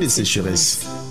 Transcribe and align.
de 0.00 0.08
sécheresse. 0.08 0.80
l'Éternel 0.82 1.03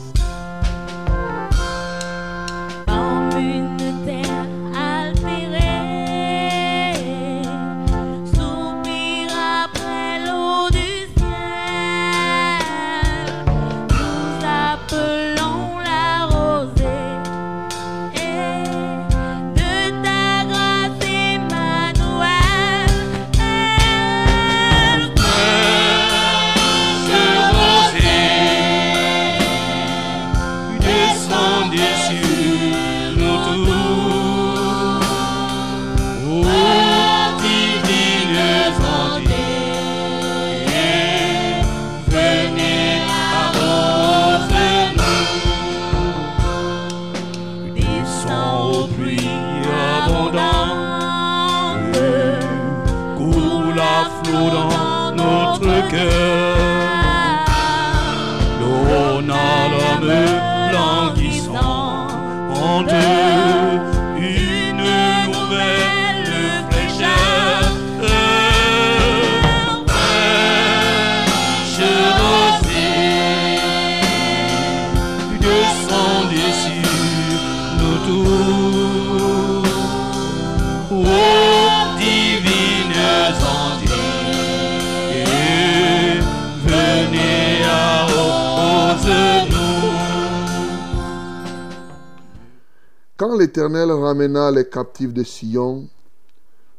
ramena 94.02 94.52
les 94.52 94.68
captifs 94.68 95.14
de 95.14 95.24
Sion, 95.24 95.88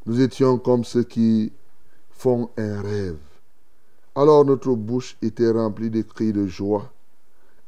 nous 0.07 0.21
étions 0.21 0.59
comme 0.59 0.85
ceux 0.85 1.03
qui 1.03 1.53
font 2.11 2.51
un 2.57 2.81
rêve. 2.83 3.19
Alors 4.15 4.45
notre 4.45 4.75
bouche 4.75 5.17
était 5.23 5.51
remplie 5.51 5.91
de 5.91 6.03
cris 6.03 6.33
de 6.33 6.47
joie 6.47 6.93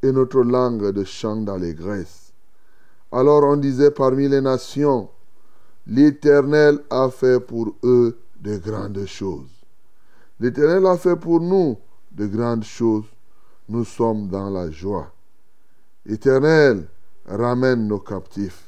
et 0.02 0.12
notre 0.12 0.42
langue 0.42 0.92
de 0.92 1.04
chants 1.04 1.36
d'allégresse. 1.36 2.32
Alors 3.10 3.44
on 3.44 3.56
disait 3.56 3.90
parmi 3.90 4.28
les 4.28 4.40
nations, 4.40 5.08
l'Éternel 5.86 6.80
a 6.90 7.08
fait 7.10 7.40
pour 7.40 7.74
eux 7.82 8.18
de 8.40 8.58
grandes 8.58 9.06
choses. 9.06 9.50
L'Éternel 10.38 10.86
a 10.86 10.96
fait 10.96 11.16
pour 11.16 11.40
nous 11.40 11.78
de 12.12 12.26
grandes 12.26 12.64
choses. 12.64 13.06
Nous 13.68 13.84
sommes 13.84 14.28
dans 14.28 14.50
la 14.50 14.70
joie. 14.70 15.10
Éternel, 16.04 16.86
ramène 17.26 17.88
nos 17.88 17.98
captifs 17.98 18.65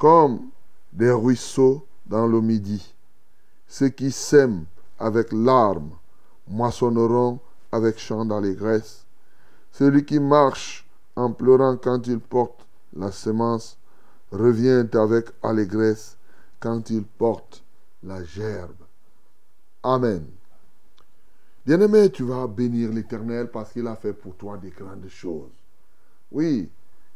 comme 0.00 0.48
des 0.94 1.10
ruisseaux 1.10 1.86
dans 2.06 2.26
le 2.26 2.40
midi. 2.40 2.94
Ceux 3.68 3.90
qui 3.90 4.10
sèment 4.10 4.64
avec 4.98 5.30
larmes 5.30 5.90
moissonneront 6.48 7.38
avec 7.70 7.98
chant 7.98 8.24
d'allégresse. 8.24 9.04
Celui 9.70 10.06
qui 10.06 10.18
marche 10.18 10.88
en 11.16 11.30
pleurant 11.32 11.76
quand 11.76 12.06
il 12.06 12.18
porte 12.18 12.66
la 12.96 13.12
semence 13.12 13.76
revient 14.32 14.86
avec 14.94 15.26
allégresse 15.42 16.16
quand 16.60 16.88
il 16.88 17.04
porte 17.04 17.62
la 18.02 18.24
gerbe. 18.24 18.82
Amen. 19.82 20.24
Bien-aimé, 21.66 22.10
tu 22.10 22.22
vas 22.22 22.46
bénir 22.46 22.90
l'Éternel 22.90 23.50
parce 23.50 23.72
qu'il 23.72 23.86
a 23.86 23.96
fait 23.96 24.14
pour 24.14 24.34
toi 24.34 24.56
des 24.56 24.70
grandes 24.70 25.08
choses. 25.08 25.52
Oui, 26.32 26.70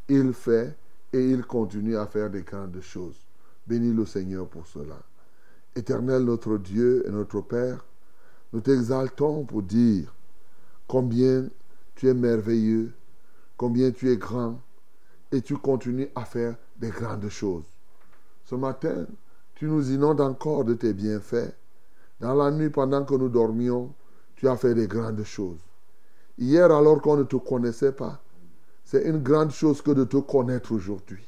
il 0.06 0.34
fait 0.34 0.76
et 1.14 1.30
il 1.30 1.44
continue 1.44 1.96
à 1.96 2.06
faire 2.06 2.28
des 2.28 2.42
grandes 2.42 2.80
choses. 2.80 3.20
Bénis 3.68 3.94
le 3.94 4.04
Seigneur 4.04 4.48
pour 4.48 4.66
cela. 4.66 4.98
Éternel 5.76 6.24
notre 6.24 6.58
Dieu 6.58 7.04
et 7.06 7.10
notre 7.10 7.40
Père, 7.40 7.84
nous 8.52 8.60
t'exaltons 8.60 9.44
pour 9.44 9.62
dire 9.62 10.12
combien 10.88 11.48
tu 11.94 12.08
es 12.08 12.14
merveilleux, 12.14 12.92
combien 13.56 13.92
tu 13.92 14.10
es 14.10 14.16
grand, 14.16 14.60
et 15.30 15.40
tu 15.40 15.56
continues 15.56 16.08
à 16.16 16.24
faire 16.24 16.56
des 16.76 16.90
grandes 16.90 17.28
choses. 17.28 17.64
Ce 18.44 18.56
matin, 18.56 19.06
tu 19.54 19.66
nous 19.66 19.92
inondes 19.92 20.20
encore 20.20 20.64
de 20.64 20.74
tes 20.74 20.92
bienfaits. 20.92 21.54
Dans 22.18 22.34
la 22.34 22.50
nuit, 22.50 22.70
pendant 22.70 23.04
que 23.04 23.14
nous 23.14 23.28
dormions, 23.28 23.94
tu 24.34 24.48
as 24.48 24.56
fait 24.56 24.74
des 24.74 24.88
grandes 24.88 25.22
choses. 25.22 25.60
Hier, 26.38 26.64
alors 26.64 27.00
qu'on 27.00 27.16
ne 27.16 27.22
te 27.22 27.36
connaissait 27.36 27.92
pas, 27.92 28.20
c'est 28.84 29.02
une 29.04 29.22
grande 29.22 29.50
chose 29.50 29.80
que 29.82 29.90
de 29.90 30.04
te 30.04 30.18
connaître 30.18 30.72
aujourd'hui. 30.72 31.24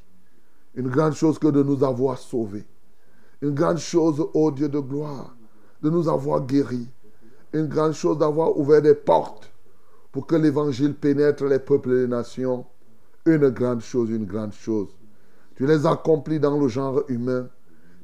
Une 0.75 0.89
grande 0.89 1.15
chose 1.15 1.39
que 1.39 1.49
de 1.49 1.62
nous 1.62 1.83
avoir 1.83 2.19
sauvés. 2.19 2.67
Une 3.41 3.55
grande 3.55 3.78
chose, 3.78 4.27
ô 4.34 4.50
Dieu 4.50 4.69
de 4.69 4.78
gloire, 4.78 5.34
de 5.83 5.91
nous 5.91 6.09
avoir 6.09 6.45
guéris. 6.45 6.89
Une 7.53 7.66
grande 7.66 7.93
chose 7.93 8.19
d'avoir 8.19 8.56
ouvert 8.59 8.83
des 8.83 8.95
portes 8.95 9.50
pour 10.12 10.27
que 10.27 10.37
l'évangile 10.37 10.95
pénètre 10.95 11.45
les 11.45 11.59
peuples 11.59 11.93
et 11.93 12.00
les 12.03 12.09
nations. 12.09 12.66
Une 13.25 13.49
grande 13.49 13.81
chose, 13.81 14.11
une 14.11 14.27
grande 14.27 14.53
chose. 14.53 14.89
Tu 15.56 15.66
les 15.66 15.87
accomplis 15.87 16.39
dans 16.39 16.59
le 16.59 16.69
genre 16.69 17.03
humain. 17.09 17.49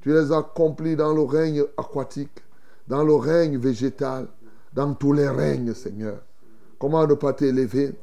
Tu 0.01 0.13
les 0.13 0.33
accomplis 0.33 0.97
dans 0.97 1.15
le 1.15 1.23
règne 1.23 1.63
aquatique, 1.77 2.43
dans 2.89 3.05
le 3.05 3.15
règne 3.15 3.59
végétal, 3.59 4.27
dans 4.73 4.95
tous 4.95 5.13
les 5.13 5.29
règnes, 5.29 5.75
Seigneur. 5.75 6.19
Comment 6.79 7.07
ne 7.07 7.15
pas 7.15 7.35
t'élever? 7.35 7.95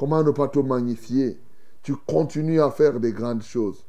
Comment 0.00 0.22
ne 0.22 0.30
pas 0.30 0.48
te 0.48 0.58
magnifier? 0.60 1.38
Tu 1.82 1.94
continues 1.94 2.58
à 2.62 2.70
faire 2.70 2.98
des 2.98 3.12
grandes 3.12 3.42
choses. 3.42 3.84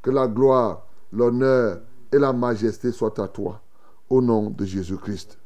Que 0.00 0.10
la 0.10 0.26
gloire, 0.26 0.86
l'honneur 1.12 1.80
et 2.10 2.18
la 2.18 2.32
majesté 2.32 2.92
soient 2.92 3.20
à 3.22 3.28
toi. 3.28 3.60
Au 4.08 4.22
nom 4.22 4.48
de 4.48 4.64
Jésus-Christ. 4.64 5.36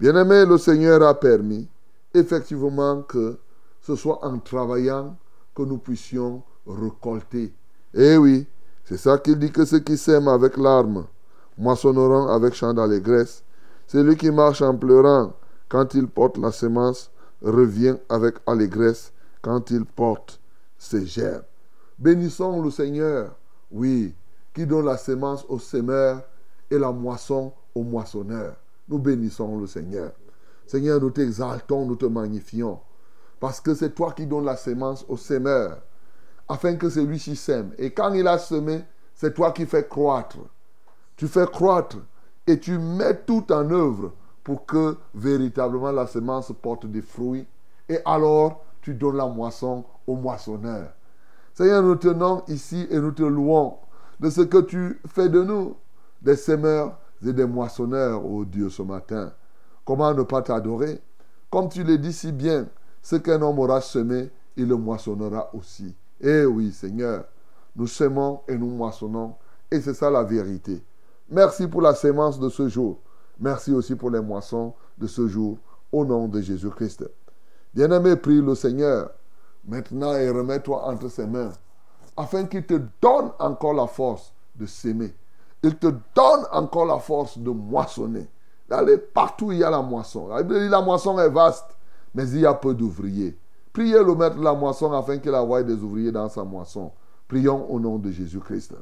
Bien-aimé, 0.00 0.46
le 0.46 0.56
Seigneur 0.56 1.02
a 1.02 1.12
permis 1.12 1.68
effectivement 2.14 3.02
que 3.02 3.36
ce 3.82 3.96
soit 3.96 4.24
en 4.24 4.38
travaillant 4.38 5.14
que 5.54 5.60
nous 5.60 5.76
puissions 5.76 6.42
récolter. 6.66 7.52
Eh 7.92 8.16
oui, 8.16 8.46
c'est 8.86 8.96
ça 8.96 9.18
qu'il 9.18 9.38
dit 9.38 9.52
que 9.52 9.66
ceux 9.66 9.80
qui 9.80 9.98
sèment 9.98 10.28
avec 10.28 10.56
larmes 10.56 11.04
moissonneront 11.58 12.28
avec 12.28 12.54
chant 12.54 12.72
d'allégresse. 12.72 13.44
Celui 13.88 14.16
qui 14.16 14.30
marche 14.30 14.62
en 14.62 14.74
pleurant 14.74 15.34
quand 15.68 15.92
il 15.92 16.08
porte 16.08 16.38
la 16.38 16.50
semence 16.50 17.10
revient 17.42 17.96
avec 18.08 18.36
allégresse 18.46 19.12
quand 19.42 19.70
il 19.70 19.84
porte 19.84 20.40
ses 20.76 21.06
gerbes. 21.06 21.44
Bénissons 21.98 22.62
le 22.62 22.70
Seigneur, 22.70 23.36
oui, 23.70 24.14
qui 24.54 24.66
donne 24.66 24.86
la 24.86 24.96
semence 24.96 25.44
au 25.48 25.58
semeur 25.58 26.22
et 26.70 26.78
la 26.78 26.92
moisson 26.92 27.52
au 27.74 27.82
moissonneur. 27.82 28.56
Nous 28.88 28.98
bénissons 28.98 29.58
le 29.58 29.66
Seigneur. 29.66 30.12
Seigneur, 30.66 31.00
nous 31.00 31.10
t'exaltons, 31.10 31.86
nous 31.86 31.96
te 31.96 32.06
magnifions, 32.06 32.80
parce 33.40 33.60
que 33.60 33.74
c'est 33.74 33.94
toi 33.94 34.12
qui 34.12 34.26
donnes 34.26 34.44
la 34.44 34.56
semence 34.56 35.04
au 35.08 35.16
semeur, 35.16 35.80
afin 36.48 36.76
que 36.76 36.88
celui-ci 36.88 37.36
sème. 37.36 37.72
Et 37.78 37.90
quand 37.90 38.12
il 38.12 38.26
a 38.28 38.38
semé, 38.38 38.84
c'est 39.14 39.34
toi 39.34 39.52
qui 39.52 39.66
fais 39.66 39.86
croître. 39.86 40.38
Tu 41.16 41.26
fais 41.26 41.46
croître 41.46 41.96
et 42.46 42.58
tu 42.60 42.78
mets 42.78 43.16
tout 43.24 43.50
en 43.50 43.70
œuvre 43.70 44.12
pour 44.44 44.64
que 44.64 44.96
véritablement 45.14 45.90
la 45.90 46.06
semence 46.06 46.52
porte 46.62 46.86
des 46.86 47.02
fruits. 47.02 47.46
Et 47.88 47.98
alors, 48.04 48.64
tu 48.96 49.12
la 49.12 49.26
moisson 49.26 49.84
au 50.06 50.14
moissonneur. 50.14 50.92
Seigneur, 51.54 51.82
nous 51.82 51.96
tenons 51.96 52.42
ici 52.48 52.86
et 52.90 52.98
nous 52.98 53.12
te 53.12 53.22
louons 53.22 53.74
de 54.20 54.30
ce 54.30 54.42
que 54.42 54.58
tu 54.58 55.00
fais 55.06 55.28
de 55.28 55.42
nous, 55.42 55.76
des 56.22 56.36
semeurs 56.36 56.98
et 57.26 57.32
des 57.32 57.46
moissonneurs, 57.46 58.24
ô 58.24 58.44
Dieu, 58.44 58.70
ce 58.70 58.82
matin. 58.82 59.32
Comment 59.84 60.14
ne 60.14 60.22
pas 60.22 60.42
t'adorer? 60.42 61.00
Comme 61.50 61.68
tu 61.68 61.82
le 61.82 61.98
dis 61.98 62.12
si 62.12 62.30
bien, 62.30 62.66
ce 63.02 63.16
qu'un 63.16 63.40
homme 63.42 63.58
aura 63.58 63.80
semé, 63.80 64.30
il 64.56 64.68
le 64.68 64.76
moissonnera 64.76 65.50
aussi. 65.54 65.94
Eh 66.20 66.44
oui, 66.44 66.72
Seigneur, 66.72 67.24
nous 67.74 67.86
semons 67.86 68.40
et 68.48 68.56
nous 68.56 68.70
moissonnons, 68.70 69.34
et 69.70 69.80
c'est 69.80 69.94
ça 69.94 70.10
la 70.10 70.24
vérité. 70.24 70.82
Merci 71.30 71.66
pour 71.66 71.82
la 71.82 71.94
sémence 71.94 72.38
de 72.38 72.48
ce 72.48 72.68
jour. 72.68 72.98
Merci 73.38 73.72
aussi 73.72 73.94
pour 73.94 74.10
les 74.10 74.20
moissons 74.20 74.74
de 74.98 75.06
ce 75.06 75.28
jour, 75.28 75.58
au 75.92 76.04
nom 76.04 76.28
de 76.28 76.40
Jésus-Christ. 76.40 77.08
Bien-aimé, 77.74 78.16
prie 78.16 78.40
le 78.40 78.54
Seigneur 78.54 79.10
maintenant 79.66 80.14
et 80.14 80.30
remets-toi 80.30 80.84
entre 80.84 81.08
ses 81.08 81.26
mains, 81.26 81.52
afin 82.16 82.44
qu'il 82.44 82.64
te 82.64 82.80
donne 83.00 83.30
encore 83.38 83.74
la 83.74 83.86
force 83.86 84.32
de 84.56 84.66
s'aimer. 84.66 85.14
Il 85.62 85.76
te 85.76 85.86
donne 85.86 86.46
encore 86.52 86.86
la 86.86 86.98
force 86.98 87.38
de 87.38 87.50
moissonner. 87.50 88.28
D'aller 88.68 88.98
partout 88.98 89.46
où 89.46 89.52
il 89.52 89.58
y 89.58 89.64
a 89.64 89.70
la 89.70 89.82
moisson. 89.82 90.28
La 90.28 90.80
moisson 90.80 91.18
est 91.18 91.30
vaste, 91.30 91.76
mais 92.14 92.28
il 92.30 92.40
y 92.40 92.46
a 92.46 92.54
peu 92.54 92.74
d'ouvriers. 92.74 93.38
Priez 93.72 94.02
le 94.02 94.14
maître 94.14 94.36
de 94.36 94.44
la 94.44 94.54
moisson 94.54 94.92
afin 94.92 95.18
qu'il 95.18 95.34
envoie 95.34 95.62
des 95.62 95.74
ouvriers 95.74 96.12
dans 96.12 96.28
sa 96.28 96.44
moisson. 96.44 96.92
Prions 97.26 97.70
au 97.70 97.80
nom 97.80 97.98
de 97.98 98.10
Jésus-Christ. 98.10 98.74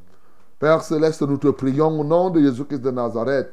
Père 0.58 0.82
céleste, 0.82 1.22
nous 1.22 1.36
te 1.36 1.48
prions 1.48 2.00
au 2.00 2.04
nom 2.04 2.30
de 2.30 2.40
Jésus-Christ 2.40 2.80
de 2.80 2.90
Nazareth 2.90 3.52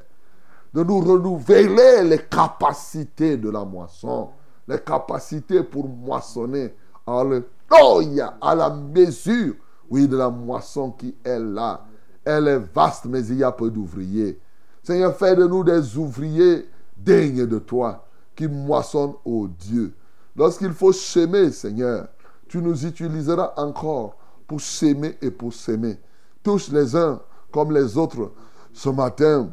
de 0.74 0.84
nous 0.84 1.00
renouveler 1.02 2.04
les 2.04 2.18
capacités 2.18 3.38
de 3.38 3.50
la 3.50 3.64
moisson, 3.64 4.30
les 4.68 4.80
capacités 4.80 5.64
pour 5.64 5.88
moissonner. 5.88 6.74
Alléluia, 7.06 8.38
à 8.42 8.56
la 8.56 8.70
mesure, 8.70 9.56
oui, 9.90 10.08
de 10.08 10.18
la 10.18 10.30
moisson 10.30 10.92
qui 10.92 11.16
est 11.24 11.40
là. 11.40 11.86
Elle 12.24 12.48
est 12.48 12.60
vaste, 12.74 13.06
mais 13.06 13.26
il 13.26 13.38
y 13.38 13.44
a 13.44 13.52
peu 13.52 13.70
d'ouvriers. 13.70 14.40
Seigneur, 14.82 15.16
fais 15.16 15.36
de 15.36 15.46
nous 15.46 15.64
des 15.64 15.98
ouvriers 15.98 16.68
dignes 16.98 17.46
de 17.46 17.60
toi, 17.60 18.06
qui 18.36 18.48
moissonnent, 18.48 19.16
au 19.26 19.48
Dieu. 19.48 19.94
Lorsqu'il 20.36 20.72
faut 20.72 20.94
s'aimer, 20.94 21.52
Seigneur, 21.52 22.08
tu 22.48 22.60
nous 22.60 22.86
utiliseras 22.86 23.54
encore 23.58 24.16
pour 24.48 24.62
s'aimer 24.62 25.18
et 25.22 25.32
pour 25.32 25.54
s'aimer. 25.54 26.00
Touche 26.42 26.70
les 26.70 26.96
uns 26.96 27.22
comme 27.52 27.72
les 27.72 27.98
autres. 27.98 28.32
Ce 28.74 28.90
matin, 28.90 29.50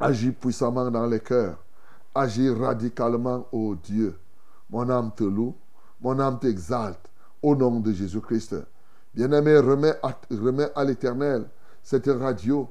agis 0.00 0.32
puissamment 0.32 0.90
dans 0.90 1.06
les 1.06 1.20
cœurs. 1.20 1.58
Agis 2.16 2.48
radicalement, 2.48 3.46
ô 3.52 3.74
Dieu. 3.74 4.18
Mon 4.70 4.88
âme 4.88 5.10
te 5.14 5.22
loue, 5.22 5.54
mon 6.00 6.18
âme 6.18 6.38
t'exalte, 6.38 7.10
au 7.42 7.54
nom 7.54 7.78
de 7.78 7.92
Jésus-Christ. 7.92 8.56
Bien-aimé, 9.14 9.56
à, 10.02 10.18
remets 10.30 10.70
à 10.74 10.84
l'Éternel 10.84 11.44
cette 11.82 12.06
radio, 12.06 12.70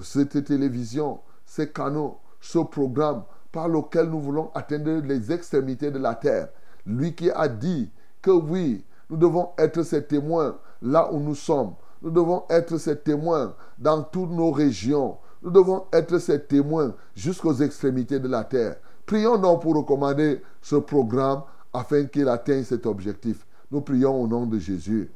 cette 0.00 0.42
télévision, 0.44 1.20
ces 1.44 1.68
canaux, 1.70 2.18
ce 2.40 2.58
programme 2.58 3.24
par 3.52 3.68
lequel 3.68 4.08
nous 4.08 4.20
voulons 4.20 4.50
atteindre 4.54 5.02
les 5.04 5.30
extrémités 5.30 5.90
de 5.90 5.98
la 5.98 6.14
terre. 6.14 6.48
Lui 6.86 7.14
qui 7.14 7.30
a 7.30 7.48
dit 7.48 7.90
que 8.22 8.30
oui, 8.30 8.82
nous 9.10 9.18
devons 9.18 9.50
être 9.58 9.82
ses 9.82 10.04
témoins 10.04 10.56
là 10.80 11.12
où 11.12 11.20
nous 11.20 11.34
sommes. 11.34 11.74
Nous 12.00 12.10
devons 12.10 12.44
être 12.48 12.78
ses 12.78 12.98
témoins 12.98 13.54
dans 13.78 14.02
toutes 14.02 14.30
nos 14.30 14.50
régions. 14.52 15.18
Nous 15.42 15.50
devons 15.50 15.84
être 15.92 16.18
ses 16.18 16.42
témoins 16.42 16.94
jusqu'aux 17.14 17.54
extrémités 17.54 18.18
de 18.18 18.28
la 18.28 18.42
terre. 18.42 18.76
Prions 19.06 19.38
donc 19.38 19.62
pour 19.62 19.76
recommander 19.76 20.42
ce 20.60 20.76
programme 20.76 21.42
afin 21.72 22.04
qu'il 22.06 22.28
atteigne 22.28 22.64
cet 22.64 22.86
objectif. 22.86 23.46
Nous 23.70 23.80
prions 23.80 24.20
au 24.20 24.26
nom 24.26 24.46
de 24.46 24.58
Jésus. 24.58 25.10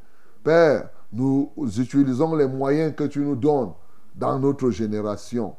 Père, 0.45 0.89
nous 1.13 1.51
utilisons 1.59 2.35
les 2.37 2.47
moyens 2.47 2.95
que 2.95 3.05
tu 3.05 3.19
nous 3.19 3.37
donnes 3.37 3.73
dans 4.15 4.39
notre 4.39 4.71
génération. 4.71 5.57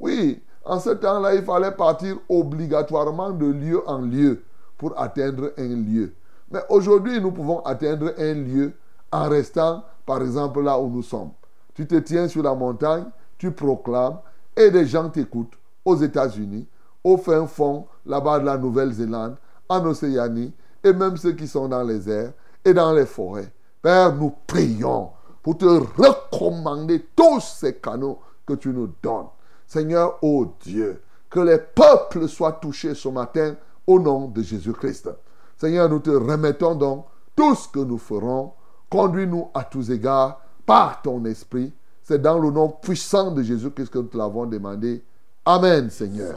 Oui, 0.00 0.42
en 0.64 0.80
ce 0.80 0.90
temps-là, 0.90 1.34
il 1.34 1.42
fallait 1.42 1.72
partir 1.72 2.16
obligatoirement 2.28 3.30
de 3.30 3.46
lieu 3.46 3.88
en 3.88 4.00
lieu 4.00 4.42
pour 4.78 4.98
atteindre 4.98 5.52
un 5.58 5.76
lieu. 5.76 6.14
Mais 6.50 6.60
aujourd'hui, 6.68 7.20
nous 7.20 7.32
pouvons 7.32 7.60
atteindre 7.60 8.14
un 8.18 8.34
lieu 8.34 8.72
en 9.12 9.28
restant, 9.28 9.84
par 10.06 10.22
exemple, 10.22 10.62
là 10.62 10.78
où 10.78 10.88
nous 10.88 11.02
sommes. 11.02 11.30
Tu 11.74 11.86
te 11.86 11.96
tiens 11.96 12.28
sur 12.28 12.42
la 12.42 12.54
montagne, 12.54 13.04
tu 13.36 13.50
proclames, 13.50 14.18
et 14.56 14.70
des 14.70 14.86
gens 14.86 15.08
t'écoutent 15.10 15.58
aux 15.84 15.96
États-Unis, 15.96 16.66
au 17.04 17.18
fin 17.18 17.46
fond, 17.46 17.86
là-bas 18.06 18.40
de 18.40 18.46
la 18.46 18.56
Nouvelle-Zélande, 18.58 19.36
en 19.68 19.84
Océanie, 19.84 20.52
et 20.82 20.92
même 20.92 21.16
ceux 21.16 21.32
qui 21.32 21.46
sont 21.46 21.68
dans 21.68 21.82
les 21.82 22.08
airs 22.08 22.32
et 22.64 22.74
dans 22.74 22.92
les 22.92 23.06
forêts. 23.06 23.52
Père, 23.80 24.14
nous 24.14 24.32
prions 24.46 25.10
pour 25.42 25.58
te 25.58 25.66
recommander 25.66 27.06
tous 27.14 27.40
ces 27.40 27.74
canaux 27.74 28.18
que 28.46 28.54
tu 28.54 28.70
nous 28.70 28.90
donnes. 29.02 29.26
Seigneur, 29.66 30.18
ô 30.22 30.54
Dieu, 30.60 31.02
que 31.28 31.40
les 31.40 31.58
peuples 31.58 32.28
soient 32.28 32.52
touchés 32.52 32.94
ce 32.94 33.08
matin 33.08 33.56
au 33.86 33.98
nom 33.98 34.28
de 34.28 34.42
Jésus-Christ. 34.42 35.10
Seigneur, 35.56 35.88
nous 35.88 35.98
te 35.98 36.10
remettons 36.10 36.74
donc 36.74 37.06
tout 37.36 37.54
ce 37.54 37.68
que 37.68 37.80
nous 37.80 37.98
ferons. 37.98 38.52
Conduis-nous 38.90 39.48
à 39.52 39.64
tous 39.64 39.90
égards 39.90 40.40
par 40.64 41.02
ton 41.02 41.24
esprit. 41.24 41.72
C'est 42.02 42.20
dans 42.20 42.38
le 42.38 42.50
nom 42.50 42.68
puissant 42.68 43.30
de 43.30 43.42
Jésus-Christ 43.42 43.90
que 43.90 43.98
nous 43.98 44.08
te 44.08 44.16
l'avons 44.16 44.46
demandé. 44.46 45.02
Amen, 45.46 45.90
Seigneur. 45.90 46.36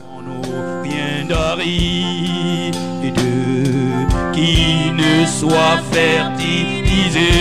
qui 4.34 4.92
ne 4.92 5.26
soit 5.26 5.78
fertilisé, 5.92 7.32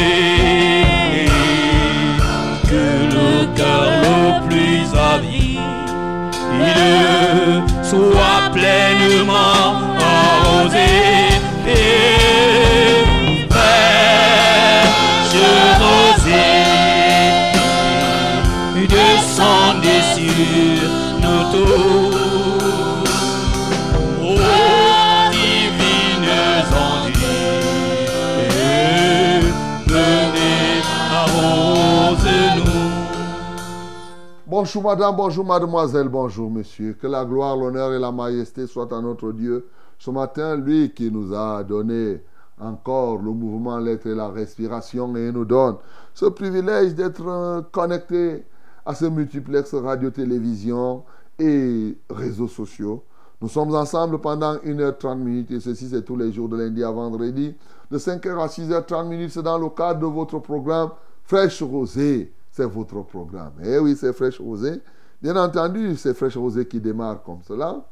que 2.71 2.85
le 3.15 3.57
cœur 3.57 3.85
le 4.03 4.49
plus 4.49 4.87
avide 4.97 5.57
soit 7.83 8.51
pleinement 8.53 9.97
arrosé. 9.99 11.16
Bonjour 34.49 34.85
madame, 34.85 35.17
bonjour 35.17 35.45
mademoiselle, 35.45 36.09
bonjour 36.09 36.49
monsieur. 36.49 36.93
Que 36.93 37.09
la 37.09 37.25
gloire, 37.25 37.57
l'honneur 37.57 37.93
et 37.93 37.99
la 37.99 38.13
majesté 38.13 38.69
soient 38.69 38.97
à 38.97 39.01
notre 39.01 39.33
Dieu. 39.33 39.67
Ce 39.99 40.09
matin, 40.09 40.55
lui 40.55 40.93
qui 40.95 41.11
nous 41.11 41.35
a 41.35 41.65
donné 41.65 42.23
encore 42.61 43.17
le 43.17 43.33
mouvement, 43.33 43.77
l'être 43.79 44.07
et 44.07 44.15
la 44.15 44.29
respiration 44.29 45.17
et 45.17 45.33
nous 45.33 45.45
donne 45.45 45.79
ce 46.15 46.27
privilège 46.27 46.95
d'être 46.95 47.65
connecté 47.73 48.45
à 48.85 48.95
ce 48.95 49.07
multiplex 49.07 49.75
radio-télévision 49.75 51.03
et 51.41 51.99
réseaux 52.09 52.47
sociaux. 52.47 53.03
Nous 53.43 53.49
sommes 53.49 53.75
ensemble 53.75 54.21
pendant 54.21 54.55
1h30 54.59 55.19
minutes 55.19 55.51
et 55.51 55.59
ceci 55.59 55.89
c'est 55.89 56.05
tous 56.05 56.17
les 56.17 56.33
jours 56.33 56.49
de 56.49 56.57
lundi 56.57 56.85
à 56.85 56.93
vendredi. 56.93 57.57
De 57.91 57.99
5h 57.99 58.39
à 58.39 58.47
6h30 58.47 59.09
minutes, 59.09 59.33
c'est 59.33 59.43
dans 59.43 59.59
le 59.59 59.71
cadre 59.71 59.99
de 59.99 60.07
votre 60.07 60.39
programme 60.39 60.91
Fraîche 61.25 61.65
Rosée. 61.65 62.33
C'est 62.57 62.65
votre 62.65 63.03
programme. 63.03 63.53
Eh 63.63 63.79
oui, 63.79 63.95
c'est 63.95 64.15
Fraîche 64.15 64.41
Rosée. 64.41 64.81
Bien 65.21 65.37
entendu, 65.37 65.95
c'est 65.95 66.15
Fraîche 66.15 66.39
Rosée 66.39 66.67
qui 66.67 66.81
démarre 66.81 67.23
comme 67.23 67.43
cela. 67.43 67.87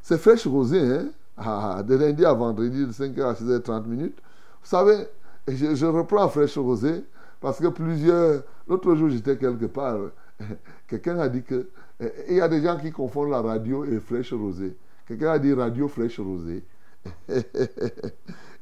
C'est 0.00 0.16
Fraîche 0.16 0.46
Rosée, 0.46 0.80
hein? 0.80 1.06
Ah, 1.36 1.82
de 1.82 1.96
lundi 1.96 2.24
à 2.24 2.32
vendredi, 2.32 2.86
de 2.86 2.92
5h 2.92 3.20
à 3.24 3.32
6h30 3.32 3.84
minutes. 3.88 4.16
Vous 4.62 4.68
savez, 4.68 5.08
je, 5.48 5.74
je 5.74 5.86
reprends 5.86 6.28
Fraîche 6.28 6.56
Rosée 6.56 7.04
parce 7.40 7.58
que 7.58 7.66
plusieurs. 7.66 8.44
L'autre 8.68 8.94
jour, 8.94 9.08
j'étais 9.08 9.36
quelque 9.36 9.66
part. 9.66 9.98
Quelqu'un 10.86 11.18
a 11.18 11.28
dit 11.28 11.42
que. 11.42 11.68
Il 12.28 12.36
y 12.36 12.40
a 12.40 12.46
des 12.46 12.62
gens 12.62 12.78
qui 12.78 12.92
confondent 12.92 13.30
la 13.30 13.42
radio 13.42 13.84
et 13.84 13.98
Fraîche 13.98 14.32
Rosée. 14.32 14.76
Quelqu'un 15.08 15.32
a 15.32 15.38
dit 15.40 15.52
radio 15.52 15.88
Fraîche 15.88 16.20
Rosée. 16.20 16.64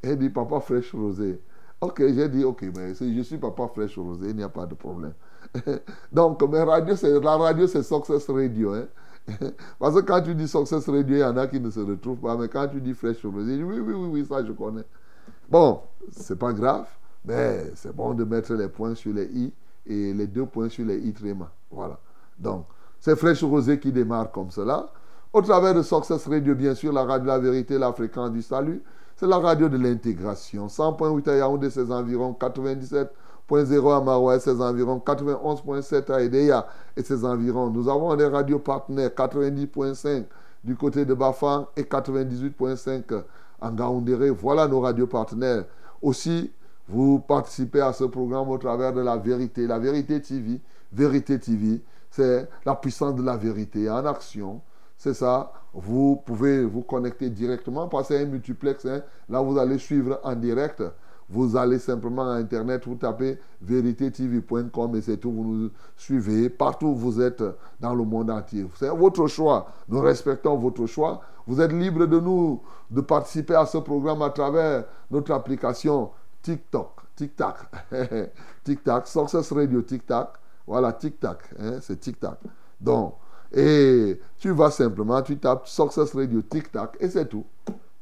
Il 0.02 0.16
dit 0.16 0.30
papa 0.30 0.60
Fraîche 0.60 0.94
Rosée. 0.94 1.38
Ok, 1.82 2.00
j'ai 2.00 2.30
dit 2.30 2.44
ok, 2.44 2.64
mais 2.74 2.94
je 2.94 3.20
suis 3.20 3.36
papa 3.36 3.68
Fraîche 3.68 3.98
Rosée, 3.98 4.30
il 4.30 4.36
n'y 4.36 4.42
a 4.42 4.48
pas 4.48 4.64
de 4.64 4.74
problème. 4.74 5.12
Donc, 6.12 6.42
mais 6.50 6.62
radio, 6.62 6.94
la 7.20 7.36
radio, 7.36 7.66
c'est 7.66 7.82
Success 7.82 8.28
Radio. 8.28 8.74
Hein? 8.74 8.86
Parce 9.78 9.94
que 9.94 10.00
quand 10.00 10.22
tu 10.22 10.34
dis 10.34 10.48
Success 10.48 10.86
Radio, 10.88 11.16
il 11.16 11.20
y 11.20 11.24
en 11.24 11.36
a 11.36 11.46
qui 11.46 11.60
ne 11.60 11.70
se 11.70 11.80
retrouvent 11.80 12.18
pas. 12.18 12.36
Mais 12.36 12.48
quand 12.48 12.68
tu 12.68 12.80
dis 12.80 12.94
Fraîche 12.94 13.24
Rosée, 13.24 13.62
oui, 13.62 13.78
oui, 13.80 13.94
oui, 13.94 14.08
oui, 14.10 14.26
ça 14.26 14.44
je 14.44 14.52
connais. 14.52 14.84
Bon, 15.48 15.80
c'est 16.10 16.38
pas 16.38 16.52
grave, 16.52 16.86
mais 17.24 17.70
c'est 17.74 17.94
bon 17.94 18.14
de 18.14 18.24
mettre 18.24 18.54
les 18.54 18.68
points 18.68 18.94
sur 18.94 19.12
les 19.12 19.26
i 19.26 19.52
et 19.86 20.12
les 20.12 20.26
deux 20.26 20.46
points 20.46 20.68
sur 20.68 20.84
les 20.84 20.98
i 20.98 21.12
tréma. 21.12 21.50
Voilà. 21.70 21.98
Donc, 22.38 22.66
c'est 23.00 23.16
Fraîche 23.16 23.42
Rosée 23.42 23.78
qui 23.78 23.92
démarre 23.92 24.30
comme 24.32 24.50
cela. 24.50 24.90
Au 25.32 25.42
travers 25.42 25.74
de 25.74 25.82
Success 25.82 26.26
Radio, 26.26 26.54
bien 26.54 26.74
sûr, 26.74 26.92
la 26.92 27.04
radio 27.04 27.22
de 27.22 27.26
la 27.26 27.38
vérité, 27.38 27.78
la 27.78 27.92
fréquence 27.92 28.30
du 28.30 28.42
salut. 28.42 28.82
C'est 29.16 29.26
la 29.26 29.38
radio 29.38 29.68
de 29.68 29.76
l'intégration. 29.76 30.66
100.8 30.66 31.28
à 31.28 31.36
Yaoundé, 31.36 31.70
ses 31.70 31.90
environs. 31.90 32.36
97.0 32.38 33.06
à 33.50 34.00
Maroua 34.00 34.36
et 34.36 34.40
ses 34.40 34.60
environs. 34.60 35.02
91.7 35.04 36.12
à 36.12 36.22
Edea 36.22 36.66
et 36.96 37.02
ses 37.02 37.24
environs. 37.24 37.70
Nous 37.70 37.88
avons 37.88 38.14
des 38.16 38.26
radios 38.26 38.58
partenaires. 38.58 39.10
90.5 39.10 40.24
du 40.62 40.76
côté 40.76 41.04
de 41.04 41.14
Bafang 41.14 41.66
et 41.76 41.82
98.5 41.82 43.22
en 43.60 43.70
Gaoundéré. 43.72 44.30
Voilà 44.30 44.66
nos 44.66 44.80
radios 44.80 45.06
partenaires. 45.06 45.64
Aussi, 46.00 46.50
vous 46.88 47.18
participez 47.20 47.80
à 47.80 47.92
ce 47.92 48.04
programme 48.04 48.48
au 48.48 48.58
travers 48.58 48.92
de 48.92 49.00
la 49.00 49.16
vérité. 49.16 49.66
La 49.66 49.78
vérité 49.78 50.20
TV. 50.20 50.60
Vérité 50.92 51.38
TV, 51.38 51.82
c'est 52.10 52.48
la 52.64 52.76
puissance 52.76 53.16
de 53.16 53.22
la 53.22 53.36
vérité 53.36 53.90
en 53.90 54.06
action. 54.06 54.60
C'est 54.96 55.14
ça. 55.14 55.52
Vous 55.72 56.22
pouvez 56.24 56.64
vous 56.64 56.82
connecter 56.82 57.30
directement 57.30 57.90
c'est 58.04 58.22
un 58.22 58.26
multiplex. 58.26 58.86
Hein. 58.86 59.02
Là, 59.28 59.40
vous 59.40 59.58
allez 59.58 59.78
suivre 59.78 60.20
en 60.22 60.36
direct. 60.36 60.82
Vous 61.28 61.56
allez 61.56 61.78
simplement 61.78 62.30
à 62.30 62.34
Internet, 62.34 62.86
vous 62.86 62.96
tapez 62.96 63.38
véritétv.com 63.62 64.96
et 64.96 65.00
c'est 65.00 65.16
tout. 65.16 65.32
Vous 65.32 65.44
nous 65.44 65.70
suivez 65.96 66.50
partout 66.50 66.88
où 66.88 66.94
vous 66.94 67.20
êtes 67.20 67.42
dans 67.80 67.94
le 67.94 68.04
monde 68.04 68.30
entier. 68.30 68.66
C'est 68.76 68.88
votre 68.88 69.26
choix. 69.26 69.66
Nous 69.88 70.00
respectons 70.00 70.56
votre 70.56 70.86
choix. 70.86 71.20
Vous 71.46 71.60
êtes 71.60 71.72
libre 71.72 72.06
de 72.06 72.20
nous, 72.20 72.62
de 72.90 73.00
participer 73.00 73.54
à 73.54 73.66
ce 73.66 73.78
programme 73.78 74.22
à 74.22 74.30
travers 74.30 74.84
notre 75.10 75.32
application 75.32 76.10
TikTok. 76.42 76.90
TikTok. 77.16 77.56
TikTok. 78.64 79.06
Success 79.06 79.52
Radio 79.52 79.82
TikTok. 79.82 80.28
Voilà, 80.66 80.92
TikTok. 80.92 81.38
Hein, 81.58 81.78
c'est 81.80 81.98
TikTok. 82.00 82.38
Donc, 82.80 83.14
et 83.54 84.20
tu 84.38 84.50
vas 84.50 84.70
simplement, 84.70 85.22
tu 85.22 85.38
tapes 85.38 85.68
Success 85.68 86.12
Radio 86.14 86.42
TikTok 86.42 86.96
et 86.98 87.08
c'est 87.08 87.26
tout. 87.28 87.44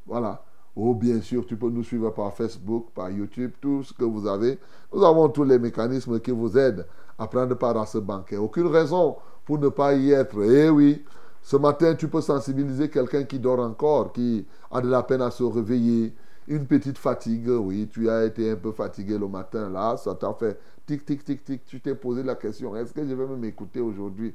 Voilà. 0.06 0.42
Ou 0.74 0.94
bien 0.94 1.20
sûr, 1.20 1.44
tu 1.44 1.56
peux 1.56 1.68
nous 1.68 1.84
suivre 1.84 2.10
par 2.10 2.32
Facebook, 2.32 2.86
par 2.94 3.10
YouTube, 3.10 3.52
tout 3.60 3.82
ce 3.82 3.92
que 3.92 4.04
vous 4.04 4.26
avez. 4.26 4.58
Nous 4.92 5.04
avons 5.04 5.28
tous 5.28 5.44
les 5.44 5.58
mécanismes 5.58 6.18
qui 6.20 6.30
vous 6.30 6.56
aident 6.56 6.86
à 7.18 7.26
prendre 7.26 7.54
part 7.56 7.76
à 7.76 7.84
ce 7.84 7.98
banquet. 7.98 8.38
Aucune 8.38 8.68
raison 8.68 9.16
pour 9.44 9.58
ne 9.58 9.68
pas 9.68 9.94
y 9.94 10.12
être. 10.12 10.42
Eh 10.42 10.70
oui, 10.70 11.04
ce 11.42 11.56
matin, 11.56 11.94
tu 11.94 12.08
peux 12.08 12.22
sensibiliser 12.22 12.88
quelqu'un 12.88 13.24
qui 13.24 13.38
dort 13.38 13.60
encore, 13.60 14.12
qui 14.12 14.46
a 14.70 14.80
de 14.80 14.88
la 14.88 15.02
peine 15.02 15.20
à 15.20 15.30
se 15.30 15.42
réveiller. 15.42 16.14
Une 16.48 16.66
petite 16.66 16.98
fatigue, 16.98 17.48
oui, 17.48 17.88
tu 17.92 18.08
as 18.08 18.24
été 18.24 18.50
un 18.50 18.56
peu 18.56 18.72
fatigué 18.72 19.16
le 19.16 19.28
matin, 19.28 19.70
là, 19.70 19.96
ça 19.96 20.14
t'a 20.14 20.32
fait 20.34 20.58
tic, 20.86 21.04
tic, 21.04 21.24
tic, 21.24 21.44
tic. 21.44 21.64
Tu 21.64 21.80
t'es 21.80 21.94
posé 21.94 22.22
la 22.22 22.34
question, 22.34 22.74
est-ce 22.74 22.92
que 22.92 23.06
je 23.06 23.14
vais 23.14 23.36
m'écouter 23.36 23.80
aujourd'hui? 23.80 24.34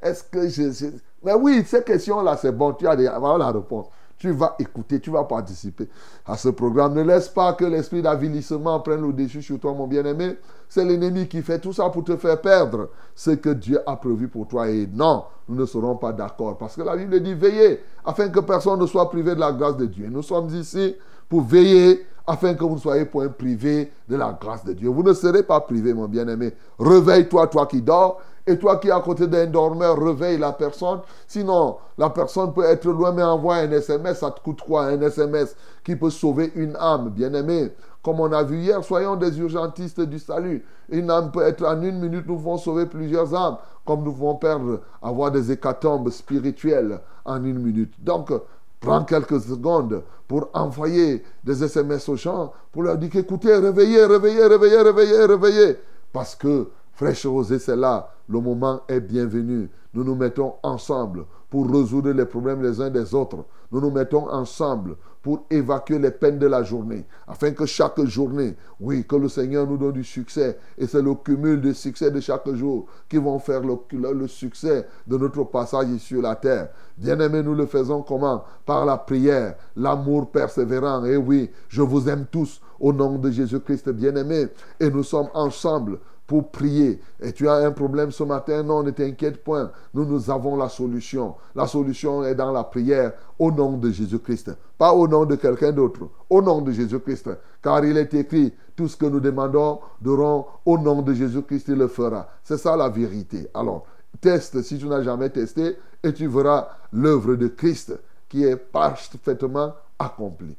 Est-ce 0.00 0.24
que 0.24 0.48
je, 0.48 0.86
Mais 1.22 1.34
oui, 1.34 1.62
ces 1.66 1.82
questions-là, 1.82 2.36
c'est 2.36 2.52
bon, 2.52 2.72
tu 2.72 2.86
as 2.86 2.94
la 2.96 3.50
réponse 3.52 3.86
tu 4.22 4.30
vas 4.30 4.54
écouter, 4.60 5.00
tu 5.00 5.10
vas 5.10 5.24
participer 5.24 5.88
à 6.24 6.36
ce 6.36 6.48
programme. 6.48 6.94
Ne 6.94 7.02
laisse 7.02 7.28
pas 7.28 7.54
que 7.54 7.64
l'esprit 7.64 8.02
d'avilissement 8.02 8.78
prenne 8.78 9.04
le 9.04 9.12
dessus 9.12 9.42
sur 9.42 9.58
toi, 9.58 9.72
mon 9.72 9.88
bien-aimé. 9.88 10.36
C'est 10.68 10.84
l'ennemi 10.84 11.26
qui 11.26 11.42
fait 11.42 11.58
tout 11.58 11.72
ça 11.72 11.90
pour 11.90 12.04
te 12.04 12.16
faire 12.16 12.40
perdre 12.40 12.90
ce 13.16 13.32
que 13.32 13.50
Dieu 13.50 13.80
a 13.84 13.96
prévu 13.96 14.28
pour 14.28 14.46
toi. 14.46 14.70
Et 14.70 14.88
non, 14.94 15.24
nous 15.48 15.56
ne 15.56 15.66
serons 15.66 15.96
pas 15.96 16.12
d'accord. 16.12 16.56
Parce 16.56 16.76
que 16.76 16.82
la 16.82 16.96
Bible 16.96 17.20
dit 17.20 17.34
veillez 17.34 17.80
afin 18.04 18.28
que 18.28 18.38
personne 18.38 18.78
ne 18.78 18.86
soit 18.86 19.10
privé 19.10 19.34
de 19.34 19.40
la 19.40 19.50
grâce 19.50 19.76
de 19.76 19.86
Dieu. 19.86 20.06
Nous 20.08 20.22
sommes 20.22 20.50
ici 20.50 20.94
pour 21.28 21.40
veiller 21.40 22.06
afin 22.24 22.54
que 22.54 22.62
vous 22.62 22.76
ne 22.76 22.80
soyez 22.80 23.04
point 23.04 23.26
privé 23.26 23.90
de 24.08 24.14
la 24.14 24.38
grâce 24.40 24.64
de 24.64 24.72
Dieu. 24.72 24.88
Vous 24.88 25.02
ne 25.02 25.14
serez 25.14 25.42
pas 25.42 25.58
privé, 25.58 25.92
mon 25.94 26.06
bien-aimé. 26.06 26.54
Réveille-toi, 26.78 27.48
toi 27.48 27.66
qui 27.66 27.82
dors, 27.82 28.20
et 28.46 28.58
toi 28.58 28.76
qui 28.76 28.88
es 28.88 28.90
à 28.90 29.00
côté 29.00 29.26
d'un 29.26 29.46
dormeur, 29.46 29.98
réveille 29.98 30.38
la 30.38 30.52
personne. 30.52 31.00
Sinon, 31.26 31.76
la 31.96 32.10
personne 32.10 32.52
peut 32.52 32.64
être 32.64 32.88
loin, 32.88 33.12
mais 33.12 33.22
envoie 33.22 33.56
un 33.56 33.70
SMS. 33.70 34.18
Ça 34.18 34.30
te 34.30 34.40
coûte 34.40 34.62
quoi 34.62 34.86
Un 34.86 35.00
SMS 35.00 35.56
qui 35.84 35.94
peut 35.94 36.10
sauver 36.10 36.52
une 36.56 36.76
âme, 36.76 37.10
bien-aimé? 37.10 37.72
Comme 38.02 38.18
on 38.18 38.32
a 38.32 38.42
vu 38.42 38.58
hier, 38.58 38.82
soyons 38.82 39.14
des 39.14 39.38
urgentistes 39.38 40.00
du 40.00 40.18
salut. 40.18 40.64
Une 40.88 41.08
âme 41.08 41.30
peut 41.30 41.42
être 41.42 41.64
en 41.64 41.80
une 41.82 42.00
minute, 42.00 42.26
nous 42.26 42.34
pouvons 42.34 42.58
sauver 42.58 42.86
plusieurs 42.86 43.32
âmes. 43.32 43.58
Comme 43.86 44.02
nous 44.02 44.12
pouvons 44.12 44.34
perdre, 44.34 44.80
avoir 45.00 45.30
des 45.30 45.52
hécatombes 45.52 46.10
spirituelles 46.10 47.00
en 47.24 47.44
une 47.44 47.60
minute. 47.60 47.94
Donc, 48.00 48.32
prends 48.80 49.04
quelques 49.04 49.40
secondes 49.40 50.02
pour 50.26 50.48
envoyer 50.52 51.22
des 51.44 51.62
SMS 51.62 52.08
aux 52.08 52.16
gens, 52.16 52.52
pour 52.72 52.82
leur 52.82 52.98
dire 52.98 53.14
écoutez, 53.14 53.54
réveillez, 53.54 54.04
réveillez, 54.04 54.46
réveillez, 54.46 54.82
réveillez, 54.82 55.24
réveillez. 55.26 55.76
Parce 56.12 56.34
que 56.34 56.70
Fraîche 56.92 57.26
Rosée, 57.26 57.58
c'est 57.58 57.76
là. 57.76 58.11
Le 58.28 58.40
moment 58.40 58.82
est 58.88 59.00
bienvenu. 59.00 59.70
Nous 59.94 60.04
nous 60.04 60.14
mettons 60.14 60.54
ensemble 60.62 61.26
pour 61.50 61.70
résoudre 61.70 62.10
les 62.12 62.24
problèmes 62.24 62.62
les 62.62 62.80
uns 62.80 62.90
des 62.90 63.14
autres. 63.14 63.44
Nous 63.70 63.80
nous 63.80 63.90
mettons 63.90 64.28
ensemble 64.30 64.96
pour 65.22 65.46
évacuer 65.50 65.98
les 65.98 66.10
peines 66.10 66.38
de 66.38 66.46
la 66.46 66.62
journée, 66.64 67.06
afin 67.28 67.52
que 67.52 67.64
chaque 67.64 68.02
journée, 68.04 68.56
oui, 68.80 69.06
que 69.06 69.14
le 69.14 69.28
Seigneur 69.28 69.66
nous 69.66 69.76
donne 69.76 69.92
du 69.92 70.02
succès. 70.04 70.58
Et 70.76 70.86
c'est 70.86 71.00
le 71.00 71.14
cumul 71.14 71.60
de 71.60 71.72
succès 71.72 72.10
de 72.10 72.18
chaque 72.20 72.48
jour 72.54 72.86
qui 73.08 73.18
vont 73.18 73.38
faire 73.38 73.62
le, 73.62 74.26
succès 74.26 74.86
de 75.06 75.16
notre 75.16 75.44
passage 75.44 75.96
sur 75.98 76.22
la 76.22 76.34
terre. 76.34 76.70
Bien-aimés, 76.98 77.42
nous 77.42 77.54
le 77.54 77.66
faisons 77.66 78.02
comment? 78.02 78.42
Par 78.66 78.84
la 78.84 78.96
prière, 78.96 79.54
l'amour 79.76 80.30
persévérant. 80.30 81.04
Et 81.04 81.16
oui, 81.16 81.50
je 81.68 81.82
vous 81.82 82.08
aime 82.08 82.26
tous 82.30 82.60
au 82.80 82.92
nom 82.92 83.16
de 83.18 83.30
Jésus-Christ, 83.30 83.90
bien-aimés. 83.90 84.48
Et 84.80 84.90
nous 84.90 85.04
sommes 85.04 85.28
ensemble 85.34 85.98
pour 86.26 86.50
prier. 86.50 87.00
Et 87.20 87.32
tu 87.32 87.48
as 87.48 87.54
un 87.56 87.72
problème 87.72 88.10
ce 88.10 88.22
matin, 88.22 88.62
non, 88.62 88.82
ne 88.82 88.90
t'inquiète 88.90 89.42
point. 89.42 89.70
Nous, 89.92 90.04
nous 90.04 90.30
avons 90.30 90.56
la 90.56 90.68
solution. 90.68 91.34
La 91.54 91.66
solution 91.66 92.24
est 92.24 92.34
dans 92.34 92.52
la 92.52 92.64
prière 92.64 93.12
au 93.38 93.50
nom 93.50 93.76
de 93.76 93.90
Jésus-Christ. 93.90 94.52
Pas 94.78 94.92
au 94.92 95.06
nom 95.08 95.24
de 95.24 95.34
quelqu'un 95.36 95.72
d'autre, 95.72 96.08
au 96.30 96.40
nom 96.40 96.60
de 96.62 96.72
Jésus-Christ. 96.72 97.30
Car 97.62 97.84
il 97.84 97.96
est 97.96 98.14
écrit, 98.14 98.52
tout 98.76 98.88
ce 98.88 98.96
que 98.96 99.06
nous 99.06 99.20
demandons, 99.20 99.80
durant 100.00 100.48
au 100.64 100.78
nom 100.78 101.02
de 101.02 101.12
Jésus-Christ, 101.12 101.68
il 101.68 101.74
le 101.74 101.88
fera. 101.88 102.28
C'est 102.42 102.56
ça 102.56 102.76
la 102.76 102.88
vérité. 102.88 103.48
Alors, 103.52 103.84
teste 104.20 104.62
si 104.62 104.78
tu 104.78 104.86
n'as 104.86 105.02
jamais 105.02 105.30
testé 105.30 105.76
et 106.02 106.12
tu 106.12 106.26
verras 106.26 106.68
l'œuvre 106.92 107.34
de 107.34 107.48
Christ 107.48 107.98
qui 108.28 108.44
est 108.44 108.56
parfaitement 108.56 109.74
accomplie. 109.98 110.56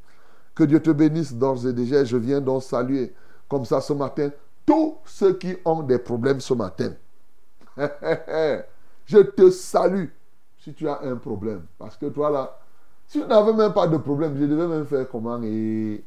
Que 0.53 0.63
Dieu 0.63 0.79
te 0.79 0.91
bénisse 0.91 1.33
d'ores 1.33 1.65
et 1.65 1.73
déjà. 1.73 2.03
Je 2.03 2.17
viens 2.17 2.41
donc 2.41 2.63
saluer 2.63 3.13
comme 3.49 3.65
ça 3.65 3.81
ce 3.81 3.93
matin 3.93 4.29
tous 4.65 4.97
ceux 5.05 5.33
qui 5.33 5.55
ont 5.65 5.83
des 5.83 5.99
problèmes 5.99 6.39
ce 6.39 6.53
matin. 6.53 6.93
je 7.77 9.19
te 9.19 9.49
salue 9.49 10.07
si 10.57 10.73
tu 10.73 10.87
as 10.87 11.01
un 11.01 11.15
problème. 11.17 11.65
Parce 11.77 11.97
que 11.97 12.07
toi 12.07 12.29
là, 12.29 12.59
si 13.07 13.21
tu 13.21 13.27
n'avais 13.27 13.53
même 13.53 13.73
pas 13.73 13.87
de 13.87 13.97
problème, 13.97 14.37
je 14.37 14.45
devais 14.45 14.67
même 14.67 14.85
faire 14.85 15.07
comment 15.09 15.41
et. 15.43 16.03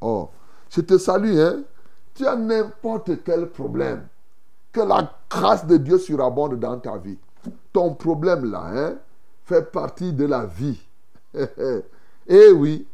Oh, 0.00 0.30
je 0.70 0.80
te 0.80 0.98
salue, 0.98 1.38
hein. 1.38 1.62
Tu 2.14 2.26
as 2.26 2.36
n'importe 2.36 3.22
quel 3.22 3.48
problème. 3.48 4.08
Que 4.72 4.80
la 4.80 5.12
grâce 5.30 5.66
de 5.66 5.76
Dieu 5.76 5.98
surabonde 5.98 6.58
dans 6.58 6.78
ta 6.78 6.98
vie. 6.98 7.18
Ton 7.72 7.94
problème 7.94 8.50
là, 8.50 8.64
hein, 8.66 8.94
fait 9.44 9.70
partie 9.70 10.12
de 10.12 10.26
la 10.26 10.46
vie. 10.46 10.80
Eh 12.30 12.50
oui. 12.50 12.86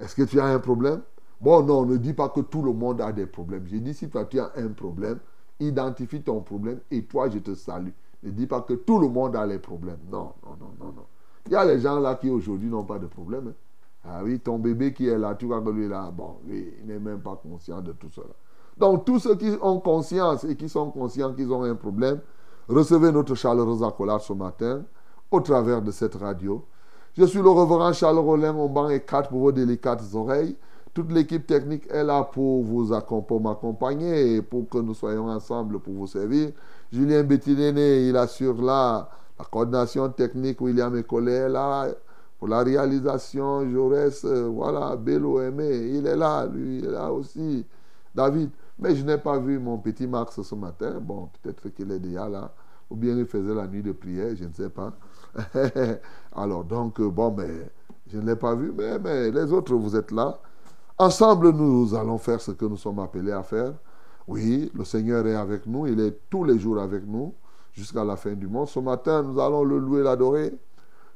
Est-ce 0.00 0.16
que 0.16 0.22
tu 0.22 0.40
as 0.40 0.46
un 0.46 0.58
problème? 0.58 1.00
Bon, 1.44 1.62
non, 1.62 1.84
ne 1.84 1.98
dis 1.98 2.14
pas 2.14 2.30
que 2.30 2.40
tout 2.40 2.62
le 2.62 2.72
monde 2.72 3.02
a 3.02 3.12
des 3.12 3.26
problèmes. 3.26 3.66
Je 3.66 3.76
dis, 3.76 3.92
si 3.92 4.08
toi 4.08 4.24
tu 4.24 4.40
as 4.40 4.50
un 4.56 4.68
problème, 4.68 5.18
identifie 5.60 6.22
ton 6.22 6.40
problème 6.40 6.80
et 6.90 7.04
toi, 7.04 7.28
je 7.28 7.38
te 7.38 7.54
salue. 7.54 7.90
Ne 8.22 8.30
dis 8.30 8.46
pas 8.46 8.62
que 8.62 8.72
tout 8.72 8.98
le 8.98 9.08
monde 9.10 9.36
a 9.36 9.44
les 9.44 9.58
problèmes. 9.58 9.98
Non, 10.10 10.32
non, 10.42 10.56
non, 10.58 10.70
non, 10.80 10.92
non. 10.96 11.04
Il 11.44 11.52
y 11.52 11.56
a 11.56 11.66
les 11.66 11.80
gens 11.80 12.00
là 12.00 12.14
qui 12.14 12.30
aujourd'hui 12.30 12.70
n'ont 12.70 12.84
pas 12.84 12.98
de 12.98 13.06
problème. 13.06 13.48
Hein. 13.48 13.54
Ah 14.06 14.20
oui, 14.24 14.40
ton 14.40 14.58
bébé 14.58 14.94
qui 14.94 15.06
est 15.06 15.18
là, 15.18 15.34
tu 15.34 15.44
vois 15.44 15.60
que 15.60 15.68
lui 15.68 15.86
là, 15.86 16.10
bon, 16.10 16.36
lui, 16.46 16.66
il 16.80 16.86
n'est 16.86 16.98
même 16.98 17.20
pas 17.20 17.36
conscient 17.36 17.82
de 17.82 17.92
tout 17.92 18.08
cela. 18.08 18.32
Donc, 18.78 19.04
tous 19.04 19.18
ceux 19.18 19.34
qui 19.36 19.52
ont 19.60 19.80
conscience 19.80 20.44
et 20.44 20.56
qui 20.56 20.70
sont 20.70 20.90
conscients 20.90 21.34
qu'ils 21.34 21.52
ont 21.52 21.64
un 21.64 21.74
problème, 21.74 22.20
recevez 22.68 23.12
notre 23.12 23.34
chaleureuse 23.34 23.82
accolade 23.82 24.22
ce 24.22 24.32
matin 24.32 24.82
au 25.30 25.40
travers 25.40 25.82
de 25.82 25.90
cette 25.90 26.14
radio. 26.14 26.64
Je 27.12 27.24
suis 27.26 27.42
le 27.42 27.50
reverend 27.50 27.92
Charles 27.92 28.18
Rollin, 28.18 28.54
on 28.54 28.70
banc 28.70 28.88
et 28.88 29.02
quatre 29.02 29.28
pour 29.28 29.40
vos 29.40 29.52
délicates 29.52 30.02
oreilles. 30.14 30.56
Toute 30.94 31.10
l'équipe 31.10 31.44
technique 31.44 31.90
est 31.90 32.04
là 32.04 32.22
pour 32.22 32.62
vous 32.62 32.94
m'accompagner 33.40 34.36
et 34.36 34.42
pour 34.42 34.68
que 34.68 34.78
nous 34.78 34.94
soyons 34.94 35.28
ensemble 35.28 35.80
pour 35.80 35.92
vous 35.92 36.06
servir. 36.06 36.52
Julien 36.92 37.24
Bettinéné, 37.24 38.08
il 38.08 38.16
assure 38.16 38.62
là 38.62 39.10
la 39.36 39.44
coordination 39.44 40.08
technique. 40.10 40.60
William 40.60 40.96
Ecolé 40.96 41.32
est 41.32 41.48
là 41.48 41.88
pour 42.38 42.46
la 42.46 42.62
réalisation. 42.62 43.68
Jaurès, 43.68 44.24
euh, 44.24 44.48
voilà, 44.48 44.94
Bello 44.94 45.40
Aimé, 45.40 45.68
il 45.94 46.06
est 46.06 46.16
là, 46.16 46.46
lui, 46.46 46.78
il 46.78 46.84
est 46.84 46.92
là 46.92 47.12
aussi. 47.12 47.66
David, 48.14 48.50
mais 48.78 48.94
je 48.94 49.04
n'ai 49.04 49.18
pas 49.18 49.40
vu 49.40 49.58
mon 49.58 49.78
petit 49.78 50.06
Max 50.06 50.40
ce 50.40 50.54
matin. 50.54 51.00
Bon, 51.00 51.28
peut-être 51.42 51.70
qu'il 51.70 51.90
est 51.90 51.98
déjà 51.98 52.28
là. 52.28 52.52
Ou 52.88 52.94
bien 52.94 53.16
il 53.16 53.26
faisait 53.26 53.54
la 53.54 53.66
nuit 53.66 53.82
de 53.82 53.90
prière, 53.90 54.36
je 54.36 54.44
ne 54.44 54.52
sais 54.52 54.68
pas. 54.68 54.92
Alors, 56.36 56.62
donc, 56.62 57.00
euh, 57.00 57.08
bon, 57.10 57.34
mais 57.36 57.68
je 58.06 58.18
ne 58.18 58.26
l'ai 58.26 58.36
pas 58.36 58.54
vu, 58.54 58.72
mais, 58.76 58.96
mais 59.00 59.32
les 59.32 59.52
autres, 59.52 59.74
vous 59.74 59.96
êtes 59.96 60.12
là. 60.12 60.38
Ensemble, 60.96 61.50
nous 61.50 61.92
allons 61.94 62.18
faire 62.18 62.40
ce 62.40 62.52
que 62.52 62.64
nous 62.64 62.76
sommes 62.76 63.00
appelés 63.00 63.32
à 63.32 63.42
faire. 63.42 63.72
Oui, 64.28 64.70
le 64.74 64.84
Seigneur 64.84 65.26
est 65.26 65.34
avec 65.34 65.66
nous, 65.66 65.88
il 65.88 65.98
est 65.98 66.16
tous 66.30 66.44
les 66.44 66.56
jours 66.56 66.78
avec 66.78 67.04
nous 67.04 67.34
jusqu'à 67.72 68.04
la 68.04 68.16
fin 68.16 68.32
du 68.32 68.46
monde. 68.46 68.68
Ce 68.68 68.78
matin, 68.78 69.22
nous 69.22 69.40
allons 69.40 69.64
le 69.64 69.78
louer, 69.78 70.02
l'adorer. 70.04 70.56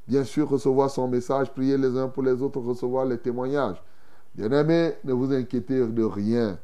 bien 0.08 0.24
sûr 0.24 0.48
recevoir 0.48 0.90
son 0.90 1.06
message, 1.06 1.52
prier 1.52 1.78
les 1.78 1.96
uns 1.96 2.08
pour 2.08 2.24
les 2.24 2.42
autres, 2.42 2.58
recevoir 2.60 3.04
les 3.04 3.18
témoignages. 3.18 3.80
Bien-aimés, 4.34 4.94
ne 5.04 5.12
vous 5.12 5.32
inquiétez 5.32 5.86
de 5.86 6.04
rien. 6.04 6.58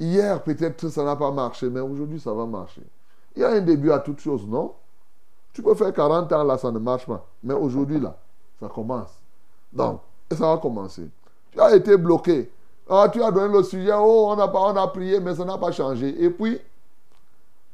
Hier, 0.00 0.42
peut-être 0.42 0.88
ça 0.88 1.04
n'a 1.04 1.16
pas 1.16 1.30
marché, 1.30 1.68
mais 1.68 1.80
aujourd'hui, 1.80 2.18
ça 2.18 2.32
va 2.32 2.46
marcher. 2.46 2.82
Il 3.36 3.42
y 3.42 3.44
a 3.44 3.50
un 3.50 3.60
début 3.60 3.90
à 3.90 3.98
toute 3.98 4.20
chose, 4.20 4.46
non? 4.46 4.72
Tu 5.52 5.62
peux 5.62 5.74
faire 5.74 5.92
40 5.92 6.32
ans, 6.32 6.44
là, 6.44 6.56
ça 6.56 6.72
ne 6.72 6.78
marche 6.78 7.06
pas. 7.06 7.26
Mais 7.42 7.54
aujourd'hui, 7.54 8.00
là, 8.00 8.16
ça 8.58 8.68
commence. 8.68 9.20
Donc, 9.72 10.00
ça 10.30 10.50
va 10.50 10.56
commencer. 10.56 11.08
Tu 11.54 11.60
as 11.60 11.76
été 11.76 11.96
bloqué. 11.96 12.50
Ah, 12.90 13.08
tu 13.10 13.22
as 13.22 13.30
donné 13.30 13.56
le 13.56 13.62
sujet, 13.62 13.92
oh, 13.94 14.26
on 14.28 14.38
a, 14.38 14.52
on 14.52 14.76
a 14.76 14.88
prié, 14.88 15.20
mais 15.20 15.34
ça 15.34 15.44
n'a 15.44 15.56
pas 15.56 15.72
changé. 15.72 16.22
Et 16.22 16.28
puis, 16.28 16.58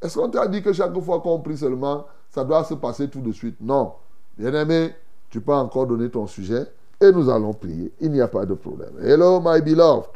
est-ce 0.01 0.19
qu'on 0.19 0.29
t'a 0.29 0.47
dit 0.47 0.63
que 0.63 0.73
chaque 0.73 0.97
fois 1.01 1.21
qu'on 1.21 1.41
prie 1.41 1.57
seulement, 1.57 2.07
ça 2.31 2.45
doit 2.45 2.63
se 2.63 2.75
passer 2.75 3.09
tout 3.09 3.21
de 3.21 3.33
suite? 3.33 3.57
Non. 3.61 3.95
Bien-aimé, 4.39 4.95
tu 5.31 5.41
peux 5.41 5.53
encore 5.53 5.87
donner 5.87 6.11
ton 6.11 6.27
sujet 6.27 6.67
et 7.01 7.11
nous 7.11 7.29
allons 7.29 7.55
prier. 7.55 7.93
Il 8.01 8.13
n'y 8.13 8.21
a 8.21 8.29
pas 8.29 8.47
de 8.47 8.55
problème. 8.55 8.93
Hello, 9.03 9.41
my 9.41 9.61
beloved. 9.61 10.11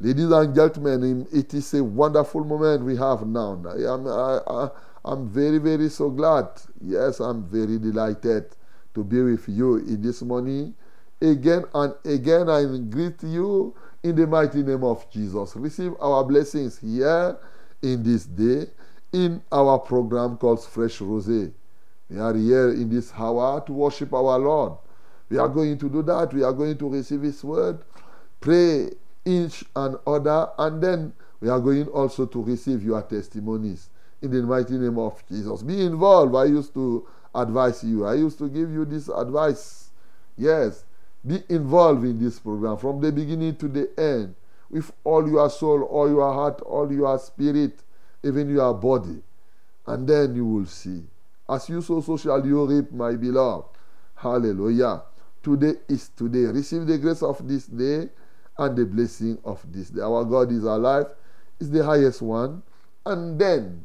Ladies 0.00 0.32
and 0.32 0.54
gentlemen, 0.54 1.26
it 1.32 1.52
is 1.54 1.74
a 1.74 1.82
wonderful 1.82 2.42
moment 2.44 2.82
we 2.82 2.96
have 2.96 3.26
now. 3.26 3.58
I 3.66 3.84
am, 3.84 4.06
I, 4.06 4.40
I, 4.46 4.70
I'm 5.04 5.28
very, 5.28 5.58
very 5.58 5.88
so 5.90 6.10
glad. 6.10 6.48
Yes, 6.82 7.20
I'm 7.20 7.42
very 7.42 7.78
delighted 7.78 8.46
to 8.94 9.04
be 9.04 9.22
with 9.22 9.46
you 9.48 9.76
in 9.76 10.00
this 10.00 10.22
morning. 10.22 10.74
Again 11.20 11.64
and 11.74 11.94
again, 12.04 12.48
I 12.48 12.64
greet 12.88 13.22
you 13.22 13.74
in 14.02 14.16
the 14.16 14.26
mighty 14.26 14.62
name 14.62 14.84
of 14.84 15.10
Jesus. 15.10 15.54
Receive 15.56 15.92
our 16.00 16.24
blessings 16.24 16.78
here 16.78 17.36
in 17.82 18.02
this 18.02 18.24
day 18.24 18.66
in 19.12 19.42
our 19.52 19.78
program 19.78 20.36
called 20.36 20.64
Fresh 20.64 20.98
Rosé. 21.00 21.52
We 22.08 22.18
are 22.18 22.34
here 22.34 22.70
in 22.70 22.88
this 22.90 23.12
hour 23.16 23.60
to 23.66 23.72
worship 23.72 24.12
our 24.12 24.38
Lord. 24.38 24.72
We 25.28 25.38
are 25.38 25.48
going 25.48 25.78
to 25.78 25.88
do 25.88 26.02
that. 26.02 26.32
We 26.32 26.42
are 26.42 26.52
going 26.52 26.76
to 26.78 26.88
receive 26.88 27.22
His 27.22 27.42
word, 27.44 27.80
pray 28.40 28.90
each 29.24 29.64
and 29.76 29.96
other, 30.06 30.48
and 30.58 30.82
then 30.82 31.12
we 31.40 31.48
are 31.48 31.60
going 31.60 31.86
also 31.88 32.26
to 32.26 32.42
receive 32.42 32.82
your 32.82 33.02
testimonies 33.02 33.90
in 34.22 34.30
the 34.30 34.42
mighty 34.42 34.74
name 34.74 34.98
of 34.98 35.22
Jesus. 35.28 35.62
Be 35.62 35.84
involved. 35.84 36.34
I 36.34 36.44
used 36.44 36.74
to 36.74 37.06
advise 37.34 37.84
you, 37.84 38.06
I 38.06 38.14
used 38.14 38.38
to 38.38 38.48
give 38.48 38.70
you 38.70 38.84
this 38.84 39.08
advice. 39.08 39.90
Yes, 40.36 40.84
be 41.26 41.42
involved 41.48 42.04
in 42.04 42.22
this 42.22 42.38
program 42.38 42.76
from 42.76 43.00
the 43.00 43.12
beginning 43.12 43.56
to 43.56 43.68
the 43.68 43.90
end 43.98 44.34
with 44.70 44.92
all 45.04 45.28
your 45.28 45.50
soul, 45.50 45.82
all 45.82 46.08
your 46.08 46.32
heart, 46.32 46.60
all 46.62 46.90
your 46.90 47.18
spirit, 47.18 47.82
even 48.22 48.48
your 48.48 48.72
body. 48.74 49.22
And 49.86 50.08
then 50.08 50.34
you 50.34 50.46
will 50.46 50.66
see. 50.66 51.02
As 51.48 51.68
you 51.68 51.82
sow, 51.82 52.00
so 52.00 52.16
shall 52.16 52.46
you 52.46 52.64
reap, 52.64 52.92
my 52.92 53.14
beloved. 53.16 53.68
Hallelujah. 54.14 55.02
Today 55.42 55.74
is 55.88 56.10
today. 56.10 56.44
Receive 56.44 56.86
the 56.86 56.98
grace 56.98 57.22
of 57.22 57.46
this 57.48 57.66
day 57.66 58.08
and 58.58 58.76
the 58.76 58.84
blessing 58.84 59.38
of 59.44 59.60
this 59.72 59.90
day. 59.90 60.02
Our 60.02 60.24
God 60.24 60.52
is 60.52 60.64
alive, 60.64 61.06
is 61.58 61.70
the 61.70 61.84
highest 61.84 62.22
one. 62.22 62.62
And 63.04 63.38
then, 63.38 63.84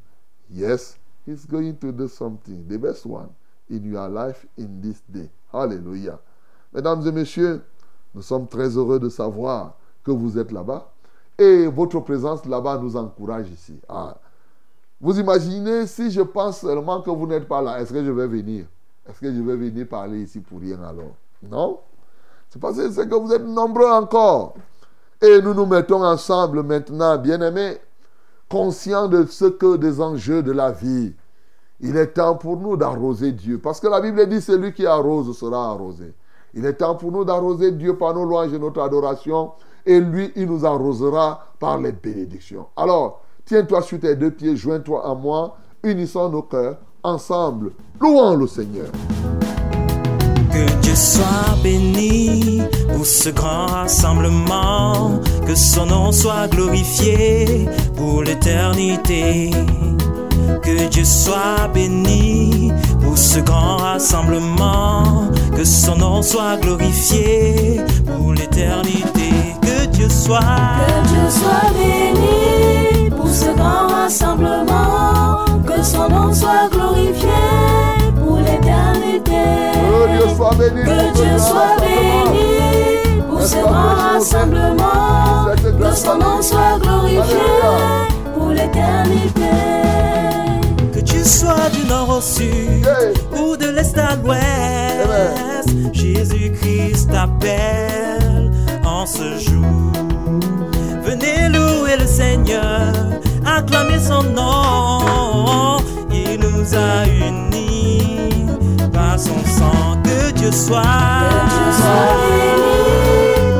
yes, 0.50 0.98
He's 1.26 1.46
going 1.46 1.78
to 1.78 1.92
do 1.92 2.08
something, 2.08 2.68
the 2.68 2.78
best 2.78 3.06
one, 3.06 3.34
in 3.70 3.92
your 3.92 4.08
life 4.10 4.46
in 4.58 4.82
this 4.82 5.02
day. 5.02 5.30
Hallelujah. 5.52 6.20
Mesdames 6.76 7.08
et 7.08 7.12
messieurs, 7.14 7.62
nous 8.14 8.22
sommes 8.22 8.48
très 8.48 8.68
heureux 8.76 9.00
de 9.00 9.08
savoir 9.08 9.76
que 10.04 10.12
vous 10.12 10.38
êtes 10.38 10.52
là-bas. 10.52 10.92
Et 11.38 11.68
votre 11.68 12.02
présence 12.02 12.46
là-bas 12.46 12.80
nous 12.80 12.98
encourage 12.98 13.50
ici. 13.50 13.80
Ah. 13.88 14.18
Vous 15.00 15.18
imaginez 15.18 15.88
si 15.88 16.12
je 16.12 16.22
pense 16.22 16.60
seulement 16.60 17.02
que 17.02 17.10
vous 17.10 17.28
n'êtes 17.28 17.48
pas 17.48 17.62
là, 17.62 17.80
est-ce 17.80 17.94
que 17.94 18.04
je 18.04 18.12
vais 18.12 18.28
venir? 18.28 18.66
Est-ce 19.08 19.22
que 19.22 19.34
je 19.34 19.42
vais 19.42 19.56
venir 19.56 19.88
parler 19.88 20.24
ici 20.24 20.42
pour 20.42 20.60
rien 20.60 20.82
alors? 20.84 21.16
Non 21.50 21.80
C'est 22.50 22.60
parce 22.60 22.76
que 22.76 23.04
que 23.06 23.16
vous 23.16 23.32
êtes 23.32 23.46
nombreux 23.46 23.90
encore. 23.90 24.56
Et 25.22 25.42
nous 25.42 25.54
nous 25.54 25.66
mettons 25.66 26.04
ensemble 26.04 26.62
maintenant, 26.62 27.18
bien-aimés, 27.18 27.78
conscients 28.50 29.08
de 29.08 29.26
ce 29.26 29.46
que 29.46 29.78
des 29.78 30.02
enjeux 30.02 30.44
de 30.44 30.52
la 30.52 30.74
vie. 30.74 31.14
Il 31.80 31.96
est 31.96 32.08
temps 32.08 32.36
pour 32.36 32.58
nous 32.58 32.76
d'arroser 32.76 33.32
Dieu. 33.32 33.60
Parce 33.60 33.80
que 33.80 33.88
la 33.88 34.02
Bible 34.02 34.28
dit 34.28 34.42
celui 34.42 34.74
qui 34.74 34.86
arrose 34.86 35.38
sera 35.38 35.70
arrosé. 35.70 36.14
Il 36.56 36.66
est 36.66 36.74
temps 36.74 36.96
pour 36.96 37.12
nous 37.12 37.26
d'arroser 37.26 37.74
Dieu 37.74 37.98
par 37.98 38.14
nos 38.14 38.24
louanges 38.24 38.54
et 38.54 38.60
notre 38.60 38.82
adoration. 38.82 39.52
Et 39.86 40.00
lui, 40.00 40.32
il 40.38 40.46
nous 40.46 40.66
arrosera 40.66 41.48
par 41.60 41.78
les 41.80 41.92
bénédictions. 41.92 42.68
Alors, 42.78 43.22
tiens-toi 43.46 43.82
sur 43.82 44.00
tes 44.00 44.16
deux 44.16 44.32
pieds, 44.32 44.56
joins-toi 44.56 45.06
à 45.06 45.14
moi, 45.14 45.58
unissons 45.84 46.30
nos 46.30 46.44
cœurs, 46.44 46.78
ensemble, 47.04 47.74
louons 48.00 48.36
le 48.36 48.48
Seigneur. 48.48 48.88
Que 50.52 50.82
Dieu 50.82 50.96
soit 50.96 51.62
béni 51.62 52.62
pour 52.96 53.06
ce 53.06 53.30
grand 53.30 53.68
rassemblement, 53.68 55.20
que 55.46 55.56
son 55.56 55.86
nom 55.86 56.12
soit 56.14 56.48
glorifié 56.48 57.68
pour 57.98 58.24
l'éternité. 58.24 59.52
Que 60.64 60.88
Dieu 60.88 61.04
soit 61.04 61.68
béni 61.74 62.72
pour 63.16 63.24
ce 63.24 63.40
grand 63.40 63.78
rassemblement, 63.78 65.30
que 65.56 65.64
son 65.64 65.96
nom 65.96 66.22
soit 66.22 66.58
glorifié 66.58 67.80
pour 68.06 68.34
l'éternité. 68.34 69.30
Que 69.62 69.86
Dieu 69.86 70.10
soit, 70.10 70.42
que 70.42 71.08
Dieu 71.08 71.30
soit 71.30 71.72
béni 71.78 73.10
pour 73.12 73.30
ce 73.30 73.56
grand 73.56 73.88
rassemblement, 73.88 75.46
que 75.66 75.82
son 75.82 76.10
nom 76.10 76.34
soit 76.34 76.68
glorifié 76.70 77.30
pour 78.22 78.40
l'éternité. 78.40 79.46
Que 79.80 80.18
Dieu 80.18 80.36
soit 80.36 80.56
béni, 80.56 80.84
que 80.84 81.14
Dieu 81.16 81.38
soit 81.38 81.78
béni 81.80 83.22
pour 83.30 83.42
ce 83.42 83.62
grand 83.62 83.96
rassemblement, 84.12 85.56
que 85.64 85.96
son 85.96 86.18
nom 86.18 86.42
soit 86.42 86.80
glorifié 86.82 87.48
pour 88.38 88.50
l'éternité. 88.50 89.86
Que 90.94 91.02
sois 91.24 91.55
du 91.55 91.55
nord 91.88 92.18
au 92.18 92.22
sud 92.22 92.88
ou 93.38 93.56
de 93.58 93.68
l'est 93.68 93.98
à 93.98 94.16
l'ouest, 94.16 95.70
Jésus-Christ 95.94 97.10
t'appelle 97.12 98.52
en 98.84 99.06
ce 99.06 99.38
jour. 99.38 99.92
Venez 101.04 101.50
louer 101.50 101.98
le 102.00 102.08
Seigneur, 102.08 102.94
acclamer 103.46 104.00
son 104.00 104.24
nom. 104.24 105.78
Il 106.12 106.40
nous 106.40 106.74
a 106.74 107.06
unis 107.08 108.48
par 108.92 109.20
son 109.20 109.40
sang. 109.46 110.02
Que 110.04 110.32
Dieu 110.32 110.52
soit, 110.52 110.82
que 110.82 111.46
Dieu 111.54 111.72
soit 111.82 112.14
béni 112.22 112.76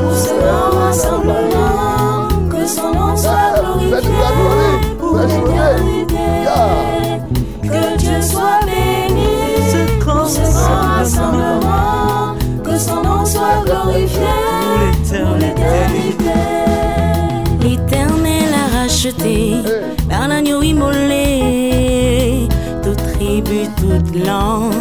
pour 0.02 0.14
ce 0.16 0.32
grand 0.42 0.70
rassemblement, 0.78 2.28
que 2.50 2.66
son 2.66 2.92
nom 2.92 3.16
soit 3.16 3.60
glorifié 3.60 4.00
pour 4.98 5.18
l'éternité. 5.18 6.95
Soit 8.30 8.60
béni 8.66 9.32
pour 9.56 9.64
ce 9.64 10.00
grand 10.00 10.24
rassemblement, 10.98 12.34
que 12.64 12.76
son 12.76 13.02
nom 13.02 13.24
soit 13.24 13.62
glorifié 13.64 14.36
pour 15.08 15.34
l'éternité. 15.36 16.40
L'Éternel 17.62 18.50
a 18.52 18.66
racheté 18.82 19.36
par 20.08 20.26
l'agneau 20.28 20.60
immolé 20.62 22.48
toute 22.82 23.02
tribu, 23.14 23.68
toute 23.76 24.10
langue 24.26 24.72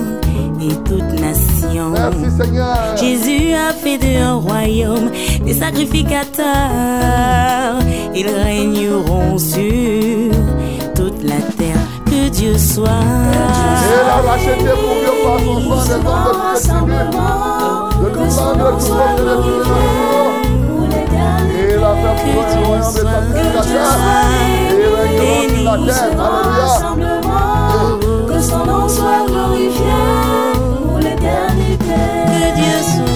et 0.61 0.75
toute 0.89 1.11
nation. 1.19 1.89
Merci 1.91 2.29
Seigneur. 2.37 2.97
Jésus 2.97 3.53
a 3.53 3.73
fait 3.73 3.97
de 3.99 4.17
un 4.23 4.35
royaume 4.35 5.11
des 5.45 5.53
sacrificateurs. 5.53 6.45
Ils 8.15 8.27
régneront 8.27 9.37
sur. 9.37 10.31
Que 12.25 12.29
Dieu 12.31 12.57
soit. 12.57 12.89
Et 12.89 14.01
la 14.07 14.15
racheté 14.27 14.55
pour 14.55 14.95
Dieu 14.95 15.13
par 15.23 15.37
son 15.39 15.57
sang 15.61 15.75
des 15.85 15.93
hommes 15.93 16.03
de 16.03 16.33
rassemblement, 16.41 17.89
de 18.01 18.07
tout 18.09 18.31
sang, 18.31 18.53
de 18.53 18.59
tout 18.71 18.89
peuple, 18.89 19.21
de 19.21 19.35
toute 19.43 19.67
nation. 19.67 20.33
Et 21.53 21.69
il 21.69 21.83
a 21.83 21.93
fait 22.01 22.15
pour 22.23 22.37
un 22.41 22.65
royaume 22.65 22.81
des 22.81 23.03
sacrificateurs. 23.05 23.99
Et 24.41 25.33
il 25.45 25.67
règnera 25.67 25.75
sur 25.77 25.85
la 25.85 26.09
terre. 26.09 26.81
Alléluia. 26.95 28.27
Que 28.27 28.37
son 28.41 28.61
nom 28.65 28.85
soit 28.89 29.21
glorifié 29.27 29.99
pour 30.83 30.97
l'éternité. 30.97 31.99
Que 32.25 32.41
Dieu 32.55 32.77
soit. 32.81 33.14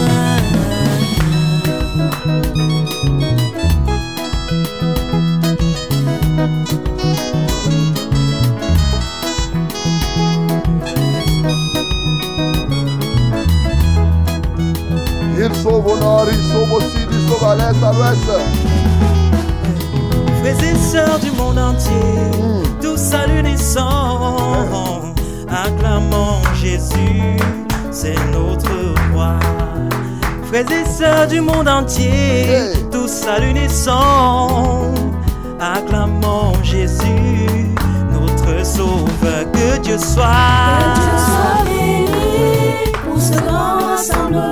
Au 15.66 15.98
nord, 15.98 16.28
il 16.32 16.44
sauve 16.52 16.72
au 16.74 16.82
sud, 16.82 17.08
il 17.12 17.30
sauve 17.30 17.44
à 17.44 17.56
l'est, 17.56 17.84
à 17.84 17.92
l'ouest. 17.94 18.30
frères 20.42 20.64
et 20.64 20.76
sœurs 20.78 21.20
du 21.20 21.32
monde 21.32 21.60
entier, 21.60 21.92
tous 22.82 23.14
à 23.14 23.28
l'unisson, 23.28 23.86
acclamons 25.50 26.42
Jésus 26.56 27.38
c'est 27.92 28.16
notre 28.32 28.72
roi. 29.14 29.40
Frères 30.48 30.72
et 30.72 30.86
sœurs 30.86 31.28
du 31.28 31.42
monde 31.42 31.68
entier, 31.68 32.46
Hey. 32.48 32.90
tous 32.92 33.28
à 33.28 33.40
l'unisson, 33.40 34.94
acclamons 35.60 36.54
Jésus, 36.64 37.76
notre 38.12 38.66
sauveur. 38.66 39.44
Que 39.54 39.78
Dieu 39.80 39.98
soit. 39.98 40.24
Que 40.96 41.00
Dieu 41.00 41.18
soit 41.28 41.66
béni 41.66 42.06
pour 43.04 43.20
ce 43.22 43.34
grand 43.42 43.86
rassemblement, 43.92 44.49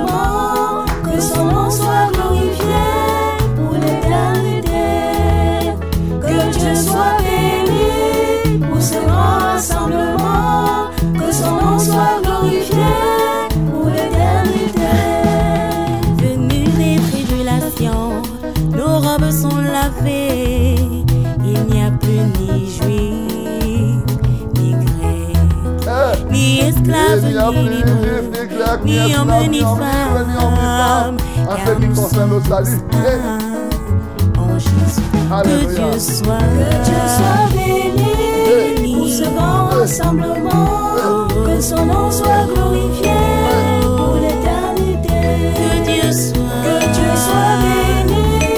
ni 28.84 28.98
homme, 29.14 29.32
ni 29.50 29.60
femme, 29.60 31.16
en 31.48 31.56
ce 31.56 31.64
car 31.64 31.76
qui 31.80 31.88
concerne 31.88 32.30
le 32.30 32.40
salut. 32.48 32.82
un 32.92 34.40
en 34.40 34.58
Jésus. 34.58 35.02
Que. 35.28 35.44
Dieu 35.68 35.98
soit, 35.98 36.38
Que 36.38 36.68
Dieu 36.84 37.02
soit 37.16 37.46
béni 37.54 38.94
pour 38.96 39.08
ce 39.08 39.24
grand 39.34 39.66
rassemblement, 39.78 41.28
que 41.46 41.60
son 41.60 41.84
nom 41.86 42.10
soit 42.10 42.44
glorifié 42.54 43.12
pour 43.82 44.14
l'éternité. 44.16 45.20
que 45.54 45.84
Dieu 45.84 46.12
soit, 46.12 46.62
Que 46.64 46.76
Dieu 46.94 47.12
soit 47.26 47.56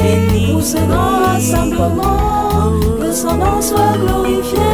béni 0.02 0.52
pour 0.52 0.62
ce 0.62 0.76
grand 0.76 1.16
rassemblement, 1.26 2.72
que 3.00 3.12
son 3.12 3.34
nom 3.36 3.60
soit 3.60 3.94
glorifié 3.98 4.69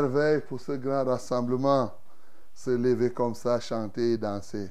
merveille 0.00 0.40
pour 0.48 0.60
ce 0.60 0.72
grand 0.72 1.04
rassemblement. 1.04 1.92
Se 2.54 2.70
lever 2.70 3.10
comme 3.10 3.34
ça, 3.34 3.60
chanter 3.60 4.12
et 4.12 4.18
danser. 4.18 4.70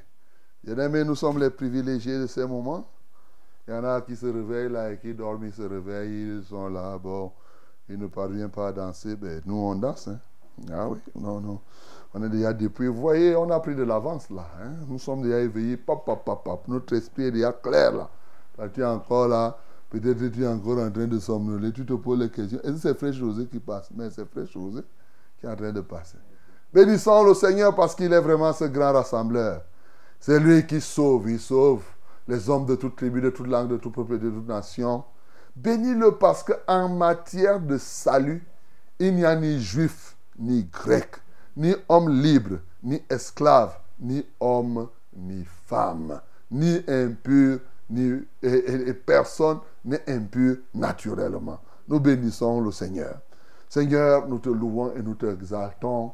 Bien 0.64 0.78
aimé, 0.78 1.04
nous 1.04 1.16
sommes 1.16 1.40
les 1.40 1.50
privilégiés 1.50 2.20
de 2.20 2.28
ces 2.28 2.46
moments. 2.46 2.88
Il 3.68 3.74
y 3.74 3.78
en 3.78 3.84
a 3.84 4.02
qui 4.02 4.16
se 4.16 4.26
réveillent 4.26 4.72
là 4.72 4.92
et 4.92 4.98
qui 5.00 5.14
dorment, 5.14 5.46
ils 5.46 5.54
se 5.54 5.62
réveillent, 5.62 6.38
ils 6.40 6.44
sont 6.44 6.68
là, 6.70 6.98
bon, 6.98 7.32
ils 7.88 7.98
ne 7.98 8.08
parviennent 8.08 8.50
pas 8.50 8.68
à 8.68 8.72
danser. 8.72 9.16
Ben, 9.16 9.42
nous, 9.46 9.56
on 9.56 9.76
danse. 9.76 10.08
hein. 10.08 10.20
Ah 10.72 10.90
oui, 10.90 10.98
non, 11.16 11.40
non. 11.40 11.60
On 12.14 12.22
est 12.24 12.30
déjà 12.30 12.52
depuis. 12.52 12.88
Vous 12.88 13.00
voyez, 13.00 13.36
on 13.36 13.50
a 13.50 13.60
pris 13.60 13.76
de 13.76 13.84
l'avance 13.84 14.30
là. 14.30 14.46
hein. 14.62 14.74
Nous 14.88 15.00
sommes 15.00 15.22
déjà 15.22 15.40
éveillés. 15.40 15.78
Pop, 15.78 16.04
pop, 16.06 16.26
pop, 16.26 16.44
pop. 16.44 16.68
Notre 16.68 16.94
esprit 16.96 17.26
est 17.26 17.32
déjà 17.32 17.54
clair 17.54 17.94
là. 17.94 18.10
Là, 18.58 18.68
tu 18.70 18.82
es 18.82 18.86
encore 18.86 19.28
là. 19.28 19.58
Peut-être 19.90 20.32
tu 20.32 20.44
es 20.44 20.48
encore 20.48 20.80
en 20.80 20.92
train 20.92 21.08
de 21.08 21.18
somnoler. 21.18 21.72
Tu 21.72 21.86
te 21.86 21.94
poses 21.94 22.20
les 22.20 22.30
questions. 22.30 22.60
Est-ce 22.64 22.74
que 22.74 22.78
c'est 22.80 22.94
Frère 22.98 23.14
José 23.14 23.46
qui 23.48 23.60
passe? 23.60 23.90
Mais 23.96 24.10
c'est 24.10 24.26
Frère 24.30 24.46
José 24.48 24.82
qui 25.40 25.46
est 25.46 25.50
en 25.50 25.56
train 25.56 25.72
de 25.72 25.82
passer. 25.82 26.18
Bénissons 26.74 27.24
le 27.24 27.34
Seigneur 27.34 27.74
parce 27.76 27.96
qu'il 27.96 28.14
est 28.14 28.20
vraiment 28.20 28.54
ce 28.54 28.66
grand 28.66 28.94
rassembleur. 28.94 29.62
C'est 30.20 30.40
lui 30.40 30.66
qui 30.68 30.82
sauve. 30.82 31.30
Il 31.30 31.40
sauve 31.40 31.84
les 32.28 32.50
hommes 32.50 32.66
de 32.66 32.76
toute 32.76 32.96
tribu, 32.96 33.22
de 33.22 33.30
toute 33.32 33.48
langue, 33.48 33.70
de 33.70 33.78
tout 33.78 33.90
peuple, 33.92 34.20
de 34.20 34.30
toute 34.30 34.48
nation. 34.48 35.04
Bénis-le 35.56 36.12
parce 36.14 36.44
qu'en 36.44 36.90
matière 36.90 37.60
de 37.60 37.78
salut, 37.78 38.46
il 39.00 39.16
n'y 39.16 39.26
a 39.26 39.36
ni 39.36 39.60
juif, 39.60 40.16
ni 40.38 40.64
grec, 40.66 41.16
ni 41.58 41.74
homme 41.88 42.10
libre, 42.22 42.58
ni 42.84 43.02
esclave, 43.10 43.76
ni 44.00 44.24
homme, 44.40 44.88
ni 45.16 45.44
femme, 45.66 46.22
ni 46.52 46.82
impur, 46.88 47.60
ni 47.90 48.22
et, 48.44 48.90
et- 48.90 48.94
personne 48.94 49.60
n'est 49.84 50.04
impur 50.08 50.58
naturellement. 50.76 51.60
Nous 51.88 52.00
bénissons 52.00 52.62
le 52.62 52.72
Seigneur. 52.72 53.20
Seigneur, 53.70 54.28
nous 54.28 54.40
te 54.40 54.50
louons 54.50 54.94
et 54.96 55.02
nous 55.02 55.16
te 55.16 55.26
exaltons 55.26 56.12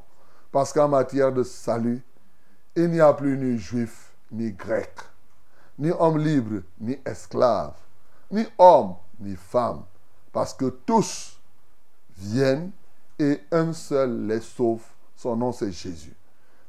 parce 0.51 0.71
qu'en 0.71 0.87
matière 0.87 1.31
de 1.31 1.41
salut, 1.41 2.03
il 2.75 2.89
n'y 2.89 2.99
a 2.99 3.13
plus 3.13 3.37
ni 3.37 3.57
juif, 3.57 4.13
ni 4.31 4.51
grec, 4.51 4.93
ni 5.79 5.89
homme 5.89 6.19
libre, 6.19 6.61
ni 6.79 6.99
esclave, 7.05 7.73
ni 8.29 8.45
homme, 8.57 8.95
ni 9.19 9.35
femme, 9.35 9.83
parce 10.31 10.53
que 10.53 10.65
tous 10.65 11.39
viennent 12.17 12.71
et 13.17 13.39
un 13.51 13.73
seul 13.73 14.27
les 14.27 14.41
sauve. 14.41 14.83
Son 15.15 15.35
nom, 15.35 15.51
c'est 15.51 15.71
Jésus. 15.71 16.15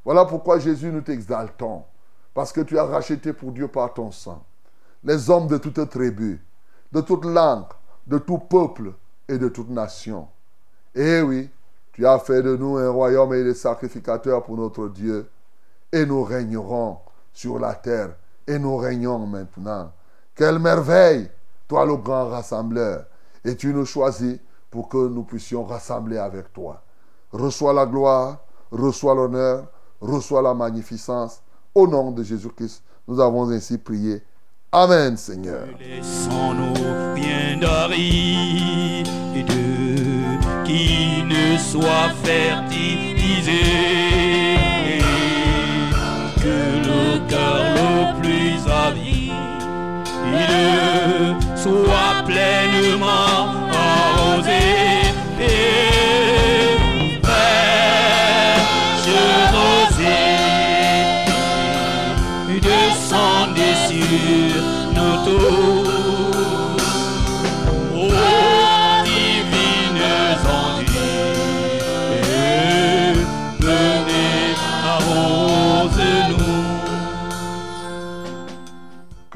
Voilà 0.05 0.25
pourquoi 0.25 0.61
Jésus, 0.61 0.91
nous 0.91 1.01
t'exaltons, 1.01 1.85
parce 2.33 2.53
que 2.53 2.61
tu 2.61 2.79
as 2.79 2.85
racheté 2.85 3.33
pour 3.33 3.51
Dieu 3.53 3.67
par 3.67 3.93
ton 3.93 4.13
sang 4.13 4.45
les 5.07 5.31
hommes 5.31 5.47
de 5.47 5.57
toute 5.57 5.89
tribu, 5.89 6.45
de 6.93 7.01
toute 7.01 7.25
langue, 7.25 7.73
de 8.07 8.19
tout 8.19 8.39
peuple 8.39 8.93
et 9.29 9.39
de 9.39 9.49
toute 9.49 9.71
nation. 9.71 10.29
Eh 10.99 11.21
oui, 11.21 11.51
tu 11.93 12.07
as 12.07 12.19
fait 12.19 12.43
de 12.43 12.57
nous 12.57 12.79
un 12.79 12.89
royaume 12.89 13.35
et 13.35 13.45
des 13.45 13.53
sacrificateurs 13.53 14.43
pour 14.43 14.57
notre 14.57 14.89
Dieu, 14.89 15.29
et 15.93 16.07
nous 16.07 16.25
régnerons 16.25 16.97
sur 17.35 17.59
la 17.59 17.75
terre, 17.75 18.17
et 18.47 18.59
nous 18.59 18.79
régnons 18.79 19.27
maintenant. 19.27 19.93
Quelle 20.35 20.59
merveille, 20.59 21.29
toi 21.69 21.85
le 21.85 21.97
grand 21.97 22.29
rassembleur, 22.29 23.05
et 23.45 23.55
tu 23.57 23.75
nous 23.75 23.85
choisis 23.85 24.39
pour 24.71 24.89
que 24.89 25.09
nous 25.09 25.23
puissions 25.23 25.65
rassembler 25.65 26.17
avec 26.17 26.51
toi. 26.55 26.83
Reçois 27.31 27.75
la 27.75 27.85
gloire, 27.85 28.39
reçois 28.71 29.15
l'honneur, 29.15 29.67
reçois 30.01 30.41
la 30.41 30.55
magnificence. 30.55 31.43
Au 31.75 31.87
nom 31.87 32.11
de 32.11 32.23
Jésus-Christ, 32.23 32.83
nous 33.07 33.21
avons 33.21 33.51
ainsi 33.51 33.77
prié. 33.77 34.23
Amen, 34.73 35.17
Seigneur. 35.19 35.67
Ne 41.77 41.83
soient 41.83 42.13
fertilisés. 42.25 43.53
Que 46.43 46.59
le 46.89 47.19
cœur 47.29 47.59
le 47.75 48.21
plus 48.21 48.59
avide 48.71 49.33
soit 51.57 52.25
pleinement 52.27 53.66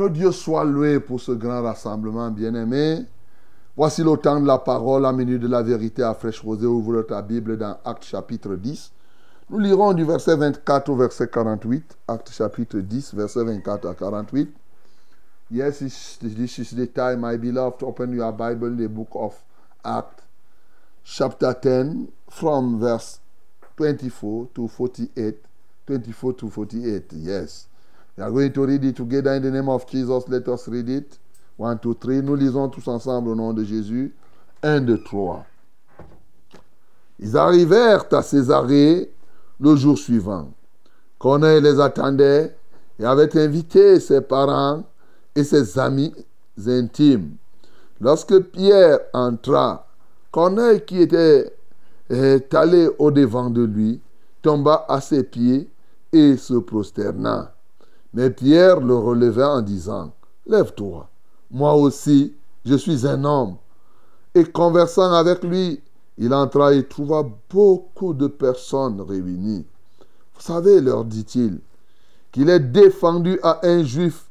Que 0.01 0.09
Dieu 0.09 0.33
soit 0.33 0.65
loué 0.65 0.99
pour 0.99 1.21
ce 1.21 1.33
grand 1.33 1.61
rassemblement, 1.63 2.31
bien-aimé. 2.31 3.05
Voici 3.77 4.03
le 4.03 4.17
temps 4.17 4.41
de 4.41 4.47
la 4.47 4.57
parole, 4.57 5.03
la 5.03 5.13
minute 5.13 5.43
de 5.43 5.47
la 5.47 5.63
vérité 5.63 6.03
à 6.03 6.15
fraîche 6.15 6.41
rosée. 6.41 6.65
Ouvre 6.65 7.03
ta 7.03 7.21
Bible 7.21 7.59
dans 7.59 7.77
Actes 7.85 8.05
chapitre 8.05 8.55
10. 8.55 8.93
Nous 9.51 9.59
lirons 9.59 9.93
du 9.93 10.05
verset 10.05 10.37
24 10.37 10.89
au 10.89 10.97
verset 10.97 11.29
48. 11.29 11.99
Actes 12.09 12.33
chapitre 12.33 12.79
10, 12.79 13.13
verset 13.13 13.45
24 13.45 13.89
à 13.91 13.95
48. 13.95 14.51
Yes, 15.51 15.81
this 15.81 16.59
is 16.59 16.75
the 16.75 16.91
time, 16.91 17.21
my 17.21 17.37
beloved. 17.37 17.83
Open 17.83 18.15
your 18.15 18.33
Bible 18.33 18.75
the 18.75 18.89
book 18.89 19.11
of 19.13 19.35
Acts, 19.85 20.23
chapter 21.05 21.53
10, 21.53 22.09
from 22.31 22.81
verse 22.81 23.21
24 23.77 24.49
to 24.55 24.67
48. 24.67 25.37
24 25.87 26.33
to 26.37 26.49
48, 26.49 27.13
yes. 27.17 27.67
We 28.17 28.25
are 28.25 28.31
going 28.31 28.53
to 28.53 28.67
read 28.67 28.85
it 28.85 28.97
together 28.97 29.33
in 29.35 29.43
the 29.43 29.51
name 29.51 29.69
of 29.69 29.89
Jesus. 29.89 30.29
Let 30.29 30.49
us 30.49 30.69
read 30.69 30.89
it. 30.89 31.19
1, 31.57 31.79
2, 31.79 31.95
3. 31.95 32.23
Nous 32.23 32.37
lisons 32.37 32.69
tous 32.69 32.87
ensemble 32.89 33.31
au 33.31 33.35
nom 33.35 33.53
de 33.53 33.65
Jésus. 33.65 34.15
1, 34.63 34.81
2, 34.81 35.03
3. 35.03 35.47
Ils 37.19 37.37
arrivèrent 37.37 38.07
à 38.13 38.23
Césarée 38.23 39.11
le 39.61 39.77
jour 39.77 39.99
suivant. 39.99 40.51
Corneille 41.19 41.61
les 41.61 41.79
attendait 41.79 42.57
et 42.99 43.05
avait 43.05 43.37
invité 43.39 44.01
ses 44.01 44.23
parents 44.23 44.85
et 45.37 45.45
ses 45.45 45.79
amis 45.79 46.15
intimes. 46.67 47.37
Lorsque 48.01 48.39
Pierre 48.41 49.01
entra, 49.13 49.87
Corneille 50.31 50.85
qui 50.85 51.03
était 51.03 51.53
euh, 52.11 52.39
allé 52.53 52.89
au-devant 52.99 53.51
de 53.51 53.63
lui 53.63 54.01
tomba 54.43 54.87
à 54.89 55.01
ses 55.01 55.23
pieds 55.23 55.69
et 56.13 56.37
se 56.37 56.55
prosterna. 56.55 57.53
Mais 58.13 58.31
Pierre 58.31 58.81
le 58.81 58.97
releva 58.97 59.51
en 59.57 59.63
disant, 59.63 60.13
Lève-toi, 60.47 61.09
moi 61.51 61.75
aussi, 61.75 62.35
je 62.65 62.75
suis 62.75 63.07
un 63.07 63.25
homme. 63.25 63.57
Et 64.35 64.45
conversant 64.45 65.13
avec 65.13 65.45
lui, 65.45 65.81
il 66.19 66.35
entra 66.35 66.75
et 66.75 66.87
trouva 66.87 67.25
beaucoup 67.49 68.15
de 68.15 68.27
personnes 68.27 69.01
réunies. 69.01 69.67
Vous 70.35 70.41
savez, 70.41 70.81
leur 70.81 71.05
dit-il, 71.05 71.61
qu'il 72.33 72.51
est 72.51 72.61
défendu 72.61 73.39
à 73.43 73.61
un 73.67 73.83
juif 73.83 74.29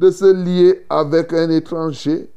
de 0.00 0.10
se 0.10 0.32
lier 0.32 0.84
avec 0.88 1.32
un 1.32 1.50
étranger 1.50 2.30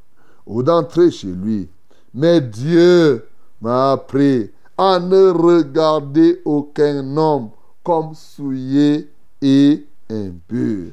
ou 0.45 0.63
d'entrer 0.63 1.12
chez 1.12 1.28
lui. 1.28 1.69
Mais 2.13 2.41
Dieu 2.41 3.25
m'a 3.62 3.91
appris 3.91 4.52
à 4.78 4.99
ne 4.99 5.30
regarder 5.30 6.41
aucun 6.45 7.17
homme 7.17 7.49
comme 7.84 8.13
souillé 8.13 9.12
et 9.41 9.86
impur. 10.10 10.91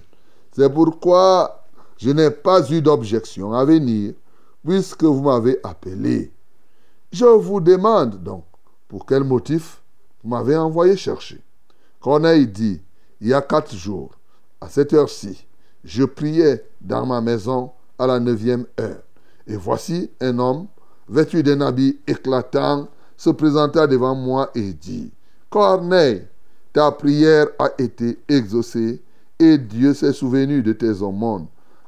C'est 0.53 0.73
pourquoi 0.73 1.65
je 1.97 2.11
n'ai 2.11 2.31
pas 2.31 2.71
eu 2.71 2.81
d'objection 2.81 3.53
à 3.53 3.65
venir, 3.65 4.15
puisque 4.65 5.05
vous 5.05 5.23
m'avez 5.23 5.59
appelé. 5.63 6.33
Je 7.13 7.25
vous 7.25 7.61
demande 7.61 8.23
donc, 8.23 8.45
pour 8.89 9.07
quel 9.07 9.25
motif 9.25 9.83
vous 10.23 10.31
m'avez 10.31 10.57
envoyé 10.57 10.97
chercher. 10.97 11.41
Corneille 12.01 12.47
dit, 12.47 12.83
il 13.21 13.29
y 13.29 13.35
a 13.35 13.41
quatre 13.41 13.75
jours, 13.75 14.11
à 14.61 14.69
cette 14.69 14.93
heure-ci, 14.93 15.47
je 15.85 16.05
priais 16.05 16.65
dans 16.81 17.07
ma 17.07 17.21
maison 17.21 17.71
à 17.99 18.07
la 18.07 18.21
neuvième 18.21 18.67
heure. 18.81 19.03
Et 19.47 19.57
voici 19.57 20.11
un 20.21 20.39
homme, 20.39 20.67
vêtu 21.09 21.43
d'un 21.43 21.61
habit 21.61 21.99
éclatant, 22.07 22.89
se 23.17 23.31
présenta 23.31 23.87
devant 23.87 24.15
moi 24.15 24.51
et 24.55 24.73
dit, 24.73 25.11
Corneille, 25.49 26.27
ta 26.73 26.91
prière 26.93 27.47
a 27.59 27.71
été 27.79 28.19
exaucée 28.29 29.01
et 29.39 29.59
Dieu 29.59 29.95
s'est 29.95 30.13
souvenu 30.13 30.63
de 30.63 30.73
tes 30.73 31.03
aumônes. 31.03 31.47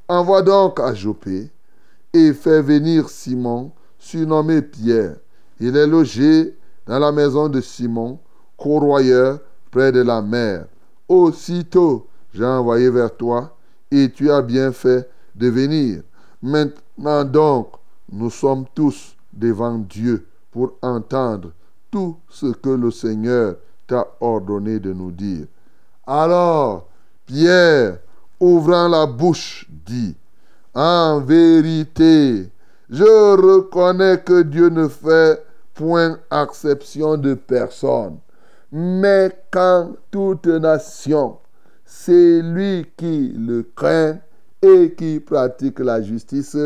Envoie 0.08 0.42
donc 0.42 0.80
à 0.80 0.94
Jopé 0.94 1.50
et 2.12 2.32
fais 2.32 2.62
venir 2.62 3.08
Simon, 3.08 3.72
surnommé 3.98 4.62
Pierre. 4.62 5.16
Il 5.60 5.76
est 5.76 5.86
logé 5.86 6.56
dans 6.86 6.98
la 6.98 7.12
maison 7.12 7.48
de 7.48 7.60
Simon, 7.60 8.18
corroyeur 8.56 9.40
près 9.70 9.92
de 9.92 10.00
la 10.00 10.22
mer. 10.22 10.66
Aussitôt, 11.08 12.08
j'ai 12.32 12.44
envoyé 12.44 12.90
vers 12.90 13.16
toi 13.16 13.56
et 13.90 14.10
tu 14.10 14.30
as 14.30 14.42
bien 14.42 14.72
fait 14.72 15.08
de 15.34 15.48
venir. 15.48 16.02
Maintenant 16.42 17.24
donc, 17.24 17.68
nous 18.10 18.30
sommes 18.30 18.64
tous 18.74 19.16
devant 19.32 19.78
Dieu 19.78 20.26
pour 20.50 20.74
entendre 20.82 21.52
tout 21.90 22.16
ce 22.28 22.46
que 22.46 22.70
le 22.70 22.90
Seigneur 22.90 23.56
t'a 23.86 24.06
ordonné 24.20 24.78
de 24.78 24.92
nous 24.92 25.10
dire. 25.10 25.46
Alors, 26.06 26.88
Pierre, 27.28 27.98
ouvrant 28.40 28.88
la 28.88 29.04
bouche, 29.04 29.66
dit, 29.84 30.16
En 30.72 31.20
vérité, 31.20 32.50
je 32.88 33.04
reconnais 33.36 34.22
que 34.24 34.40
Dieu 34.40 34.70
ne 34.70 34.88
fait 34.88 35.44
point 35.74 36.18
exception 36.32 37.18
de 37.18 37.34
personne, 37.34 38.16
mais 38.72 39.30
quand 39.50 39.90
toute 40.10 40.46
nation, 40.46 41.36
c'est 41.84 42.40
lui 42.40 42.86
qui 42.96 43.34
le 43.36 43.62
craint 43.76 44.16
et 44.62 44.94
qui 44.96 45.20
pratique 45.20 45.80
la 45.80 46.00
justice, 46.00 46.56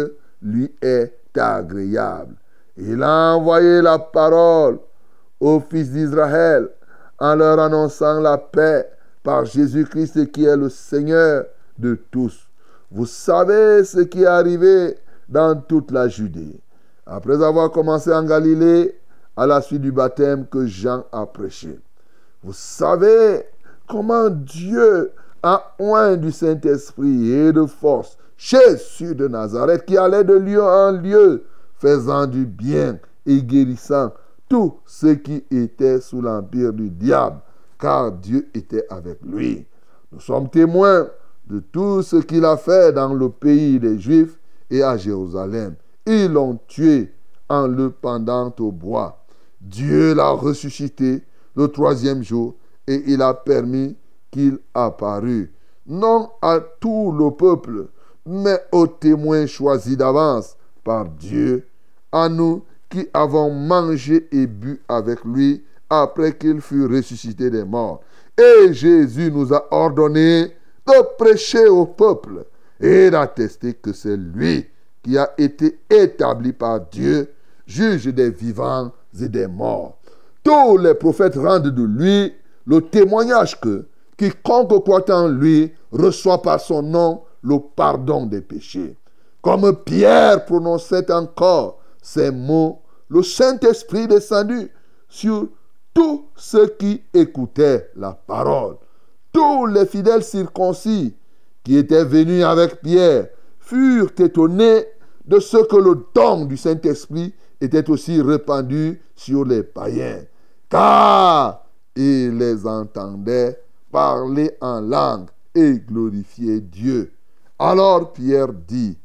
lui 0.41 0.73
est 0.81 1.13
agréable. 1.37 2.37
Il 2.77 3.03
a 3.03 3.35
envoyé 3.35 3.83
la 3.83 3.99
parole 3.99 4.79
aux 5.41 5.59
fils 5.59 5.91
d'Israël 5.91 6.69
en 7.19 7.35
leur 7.35 7.59
annonçant 7.59 8.21
la 8.21 8.39
paix 8.39 8.89
par 9.23 9.45
Jésus-Christ 9.45 10.31
qui 10.33 10.45
est 10.45 10.57
le 10.57 10.69
Seigneur 10.69 11.45
de 11.79 11.99
tous. 12.11 12.49
Vous 12.91 13.07
savez 13.07 13.85
ce 13.85 14.01
qui 14.01 14.23
est 14.23 14.27
arrivé 14.27 14.97
dans 15.29 15.55
toute 15.61 15.91
la 15.91 16.09
Judée. 16.09 16.61
Après 17.07 17.43
avoir 17.43 17.71
commencé 17.71 18.13
en 18.13 18.25
Galilée, 18.25 18.99
à 19.37 19.47
la 19.47 19.63
suite 19.63 19.81
du 19.81 19.93
baptême 19.93 20.47
que 20.47 20.67
Jean 20.67 21.05
a 21.11 21.27
prêché. 21.27 21.81
Vous 22.43 22.53
savez 22.53 23.45
comment 23.89 24.29
Dieu 24.29 25.13
a 25.43 25.75
oint 25.79 26.17
du 26.17 26.31
Saint-Esprit 26.31 27.31
et 27.31 27.53
de 27.53 27.65
force 27.65 28.19
Jésus 28.37 29.15
de 29.15 29.29
Nazareth 29.29 29.85
qui 29.87 29.97
allait 29.97 30.25
de 30.25 30.35
lieu 30.35 30.63
en 30.63 30.93
lieu, 30.93 31.45
faisant 31.79 32.27
du 32.27 32.45
bien 32.45 32.99
et 33.25 33.43
guérissant 33.43 34.13
tous 34.49 34.75
ceux 34.85 35.15
qui 35.15 35.45
étaient 35.51 36.01
sous 36.01 36.21
l'empire 36.21 36.73
du 36.73 36.91
diable, 36.91 37.41
car 37.83 38.13
Dieu 38.13 38.49
était 38.55 38.87
avec 38.89 39.19
lui. 39.25 39.67
Nous 40.13 40.21
sommes 40.21 40.49
témoins 40.49 41.09
de 41.49 41.59
tout 41.59 42.01
ce 42.03 42.15
qu'il 42.17 42.45
a 42.45 42.57
fait 42.57 42.93
dans 42.93 43.13
le 43.13 43.29
pays 43.29 43.81
des 43.81 43.99
Juifs 43.99 44.39
et 44.71 44.85
à 44.85 44.97
Jérusalem. 44.97 45.75
Ils 46.07 46.29
l'ont 46.29 46.61
tué 46.69 47.13
en 47.49 47.67
le 47.67 47.91
pendant 47.91 48.55
au 48.61 48.71
bois. 48.71 49.25
Dieu 49.61 50.15
l'a 50.15 50.31
ressuscité 50.31 51.25
le 51.57 51.67
troisième 51.67 52.23
jour 52.23 52.55
et 52.87 53.03
il 53.09 53.21
a 53.21 53.35
permis 53.35 53.97
qu'il 54.31 54.59
apparût, 54.75 55.53
non 55.85 56.31
à 56.41 56.61
tout 56.81 57.13
le 57.13 57.33
peuple, 57.33 57.89
mais 58.25 58.61
aux 58.71 58.87
témoins 58.87 59.47
choisis 59.47 59.97
d'avance 59.97 60.57
par 60.85 61.09
Dieu, 61.09 61.67
à 62.13 62.29
nous 62.29 62.63
qui 62.89 63.09
avons 63.13 63.53
mangé 63.53 64.29
et 64.31 64.47
bu 64.47 64.81
avec 64.89 65.25
lui 65.25 65.65
après 66.01 66.37
qu'il 66.37 66.61
fut 66.61 66.87
ressuscité 66.87 67.51
des 67.51 67.65
morts. 67.65 68.01
Et 68.39 68.73
Jésus 68.73 69.31
nous 69.31 69.53
a 69.53 69.67
ordonné 69.71 70.45
de 70.87 71.17
prêcher 71.19 71.67
au 71.69 71.87
peuple 71.87 72.47
et 72.81 73.11
d'attester 73.11 73.75
que 73.75 73.93
c'est 73.93 74.17
lui 74.17 74.67
qui 75.03 75.19
a 75.19 75.31
été 75.37 75.81
établi 75.91 76.53
par 76.53 76.81
Dieu, 76.81 77.31
juge 77.67 78.07
des 78.07 78.31
vivants 78.31 78.91
et 79.21 79.29
des 79.29 79.47
morts. 79.47 79.99
Tous 80.43 80.79
les 80.79 80.95
prophètes 80.95 81.37
rendent 81.37 81.69
de 81.69 81.83
lui 81.83 82.33
le 82.67 82.81
témoignage 82.81 83.61
que 83.61 83.87
quiconque 84.17 84.83
croit 84.83 85.11
en 85.11 85.29
lui 85.29 85.73
reçoit 85.91 86.41
par 86.41 86.61
son 86.61 86.83
nom 86.83 87.23
le 87.43 87.59
pardon 87.77 88.27
des 88.27 88.41
péchés. 88.41 88.97
Comme 89.43 89.77
Pierre 89.85 90.45
prononçait 90.47 91.11
encore 91.13 91.81
ces 92.01 92.31
mots, 92.31 92.81
le 93.09 93.23
Saint-Esprit 93.23 94.07
descendu 94.07 94.71
sur 95.09 95.49
tous 95.95 96.27
ceux 96.37 96.69
qui 96.79 97.03
écoutaient 97.13 97.91
la 97.97 98.13
parole. 98.13 98.77
Tous 99.33 99.67
les 99.67 99.87
fidèles 99.87 100.23
circoncis 100.23 101.15
qui 101.65 101.77
étaient 101.77 102.05
venus 102.05 102.45
avec 102.45 102.81
Pierre 102.81 103.29
furent 103.59 104.13
étonnés 104.19 104.87
de 105.25 105.39
ce 105.39 105.59
que 105.59 105.77
le 105.77 106.05
don 106.15 106.45
du 106.45 106.57
Saint-Esprit 106.57 107.35
était 107.61 107.89
aussi 107.89 108.21
répandu 108.21 109.01
sur 109.15 109.45
les 109.45 109.63
païens, 109.63 110.25
car 110.69 111.65
ils 111.95 112.37
les 112.37 112.67
entendaient 112.67 113.63
parler 113.91 114.51
en 114.61 114.81
langue 114.81 115.29
et 115.55 115.79
glorifier 115.79 116.61
Dieu. 116.61 117.13
Alors 117.59 118.13
Pierre 118.13 118.53
dit, 118.53 118.99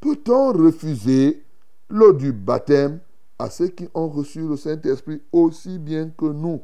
peut-on 0.00 0.52
refuser 0.52 1.42
l'eau 1.90 2.12
du 2.12 2.32
baptême 2.32 3.00
à 3.44 3.50
ceux 3.50 3.68
qui 3.68 3.86
ont 3.92 4.08
reçu 4.08 4.40
le 4.40 4.56
Saint-Esprit 4.56 5.20
aussi 5.30 5.78
bien 5.78 6.08
que 6.08 6.24
nous 6.24 6.62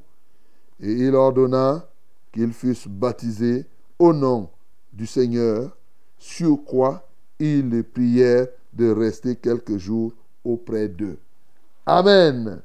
Et 0.81 0.90
il 0.90 1.14
ordonna 1.14 1.87
qu'ils 2.33 2.55
fussent 2.55 2.88
baptisés 2.88 3.66
au 3.99 4.14
nom 4.14 4.49
du 4.90 5.07
Seigneur, 5.07 5.77
sur 6.16 6.64
quoi 6.64 7.07
ils 7.38 7.69
les 7.69 7.83
prièrent 7.83 8.49
de 8.73 8.90
rester 8.90 9.37
quelques 9.37 9.77
jours 9.77 10.12
auprès 10.43 10.88
d'eux. 10.88 11.19
Amen. 11.85 12.62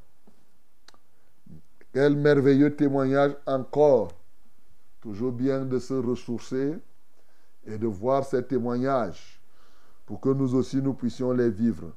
Quel 1.91 2.15
merveilleux 2.15 2.73
témoignage 2.73 3.35
encore. 3.45 4.13
Toujours 5.01 5.33
bien 5.33 5.65
de 5.65 5.77
se 5.77 5.93
ressourcer 5.93 6.73
et 7.65 7.77
de 7.77 7.87
voir 7.87 8.23
ces 8.23 8.43
témoignages 8.43 9.41
pour 10.05 10.21
que 10.21 10.29
nous 10.29 10.55
aussi 10.55 10.77
nous 10.77 10.93
puissions 10.93 11.31
les 11.33 11.49
vivre. 11.49 11.91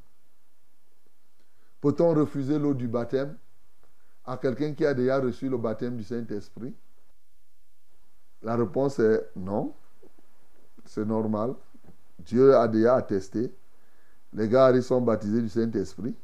Peut-on 1.81 2.15
refuser 2.15 2.59
l'eau 2.59 2.75
du 2.75 2.89
baptême? 2.89 3.37
À 4.25 4.37
quelqu'un 4.37 4.75
qui 4.75 4.85
a 4.85 4.95
déjà 4.95 5.21
reçu 5.21 5.49
le 5.49 5.57
baptême 5.57 5.97
du 5.97 6.05
Saint-Esprit? 6.05 6.75
La 8.43 8.57
réponse 8.57 8.99
est 8.99 9.31
non. 9.37 9.75
C'est 10.85 11.05
normal. 11.05 11.55
Dieu 12.19 12.55
a 12.57 12.67
déjà 12.69 12.97
attesté. 12.97 13.53
Les 14.33 14.49
gars, 14.49 14.71
ils 14.73 14.83
sont 14.83 15.01
baptisés 15.01 15.41
du 15.41 15.49
Saint-Esprit. 15.49 16.15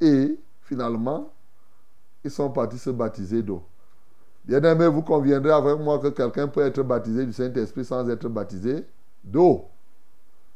Et 0.00 0.38
finalement, 0.62 1.32
ils 2.24 2.30
sont 2.30 2.50
partis 2.50 2.78
se 2.78 2.90
baptiser 2.90 3.42
d'eau. 3.42 3.62
Bien 4.44 4.62
aimé, 4.62 4.86
vous 4.86 5.02
conviendrez 5.02 5.52
avec 5.52 5.78
moi 5.78 5.98
que 5.98 6.08
quelqu'un 6.08 6.48
peut 6.48 6.60
être 6.60 6.82
baptisé 6.82 7.24
du 7.26 7.32
Saint-Esprit 7.32 7.84
sans 7.84 8.08
être 8.08 8.28
baptisé 8.28 8.86
d'eau. 9.24 9.66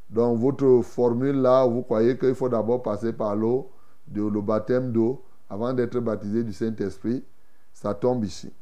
Dans 0.08 0.34
votre 0.34 0.82
formule 0.82 1.40
là, 1.40 1.64
vous 1.64 1.82
croyez 1.82 2.18
qu'il 2.18 2.34
faut 2.34 2.48
d'abord 2.48 2.82
passer 2.82 3.12
par 3.12 3.36
l'eau, 3.36 3.70
de, 4.10 4.22
le 4.22 4.40
baptême 4.40 4.92
d'eau, 4.92 5.22
avant 5.48 5.72
d'être 5.72 5.98
baptisé 6.00 6.42
du 6.42 6.52
Saint-Esprit. 6.52 7.24
Ça 7.72 7.94
tombe 7.94 8.24
ici. 8.24 8.52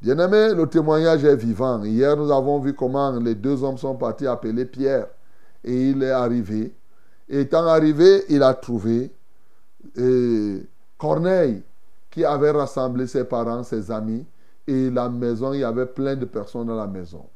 Bien 0.00 0.18
aimé, 0.18 0.54
le 0.54 0.66
témoignage 0.66 1.24
est 1.24 1.36
vivant. 1.36 1.82
Hier, 1.82 2.16
nous 2.16 2.30
avons 2.30 2.58
vu 2.58 2.74
comment 2.74 3.12
les 3.18 3.34
deux 3.34 3.62
hommes 3.62 3.76
sont 3.76 3.96
partis 3.96 4.26
appeler 4.26 4.64
Pierre. 4.64 5.08
Et 5.64 5.90
il 5.90 6.02
est 6.02 6.10
arrivé. 6.10 6.74
Et 7.28 7.40
étant 7.40 7.66
arrivé, 7.66 8.24
il 8.28 8.42
a 8.42 8.54
trouvé 8.54 9.12
et 9.96 10.66
Corneille 10.98 11.62
qui 12.10 12.24
avait 12.24 12.50
rassemblé 12.50 13.06
ses 13.06 13.24
parents, 13.24 13.62
ses 13.62 13.90
amis, 13.90 14.26
et 14.66 14.90
la 14.90 15.08
maison, 15.08 15.52
il 15.52 15.60
y 15.60 15.64
avait 15.64 15.86
plein 15.86 16.16
de 16.16 16.24
personnes 16.24 16.66
dans 16.66 16.76
la 16.76 16.86
maison. 16.86 17.26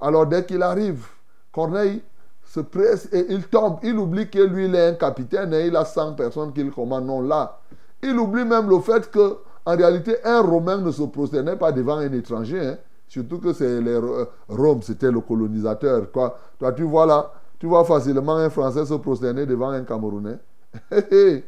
Alors 0.00 0.26
dès 0.26 0.44
qu'il 0.44 0.62
arrive, 0.62 1.06
Corneille 1.52 2.02
se 2.54 2.60
presse 2.60 3.08
et 3.12 3.26
il 3.30 3.42
tombe. 3.48 3.78
Il 3.82 3.98
oublie 3.98 4.30
que 4.30 4.38
lui, 4.38 4.66
il 4.66 4.74
est 4.74 4.88
un 4.90 4.94
capitaine 4.94 5.52
et 5.52 5.66
il 5.66 5.74
a 5.76 5.84
100 5.84 6.14
personnes 6.14 6.52
qu'il 6.52 6.70
commande. 6.70 7.04
Non, 7.04 7.20
là. 7.20 7.58
Il 8.02 8.16
oublie 8.18 8.44
même 8.44 8.68
le 8.68 8.78
fait 8.78 9.10
que, 9.10 9.38
en 9.66 9.76
réalité, 9.76 10.16
un 10.24 10.40
Romain 10.40 10.76
ne 10.78 10.92
se 10.92 11.02
prosternait 11.02 11.56
pas 11.56 11.72
devant 11.72 11.96
un 11.96 12.12
étranger. 12.12 12.60
Hein. 12.64 12.76
Surtout 13.08 13.38
que 13.38 13.52
c'est 13.52 13.80
les 13.80 13.98
Rome, 14.48 14.82
c'était 14.82 15.10
le 15.10 15.20
colonisateur. 15.20 16.12
Quoi. 16.12 16.38
Toi, 16.58 16.72
tu 16.72 16.84
vois 16.84 17.06
là, 17.06 17.32
tu 17.58 17.66
vois 17.66 17.84
facilement 17.84 18.36
un 18.36 18.50
Français 18.50 18.86
se 18.86 18.94
prosterner 18.94 19.46
devant 19.46 19.70
un 19.70 19.82
Camerounais. 19.82 20.38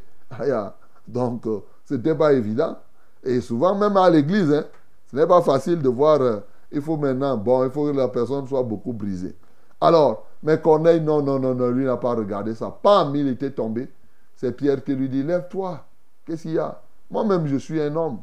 Donc, 1.07 1.47
euh, 1.47 1.59
ce 1.85 1.93
n'était 1.93 2.15
pas 2.15 2.33
évident. 2.33 2.77
Et 3.23 3.39
souvent, 3.39 3.75
même 3.75 3.95
à 3.95 4.09
l'église, 4.09 4.51
hein, 4.51 4.65
ce 5.09 5.15
n'est 5.15 5.27
pas 5.27 5.41
facile 5.41 5.81
de 5.81 5.89
voir. 5.89 6.21
euh, 6.21 6.39
il 6.69 6.81
faut 6.81 6.97
maintenant, 6.97 7.37
bon, 7.37 7.63
il 7.63 7.69
faut 7.69 7.85
que 7.85 7.95
la 7.95 8.09
personne 8.09 8.45
soit 8.45 8.63
beaucoup 8.63 8.91
brisée. 8.91 9.33
Alors, 9.79 10.26
mais 10.43 10.61
Corneille, 10.61 11.01
non, 11.01 11.21
non, 11.21 11.39
non, 11.39 11.55
non, 11.55 11.69
lui 11.69 11.85
n'a 11.85 11.97
pas 11.97 12.13
regardé 12.13 12.53
ça. 12.53 12.69
Pam, 12.81 13.15
il 13.15 13.27
était 13.27 13.51
tombé. 13.51 13.89
C'est 14.35 14.55
Pierre 14.55 14.83
qui 14.83 14.95
lui 14.95 15.09
dit 15.09 15.23
Lève-toi. 15.23 15.83
Qu'est-ce 16.25 16.43
qu'il 16.43 16.53
y 16.53 16.59
a? 16.59 16.81
Moi-même, 17.09 17.47
je 17.47 17.57
suis 17.57 17.81
un 17.81 17.95
homme. 17.95 18.19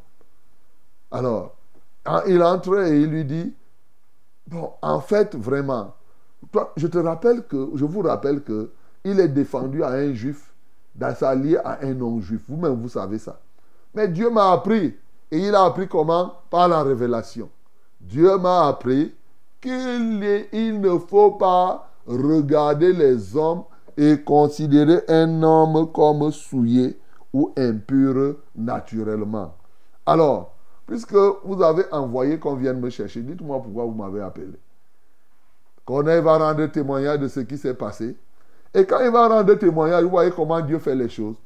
Alors, 1.11 1.55
il 2.27 2.43
entre 2.43 2.83
et 2.83 3.01
il 3.01 3.11
lui 3.11 3.25
dit 3.25 3.55
Bon, 4.47 4.73
en 4.83 5.01
fait, 5.01 5.35
vraiment, 5.35 5.95
je 6.77 6.87
te 6.87 6.99
rappelle 6.99 7.47
que, 7.47 7.71
je 7.75 7.85
vous 7.85 8.03
rappelle 8.03 8.43
que 8.43 8.71
il 9.05 9.21
est 9.21 9.29
défendu 9.29 9.83
à 9.83 9.89
un 9.89 10.13
juif 10.13 10.53
dans 10.95 11.15
à 11.65 11.79
un 11.83 11.95
non-juif. 11.95 12.43
Vous-même, 12.49 12.81
vous 12.81 12.89
savez 12.89 13.19
ça. 13.19 13.41
Mais 13.95 14.09
Dieu 14.09 14.31
m'a 14.31 14.53
appris. 14.53 14.97
Et 15.31 15.39
il 15.39 15.55
a 15.55 15.65
appris 15.65 15.89
comment? 15.89 16.35
Par 16.51 16.69
la 16.69 16.83
révélation. 16.83 17.51
Dieu 18.01 18.37
m'a 18.39 18.69
appris 18.69 19.15
qu'il 19.61 20.81
ne 20.81 20.99
faut 20.99 21.33
pas 21.33 21.91
regarder 22.07 22.93
les 22.93 23.37
hommes 23.37 23.65
et 23.97 24.21
considérer 24.23 25.03
un 25.09 25.43
homme 25.43 25.91
comme 25.93 26.31
souillé 26.33 26.99
ou 27.33 27.53
impur 27.57 28.37
naturellement. 28.55 29.55
Alors, 30.07 30.55
puisque 30.87 31.15
vous 31.45 31.63
avez 31.63 31.85
envoyé 31.93 32.39
qu'on 32.39 32.55
vienne 32.55 32.81
me 32.81 32.91
chercher, 32.91 33.23
dites-moi 33.23 33.63
pourquoi 33.63 33.85
vous 33.85 33.95
m'avez 33.95 34.21
appelé. 34.21 34.59
Corneille 35.85 36.23
va 36.23 36.39
rendre 36.39 36.67
témoignage 36.67 37.21
de 37.21 37.29
ce 37.29 37.41
qui 37.41 37.59
s'est 37.59 37.75
passé. 37.75 38.17
Et 38.73 38.85
quand 38.87 39.01
il 39.01 39.11
va 39.11 39.29
rendre 39.29 39.55
témoignage, 39.55 40.05
vous 40.05 40.11
voyez 40.11 40.31
comment 40.31 40.61
Dieu 40.61 40.79
fait 40.79 40.95
les 40.95 41.09
choses. 41.09 41.37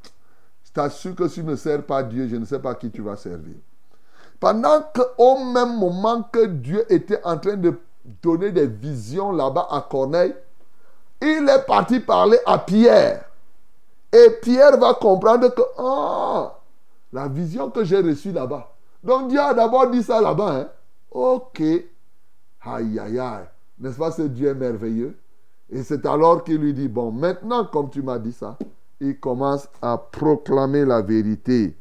Je 0.64 0.72
t'assure 0.72 1.14
que 1.14 1.28
si 1.28 1.40
tu 1.40 1.46
ne 1.46 1.56
sers 1.56 1.82
pas 1.84 2.02
Dieu, 2.02 2.28
je 2.28 2.36
ne 2.36 2.44
sais 2.44 2.58
pas 2.58 2.74
qui 2.74 2.90
tu 2.90 3.02
vas 3.02 3.16
servir. 3.16 3.56
Pendant 4.38 4.82
qu'au 4.94 5.44
même 5.44 5.76
moment 5.78 6.22
que 6.22 6.46
Dieu 6.46 6.84
était 6.92 7.20
en 7.24 7.36
train 7.38 7.56
de 7.56 7.74
donner 8.22 8.52
des 8.52 8.66
visions 8.66 9.32
là-bas 9.32 9.66
à 9.70 9.86
Corneille, 9.90 10.34
il 11.20 11.48
est 11.48 11.66
parti 11.66 12.00
parler 12.00 12.38
à 12.46 12.58
Pierre. 12.58 13.24
Et 14.12 14.30
Pierre 14.40 14.78
va 14.78 14.94
comprendre 14.94 15.54
que, 15.54 15.62
ah, 15.78 16.58
la 17.12 17.28
vision 17.28 17.70
que 17.70 17.84
j'ai 17.84 18.00
reçue 18.00 18.32
là-bas. 18.32 18.72
Donc 19.02 19.28
Dieu 19.28 19.40
a 19.40 19.54
d'abord 19.54 19.90
dit 19.90 20.02
ça 20.02 20.20
là-bas. 20.20 20.60
Hein? 20.60 20.68
Ok. 21.10 21.60
Aïe, 21.60 22.98
aïe, 22.98 23.18
aïe. 23.18 23.44
N'est-ce 23.78 23.98
pas 23.98 24.10
ce 24.10 24.22
Dieu 24.22 24.48
est 24.48 24.54
merveilleux? 24.54 25.16
Et 25.70 25.82
c'est 25.82 26.04
alors 26.06 26.44
qu'il 26.44 26.56
lui 26.56 26.72
dit, 26.72 26.88
bon, 26.88 27.12
maintenant, 27.12 27.64
comme 27.66 27.90
tu 27.90 28.02
m'as 28.02 28.18
dit 28.18 28.32
ça, 28.32 28.56
il 29.00 29.18
commence 29.20 29.68
à 29.80 29.98
proclamer 29.98 30.84
la 30.84 31.02
vérité. 31.02 31.76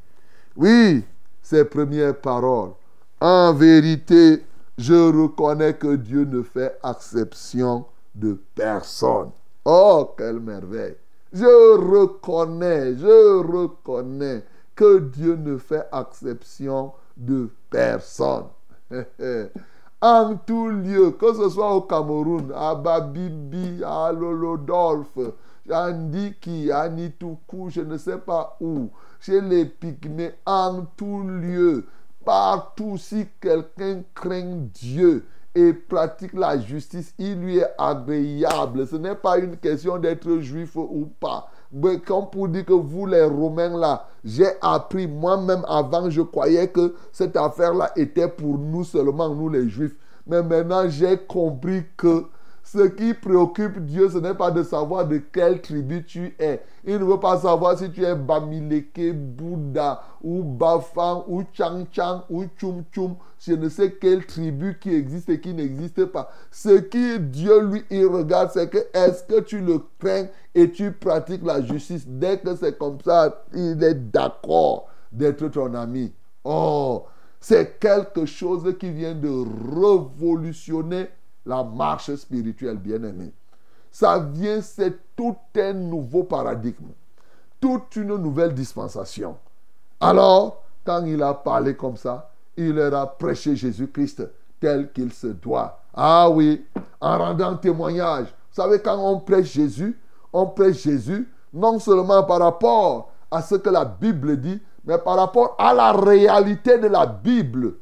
Oui, 0.56 1.04
ses 1.41 1.65
premières 1.65 2.15
paroles. 2.15 2.71
En 3.19 3.54
vérité, 3.54 4.43
je 4.78 4.93
reconnais 4.93 5.73
que 5.73 5.95
Dieu 5.95 6.26
ne 6.26 6.43
fait 6.43 6.78
exception 6.84 7.86
de 8.17 8.41
personne. 8.56 9.32
Oh, 9.65 10.13
quelle 10.17 10.39
merveille. 10.39 10.95
Je 11.32 11.45
reconnais, 11.45 12.95
je 12.95 13.43
reconnais 13.43 14.43
que 14.75 14.99
Dieu 14.99 15.36
ne 15.36 15.58
fait 15.58 15.88
exception 15.93 16.93
de 17.15 17.49
personne. 17.69 18.45
en 20.01 20.36
tout 20.45 20.70
lieu, 20.70 21.11
que 21.11 21.34
ce 21.34 21.49
soit 21.49 21.74
au 21.74 21.82
Cameroun, 21.82 22.51
à 22.55 22.76
Babibi, 22.76 23.84
à 23.84 24.11
Lolodolphe, 24.11 25.20
à 25.70 25.91
Ndiki, 25.91 26.72
à 26.72 26.88
Nituku, 26.88 27.70
je 27.70 27.82
ne 27.82 27.97
sais 27.97 28.20
pas 28.20 28.55
où, 28.61 28.89
chez 29.20 29.41
les 29.41 29.65
Pygmées, 29.65 30.36
en 30.45 30.86
tout 30.95 31.24
lieu, 31.24 31.86
partout, 32.24 32.97
si 32.97 33.28
quelqu'un 33.41 34.03
craint 34.13 34.68
Dieu 34.74 35.26
et 35.58 35.74
pratique 35.74 36.34
la 36.34 36.60
justice, 36.60 37.16
il 37.18 37.39
lui 37.39 37.58
est 37.58 37.74
agréable. 37.80 38.86
Ce 38.86 38.95
n'est 38.95 39.16
pas 39.16 39.39
une 39.39 39.58
question 39.58 39.97
d'être 39.97 40.38
juif 40.38 40.76
ou 40.76 41.10
pas. 41.20 41.49
Mais 41.72 41.99
comme 41.99 42.30
pour 42.30 42.47
dire 42.47 42.64
que 42.64 42.74
vous, 42.74 43.08
les 43.08 43.24
Romains, 43.24 43.76
là, 43.76 44.05
j'ai 44.24 44.49
appris 44.62 45.08
moi-même 45.08 45.66
avant, 45.68 46.12
je 46.12 46.22
croyais 46.22 46.68
que 46.68 46.93
cette 47.12 47.36
affaire-là 47.36 47.91
était 47.95 48.28
pour 48.28 48.60
nous 48.60 48.84
seulement, 48.84 49.34
nous 49.34 49.49
les 49.49 49.68
Juifs. 49.68 49.95
Mais 50.28 50.43
maintenant, 50.43 50.88
j'ai 50.88 51.18
compris 51.18 51.84
que 51.97 52.26
Ce 52.70 52.86
qui 52.86 53.13
préoccupe 53.13 53.80
Dieu, 53.86 54.09
ce 54.09 54.18
n'est 54.18 54.34
pas 54.34 54.51
de 54.51 54.61
savoir 54.61 55.07
de 55.07 55.20
quelle 55.20 55.61
tribu 55.61 56.03
tu 56.03 56.36
es. 56.38 56.61
Il 56.84 56.99
ne 56.99 57.05
veut 57.05 57.18
pas 57.18 57.38
savoir 57.38 57.78
si 57.78 57.89
tu 57.91 58.03
es 58.03 58.13
Bamileke, 58.13 59.13
Bouddha, 59.13 60.03
ou 60.22 60.43
Bafang, 60.43 61.24
ou 61.30 61.43
Chang 61.53 61.86
Chang, 61.93 62.24
ou 62.30 62.43
Chum 62.59 62.84
Chum. 62.91 63.15
Je 63.39 63.53
ne 63.53 63.70
sais 63.70 63.93
quelle 63.93 64.26
tribu 64.26 64.78
qui 64.82 64.93
existe 64.93 65.30
et 65.30 65.39
qui 65.39 65.53
n'existe 65.53 66.07
pas. 66.07 66.30
Ce 66.51 66.78
qui 66.78 67.22
Dieu, 67.22 67.61
lui, 67.61 67.84
il 67.89 68.05
regarde, 68.05 68.49
c'est 68.51 68.70
que 68.70 68.86
est-ce 68.93 69.24
que 69.24 69.39
tu 69.39 69.61
le 69.61 69.80
crains 69.97 70.26
et 70.53 70.70
tu 70.70 70.91
pratiques 70.91 71.45
la 71.45 71.61
justice? 71.61 72.05
Dès 72.05 72.38
que 72.38 72.53
c'est 72.53 72.78
comme 72.78 72.97
ça, 73.01 73.45
il 73.53 73.82
est 73.82 74.11
d'accord 74.11 74.88
d'être 75.09 75.47
ton 75.47 75.74
ami. 75.74 76.11
Oh, 76.43 77.05
c'est 77.39 77.80
quelque 77.80 78.26
chose 78.26 78.76
qui 78.78 78.91
vient 78.91 79.15
de 79.15 79.30
révolutionner 79.74 81.07
la 81.48 81.64
marche 81.64 82.14
spirituelle, 82.16 82.78
bien-aimé. 82.78 83.32
Ça 83.91 84.20
vient, 84.20 84.62
c'est 84.62 85.16
tout 85.16 85.36
un 85.56 85.74
nouveau 85.74 86.24
paradigme, 86.24 86.89
toute 87.60 87.95
une 87.95 88.16
nouvelle 88.18 88.54
dispensation. 88.54 89.38
Alors, 90.00 90.64
quand 90.86 91.04
il 91.06 91.24
a 91.24 91.34
parlé 91.34 91.76
comme 91.76 91.98
ça, 91.98 92.30
il 92.56 92.74
leur 92.74 92.93
a 92.93 93.08
prêché 93.08 93.56
Jésus-Christ 93.56 94.30
tel 94.60 94.91
qu'il 94.91 95.14
se 95.14 95.28
doit. 95.28 95.80
Ah 95.93 96.30
oui, 96.30 96.66
en 97.00 97.18
rendant 97.18 97.56
témoignage. 97.56 98.28
Vous 98.28 98.62
savez, 98.62 98.80
quand 98.80 98.98
on 98.98 99.20
prêche 99.20 99.54
Jésus, 99.54 100.00
on 100.34 100.45
prêche 100.48 100.84
Jésus 100.84 101.28
non 101.54 101.80
seulement 101.80 102.24
par 102.24 102.39
rapport 102.39 103.12
à 103.32 103.41
ce 103.41 103.56
que 103.56 103.70
la 103.70 103.86
Bible 103.86 104.38
dit, 104.38 104.62
mais 104.84 104.98
par 104.98 105.16
rapport 105.16 105.56
à 105.58 105.74
la 105.74 105.91
réalité 105.93 106.78
de 106.78 106.88
la 106.88 107.06
Bible 107.06 107.76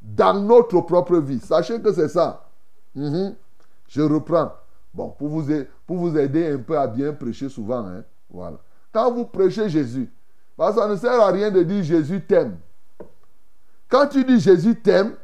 dans 0.00 0.34
notre 0.34 0.80
propre 0.82 1.16
vie. 1.16 1.40
Sachez 1.40 1.80
que 1.80 1.92
c'est 1.92 2.08
ça. 2.08 2.44
Mhm. 2.94 3.34
Je 3.88 4.02
reprends. 4.02 4.52
Bon, 4.94 5.08
pour 5.10 5.28
vous, 5.28 6.18
aider 6.18 6.52
un 6.52 6.58
peu 6.58 6.78
à 6.78 6.86
bien 6.86 7.12
prêcher 7.12 7.48
souvent. 7.48 7.86
Hein, 7.86 8.04
voilà. 8.28 8.58
Quand 8.92 9.10
vous 9.10 9.24
prêchez 9.24 9.68
Jésus, 9.68 10.10
ça 10.58 10.86
ne 10.86 10.96
sert 10.96 11.20
à 11.20 11.30
rien 11.30 11.50
de 11.50 11.62
dire 11.62 11.82
Jésus 11.82 12.20
t'aime. 12.20 12.58
Quand 13.88 14.06
tu 14.06 14.24
dis 14.24 14.38
Jésus 14.38 14.76
t'aime, 14.80 15.14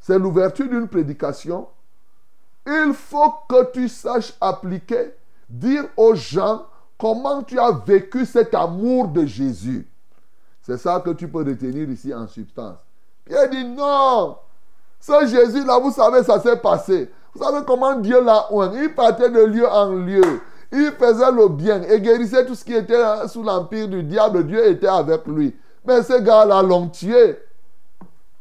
c'est 0.00 0.18
l'ouverture 0.18 0.68
d'une 0.68 0.88
prédication. 0.88 1.68
Il 2.66 2.92
faut 2.94 3.34
que 3.48 3.72
tu 3.72 3.88
saches 3.88 4.34
appliquer, 4.40 5.12
dire 5.48 5.84
aux 5.96 6.14
gens 6.14 6.66
comment 6.96 7.42
tu 7.42 7.58
as 7.58 7.72
vécu 7.72 8.24
cet 8.26 8.54
amour 8.54 9.08
de 9.08 9.26
Jésus. 9.26 9.86
C'est 10.62 10.76
ça 10.78 11.00
que 11.00 11.10
tu 11.10 11.28
peux 11.28 11.44
retenir 11.44 11.88
ici 11.88 12.12
en 12.12 12.26
substance. 12.26 12.76
Pierre 13.24 13.48
dit 13.50 13.64
non. 13.64 14.36
Ce 15.00 15.26
Jésus-là, 15.26 15.78
vous 15.78 15.92
savez, 15.92 16.22
ça 16.22 16.40
s'est 16.40 16.56
passé. 16.56 17.10
Vous 17.34 17.42
savez 17.42 17.64
comment 17.66 17.96
Dieu 17.96 18.22
l'a 18.22 18.52
oint. 18.52 18.72
Il 18.74 18.94
partait 18.94 19.30
de 19.30 19.40
lieu 19.40 19.68
en 19.68 19.92
lieu. 19.92 20.40
Il 20.72 20.92
faisait 20.98 21.32
le 21.32 21.48
bien 21.48 21.82
et 21.82 22.00
guérissait 22.00 22.44
tout 22.44 22.54
ce 22.54 22.64
qui 22.64 22.74
était 22.74 23.02
sous 23.28 23.42
l'empire 23.42 23.88
du 23.88 24.02
diable. 24.02 24.46
Dieu 24.46 24.66
était 24.68 24.88
avec 24.88 25.26
lui. 25.26 25.56
Mais 25.86 26.02
ces 26.02 26.22
gars-là 26.22 26.62
l'ont 26.62 26.88
tué. 26.88 27.38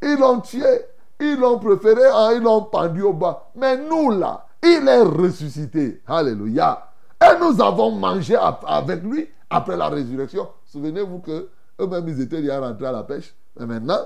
Ils 0.02 0.18
l'ont 0.18 0.42
tué. 0.42 0.82
Ils 1.20 1.40
l'ont 1.40 1.58
préféré, 1.58 2.02
ils 2.36 2.44
l'ont 2.44 2.64
pendu 2.64 3.02
au 3.02 3.14
bas. 3.14 3.50
Mais 3.56 3.78
nous, 3.78 4.12
là, 4.12 4.46
il 4.64 4.88
est 4.88 5.02
ressuscité. 5.02 6.02
Alléluia. 6.06 6.92
Et 7.20 7.40
nous 7.40 7.60
avons 7.62 7.92
mangé 7.92 8.36
avec 8.36 9.02
lui 9.04 9.28
après 9.50 9.76
la 9.78 9.90
résurrection. 9.90 10.48
Souvenez-vous 10.66 11.20
que 11.20 11.50
eux-mêmes, 11.80 12.08
ils 12.08 12.22
étaient 12.22 12.42
déjà 12.42 12.60
rentrés 12.60 12.86
à 12.86 12.92
la 12.92 13.04
pêche. 13.04 13.36
Mais 13.60 13.66
maintenant, 13.66 14.00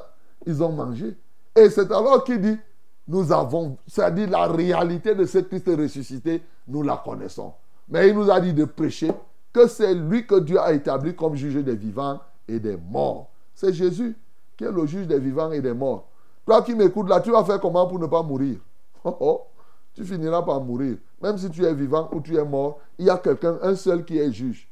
ils 0.45 0.63
ont 0.63 0.71
mangé. 0.71 1.17
Et 1.55 1.69
c'est 1.69 1.91
alors 1.91 2.23
qu'il 2.23 2.41
dit, 2.41 2.57
nous 3.07 3.31
avons, 3.31 3.77
c'est-à-dire 3.87 4.29
la 4.29 4.47
réalité 4.47 5.15
de 5.15 5.25
ce 5.25 5.39
Christ 5.39 5.67
ressuscité, 5.67 6.41
nous 6.67 6.81
la 6.83 6.97
connaissons. 7.03 7.53
Mais 7.89 8.09
il 8.09 8.15
nous 8.15 8.31
a 8.31 8.39
dit 8.39 8.53
de 8.53 8.65
prêcher 8.65 9.11
que 9.51 9.67
c'est 9.67 9.93
lui 9.93 10.25
que 10.25 10.39
Dieu 10.39 10.59
a 10.59 10.71
établi 10.71 11.15
comme 11.15 11.35
juge 11.35 11.55
des 11.63 11.75
vivants 11.75 12.19
et 12.47 12.59
des 12.59 12.77
morts. 12.77 13.29
C'est 13.53 13.73
Jésus 13.73 14.15
qui 14.55 14.63
est 14.63 14.71
le 14.71 14.85
juge 14.85 15.07
des 15.07 15.19
vivants 15.19 15.51
et 15.51 15.61
des 15.61 15.73
morts. 15.73 16.07
Toi 16.45 16.61
qui 16.61 16.73
m'écoutes 16.73 17.09
là, 17.09 17.19
tu 17.19 17.31
vas 17.31 17.43
faire 17.43 17.59
comment 17.59 17.85
pour 17.87 17.99
ne 17.99 18.07
pas 18.07 18.23
mourir? 18.23 18.59
Oh, 19.03 19.17
oh, 19.19 19.41
Tu 19.95 20.05
finiras 20.05 20.43
par 20.43 20.61
mourir. 20.61 20.97
Même 21.21 21.35
si 21.35 21.49
tu 21.49 21.65
es 21.65 21.73
vivant 21.73 22.07
ou 22.13 22.21
tu 22.21 22.37
es 22.37 22.45
mort, 22.45 22.79
il 22.99 23.05
y 23.05 23.09
a 23.09 23.17
quelqu'un, 23.17 23.57
un 23.63 23.75
seul 23.75 24.05
qui 24.05 24.19
est 24.19 24.31
juge. 24.31 24.70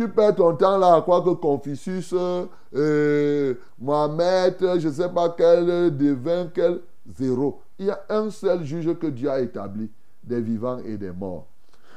Tu 0.00 0.08
perds 0.08 0.36
ton 0.36 0.56
temps 0.56 0.78
là 0.78 0.94
à 0.94 1.02
croire 1.02 1.22
que 1.22 1.28
Confucius, 1.28 2.14
euh, 2.14 3.54
Mohamed, 3.78 4.56
je 4.78 4.88
ne 4.88 4.92
sais 4.94 5.10
pas 5.10 5.34
quel 5.36 5.94
devin, 5.94 6.46
quel 6.54 6.80
zéro. 7.18 7.60
Il 7.78 7.84
y 7.84 7.90
a 7.90 8.00
un 8.08 8.30
seul 8.30 8.64
juge 8.64 8.94
que 8.94 9.08
Dieu 9.08 9.30
a 9.30 9.40
établi, 9.40 9.90
des 10.24 10.40
vivants 10.40 10.78
et 10.78 10.96
des 10.96 11.10
morts. 11.12 11.48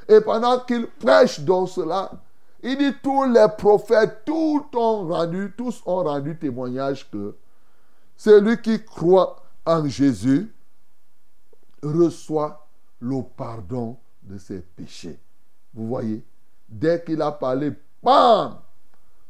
Et 0.10 0.20
pendant 0.20 0.60
qu'il 0.60 0.86
prêche 0.88 1.40
dans 1.40 1.66
cela, 1.66 2.12
il 2.62 2.78
dit 2.78 2.94
tous 3.02 3.24
les 3.24 3.48
prophètes, 3.58 4.24
tous 4.26 4.66
ont 4.76 5.08
rendu, 5.08 5.54
tous 5.56 5.82
ont 5.86 6.04
rendu 6.04 6.38
témoignage 6.38 7.10
que 7.10 7.38
celui 8.18 8.62
qui 8.62 8.84
croit 8.84 9.42
en 9.66 9.88
Jésus 9.88 10.54
reçoit 11.82 12.68
le 13.00 13.22
pardon 13.38 13.96
de 14.24 14.38
ses 14.38 14.60
péchés. 14.60 15.18
Vous 15.74 15.88
voyez, 15.88 16.22
dès 16.68 17.02
qu'il 17.02 17.22
a 17.22 17.32
parlé, 17.32 17.72
bam, 18.04 18.58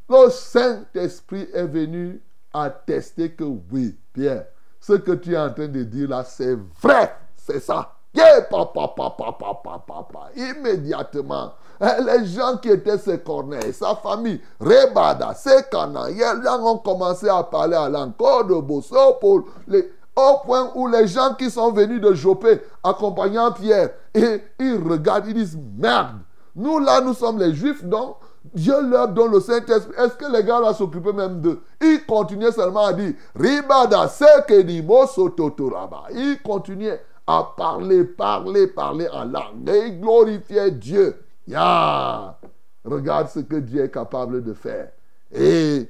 le 0.10 0.30
Saint-Esprit 0.30 1.48
est 1.54 1.68
venu 1.68 2.22
attester 2.54 3.32
que 3.32 3.44
oui, 3.44 3.98
Pierre, 4.14 4.46
ce 4.80 4.94
que 4.94 5.12
tu 5.14 5.34
es 5.34 5.38
en 5.38 5.52
train 5.52 5.68
de 5.68 5.84
dire 5.84 6.10
là, 6.10 6.24
c'est 6.24 6.58
vrai, 6.82 7.16
c'est 7.36 7.60
ça. 7.60 7.94
Yeah, 8.16 8.42
papa, 8.42 8.94
papa, 8.96 9.32
papa, 9.40 9.84
papa. 9.88 10.30
Immédiatement, 10.36 11.54
eh, 11.82 12.04
les 12.04 12.28
gens 12.28 12.58
qui 12.58 12.70
étaient 12.70 13.00
ses 13.00 13.20
corneilles, 13.20 13.74
sa 13.74 13.96
famille, 13.96 14.40
Rebada, 14.60 15.34
ses 15.34 15.64
canards, 15.72 16.10
ont 16.64 16.78
commencé 16.78 17.28
à 17.28 17.42
parler 17.42 17.76
à 17.76 17.90
l'encore 17.90 18.46
de 18.46 18.54
Bosso, 18.54 19.18
les, 19.68 19.92
au 20.16 20.38
point 20.46 20.72
où 20.76 20.88
les 20.88 21.08
gens 21.08 21.34
qui 21.34 21.50
sont 21.50 21.72
venus 21.72 22.02
de 22.02 22.14
Jopé, 22.14 22.62
accompagnant 22.84 23.52
Pierre, 23.52 23.90
et 24.14 24.44
ils 24.60 24.76
regardent, 24.76 25.28
ils 25.28 25.34
disent, 25.34 25.58
merde, 25.76 26.20
nous 26.56 26.78
là, 26.78 27.02
nous 27.02 27.16
sommes 27.16 27.40
les 27.40 27.56
Juifs, 27.56 27.84
donc 27.84 28.18
Dieu 28.54 28.76
leur 28.90 29.08
donne 29.10 29.32
le 29.32 29.40
Saint-Esprit. 29.40 29.94
Est-ce 29.98 30.16
que 30.16 30.32
les 30.32 30.44
gars 30.44 30.60
là 30.60 30.74
s'occupaient 30.74 31.14
même 31.14 31.40
d'eux? 31.40 31.62
Ils 31.82 32.06
continuaient 32.06 32.52
seulement 32.52 32.86
à 32.86 32.94
dire, 32.94 33.14
Ribada, 33.36 34.08
Sototoraba. 34.08 36.04
Ils 36.12 36.42
continuaient 36.44 37.02
à 37.26 37.54
parler, 37.56 38.04
parler, 38.04 38.68
parler 38.68 39.08
en 39.10 39.26
langue. 39.26 39.68
Et 39.68 39.88
ils 39.88 40.02
glorifiaient 40.02 40.72
Dieu. 40.72 41.16
Regarde 41.48 43.30
ce 43.30 43.40
que 43.40 43.56
Dieu 43.56 43.86
est 43.86 43.92
capable 43.92 44.44
de 44.44 44.54
faire. 44.54 44.90
Et, 45.34 45.90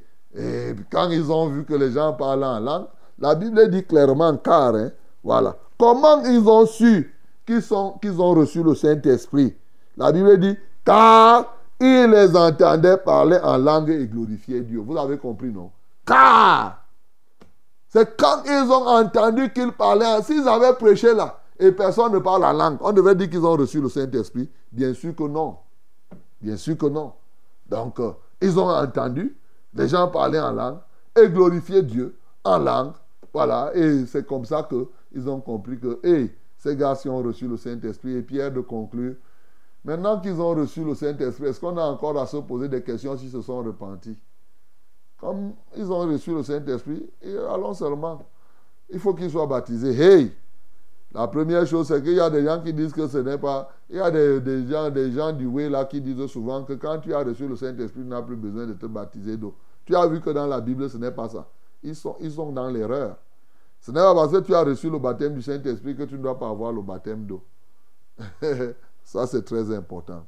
quand 0.91 1.09
ils 1.09 1.31
ont 1.31 1.47
vu 1.47 1.65
que 1.65 1.73
les 1.73 1.91
gens 1.91 2.13
parlaient 2.13 2.45
en 2.45 2.59
langue, 2.59 2.85
la 3.19 3.35
Bible 3.35 3.69
dit 3.69 3.83
clairement 3.83 4.37
car, 4.37 4.75
hein, 4.75 4.91
voilà. 5.23 5.55
Comment 5.77 6.23
ils 6.23 6.47
ont 6.47 6.65
su 6.65 7.13
qu'ils 7.45 7.73
ont 7.73 8.33
reçu 8.33 8.63
le 8.63 8.75
Saint-Esprit? 8.75 9.55
La 9.97 10.11
Bible 10.11 10.39
dit 10.39 10.57
car 10.85 11.55
ils 11.83 12.09
les 12.09 12.35
entendaient 12.35 12.97
parler 12.97 13.39
en 13.43 13.57
langue 13.57 13.89
et 13.89 14.07
glorifier 14.07 14.61
Dieu. 14.61 14.79
Vous 14.79 14.97
avez 14.97 15.17
compris, 15.17 15.51
non? 15.51 15.71
Car 16.05 16.83
c'est 17.89 18.17
quand 18.17 18.41
ils 18.45 18.71
ont 18.71 18.87
entendu 18.87 19.53
qu'ils 19.53 19.71
parlaient, 19.71 20.23
s'ils 20.23 20.47
avaient 20.47 20.73
prêché 20.73 21.13
là, 21.13 21.39
et 21.59 21.71
personne 21.71 22.11
ne 22.11 22.17
parle 22.17 22.41
la 22.41 22.51
langue, 22.51 22.77
on 22.81 22.91
devait 22.91 23.13
dire 23.13 23.29
qu'ils 23.29 23.45
ont 23.45 23.55
reçu 23.55 23.79
le 23.79 23.87
Saint-Esprit. 23.87 24.49
Bien 24.71 24.95
sûr 24.95 25.15
que 25.15 25.23
non. 25.23 25.57
Bien 26.41 26.57
sûr 26.57 26.75
que 26.75 26.87
non. 26.87 27.13
Donc, 27.69 27.99
euh, 27.99 28.13
ils 28.41 28.59
ont 28.59 28.67
entendu 28.67 29.37
les 29.75 29.87
gens 29.87 30.07
parler 30.07 30.39
en 30.39 30.51
langue 30.51 30.79
et 31.15 31.29
glorifier 31.29 31.83
Dieu 31.83 32.17
en 32.43 32.57
langue. 32.57 32.93
Voilà. 33.31 33.71
Et 33.75 34.07
c'est 34.07 34.25
comme 34.25 34.45
ça 34.45 34.67
qu'ils 34.67 35.29
ont 35.29 35.39
compris 35.39 35.79
que, 35.79 35.99
hé, 36.03 36.35
ces 36.57 36.75
gars-ci 36.75 37.09
ont 37.09 37.21
reçu 37.21 37.47
le 37.47 37.57
Saint-Esprit. 37.57 38.15
Et 38.15 38.21
Pierre 38.23 38.51
de 38.51 38.61
conclure, 38.61 39.13
maintenant 39.83 40.19
qu'ils 40.19 40.39
ont 40.39 40.55
reçu 40.55 40.83
le 40.83 40.95
Saint-Esprit, 40.95 41.47
est-ce 41.47 41.59
qu'on 41.59 41.77
a 41.77 41.83
encore 41.83 42.17
à 42.19 42.25
se 42.25 42.37
poser 42.37 42.67
des 42.69 42.81
questions 42.83 43.17
s'ils 43.17 43.31
se 43.31 43.41
sont 43.41 43.63
repentis? 43.63 44.17
Comme 45.17 45.53
ils 45.75 45.91
ont 45.91 46.07
reçu 46.07 46.33
le 46.33 46.43
Saint-Esprit, 46.43 47.09
allons 47.23 47.73
seulement. 47.73 48.25
Il 48.89 48.99
faut 48.99 49.13
qu'ils 49.13 49.31
soient 49.31 49.47
baptisés. 49.47 49.99
Hey 49.99 50.31
la 51.13 51.27
première 51.27 51.65
chose, 51.67 51.87
c'est 51.87 52.01
qu'il 52.01 52.13
y 52.13 52.19
a 52.19 52.29
des 52.29 52.43
gens 52.43 52.59
qui 52.59 52.73
disent 52.73 52.91
que 52.91 53.07
ce 53.07 53.19
n'est 53.19 53.37
pas. 53.37 53.69
Il 53.89 53.97
y 53.97 53.99
a 53.99 54.09
des, 54.09 54.67
gens, 54.67 54.89
des 54.89 55.11
gens 55.11 55.31
du 55.31 55.45
way 55.45 55.69
là 55.69 55.85
qui 55.85 56.01
disent 56.01 56.25
souvent 56.25 56.63
que 56.63 56.73
quand 56.73 56.99
tu 56.99 57.13
as 57.13 57.23
reçu 57.23 57.47
le 57.47 57.55
Saint-Esprit, 57.55 58.01
tu 58.01 58.07
n'as 58.07 58.23
plus 58.23 58.35
besoin 58.35 58.65
de 58.65 58.73
te 58.73 58.87
baptiser 58.87 59.37
d'eau. 59.37 59.53
Tu 59.85 59.95
as 59.95 60.07
vu 60.07 60.21
que 60.21 60.31
dans 60.31 60.47
la 60.47 60.59
Bible, 60.59 60.89
ce 60.89 60.97
n'est 60.97 61.11
pas 61.11 61.29
ça. 61.29 61.47
Ils 61.83 61.95
sont, 61.95 62.15
ils 62.19 62.31
sont 62.31 62.51
dans 62.51 62.67
l'erreur. 62.67 63.17
Ce 63.79 63.91
n'est 63.91 63.99
pas 63.99 64.15
parce 64.15 64.31
que 64.31 64.39
tu 64.39 64.55
as 64.55 64.63
reçu 64.63 64.89
le 64.89 64.97
baptême 64.97 65.35
du 65.35 65.43
Saint-Esprit 65.43 65.95
que 65.95 66.03
tu 66.03 66.15
ne 66.15 66.23
dois 66.23 66.39
pas 66.39 66.49
avoir 66.49 66.71
le 66.71 66.81
baptême 66.81 67.25
d'eau. 67.25 67.43
ça, 69.03 69.27
c'est 69.27 69.43
très 69.43 69.73
important. 69.75 70.25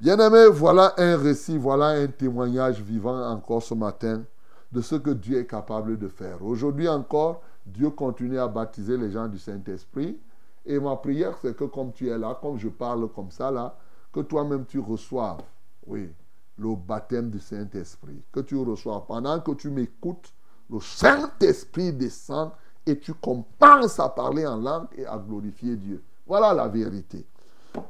Bien-aimé, 0.00 0.46
voilà 0.52 0.94
un 0.96 1.16
récit, 1.16 1.58
voilà 1.58 1.88
un 1.88 2.06
témoignage 2.06 2.80
vivant 2.80 3.20
encore 3.30 3.62
ce 3.62 3.74
matin 3.74 4.22
de 4.70 4.80
ce 4.80 4.94
que 4.94 5.10
Dieu 5.10 5.38
est 5.38 5.46
capable 5.46 5.98
de 5.98 6.08
faire. 6.08 6.44
Aujourd'hui 6.44 6.88
encore, 6.88 7.42
Dieu 7.66 7.90
continue 7.90 8.38
à 8.38 8.46
baptiser 8.46 8.96
les 8.96 9.10
gens 9.10 9.26
du 9.26 9.38
Saint-Esprit. 9.38 10.18
Et 10.64 10.78
ma 10.78 10.96
prière, 10.96 11.36
c'est 11.42 11.56
que 11.56 11.64
comme 11.64 11.92
tu 11.92 12.08
es 12.08 12.18
là, 12.18 12.38
comme 12.40 12.58
je 12.58 12.68
parle 12.68 13.08
comme 13.12 13.30
ça 13.30 13.50
là, 13.50 13.76
que 14.12 14.20
toi-même 14.20 14.66
tu 14.66 14.78
reçoives, 14.78 15.42
oui, 15.86 16.12
le 16.58 16.74
baptême 16.76 17.30
du 17.30 17.40
Saint-Esprit. 17.40 18.22
Que 18.30 18.40
tu 18.40 18.56
reçoives. 18.56 19.06
Pendant 19.06 19.40
que 19.40 19.52
tu 19.52 19.70
m'écoutes, 19.70 20.32
le 20.70 20.80
Saint-Esprit 20.80 21.92
descend 21.92 22.50
et 22.84 22.98
tu 22.98 23.14
commences 23.14 23.98
à 23.98 24.08
parler 24.08 24.46
en 24.46 24.56
langue 24.56 24.88
et 24.96 25.06
à 25.06 25.18
glorifier 25.18 25.76
Dieu. 25.76 26.02
Voilà 26.28 26.52
la 26.52 26.68
vérité. 26.68 27.26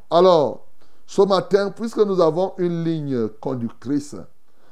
Alors, 0.09 0.69
ce 1.05 1.23
matin, 1.23 1.73
puisque 1.73 1.99
nous 1.99 2.21
avons 2.21 2.55
une 2.59 2.85
ligne 2.85 3.29
conductrice, 3.41 4.15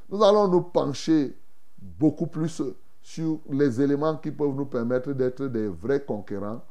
nous 0.09 0.23
allons 0.23 0.47
nous 0.47 0.63
pencher 0.63 1.37
beaucoup 1.77 2.29
plus 2.29 2.63
sur 3.03 3.41
les 3.51 3.81
éléments 3.81 4.17
qui 4.17 4.31
peuvent 4.31 4.55
nous 4.55 4.67
permettre 4.67 5.13
d'être 5.13 5.47
des 5.47 5.67
vrais 5.67 6.05
conquérants, 6.05 6.63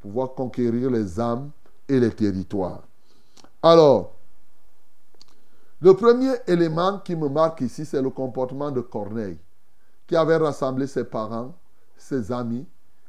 pouvoir 0.00 0.34
conquérir 0.34 0.90
les 0.90 1.18
âmes 1.18 1.50
et 1.88 1.98
les 1.98 2.10
territoires. 2.10 2.82
Alors, 3.62 4.12
le 5.80 5.94
premier 5.94 6.32
élément 6.46 6.98
qui 6.98 7.16
me 7.16 7.28
marque 7.28 7.62
ici, 7.62 7.86
c'est 7.86 8.02
le 8.02 8.10
comportement 8.10 8.70
de 8.70 8.80
Corneille, 8.80 9.38
qui 10.06 10.16
avait 10.16 10.36
rassemblé 10.36 10.86
ses 10.86 11.04
parents, 11.04 11.54
ses 11.96 12.30
amis, 12.30 12.66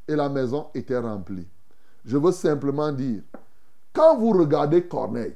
et 0.08 0.16
la 0.16 0.30
maison 0.30 0.68
était 0.74 0.98
remplie. 0.98 1.48
Je 2.08 2.16
veux 2.16 2.32
simplement 2.32 2.94
dire, 2.94 3.22
quand 3.92 4.18
vous 4.18 4.32
regardez 4.32 4.88
Corneille, 4.88 5.36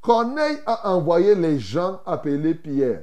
Corneille 0.00 0.58
a 0.64 0.92
envoyé 0.92 1.34
les 1.34 1.58
gens 1.58 2.00
appeler 2.06 2.54
Pierre. 2.54 3.02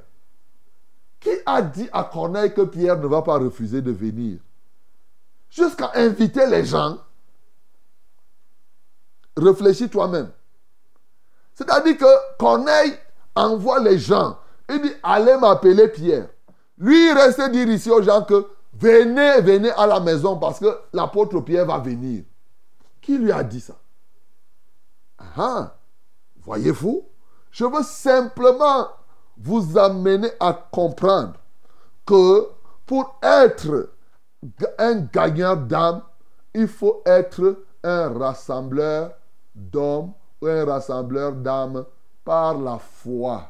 Qui 1.20 1.32
a 1.45 1.62
dit 1.62 1.89
à 1.91 2.06
Corneille 2.06 2.54
que 2.54 2.62
Pierre 2.62 2.97
ne 2.97 3.08
va 3.08 3.22
pas 3.22 3.38
refuser 3.38 3.82
de 3.82 3.91
venir? 3.91 4.39
Jusqu'à 5.49 5.91
inviter 5.95 6.47
les 6.47 6.64
gens. 6.64 6.97
Réfléchis 9.36 9.89
toi-même. 9.89 10.32
C'est-à-dire 11.56 11.97
que 11.97 12.38
Corneille 12.39 12.97
envoie 13.36 13.80
les 13.80 13.99
gens. 13.99 14.38
Il 14.70 14.82
dit, 14.82 14.93
allez 15.04 15.36
m'appeler 15.36 15.89
Pierre. 15.89 16.30
Lui, 16.78 17.10
il 17.10 17.14
reste 17.14 17.51
dire 17.51 17.68
ici 17.68 17.91
aux 17.91 18.01
gens 18.01 18.24
que 18.24 18.47
venez, 18.74 19.41
venez 19.41 19.72
à 19.72 19.88
la 19.88 19.99
maison 19.99 20.38
parce 20.38 20.60
que 20.60 20.78
l'apôtre 20.93 21.41
Pierre 21.41 21.66
va 21.66 21.80
venir. 21.80 22.24
Qui 23.04 23.18
lui 23.18 23.34
a 23.34 23.43
dit 23.43 23.60
ça? 23.60 23.76
Ah, 25.36 25.76
voyez-vous, 26.41 27.06
je 27.51 27.66
veux 27.66 27.84
simplement 27.84 28.88
vous 29.38 29.78
amener 29.78 30.30
à 30.39 30.54
comprendre 30.54 31.34
que 32.06 32.47
pour 32.86 33.20
être 33.22 33.89
un 34.80 34.95
gagnant 35.01 35.58
d'âme, 35.58 36.01
il 36.54 36.68
faut 36.68 37.01
être 37.06 37.66
un 37.84 38.18
rassembleur 38.18 39.12
d'hommes 39.54 40.14
ou 40.41 40.47
un 40.47 40.64
rassembleur 40.64 41.34
d'âmes 41.34 41.86
par 42.24 42.58
la 42.58 42.78
foi. 42.78 43.49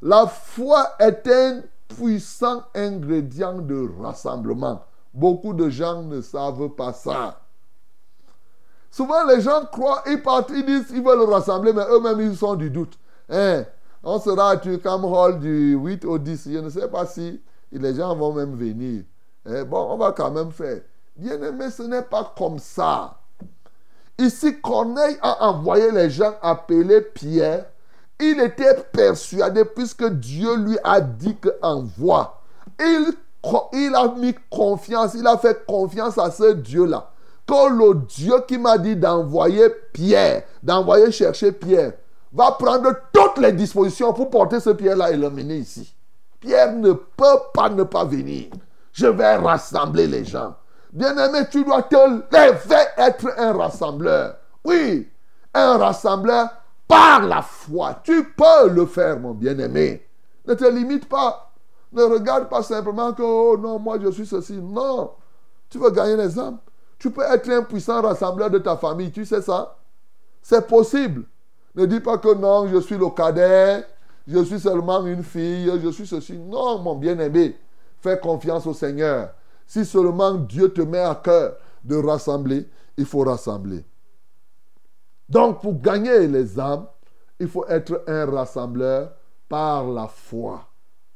La 0.00 0.28
foi 0.28 0.92
est 1.00 1.26
un 1.26 1.62
puissant 1.88 2.62
ingrédient 2.72 3.58
de 3.58 3.90
rassemblement. 4.00 4.84
Beaucoup 5.12 5.54
de 5.54 5.68
gens 5.70 6.02
ne 6.02 6.20
savent 6.20 6.68
pas 6.68 6.92
ça. 6.92 7.40
Souvent, 8.96 9.26
les 9.26 9.42
gens 9.42 9.62
croient, 9.70 10.02
ils 10.06 10.22
partent, 10.22 10.48
ils 10.54 10.64
disent 10.64 10.86
ils 10.90 11.02
veulent 11.02 11.28
rassembler, 11.28 11.70
mais 11.74 11.82
eux-mêmes, 11.90 12.18
ils 12.18 12.34
sont 12.34 12.54
du 12.54 12.70
doute. 12.70 12.98
Hein? 13.28 13.64
On 14.02 14.18
sera 14.18 14.52
à 14.52 14.56
Turcam 14.56 15.04
Hall 15.04 15.38
du 15.38 15.74
8 15.74 16.06
au 16.06 16.16
10. 16.16 16.48
Je 16.50 16.58
ne 16.60 16.70
sais 16.70 16.88
pas 16.88 17.04
si 17.04 17.42
les 17.70 17.94
gens 17.94 18.16
vont 18.16 18.32
même 18.32 18.54
venir. 18.56 19.04
Eh, 19.46 19.64
bon, 19.64 19.86
on 19.90 19.98
va 19.98 20.12
quand 20.12 20.30
même 20.30 20.50
faire. 20.50 20.80
Bien 21.14 21.42
aimé, 21.42 21.68
ce 21.70 21.82
n'est 21.82 22.04
pas 22.04 22.32
comme 22.38 22.58
ça. 22.58 23.18
Ici, 24.16 24.62
Corneille 24.62 25.18
a 25.20 25.46
envoyé 25.46 25.90
les 25.90 26.08
gens 26.08 26.32
appeler 26.40 27.02
Pierre. 27.02 27.66
Il 28.18 28.40
était 28.40 28.76
persuadé, 28.94 29.66
puisque 29.66 30.08
Dieu 30.08 30.56
lui 30.56 30.78
a 30.82 31.02
dit 31.02 31.36
qu'envoie. 31.36 32.40
Il, 32.80 33.12
il 33.74 33.94
a 33.94 34.08
mis 34.14 34.34
confiance, 34.48 35.12
il 35.12 35.26
a 35.26 35.36
fait 35.36 35.66
confiance 35.66 36.16
à 36.16 36.30
ce 36.30 36.54
Dieu-là. 36.54 37.10
Que 37.46 37.70
le 37.70 37.94
Dieu 38.06 38.34
qui 38.48 38.58
m'a 38.58 38.76
dit 38.76 38.96
d'envoyer 38.96 39.68
Pierre, 39.92 40.42
d'envoyer 40.62 41.12
chercher 41.12 41.52
Pierre, 41.52 41.92
va 42.32 42.52
prendre 42.52 42.92
toutes 43.12 43.38
les 43.38 43.52
dispositions 43.52 44.12
pour 44.12 44.30
porter 44.30 44.60
ce 44.60 44.70
Pierre-là 44.70 45.12
et 45.12 45.16
l'emmener 45.16 45.56
ici. 45.56 45.94
Pierre 46.40 46.72
ne 46.72 46.92
peut 46.92 47.40
pas 47.54 47.68
ne 47.68 47.84
pas 47.84 48.04
venir. 48.04 48.46
Je 48.92 49.06
vais 49.06 49.36
rassembler 49.36 50.06
les 50.06 50.24
gens. 50.24 50.56
Bien-aimé, 50.92 51.40
tu 51.50 51.64
dois 51.64 51.82
te 51.82 51.96
lever, 51.96 52.84
être 52.96 53.28
un 53.38 53.52
rassembleur. 53.52 54.36
Oui, 54.64 55.08
un 55.54 55.76
rassembleur 55.76 56.48
par 56.88 57.22
la 57.26 57.42
foi. 57.42 58.00
Tu 58.02 58.24
peux 58.24 58.68
le 58.70 58.86
faire, 58.86 59.20
mon 59.20 59.34
bien-aimé. 59.34 60.06
Ne 60.46 60.54
te 60.54 60.64
limite 60.64 61.08
pas. 61.08 61.52
Ne 61.92 62.02
regarde 62.02 62.48
pas 62.48 62.62
simplement 62.62 63.12
que, 63.12 63.22
oh 63.22 63.56
non, 63.56 63.78
moi 63.78 63.98
je 64.02 64.10
suis 64.10 64.26
ceci. 64.26 64.54
Non. 64.54 65.12
Tu 65.68 65.78
veux 65.78 65.90
gagner 65.90 66.16
les 66.16 66.38
âmes. 66.38 66.58
Tu 66.98 67.10
peux 67.10 67.22
être 67.22 67.48
un 67.50 67.62
puissant 67.62 68.02
rassembleur 68.02 68.50
de 68.50 68.58
ta 68.58 68.76
famille. 68.76 69.10
Tu 69.10 69.24
sais 69.24 69.42
ça 69.42 69.76
C'est 70.42 70.66
possible. 70.66 71.24
Ne 71.74 71.86
dis 71.86 72.00
pas 72.00 72.18
que 72.18 72.34
non, 72.34 72.68
je 72.68 72.80
suis 72.80 72.96
le 72.96 73.10
cadet. 73.10 73.84
Je 74.26 74.42
suis 74.44 74.60
seulement 74.60 75.04
une 75.04 75.22
fille. 75.22 75.70
Je 75.82 75.90
suis 75.90 76.06
ceci. 76.06 76.38
Non, 76.38 76.78
mon 76.78 76.94
bien-aimé. 76.94 77.56
Fais 78.00 78.18
confiance 78.18 78.66
au 78.66 78.74
Seigneur. 78.74 79.30
Si 79.66 79.84
seulement 79.84 80.34
Dieu 80.34 80.72
te 80.72 80.80
met 80.80 81.00
à 81.00 81.14
cœur 81.14 81.56
de 81.84 81.96
rassembler, 81.96 82.68
il 82.96 83.04
faut 83.04 83.24
rassembler. 83.24 83.84
Donc 85.28 85.60
pour 85.60 85.80
gagner 85.80 86.26
les 86.26 86.58
âmes, 86.58 86.86
il 87.38 87.48
faut 87.48 87.66
être 87.66 88.04
un 88.06 88.26
rassembleur 88.26 89.12
par 89.48 89.84
la 89.84 90.06
foi. 90.06 90.66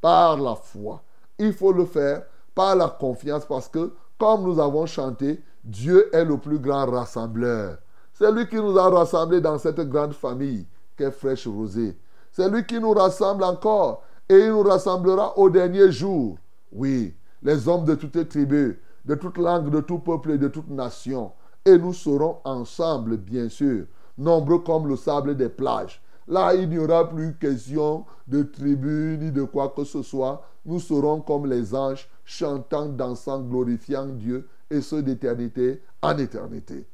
Par 0.00 0.36
la 0.36 0.54
foi. 0.54 1.02
Il 1.38 1.52
faut 1.52 1.72
le 1.72 1.86
faire 1.86 2.24
par 2.54 2.76
la 2.76 2.88
confiance 2.88 3.44
parce 3.44 3.68
que, 3.68 3.94
comme 4.18 4.42
nous 4.42 4.60
avons 4.60 4.86
chanté, 4.86 5.42
Dieu 5.64 6.14
est 6.14 6.24
le 6.24 6.38
plus 6.38 6.58
grand 6.58 6.86
rassembleur. 6.86 7.78
C'est 8.12 8.32
lui 8.32 8.46
qui 8.48 8.56
nous 8.56 8.78
a 8.78 8.88
rassemblés 8.88 9.40
dans 9.40 9.58
cette 9.58 9.80
grande 9.80 10.14
famille 10.14 10.66
qu'est 10.96 11.10
Fraîche 11.10 11.46
Rosée. 11.46 11.96
C'est 12.32 12.48
lui 12.48 12.64
qui 12.64 12.78
nous 12.78 12.92
rassemble 12.92 13.44
encore 13.44 14.02
et 14.28 14.38
il 14.38 14.50
nous 14.50 14.62
rassemblera 14.62 15.36
au 15.38 15.50
dernier 15.50 15.90
jour. 15.90 16.38
Oui, 16.72 17.14
les 17.42 17.68
hommes 17.68 17.84
de 17.84 17.94
toutes 17.94 18.28
tribus, 18.28 18.76
de 19.04 19.14
toute 19.14 19.38
langue, 19.38 19.70
de 19.70 19.80
tout 19.80 19.98
peuple 19.98 20.32
et 20.32 20.38
de 20.38 20.48
toute 20.48 20.70
nation. 20.70 21.32
Et 21.64 21.76
nous 21.76 21.92
serons 21.92 22.38
ensemble, 22.44 23.16
bien 23.16 23.48
sûr, 23.48 23.86
nombreux 24.16 24.60
comme 24.60 24.86
le 24.86 24.96
sable 24.96 25.36
des 25.36 25.48
plages. 25.48 26.00
Là, 26.28 26.54
il 26.54 26.68
n'y 26.68 26.78
aura 26.78 27.08
plus 27.08 27.34
question 27.34 28.04
de 28.28 28.42
tribus 28.44 29.18
ni 29.18 29.32
de 29.32 29.42
quoi 29.42 29.72
que 29.74 29.84
ce 29.84 30.02
soit. 30.02 30.42
Nous 30.64 30.78
serons 30.78 31.20
comme 31.20 31.46
les 31.46 31.74
anges, 31.74 32.08
chantant, 32.24 32.86
dansant, 32.86 33.40
glorifiant 33.40 34.06
Dieu, 34.06 34.46
et 34.70 34.80
ce 34.80 34.96
d'éternité 34.96 35.82
en 36.02 36.16
éternité. 36.18 36.86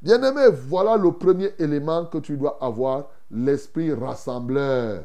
Bien-aimé, 0.00 0.48
voilà 0.68 0.96
le 0.96 1.12
premier 1.12 1.50
élément 1.58 2.06
que 2.06 2.18
tu 2.18 2.36
dois 2.36 2.58
avoir, 2.60 3.08
l'esprit 3.30 3.92
rassembleur. 3.92 5.04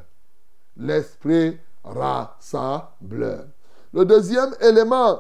L'esprit 0.78 1.58
rassembleur. 1.84 3.46
Le 3.94 4.06
deuxième 4.06 4.52
élément, 4.62 5.20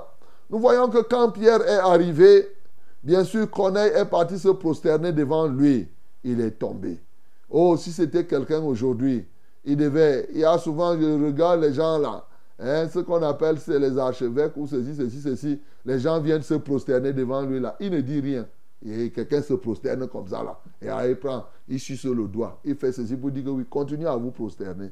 nous 0.50 0.60
voyons 0.60 0.90
que 0.90 1.00
quand 1.00 1.32
Pierre 1.32 1.62
est 1.68 1.80
arrivé, 1.80 2.56
bien 3.04 3.24
sûr, 3.24 3.50
Corneille 3.50 3.92
est 3.96 4.06
parti 4.06 4.38
se 4.38 4.50
prosterner 4.50 5.12
devant 5.12 5.48
lui. 5.48 5.90
Il 6.24 6.40
est 6.40 6.52
tombé. 6.52 7.02
Oh, 7.50 7.76
si 7.76 7.92
c'était 7.92 8.26
quelqu'un 8.26 8.62
aujourd'hui, 8.62 9.28
il 9.66 9.78
devait. 9.78 10.28
Il 10.32 10.40
y 10.40 10.46
a 10.46 10.58
souvent, 10.58 10.98
je 11.00 11.26
regarde 11.26 11.62
les 11.62 11.74
gens 11.74 11.98
là, 11.98 12.26
hein, 12.62 12.88
ce 12.88 13.00
qu'on 13.00 13.22
appelle 13.24 13.60
c'est 13.60 13.80
les 13.80 13.98
archevêques 13.98 14.56
ou 14.56 14.68
ceci, 14.68 14.96
ceci, 14.96 15.22
ceci. 15.22 15.62
Les 15.86 16.00
gens 16.00 16.20
viennent 16.20 16.44
se 16.44 16.54
prosterner 16.54 17.14
devant 17.14 17.42
lui 17.42 17.60
là. 17.60 17.76
Il 17.80 17.92
ne 17.92 18.02
dit 18.02 18.20
rien. 18.20 18.48
Et 18.86 19.12
quelqu'un 19.12 19.42
se 19.42 19.54
prosterne 19.54 20.08
comme 20.08 20.28
ça 20.28 20.44
là. 20.44 20.60
Et 20.82 21.10
il 21.10 21.16
prend, 21.16 21.46
il 21.68 21.80
suce 21.80 22.06
le 22.06 22.28
doigt. 22.28 22.60
Il 22.64 22.76
fait 22.76 22.92
ceci 22.92 23.16
pour 23.16 23.32
dire 23.32 23.44
que 23.44 23.50
oui, 23.50 23.66
continuez 23.70 24.08
à 24.08 24.16
vous 24.16 24.32
prosterner. 24.32 24.92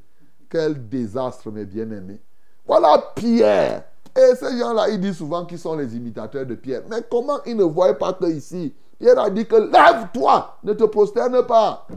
Quel 0.50 0.88
désastre, 0.90 1.52
mes 1.52 1.66
bien-aimés. 1.66 2.20
Voilà 2.66 3.04
Pierre. 3.16 3.84
Et 4.16 4.36
ces 4.36 4.58
gens-là, 4.58 4.90
ils 4.90 5.00
disent 5.00 5.18
souvent 5.18 5.46
qu'ils 5.46 5.60
sont 5.60 5.76
les 5.76 5.96
imitateurs 5.96 6.46
de 6.46 6.56
Pierre. 6.56 6.82
Mais 6.90 7.04
comment 7.10 7.40
ils 7.46 7.56
ne 7.56 7.64
voient 7.64 7.94
pas 7.94 8.14
que 8.14 8.26
ici, 8.26 8.74
Pierre 9.00 9.20
a 9.20 9.30
dit 9.30 9.46
que 9.46 9.56
lève-toi, 9.56 10.58
ne 10.64 10.74
te 10.74 10.84
prosterne 10.86 11.46
pas. 11.46 11.88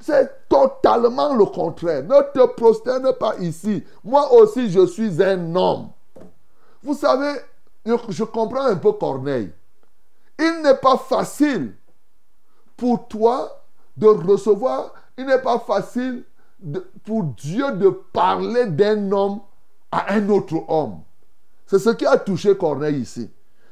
C'est 0.00 0.48
totalement 0.48 1.34
le 1.34 1.44
contraire. 1.44 2.02
Ne 2.04 2.32
te 2.32 2.46
prosterne 2.54 3.12
pas 3.14 3.36
ici. 3.38 3.84
Moi 4.04 4.32
aussi, 4.32 4.70
je 4.70 4.86
suis 4.86 5.22
un 5.22 5.54
homme. 5.56 5.88
Vous 6.82 6.94
savez, 6.94 7.34
je 7.84 8.24
comprends 8.24 8.66
un 8.66 8.76
peu 8.76 8.92
Corneille. 8.92 9.52
Il 10.38 10.62
n'est 10.62 10.76
pas 10.76 10.96
facile 10.96 11.74
pour 12.76 13.08
toi 13.08 13.64
de 13.96 14.06
recevoir, 14.06 14.94
il 15.16 15.26
n'est 15.26 15.42
pas 15.42 15.58
facile 15.58 16.24
pour 17.04 17.24
Dieu 17.24 17.72
de 17.72 17.88
parler 17.88 18.66
d'un 18.66 19.10
homme 19.10 19.40
à 19.90 20.12
un 20.12 20.28
autre 20.28 20.62
homme. 20.68 21.00
C'est 21.66 21.80
ce 21.80 21.90
qui 21.90 22.06
a 22.06 22.16
touché 22.16 22.56
Corneille 22.56 23.00
ici. 23.00 23.30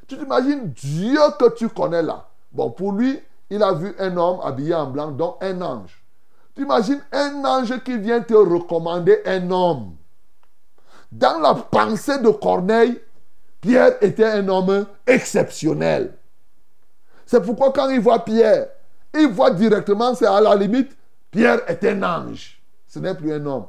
Tu 0.08 0.18
t'imagines 0.18 0.68
Dieu 0.72 1.18
que 1.38 1.50
tu 1.54 1.68
connais 1.68 2.02
là. 2.02 2.28
Bon, 2.52 2.70
pour 2.70 2.92
lui, 2.92 3.20
il 3.48 3.62
a 3.62 3.72
vu 3.72 3.94
un 3.98 4.16
homme 4.16 4.40
habillé 4.42 4.74
en 4.74 4.90
blanc, 4.90 5.10
donc 5.12 5.36
un 5.40 5.60
ange. 5.62 6.04
Tu 6.56 6.62
imagines 6.62 7.02
un 7.12 7.44
ange 7.44 7.82
qui 7.84 7.98
vient 7.98 8.22
te 8.22 8.32
recommander 8.32 9.20
un 9.26 9.50
homme. 9.50 9.96
Dans 11.12 11.38
la 11.38 11.54
pensée 11.54 12.18
de 12.18 12.30
Corneille, 12.30 12.98
Pierre 13.60 13.96
était 14.00 14.24
un 14.24 14.48
homme 14.48 14.86
exceptionnel. 15.06 16.14
C'est 17.26 17.42
pourquoi 17.42 17.72
quand 17.72 17.90
il 17.90 18.00
voit 18.00 18.24
Pierre, 18.24 18.68
il 19.14 19.28
voit 19.28 19.50
directement, 19.50 20.14
c'est 20.14 20.26
à 20.26 20.40
la 20.40 20.54
limite, 20.54 20.96
Pierre 21.30 21.60
est 21.68 21.84
un 21.84 22.02
ange. 22.02 22.62
Ce 22.86 22.98
n'est 22.98 23.14
plus 23.14 23.34
un 23.34 23.44
homme. 23.44 23.66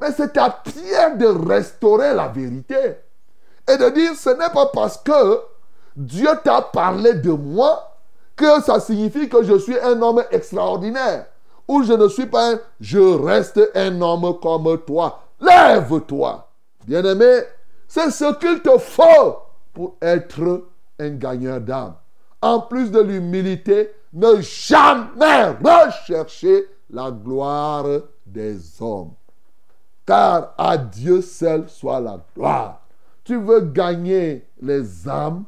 Mais 0.00 0.12
c'est 0.12 0.36
à 0.38 0.48
Pierre 0.50 1.16
de 1.18 1.26
restaurer 1.26 2.14
la 2.14 2.28
vérité. 2.28 2.96
Et 3.68 3.76
de 3.76 3.88
dire, 3.90 4.14
ce 4.14 4.30
n'est 4.30 4.50
pas 4.52 4.66
parce 4.72 4.96
que 4.96 5.40
Dieu 5.94 6.30
t'a 6.42 6.62
parlé 6.62 7.14
de 7.14 7.30
moi 7.30 7.98
que 8.34 8.62
ça 8.62 8.80
signifie 8.80 9.28
que 9.28 9.42
je 9.42 9.58
suis 9.58 9.78
un 9.78 10.00
homme 10.00 10.24
extraordinaire. 10.30 11.26
Ou 11.68 11.82
je 11.82 11.92
ne 11.92 12.08
suis 12.08 12.26
pas 12.26 12.52
un, 12.52 12.60
je 12.80 12.98
reste 12.98 13.60
un 13.74 14.00
homme 14.00 14.38
comme 14.40 14.78
toi. 14.86 15.22
Lève-toi. 15.40 16.48
Bien-aimé, 16.86 17.40
c'est 17.86 18.10
ce 18.10 18.34
qu'il 18.38 18.60
te 18.62 18.78
faut 18.78 19.38
pour 19.72 19.96
être 20.00 20.66
un 20.98 21.10
gagneur 21.10 21.60
d'âme. 21.60 21.94
En 22.40 22.60
plus 22.60 22.90
de 22.90 23.00
l'humilité, 23.00 23.92
ne 24.12 24.40
jamais 24.40 25.54
rechercher 25.62 26.66
la 26.90 27.10
gloire 27.10 27.86
des 28.26 28.58
hommes. 28.80 29.12
Car 30.04 30.54
à 30.58 30.76
Dieu 30.76 31.22
seul 31.22 31.68
soit 31.68 32.00
la 32.00 32.18
gloire. 32.34 32.80
Tu 33.24 33.36
veux 33.36 33.60
gagner 33.60 34.46
les 34.60 35.08
âmes 35.08 35.44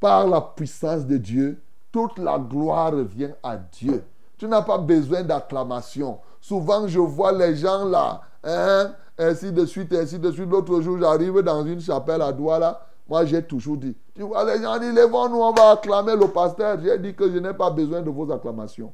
par 0.00 0.26
la 0.26 0.40
puissance 0.40 1.06
de 1.06 1.16
Dieu. 1.16 1.62
Toute 1.92 2.18
la 2.18 2.38
gloire 2.38 2.92
revient 2.92 3.32
à 3.42 3.56
Dieu. 3.56 4.04
Tu 4.38 4.46
n'as 4.46 4.62
pas 4.62 4.78
besoin 4.78 5.22
d'acclamation. 5.22 6.18
Souvent, 6.40 6.86
je 6.86 7.00
vois 7.00 7.32
les 7.32 7.56
gens 7.56 7.84
là, 7.84 8.20
hein, 8.44 8.92
ainsi 9.18 9.52
de 9.52 9.66
suite, 9.66 9.92
ainsi 9.92 10.18
de 10.18 10.30
suite. 10.30 10.48
L'autre 10.48 10.80
jour, 10.80 10.98
j'arrive 10.98 11.40
dans 11.40 11.64
une 11.64 11.80
chapelle 11.80 12.22
à 12.22 12.32
Douala. 12.32 12.80
Moi, 13.08 13.24
j'ai 13.24 13.42
toujours 13.42 13.76
dit, 13.76 13.96
tu 14.14 14.22
vois, 14.22 14.44
les 14.44 14.62
gens 14.62 14.78
disent, 14.78 14.94
lèvons-nous, 14.94 15.40
on 15.40 15.52
va 15.52 15.70
acclamer 15.70 16.14
le 16.14 16.28
pasteur. 16.28 16.78
J'ai 16.82 16.98
dit 16.98 17.14
que 17.14 17.30
je 17.30 17.38
n'ai 17.38 17.52
pas 17.54 17.70
besoin 17.70 18.00
de 18.00 18.10
vos 18.10 18.30
acclamations. 18.30 18.92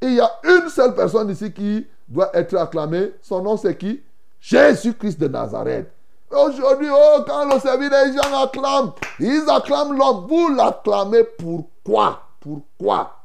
il 0.00 0.14
y 0.14 0.20
a 0.20 0.30
une 0.44 0.68
seule 0.68 0.94
personne 0.94 1.28
ici 1.30 1.52
qui 1.52 1.86
doit 2.08 2.30
être 2.34 2.56
acclamée. 2.56 3.12
Son 3.20 3.42
nom, 3.42 3.56
c'est 3.56 3.76
qui? 3.76 4.02
Jésus-Christ 4.40 5.20
de 5.20 5.28
Nazareth. 5.28 5.90
Aujourd'hui, 6.30 6.88
oh, 6.90 7.22
quand 7.26 7.44
le 7.52 7.60
service 7.60 7.90
des 7.90 8.12
gens 8.14 8.42
acclament, 8.42 8.92
ils 9.20 9.44
acclament 9.48 9.96
l'homme. 9.96 10.26
Vous 10.28 10.54
l'acclamez 10.54 11.24
pourquoi? 11.24 12.20
Pourquoi? 12.40 13.23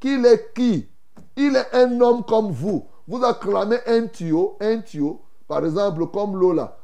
Qu'il 0.00 0.24
est 0.26 0.52
qui? 0.54 0.88
Il 1.36 1.54
est 1.54 1.74
un 1.74 2.00
homme 2.00 2.24
comme 2.24 2.50
vous. 2.50 2.86
Vous 3.06 3.22
acclamez 3.24 3.78
un 3.86 4.06
tuyau, 4.06 4.56
un 4.60 4.78
tuyau, 4.78 5.20
par 5.46 5.64
exemple, 5.64 6.06
comme 6.06 6.36
l'eau 6.36 6.52
là. 6.52 6.76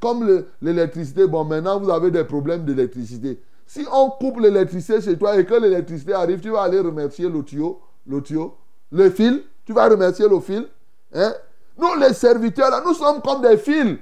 comme 0.00 0.44
l'électricité, 0.60 1.26
bon, 1.26 1.44
maintenant 1.44 1.78
vous 1.80 1.90
avez 1.90 2.10
des 2.10 2.24
problèmes 2.24 2.64
d'électricité. 2.64 3.40
Si 3.66 3.84
on 3.92 4.10
coupe 4.10 4.40
l'électricité 4.40 5.00
chez 5.00 5.16
toi 5.16 5.36
et 5.38 5.44
que 5.44 5.54
l'électricité 5.54 6.12
arrive, 6.12 6.40
tu 6.40 6.50
vas 6.50 6.62
aller 6.62 6.80
remercier 6.80 7.28
le 7.28 7.42
tuyau, 7.42 7.80
le 8.06 8.20
tuyau, 8.20 8.54
le 8.90 9.10
fil, 9.10 9.42
tu 9.64 9.72
vas 9.72 9.88
remercier 9.88 10.28
le 10.28 10.40
fil. 10.40 10.66
Hein? 11.14 11.32
Nous, 11.78 11.94
les 11.98 12.14
serviteurs, 12.14 12.70
là, 12.70 12.82
nous 12.84 12.94
sommes 12.94 13.20
comme 13.20 13.42
des 13.42 13.56
fils. 13.56 13.96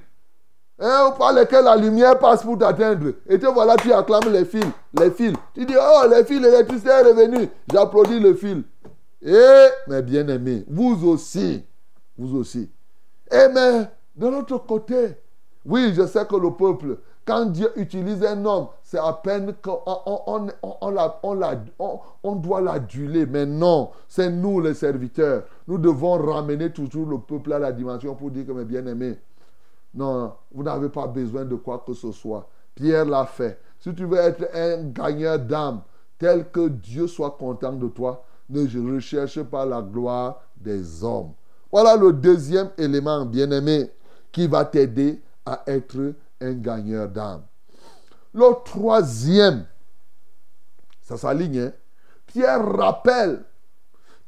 Hein, 0.83 1.15
par 1.19 1.35
lesquels 1.35 1.65
la 1.65 1.77
lumière 1.77 2.19
passe 2.19 2.43
pour 2.43 2.57
t'atteindre. 2.57 3.13
Et 3.29 3.39
te 3.39 3.47
voilà, 3.47 3.77
tu 3.77 3.93
acclames 3.93 4.33
les 4.33 4.47
fils. 4.47 4.65
Les 4.99 5.11
fils. 5.11 5.35
Tu 5.55 5.67
dis, 5.67 5.75
oh, 5.79 6.09
les 6.11 6.25
fils, 6.25 6.41
l'électricité 6.41 6.89
est 6.89 7.03
revenue. 7.03 7.49
J'applaudis 7.71 8.19
le 8.19 8.35
fil. 8.35 8.65
Et, 9.23 9.67
mes 9.89 10.01
bien-aimés, 10.01 10.65
vous 10.69 11.07
aussi, 11.07 11.63
vous 12.17 12.39
aussi. 12.39 12.71
Et 13.31 13.49
mais, 13.53 13.91
de 14.17 14.27
l'autre 14.27 14.57
côté, 14.59 15.17
oui, 15.67 15.93
je 15.95 16.07
sais 16.07 16.25
que 16.25 16.37
le 16.37 16.53
peuple, 16.53 16.97
quand 17.27 17.45
Dieu 17.47 17.71
utilise 17.77 18.25
un 18.25 18.43
homme, 18.47 18.69
c'est 18.83 18.99
à 18.99 19.13
peine 19.13 19.53
qu'on 19.63 19.79
on, 19.85 20.49
on, 20.63 21.93
on, 22.23 22.37
doit 22.37 22.63
l'aduler. 22.63 23.27
Mais 23.27 23.45
non, 23.45 23.91
c'est 24.09 24.31
nous 24.31 24.61
les 24.61 24.73
serviteurs. 24.73 25.43
Nous 25.69 25.77
devons 25.77 26.13
ramener 26.13 26.73
toujours 26.73 27.07
le 27.07 27.19
peuple 27.19 27.53
à 27.53 27.59
la 27.59 27.73
dimension 27.73 28.15
pour 28.15 28.31
dire 28.31 28.47
que 28.47 28.53
mes 28.53 28.65
bien-aimés, 28.65 29.19
non, 29.95 30.35
vous 30.53 30.63
n'avez 30.63 30.89
pas 30.89 31.07
besoin 31.07 31.45
de 31.45 31.57
quoi 31.57 31.83
que 31.85 31.95
ce 31.95 32.13
soit. 32.13 32.49
Pierre 32.75 33.05
l'a 33.05 33.27
fait. 33.27 33.61
Si 33.79 33.95
tu 33.95 34.05
veux 34.05 34.19
être 34.19 34.49
un 34.55 34.85
gagneur 34.85 35.39
d'âme, 35.39 35.83
tel 36.19 36.51
que 36.51 36.69
Dieu 36.69 37.07
soit 37.07 37.33
content 37.33 37.73
de 37.73 37.89
toi, 37.89 38.25
ne 38.49 38.95
recherche 38.95 39.43
pas 39.45 39.65
la 39.65 39.81
gloire 39.81 40.43
des 40.57 41.03
hommes. 41.03 41.33
Voilà 41.73 41.97
le 41.97 42.13
deuxième 42.13 42.71
élément, 42.77 43.25
bien-aimé, 43.25 43.91
qui 44.33 44.47
va 44.47 44.65
t'aider 44.65 45.21
à 45.47 45.63
être 45.67 46.15
un 46.41 46.53
gagneur 46.55 47.09
d'âme. 47.09 47.43
Le 48.33 48.47
troisième, 48.65 49.67
ça 51.03 51.17
s'aligne, 51.17 51.61
hein? 51.61 51.73
Pierre 52.27 52.65
rappelle, 52.65 53.43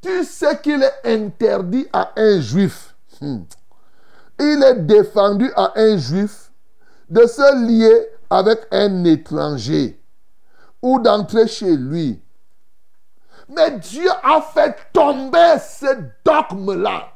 tu 0.00 0.24
sais 0.24 0.60
qu'il 0.60 0.82
est 0.82 1.00
interdit 1.04 1.86
à 1.92 2.10
un 2.16 2.40
juif. 2.40 2.96
Hmm. 3.20 3.42
Il 4.44 4.62
est 4.64 4.86
défendu 4.86 5.52
à 5.54 5.72
un 5.76 5.96
juif 5.96 6.50
de 7.08 7.26
se 7.26 7.66
lier 7.66 8.08
avec 8.28 8.66
un 8.72 9.04
étranger 9.04 10.02
ou 10.82 10.98
d'entrer 10.98 11.46
chez 11.46 11.76
lui. 11.76 12.20
Mais 13.48 13.70
Dieu 13.78 14.08
a 14.24 14.40
fait 14.40 14.76
tomber 14.92 15.54
ce 15.60 15.86
dogme-là. 16.24 17.08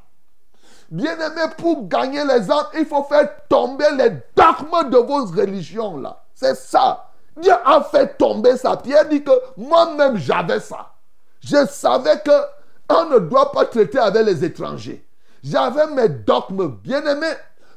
Bien-aimé, 0.88 1.52
pour 1.58 1.88
gagner 1.88 2.24
les 2.24 2.48
âmes, 2.48 2.66
il 2.78 2.86
faut 2.86 3.02
faire 3.02 3.28
tomber 3.48 3.90
les 3.96 4.10
dogmes 4.36 4.88
de 4.88 4.98
vos 4.98 5.26
religions 5.26 5.96
là. 5.98 6.22
C'est 6.32 6.54
ça. 6.54 7.10
Dieu 7.36 7.52
a 7.64 7.82
fait 7.82 8.16
tomber 8.16 8.56
ça. 8.56 8.76
Pierre 8.76 9.08
dit 9.08 9.24
que 9.24 9.32
moi-même 9.56 10.16
j'avais 10.16 10.60
ça. 10.60 10.92
Je 11.40 11.66
savais 11.66 12.20
que 12.20 12.30
on 12.88 13.06
ne 13.06 13.18
doit 13.18 13.50
pas 13.50 13.64
traiter 13.64 13.98
avec 13.98 14.24
les 14.26 14.44
étrangers. 14.44 15.05
J'avais 15.47 15.86
mes 15.88 16.09
dogmes. 16.09 16.76
Bien-aimé, 16.82 17.28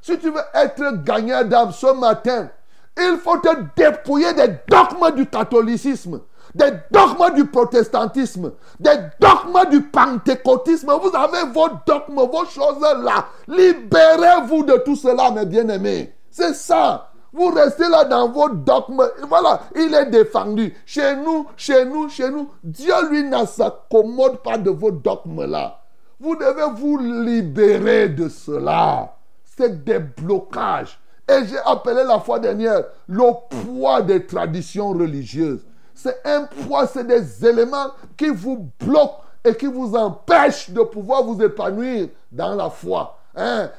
si 0.02 0.18
tu 0.18 0.32
veux 0.32 0.42
être 0.54 1.04
gagnant 1.04 1.44
d'âme 1.44 1.72
ce 1.72 1.94
matin, 1.94 2.50
il 2.98 3.18
faut 3.24 3.38
te 3.38 3.50
dépouiller 3.76 4.34
des 4.34 4.56
dogmes 4.68 5.12
du 5.16 5.26
catholicisme 5.28 6.22
des 6.56 6.72
dogmes 6.92 7.34
du 7.36 7.46
protestantisme, 7.46 8.54
des 8.80 8.98
dogmes 9.20 9.70
du 9.70 9.82
pentecôtisme. 9.84 10.92
Vous 11.02 11.16
avez 11.16 11.52
vos 11.52 11.70
dogmes, 11.86 12.28
vos 12.28 12.46
choses 12.46 12.82
là. 12.82 13.28
Libérez-vous 13.48 14.64
de 14.64 14.78
tout 14.78 14.96
cela, 14.96 15.32
mes 15.32 15.46
bien-aimés. 15.46 16.14
C'est 16.32 16.56
ça. 16.56 17.12
Vous 17.32 17.50
restez 17.50 17.88
là 17.88 18.06
dans 18.06 18.30
vos 18.30 18.50
dogmes. 18.50 19.08
Voilà, 19.28 19.62
il 19.76 19.94
est 19.94 20.08
défendu. 20.08 20.74
Chez 20.86 21.16
nous, 21.18 21.46
chez 21.56 21.86
nous, 21.86 22.10
chez 22.10 22.30
nous, 22.30 22.50
Dieu, 22.64 22.94
lui, 23.10 23.24
ne 23.24 23.46
s'accommode 23.46 24.42
pas 24.42 24.58
de 24.58 24.72
vos 24.72 24.92
dogmes 24.92 25.46
là. 25.46 25.79
Vous 26.20 26.36
devez 26.36 26.74
vous 26.76 26.98
libérer 26.98 28.10
de 28.10 28.30
cela. 28.30 29.16
C'est 29.44 29.84
des 29.84 30.00
blocages. 30.00 31.00
Et 31.28 31.46
j'ai 31.46 31.60
appelé 31.60 32.04
la 32.04 32.20
fois 32.20 32.40
dernière 32.40 32.84
le 33.08 33.24
poids 33.50 34.02
des 34.02 34.26
traditions 34.26 34.90
religieuses 34.90 35.64
c'est 36.02 36.22
un 36.24 36.46
poids, 36.46 36.88
c'est 36.88 37.06
des 37.06 37.46
éléments 37.46 37.92
qui 38.16 38.30
vous 38.30 38.72
bloquent 38.80 39.20
et 39.44 39.54
qui 39.54 39.66
vous 39.66 39.96
empêchent 39.96 40.70
de 40.70 40.82
pouvoir 40.82 41.24
vous 41.24 41.42
épanouir 41.42 42.08
dans 42.32 42.56
la 42.56 42.70
foi. 42.70 43.18
Hein? 43.36 43.70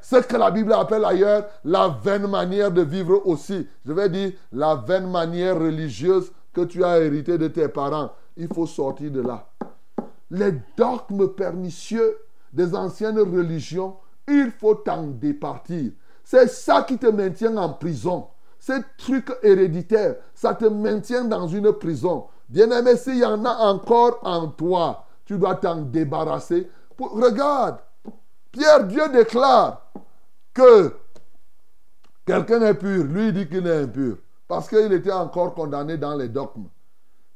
ce 0.00 0.16
que 0.22 0.36
la 0.36 0.50
Bible 0.50 0.72
appelle 0.72 1.04
ailleurs 1.04 1.44
la 1.64 1.88
vaine 2.02 2.28
manière 2.28 2.70
de 2.70 2.82
vivre 2.82 3.20
aussi. 3.26 3.66
Je 3.84 3.92
vais 3.92 4.08
dire 4.08 4.32
la 4.52 4.76
vaine 4.76 5.10
manière 5.10 5.58
religieuse 5.58 6.30
que 6.52 6.62
tu 6.62 6.84
as 6.84 7.00
hérité 7.00 7.36
de 7.36 7.48
tes 7.48 7.68
parents. 7.68 8.10
Il 8.36 8.46
faut 8.46 8.66
sortir 8.66 9.10
de 9.10 9.22
là. 9.22 9.44
Les 10.30 10.52
dogmes 10.76 11.28
pernicieux 11.34 12.18
des 12.52 12.74
anciennes 12.74 13.18
religions, 13.18 13.96
il 14.26 14.50
faut 14.50 14.74
t'en 14.74 15.06
départir. 15.06 15.92
C'est 16.24 16.48
ça 16.48 16.82
qui 16.82 16.98
te 16.98 17.06
maintient 17.06 17.56
en 17.56 17.74
prison. 17.74 18.28
Ces 18.58 18.80
trucs 18.98 19.32
héréditaires, 19.42 20.16
ça 20.34 20.54
te 20.54 20.64
maintient 20.64 21.24
dans 21.24 21.46
une 21.46 21.72
prison. 21.72 22.26
Bien-aimé, 22.48 22.96
s'il 22.96 23.18
y 23.18 23.24
en 23.24 23.44
a 23.44 23.50
encore 23.50 24.18
en 24.22 24.48
toi, 24.48 25.04
tu 25.24 25.38
dois 25.38 25.56
t'en 25.56 25.82
débarrasser. 25.82 26.68
Regarde, 26.98 27.78
Pierre, 28.50 28.84
Dieu 28.84 29.08
déclare 29.12 29.92
que 30.54 30.94
quelqu'un 32.24 32.62
est 32.62 32.74
pur. 32.74 33.04
Lui 33.04 33.32
dit 33.32 33.48
qu'il 33.48 33.66
est 33.66 33.82
impur. 33.82 34.16
Parce 34.48 34.68
qu'il 34.68 34.92
était 34.92 35.12
encore 35.12 35.54
condamné 35.54 35.96
dans 35.96 36.16
les 36.16 36.28
dogmes. 36.28 36.68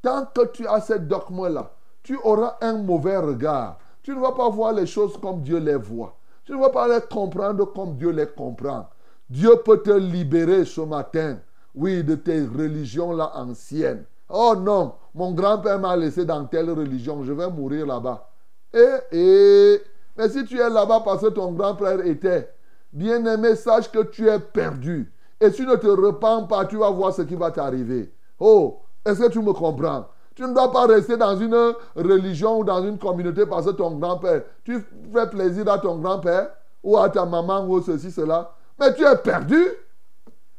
Tant 0.03 0.26
que 0.26 0.47
tu 0.47 0.66
as 0.66 0.80
ces 0.80 1.01
dogmes-là, 1.01 1.72
tu 2.03 2.18
auras 2.24 2.57
un 2.61 2.78
mauvais 2.78 3.16
regard. 3.16 3.78
Tu 4.03 4.14
ne 4.14 4.20
vas 4.20 4.32
pas 4.32 4.48
voir 4.48 4.72
les 4.72 4.86
choses 4.86 5.16
comme 5.18 5.42
Dieu 5.42 5.59
les 5.59 5.76
voit. 5.76 6.16
Tu 6.44 6.53
ne 6.53 6.59
vas 6.59 6.70
pas 6.70 6.88
les 6.88 7.01
comprendre 7.11 7.72
comme 7.72 7.96
Dieu 7.96 8.11
les 8.11 8.26
comprend. 8.26 8.88
Dieu 9.28 9.51
peut 9.64 9.82
te 9.82 9.90
libérer 9.90 10.64
ce 10.64 10.80
matin, 10.80 11.38
oui, 11.74 12.03
de 12.03 12.16
tes 12.16 12.40
religions 12.40 13.12
là 13.12 13.30
anciennes. 13.34 14.05
Oh 14.28 14.55
non, 14.57 14.94
mon 15.14 15.32
grand-père 15.32 15.78
m'a 15.78 15.96
laissé 15.96 16.24
dans 16.24 16.44
telle 16.46 16.70
religion, 16.70 17.22
je 17.22 17.32
vais 17.32 17.48
mourir 17.48 17.86
là-bas. 17.86 18.28
Et, 18.72 19.16
et, 19.16 19.82
mais 20.16 20.28
si 20.28 20.44
tu 20.44 20.59
es 20.59 20.70
là-bas 20.70 21.03
parce 21.05 21.22
que 21.22 21.28
ton 21.28 21.53
grand-père 21.53 22.05
était, 22.07 22.53
bien-aimé, 22.92 23.55
sache 23.55 23.90
que 23.90 24.03
tu 24.05 24.28
es 24.28 24.38
perdu. 24.38 25.12
Et 25.40 25.51
si 25.51 25.57
tu 25.57 25.66
ne 25.66 25.76
te 25.76 25.86
repens 25.86 26.46
pas, 26.46 26.64
tu 26.66 26.76
vas 26.76 26.90
voir 26.90 27.14
ce 27.14 27.22
qui 27.22 27.34
va 27.34 27.51
t'arriver. 27.51 28.12
Oh, 28.38 28.80
est-ce 29.05 29.20
que 29.20 29.30
tu 29.30 29.40
me 29.40 29.53
comprends? 29.53 30.07
Tu 30.34 30.42
ne 30.42 30.54
dois 30.54 30.70
pas 30.70 30.86
rester 30.86 31.16
dans 31.16 31.36
une 31.36 31.74
religion 31.96 32.58
ou 32.58 32.64
dans 32.64 32.82
une 32.82 32.98
communauté 32.98 33.46
parce 33.46 33.66
que 33.66 33.70
ton 33.70 33.90
grand-père, 33.92 34.42
tu 34.64 34.84
fais 35.12 35.26
plaisir 35.28 35.68
à 35.70 35.78
ton 35.78 35.96
grand-père 35.98 36.50
ou 36.82 36.96
à 36.96 37.08
ta 37.10 37.26
maman 37.26 37.66
ou 37.66 37.82
ceci, 37.82 38.10
cela. 38.10 38.52
Mais 38.78 38.94
tu 38.94 39.04
es 39.04 39.16
perdu. 39.16 39.66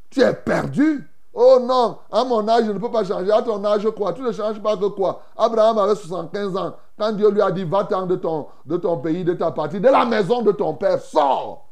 Tu 0.10 0.22
es 0.22 0.34
perdu. 0.34 1.08
Oh 1.34 1.60
non, 1.62 1.98
à 2.12 2.26
mon 2.26 2.46
âge, 2.50 2.66
je 2.66 2.72
ne 2.72 2.80
peux 2.80 2.92
pas 2.92 3.06
changer. 3.06 3.32
À 3.32 3.42
ton 3.42 3.64
âge, 3.64 3.88
quoi? 3.92 4.12
Tu 4.12 4.22
ne 4.22 4.32
changes 4.34 4.62
pas 4.62 4.76
que 4.76 4.88
quoi? 4.88 5.22
Abraham 5.38 5.78
avait 5.78 5.96
75 5.96 6.58
ans. 6.58 6.76
Quand 7.00 7.14
Dieu 7.14 7.32
lui 7.32 7.42
a 7.42 7.50
dit, 7.52 7.64
va-t'en 7.64 8.06
de 8.06 8.18
ton, 8.18 8.48
de 8.66 8.76
ton 8.78 8.98
pays, 8.98 9.24
de 9.24 9.34
ta 9.34 9.52
partie, 9.52 9.80
de 9.80 9.88
la 9.88 10.06
maison 10.06 10.42
de 10.42 10.52
ton 10.52 10.74
père, 10.74 11.00
sors. 11.00 11.66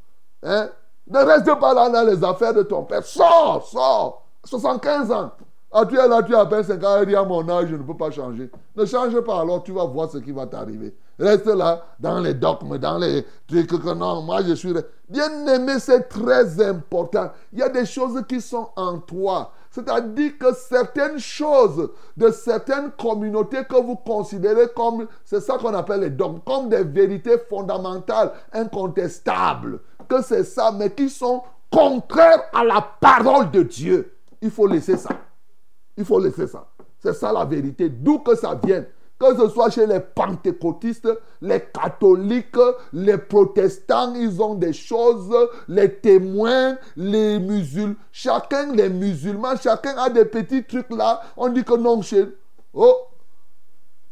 Hein? 0.44 0.70
Ne 1.08 1.20
reste 1.20 1.54
pas 1.60 1.74
là 1.74 1.90
dans 1.90 2.04
les 2.04 2.24
affaires 2.24 2.54
de 2.54 2.64
ton 2.64 2.84
père. 2.84 3.04
Sors, 3.04 3.68
sors. 3.68 4.26
75 4.46 5.12
ans. 5.12 5.32
Ah, 5.72 5.86
tu 5.86 6.00
es 6.00 6.08
là, 6.08 6.24
tu 6.24 6.34
as 6.34 6.40
à 6.40 6.46
peine 6.48 6.64
5 6.64 6.84
ans, 6.84 7.06
dit 7.06 7.16
à 7.16 7.24
mon 7.24 7.48
âge, 7.48 7.68
je 7.70 7.76
ne 7.76 7.84
peux 7.84 7.96
pas 7.96 8.10
changer. 8.10 8.50
Ne 8.76 8.86
change 8.86 9.20
pas, 9.22 9.42
alors 9.42 9.62
tu 9.62 9.72
vas 9.72 9.86
voir 9.86 10.10
ce 10.10 10.18
qui 10.18 10.32
va 10.32 10.48
t'arriver. 10.48 10.96
Reste 11.20 11.46
là, 11.46 11.84
dans 12.00 12.20
les 12.20 12.34
dogmes, 12.34 12.80
dans 12.80 12.98
les 12.98 13.24
trucs 13.48 13.84
que 13.84 13.94
non, 13.94 14.24
moi 14.24 14.42
je 14.42 14.54
suis. 14.54 14.74
Bien 15.08 15.46
aimé, 15.46 15.74
c'est 15.78 16.10
très 16.10 16.60
important. 16.66 17.30
Il 17.54 17.60
y 17.60 17.62
a 17.62 17.70
des 17.70 17.86
choses 17.86 18.24
qui 18.28 18.42
sont 18.42 18.70
en 18.76 18.98
toi. 18.98 19.52
C'est-à-dire 19.70 20.38
que 20.40 20.54
certaines 20.56 21.20
choses 21.20 21.92
de 22.18 22.32
certaines 22.32 22.90
communautés 22.92 23.64
que 23.66 23.80
vous 23.80 23.98
considérez 23.98 24.70
comme, 24.76 25.06
c'est 25.24 25.42
ça 25.42 25.60
qu'on 25.60 25.76
appelle 25.76 26.00
les 26.02 26.10
dogmes, 26.10 26.40
comme 26.44 26.70
des 26.70 26.84
vérités 26.84 27.38
fondamentales, 27.48 28.32
incontestables, 28.54 29.82
que 30.08 30.24
c'est 30.24 30.46
ça, 30.46 30.72
mais 30.72 30.90
qui 30.90 31.10
sont 31.10 31.44
contraires 31.72 32.46
à 32.56 32.64
la 32.64 32.82
parole 33.00 33.52
de 33.52 33.62
Dieu. 33.62 34.16
Il 34.42 34.50
faut 34.50 34.66
laisser 34.66 34.98
ça. 34.98 35.10
Il 36.00 36.06
faut 36.06 36.20
laisser 36.20 36.48
ça. 36.48 36.66
C'est 36.98 37.14
ça 37.14 37.34
la 37.34 37.44
vérité. 37.44 37.90
D'où 37.90 38.20
que 38.20 38.36
ça 38.36 38.56
vienne. 38.64 38.86
Que 39.20 39.36
ce 39.36 39.50
soit 39.50 39.70
chez 39.70 39.86
les 39.86 40.00
pentecôtistes, 40.00 41.10
les 41.42 41.60
catholiques, 41.60 42.56
les 42.94 43.18
protestants, 43.18 44.16
ils 44.16 44.42
ont 44.42 44.56
des 44.56 44.72
choses, 44.72 45.30
les 45.68 45.94
témoins, 45.96 46.78
les 46.96 47.38
musulmans. 47.38 47.96
Chacun, 48.14 48.74
les 48.74 48.88
musulmans, 48.88 49.58
chacun 49.62 49.98
a 49.98 50.10
des 50.10 50.24
petits 50.24 50.64
trucs 50.64 50.90
là. 50.92 51.22
On 51.36 51.50
dit 51.50 51.66
que 51.66 51.76
non, 51.76 52.02
chez. 52.02 52.26
Oh! 52.74 52.96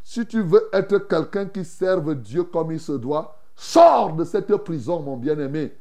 Si 0.03 0.25
tu 0.25 0.41
veux 0.41 0.67
être 0.73 0.97
quelqu'un 0.97 1.45
qui 1.45 1.63
serve 1.63 2.13
Dieu 2.15 2.43
comme 2.43 2.73
il 2.73 2.79
se 2.79 2.91
doit, 2.91 3.38
sors 3.55 4.11
de 4.13 4.25
cette 4.25 4.53
prison, 4.57 4.99
mon 4.99 5.15
bien-aimé. 5.15 5.73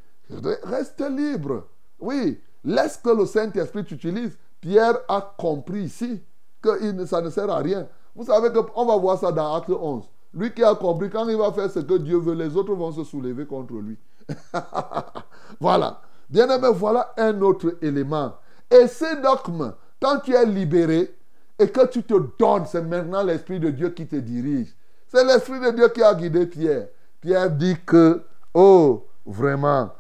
Reste 0.63 1.03
libre. 1.11 1.65
Oui, 1.99 2.41
laisse 2.65 2.97
que 2.97 3.11
le 3.11 3.27
Saint-Esprit 3.27 3.85
t'utilise. 3.85 4.39
Pierre 4.61 4.99
a 5.09 5.35
compris 5.37 5.85
ici 5.85 6.23
que 6.63 7.07
ça 7.07 7.21
ne 7.21 7.31
sert 7.31 7.51
à 7.51 7.59
rien. 7.59 7.87
Vous 8.15 8.25
savez 8.25 8.51
qu'on 8.51 8.87
va 8.87 8.97
voir 8.97 9.19
ça 9.19 9.31
dans 9.31 9.55
Acte 9.55 9.71
11. 9.71 10.05
Lui 10.35 10.53
qui 10.53 10.63
a 10.65 10.75
compris, 10.75 11.11
quand 11.11 11.29
il 11.29 11.37
va 11.37 11.53
faire 11.53 11.71
ce 11.71 11.81
que 11.81 11.95
Dieu 11.95 12.19
veut, 12.19 12.35
les 12.35 12.57
autres 12.57 12.75
vont 12.75 12.93
se 12.93 13.05
soulever 13.05 13.47
contre 13.47 13.75
lui. 13.75 13.99
voilà. 15.61 16.01
Bien 16.29 16.49
aimé, 16.51 16.69
voilà 16.75 17.15
un 17.17 17.41
autre 17.41 17.77
élément. 17.81 18.35
Et 18.71 18.87
ces 18.89 19.17
dogmes, 19.17 19.73
quand 20.01 20.21
tu 20.21 20.35
es 20.35 20.45
libéré 20.45 21.17
et 21.59 21.69
que 21.69 21.87
tu 21.87 22.03
te 22.03 22.15
donnes, 22.39 22.67
c'est 22.67 22.83
maintenant 22.83 23.23
l'Esprit 23.23 23.61
de 23.61 23.71
Dieu 23.71 23.91
qui 23.91 24.07
te 24.07 24.17
dirige. 24.17 24.77
C'est 25.07 25.25
l'Esprit 25.25 25.61
de 25.61 25.71
Dieu 25.71 25.89
qui 25.89 26.03
a 26.03 26.15
guidé 26.15 26.47
Pierre. 26.47 26.89
Pierre 27.21 27.51
dit 27.51 27.77
que, 27.87 28.23
oh, 28.55 29.07
vraiment, 29.25 29.91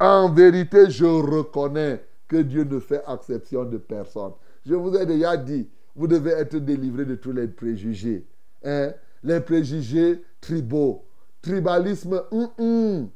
en 0.00 0.30
vérité, 0.30 0.90
je 0.90 1.04
reconnais 1.04 2.04
que 2.30 2.36
Dieu 2.36 2.62
ne 2.62 2.78
fait 2.78 3.02
exception 3.12 3.64
de 3.64 3.76
personne. 3.76 4.30
Je 4.64 4.74
vous 4.74 4.94
ai 4.94 5.04
déjà 5.04 5.36
dit, 5.36 5.68
vous 5.96 6.06
devez 6.06 6.30
être 6.30 6.56
délivré 6.56 7.04
de 7.04 7.16
tous 7.16 7.32
les 7.32 7.48
préjugés. 7.48 8.24
Hein? 8.64 8.92
Les 9.24 9.40
préjugés 9.40 10.22
tribaux. 10.40 11.04
Tribalisme, 11.42 12.22
hum, 12.30 12.48
hum. 12.58 13.08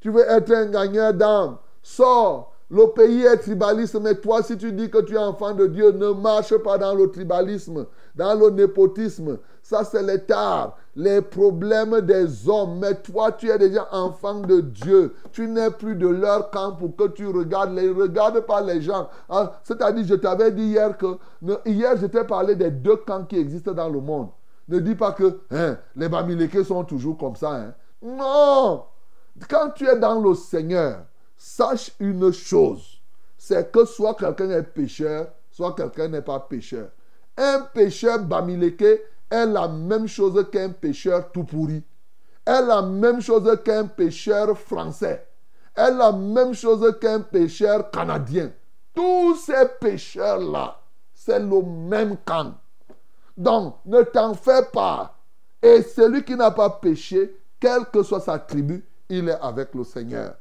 tu 0.00 0.10
veux 0.10 0.28
être 0.28 0.50
un 0.52 0.66
gagnant 0.66 1.12
d'âme. 1.12 1.58
Sors. 1.82 2.52
Le 2.70 2.86
pays 2.92 3.22
est 3.22 3.38
tribaliste, 3.38 3.98
mais 3.98 4.14
toi, 4.16 4.42
si 4.42 4.58
tu 4.58 4.72
dis 4.72 4.90
que 4.90 5.00
tu 5.00 5.14
es 5.14 5.18
enfant 5.18 5.54
de 5.54 5.66
Dieu, 5.68 5.90
ne 5.92 6.10
marche 6.10 6.54
pas 6.58 6.76
dans 6.76 6.94
le 6.94 7.10
tribalisme, 7.10 7.86
dans 8.18 8.34
le 8.34 8.50
népotisme. 8.50 9.38
Ça, 9.62 9.84
c'est 9.84 10.02
l'état, 10.02 10.74
les 10.96 11.22
problèmes 11.22 12.00
des 12.00 12.48
hommes. 12.48 12.80
Mais 12.80 12.96
toi, 12.96 13.30
tu 13.30 13.48
es 13.48 13.56
déjà 13.56 13.88
enfant 13.92 14.40
de 14.40 14.60
Dieu. 14.60 15.14
Tu 15.30 15.46
n'es 15.46 15.70
plus 15.70 15.94
de 15.94 16.08
leur 16.08 16.50
camp 16.50 16.72
pour 16.72 16.96
que 16.96 17.08
tu 17.12 17.28
regardes. 17.28 17.74
Les 17.74 17.88
regarde 17.88 18.40
pas 18.40 18.60
les 18.60 18.82
gens. 18.82 19.08
Ah, 19.28 19.60
c'est-à-dire, 19.62 20.04
je 20.04 20.16
t'avais 20.16 20.50
dit 20.50 20.64
hier 20.64 20.98
que 20.98 21.16
hier, 21.64 21.96
je 21.96 22.06
t'ai 22.06 22.24
parlé 22.24 22.56
des 22.56 22.72
deux 22.72 22.96
camps 22.96 23.24
qui 23.24 23.38
existent 23.38 23.72
dans 23.72 23.88
le 23.88 24.00
monde. 24.00 24.30
Ne 24.68 24.80
dis 24.80 24.96
pas 24.96 25.12
que 25.12 25.40
hein, 25.50 25.78
les 25.96 26.08
Bamileke 26.08 26.64
sont 26.64 26.84
toujours 26.84 27.16
comme 27.16 27.36
ça. 27.36 27.52
Hein. 27.52 27.74
Non! 28.02 28.84
Quand 29.48 29.70
tu 29.70 29.86
es 29.86 29.96
dans 29.96 30.20
le 30.20 30.34
Seigneur, 30.34 31.04
sache 31.36 31.92
une 32.00 32.32
chose, 32.32 33.00
c'est 33.38 33.70
que 33.70 33.84
soit 33.84 34.14
quelqu'un 34.14 34.50
est 34.50 34.64
pécheur, 34.64 35.28
soit 35.50 35.74
quelqu'un 35.74 36.08
n'est 36.08 36.22
pas 36.22 36.40
pécheur. 36.40 36.88
Un 37.40 37.60
pécheur 37.72 38.18
bamileke 38.18 38.82
est 39.30 39.46
la 39.46 39.68
même 39.68 40.08
chose 40.08 40.44
qu'un 40.50 40.70
pécheur 40.70 41.30
tout 41.30 41.44
pourri. 41.44 41.84
Est 42.44 42.62
la 42.62 42.82
même 42.82 43.20
chose 43.20 43.48
qu'un 43.64 43.86
pécheur 43.86 44.58
français. 44.58 45.24
Est 45.76 45.92
la 45.92 46.10
même 46.10 46.52
chose 46.52 46.98
qu'un 47.00 47.20
pécheur 47.20 47.92
canadien. 47.92 48.50
Tous 48.92 49.36
ces 49.36 49.68
pécheurs-là, 49.80 50.80
c'est 51.14 51.38
le 51.38 51.62
même 51.62 52.16
camp. 52.24 52.54
Donc, 53.36 53.76
ne 53.86 54.02
t'en 54.02 54.34
fais 54.34 54.64
pas. 54.72 55.14
Et 55.62 55.82
celui 55.82 56.24
qui 56.24 56.34
n'a 56.34 56.50
pas 56.50 56.70
péché, 56.70 57.36
quelle 57.60 57.84
que 57.86 58.02
soit 58.02 58.20
sa 58.20 58.40
tribu, 58.40 58.84
il 59.08 59.28
est 59.28 59.38
avec 59.40 59.74
le 59.74 59.84
Seigneur. 59.84 60.34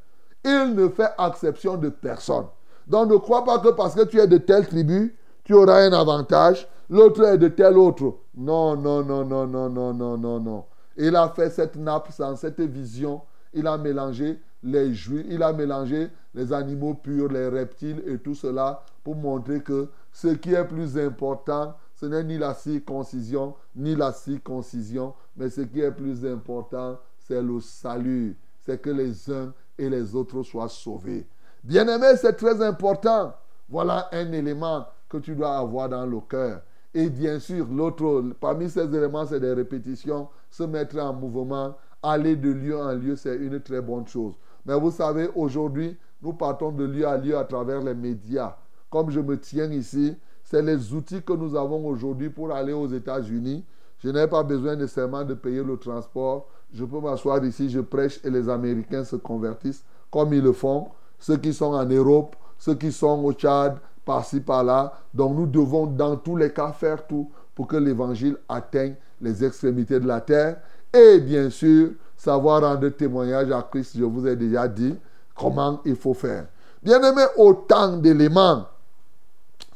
Il 0.43 0.73
ne 0.73 0.89
fait 0.89 1.11
exception 1.19 1.77
de 1.77 1.89
personne. 1.89 2.47
Donc 2.87 3.09
ne 3.09 3.17
crois 3.17 3.43
pas 3.43 3.59
que 3.59 3.69
parce 3.69 3.93
que 3.93 4.03
tu 4.05 4.19
es 4.19 4.27
de 4.27 4.37
telle 4.37 4.67
tribu, 4.67 5.15
tu 5.43 5.53
auras 5.53 5.81
un 5.81 5.93
avantage, 5.93 6.67
l'autre 6.89 7.23
est 7.25 7.37
de 7.37 7.47
tel 7.47 7.77
autre. 7.77 8.15
Non, 8.35 8.75
non, 8.75 9.03
non, 9.03 9.25
non, 9.25 9.47
non, 9.47 9.69
non, 9.69 9.93
non, 9.93 10.17
non, 10.17 10.39
non. 10.39 10.65
Il 10.97 11.15
a 11.15 11.29
fait 11.29 11.49
cette 11.49 11.75
nappe 11.75 12.11
sans 12.11 12.35
cette 12.35 12.61
vision. 12.61 13.21
Il 13.53 13.67
a 13.67 13.77
mélangé 13.77 14.39
les 14.63 14.93
juifs, 14.93 15.25
il 15.29 15.43
a 15.43 15.53
mélangé 15.53 16.09
les 16.33 16.51
animaux 16.51 16.95
purs, 16.95 17.29
les 17.29 17.47
reptiles 17.47 18.03
et 18.07 18.17
tout 18.17 18.35
cela 18.35 18.83
pour 19.03 19.15
montrer 19.15 19.61
que 19.61 19.89
ce 20.11 20.29
qui 20.29 20.53
est 20.53 20.65
plus 20.65 20.97
important, 20.97 21.75
ce 21.93 22.05
n'est 22.05 22.23
ni 22.23 22.37
la 22.37 22.53
circoncision, 22.53 23.55
ni 23.75 23.95
la 23.95 24.11
circoncision, 24.11 25.13
mais 25.35 25.49
ce 25.49 25.61
qui 25.61 25.81
est 25.81 25.91
plus 25.91 26.25
important, 26.25 26.99
c'est 27.17 27.41
le 27.41 27.59
salut. 27.61 28.37
C'est 28.59 28.81
que 28.81 28.89
les 28.89 29.31
uns 29.31 29.53
et 29.77 29.89
les 29.89 30.15
autres 30.15 30.43
soient 30.43 30.69
sauvés. 30.69 31.27
Bien-aimé, 31.63 32.15
c'est 32.17 32.33
très 32.33 32.61
important. 32.61 33.33
Voilà 33.69 34.09
un 34.11 34.31
élément 34.31 34.85
que 35.09 35.17
tu 35.17 35.35
dois 35.35 35.57
avoir 35.57 35.89
dans 35.89 36.05
le 36.05 36.19
cœur. 36.21 36.61
Et 36.97 37.11
bien 37.11 37.37
sûr, 37.39 37.67
l'autre, 37.71 38.23
parmi 38.39 38.67
ces 38.71 38.85
éléments, 38.85 39.23
c'est 39.23 39.39
des 39.39 39.53
répétitions, 39.53 40.29
se 40.49 40.63
mettre 40.63 40.97
en 40.97 41.13
mouvement, 41.13 41.75
aller 42.01 42.35
de 42.35 42.49
lieu 42.49 42.75
en 42.75 42.93
lieu, 42.93 43.15
c'est 43.15 43.35
une 43.35 43.59
très 43.59 43.81
bonne 43.81 44.07
chose. 44.07 44.33
Mais 44.65 44.73
vous 44.79 44.89
savez, 44.89 45.29
aujourd'hui, 45.35 45.95
nous 46.23 46.33
partons 46.33 46.71
de 46.71 46.85
lieu 46.85 47.07
à 47.07 47.15
lieu 47.17 47.37
à 47.37 47.43
travers 47.43 47.81
les 47.81 47.93
médias. 47.93 48.55
Comme 48.89 49.11
je 49.11 49.19
me 49.19 49.39
tiens 49.39 49.71
ici, 49.71 50.17
c'est 50.43 50.63
les 50.63 50.91
outils 50.91 51.21
que 51.21 51.33
nous 51.33 51.55
avons 51.55 51.85
aujourd'hui 51.85 52.31
pour 52.31 52.51
aller 52.51 52.73
aux 52.73 52.87
États-Unis. 52.87 53.63
Je 53.99 54.09
n'ai 54.09 54.25
pas 54.25 54.41
besoin 54.41 54.75
nécessairement 54.75 55.23
de 55.23 55.35
payer 55.35 55.63
le 55.63 55.77
transport. 55.77 56.47
Je 56.73 56.83
peux 56.83 56.99
m'asseoir 56.99 57.45
ici, 57.45 57.69
je 57.69 57.81
prêche 57.81 58.19
et 58.25 58.31
les 58.31 58.49
Américains 58.49 59.03
se 59.03 59.17
convertissent 59.17 59.85
comme 60.09 60.33
ils 60.33 60.41
le 60.41 60.51
font. 60.51 60.87
Ceux 61.19 61.37
qui 61.37 61.53
sont 61.53 61.75
en 61.75 61.85
Europe, 61.85 62.35
ceux 62.57 62.73
qui 62.73 62.91
sont 62.91 63.23
au 63.23 63.33
Tchad, 63.33 63.77
par-ci, 64.07 64.39
par-là. 64.39 64.93
Donc 65.13 65.35
nous 65.35 65.45
devons 65.45 65.85
dans 65.85 66.15
tous 66.15 66.37
les 66.37 66.51
cas 66.51 66.71
faire 66.71 67.05
tout 67.05 67.29
pour 67.53 67.67
que 67.67 67.75
l'évangile 67.75 68.37
atteigne 68.47 68.95
les 69.21 69.43
extrémités 69.43 69.99
de 69.99 70.07
la 70.07 70.21
terre. 70.21 70.57
Et 70.93 71.19
bien 71.19 71.49
sûr, 71.49 71.91
savoir 72.15 72.61
rendre 72.61 72.87
témoignage 72.89 73.51
à 73.51 73.61
Christ, 73.69 73.97
je 73.97 74.03
vous 74.03 74.25
ai 74.25 74.35
déjà 74.35 74.67
dit 74.67 74.95
comment 75.35 75.81
il 75.85 75.95
faut 75.95 76.13
faire. 76.13 76.47
Bien 76.81 77.01
aimé, 77.03 77.23
autant 77.35 77.97
d'éléments 77.97 78.65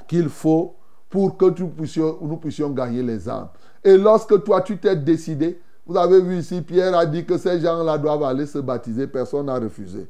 qu'il 0.07 0.29
faut 0.29 0.75
pour 1.09 1.37
que 1.37 1.45
nous 2.21 2.37
puissions 2.37 2.69
gagner 2.69 3.03
les 3.03 3.27
âmes. 3.27 3.49
Et 3.83 3.97
lorsque 3.97 4.43
toi, 4.43 4.61
tu 4.61 4.77
t'es 4.77 4.95
décidé, 4.95 5.59
vous 5.85 5.97
avez 5.97 6.21
vu 6.21 6.37
ici, 6.37 6.61
Pierre 6.61 6.95
a 6.95 7.05
dit 7.05 7.25
que 7.25 7.37
ces 7.37 7.59
gens-là 7.59 7.97
doivent 7.97 8.23
aller 8.23 8.45
se 8.45 8.59
baptiser. 8.59 9.07
Personne 9.07 9.47
n'a 9.47 9.59
refusé. 9.59 10.07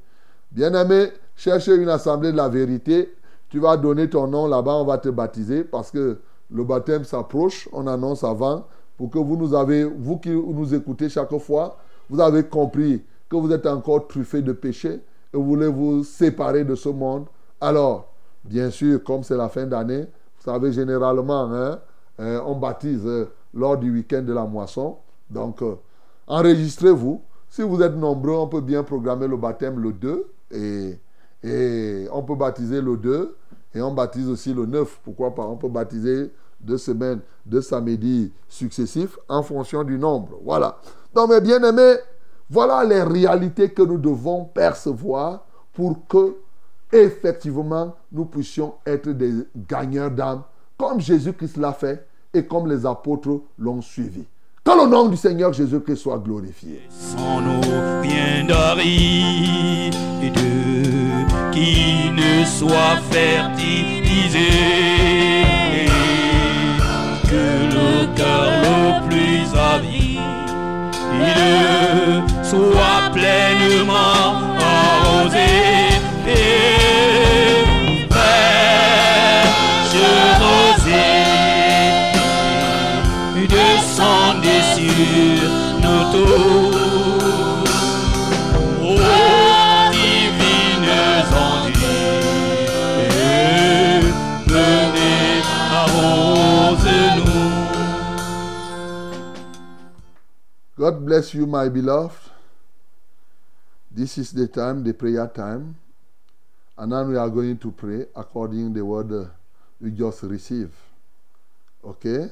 Bien-aimé, 0.52 1.12
cherchez 1.36 1.74
une 1.76 1.90
assemblée 1.90 2.32
de 2.32 2.38
la 2.38 2.50
vérité. 2.50 3.14
Tu 3.52 3.60
vas 3.60 3.76
donner 3.76 4.10
ton 4.10 4.28
nom 4.28 4.48
là-bas, 4.48 4.76
on 4.76 4.86
va 4.86 4.98
te 4.98 5.10
baptiser 5.10 5.66
parce 5.66 5.92
que 5.92 6.20
le 6.50 6.64
baptême 6.64 7.04
s'approche, 7.04 7.68
on 7.74 7.86
annonce 7.86 8.24
avant 8.24 8.66
pour 8.98 9.10
que 9.10 9.20
vous 9.20 9.36
nous 9.36 9.54
avez, 9.54 9.84
vous 9.84 10.18
qui 10.20 10.30
nous 10.30 10.74
écoutez 10.74 11.10
chaque 11.10 11.38
fois, 11.38 11.78
vous 12.10 12.22
avez 12.22 12.44
compris 12.44 13.04
que 13.30 13.36
vous 13.36 13.52
êtes 13.52 13.68
encore 13.68 14.08
truffé 14.08 14.42
de 14.42 14.54
péché 14.54 15.02
et 15.34 15.38
vous 15.38 15.44
voulez 15.44 15.68
vous 15.68 16.06
séparer 16.06 16.64
de 16.64 16.76
ce 16.76 16.88
monde. 16.88 17.26
Alors, 17.60 18.14
bien 18.46 18.70
sûr, 18.70 19.04
comme 19.04 19.22
c'est 19.24 19.36
la 19.36 19.50
fin 19.50 19.66
d'année, 19.66 20.04
vous 20.04 20.44
savez, 20.52 20.72
généralement, 20.72 21.52
hein, 21.52 21.80
euh, 22.22 22.40
on 22.46 22.56
baptise 22.56 23.06
euh, 23.06 23.26
lors 23.54 23.78
du 23.78 23.92
week-end 23.92 24.22
de 24.22 24.32
la 24.32 24.46
moisson. 24.46 24.96
Donc, 25.30 25.62
euh, 25.62 25.76
enregistrez-vous. 26.26 27.22
Si 27.50 27.64
vous 27.64 27.82
êtes 27.82 27.98
nombreux, 27.98 28.36
on 28.36 28.48
peut 28.48 28.62
bien 28.62 28.84
programmer 28.84 29.28
le 29.28 29.36
baptême 29.36 29.78
le 29.78 29.92
2 29.92 30.26
et, 30.52 31.00
et 31.44 32.08
on 32.14 32.24
peut 32.24 32.36
baptiser 32.36 32.80
le 32.80 32.96
2 32.96 33.36
et 33.74 33.82
on 33.82 33.94
baptise 33.94 34.28
aussi 34.28 34.54
le 34.54 34.66
9. 34.66 35.00
Pourquoi 35.04 35.34
pas 35.34 35.44
On 35.44 35.56
peut 35.56 35.70
baptiser 35.70 36.32
deux 36.60 36.78
semaines, 36.78 37.22
deux 37.46 37.62
samedis 37.62 38.32
successifs 38.48 39.18
en 39.28 39.42
fonction 39.44 39.84
du 39.84 39.98
nombre. 39.98 40.40
Voilà. 40.44 40.78
Donc, 41.14 41.30
mes 41.30 41.42
bien-aimés, 41.42 41.96
voilà 42.50 42.84
les 42.84 43.02
réalités 43.02 43.70
que 43.70 43.82
nous 43.82 43.98
devons 43.98 44.46
percevoir 44.46 45.46
pour 45.74 46.06
que, 46.08 46.36
effectivement, 46.92 47.96
nous 48.12 48.26
puissions 48.26 48.76
être 48.86 49.10
des 49.10 49.32
gagneurs 49.68 50.12
d'âme, 50.12 50.44
comme 50.78 51.00
Jésus-Christ 51.00 51.58
l'a 51.58 51.74
fait 51.74 52.06
et 52.34 52.46
comme 52.46 52.68
les 52.68 52.86
apôtres 52.86 53.42
l'ont 53.58 53.82
suivi. 53.82 54.26
Que 54.64 54.72
le 54.72 54.88
nom 54.88 55.08
du 55.08 55.18
Seigneur 55.18 55.52
Jésus-Christ 55.54 55.98
soit 55.98 56.20
glorifié. 56.20 56.82
Qui 61.62 62.10
ne 62.10 62.44
soit 62.44 62.98
fertilisé, 63.12 64.52
que 67.30 67.46
le 67.76 68.08
cœur 68.16 68.50
le 68.66 69.08
plus 69.08 69.46
avide 69.74 70.20
soit 72.44 73.12
pleinement 73.14 74.28
arrosé. 74.60 75.81
God 100.92 101.06
bless 101.06 101.34
you, 101.34 101.48
my 101.48 101.70
beloved. 101.70 102.20
This 103.90 104.18
is 104.18 104.34
the 104.34 104.48
time, 104.48 104.84
the 104.84 104.94
prayer 104.94 105.26
time. 105.34 105.78
And 106.78 106.90
now 106.90 107.06
we 107.06 107.16
are 107.16 107.30
going 107.30 107.60
to 107.60 107.72
pray 107.72 108.08
according 108.14 108.74
the 108.74 108.84
word 108.84 109.30
we 109.80 109.92
just 109.92 110.24
received. 110.24 110.74
OK? 111.82 112.30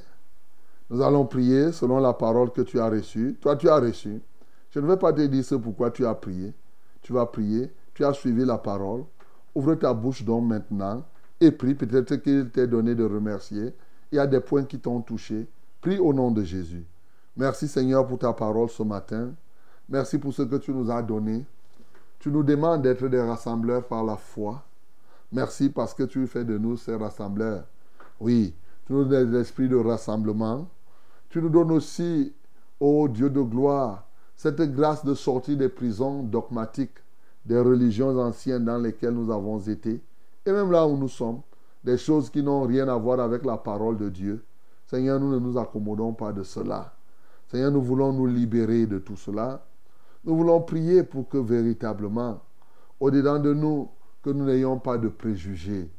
Nous 0.89 1.01
allons 1.01 1.25
prier 1.25 1.71
selon 1.71 1.99
la 1.99 2.11
parole 2.11 2.51
que 2.51 2.59
tu 2.63 2.81
as 2.81 2.89
reçue. 2.89 3.37
Toi, 3.39 3.55
tu 3.55 3.69
as 3.69 3.79
reçu. 3.79 4.19
Je 4.71 4.81
ne 4.81 4.87
vais 4.87 4.97
pas 4.97 5.13
te 5.13 5.25
dire 5.25 5.45
ce 5.45 5.55
pourquoi 5.55 5.91
tu 5.91 6.05
as 6.05 6.15
prié. 6.15 6.53
Tu 7.01 7.13
vas 7.13 7.27
prier. 7.27 7.71
Tu 7.93 8.03
as 8.03 8.11
suivi 8.11 8.43
la 8.43 8.57
parole. 8.57 9.05
Ouvre 9.55 9.75
ta 9.75 9.93
bouche 9.93 10.25
donc 10.25 10.43
maintenant 10.43 11.05
et 11.39 11.51
prie. 11.51 11.75
Peut-être 11.75 12.17
qu'il 12.17 12.49
t'est 12.49 12.67
donné 12.67 12.93
de 12.93 13.05
remercier. 13.05 13.73
Il 14.11 14.15
y 14.17 14.19
a 14.19 14.27
des 14.27 14.41
points 14.41 14.65
qui 14.65 14.79
t'ont 14.79 14.99
touché. 14.99 15.47
Prie 15.79 15.97
au 15.97 16.13
nom 16.13 16.29
de 16.29 16.43
Jésus. 16.43 16.83
Merci 17.37 17.67
Seigneur 17.67 18.05
pour 18.05 18.19
ta 18.19 18.33
parole 18.33 18.69
ce 18.69 18.83
matin. 18.83 19.31
Merci 19.87 20.17
pour 20.17 20.33
ce 20.33 20.43
que 20.43 20.55
tu 20.57 20.71
nous 20.71 20.91
as 20.91 21.01
donné. 21.01 21.45
Tu 22.19 22.29
nous 22.29 22.43
demandes 22.43 22.81
d'être 22.81 23.07
des 23.07 23.21
rassembleurs 23.21 23.87
par 23.87 24.03
la 24.03 24.17
foi. 24.17 24.63
Merci 25.31 25.69
parce 25.69 25.93
que 25.93 26.03
tu 26.03 26.25
fais 26.27 26.43
de 26.43 26.57
nous 26.57 26.75
ces 26.75 26.95
rassembleurs. 26.95 27.63
Oui, 28.19 28.53
tu 28.85 28.93
nous 28.93 29.05
donnes 29.05 29.31
l'esprit 29.31 29.69
de 29.69 29.77
rassemblement. 29.77 30.67
Tu 31.29 31.41
nous 31.41 31.49
donnes 31.49 31.71
aussi, 31.71 32.33
ô 32.79 33.07
Dieu 33.07 33.29
de 33.29 33.41
gloire, 33.41 34.05
cette 34.35 34.61
grâce 34.73 35.05
de 35.05 35.13
sortir 35.13 35.57
des 35.57 35.69
prisons 35.69 36.23
dogmatiques, 36.23 36.97
des 37.45 37.59
religions 37.59 38.17
anciennes 38.17 38.65
dans 38.65 38.77
lesquelles 38.79 39.13
nous 39.13 39.31
avons 39.31 39.59
été, 39.59 40.01
et 40.45 40.51
même 40.51 40.71
là 40.71 40.87
où 40.87 40.97
nous 40.97 41.09
sommes, 41.09 41.41
des 41.83 41.97
choses 41.97 42.29
qui 42.29 42.43
n'ont 42.43 42.63
rien 42.63 42.87
à 42.87 42.95
voir 42.95 43.19
avec 43.19 43.45
la 43.45 43.57
parole 43.57 43.97
de 43.97 44.09
Dieu. 44.09 44.43
Seigneur, 44.87 45.19
nous 45.19 45.31
ne 45.31 45.39
nous 45.39 45.57
accommodons 45.57 46.13
pas 46.13 46.33
de 46.33 46.43
cela. 46.43 46.93
Seigneur, 47.49 47.71
nous 47.71 47.81
voulons 47.81 48.13
nous 48.13 48.27
libérer 48.27 48.85
de 48.85 48.99
tout 48.99 49.15
cela. 49.15 49.65
Nous 50.23 50.35
voulons 50.35 50.61
prier 50.61 51.03
pour 51.03 51.27
que 51.27 51.37
véritablement, 51.37 52.41
au-dedans 52.99 53.39
de 53.39 53.53
nous, 53.53 53.89
que 54.21 54.29
nous 54.29 54.45
n'ayons 54.45 54.77
pas 54.77 54.97
de 54.97 55.07
préjugés. 55.07 55.89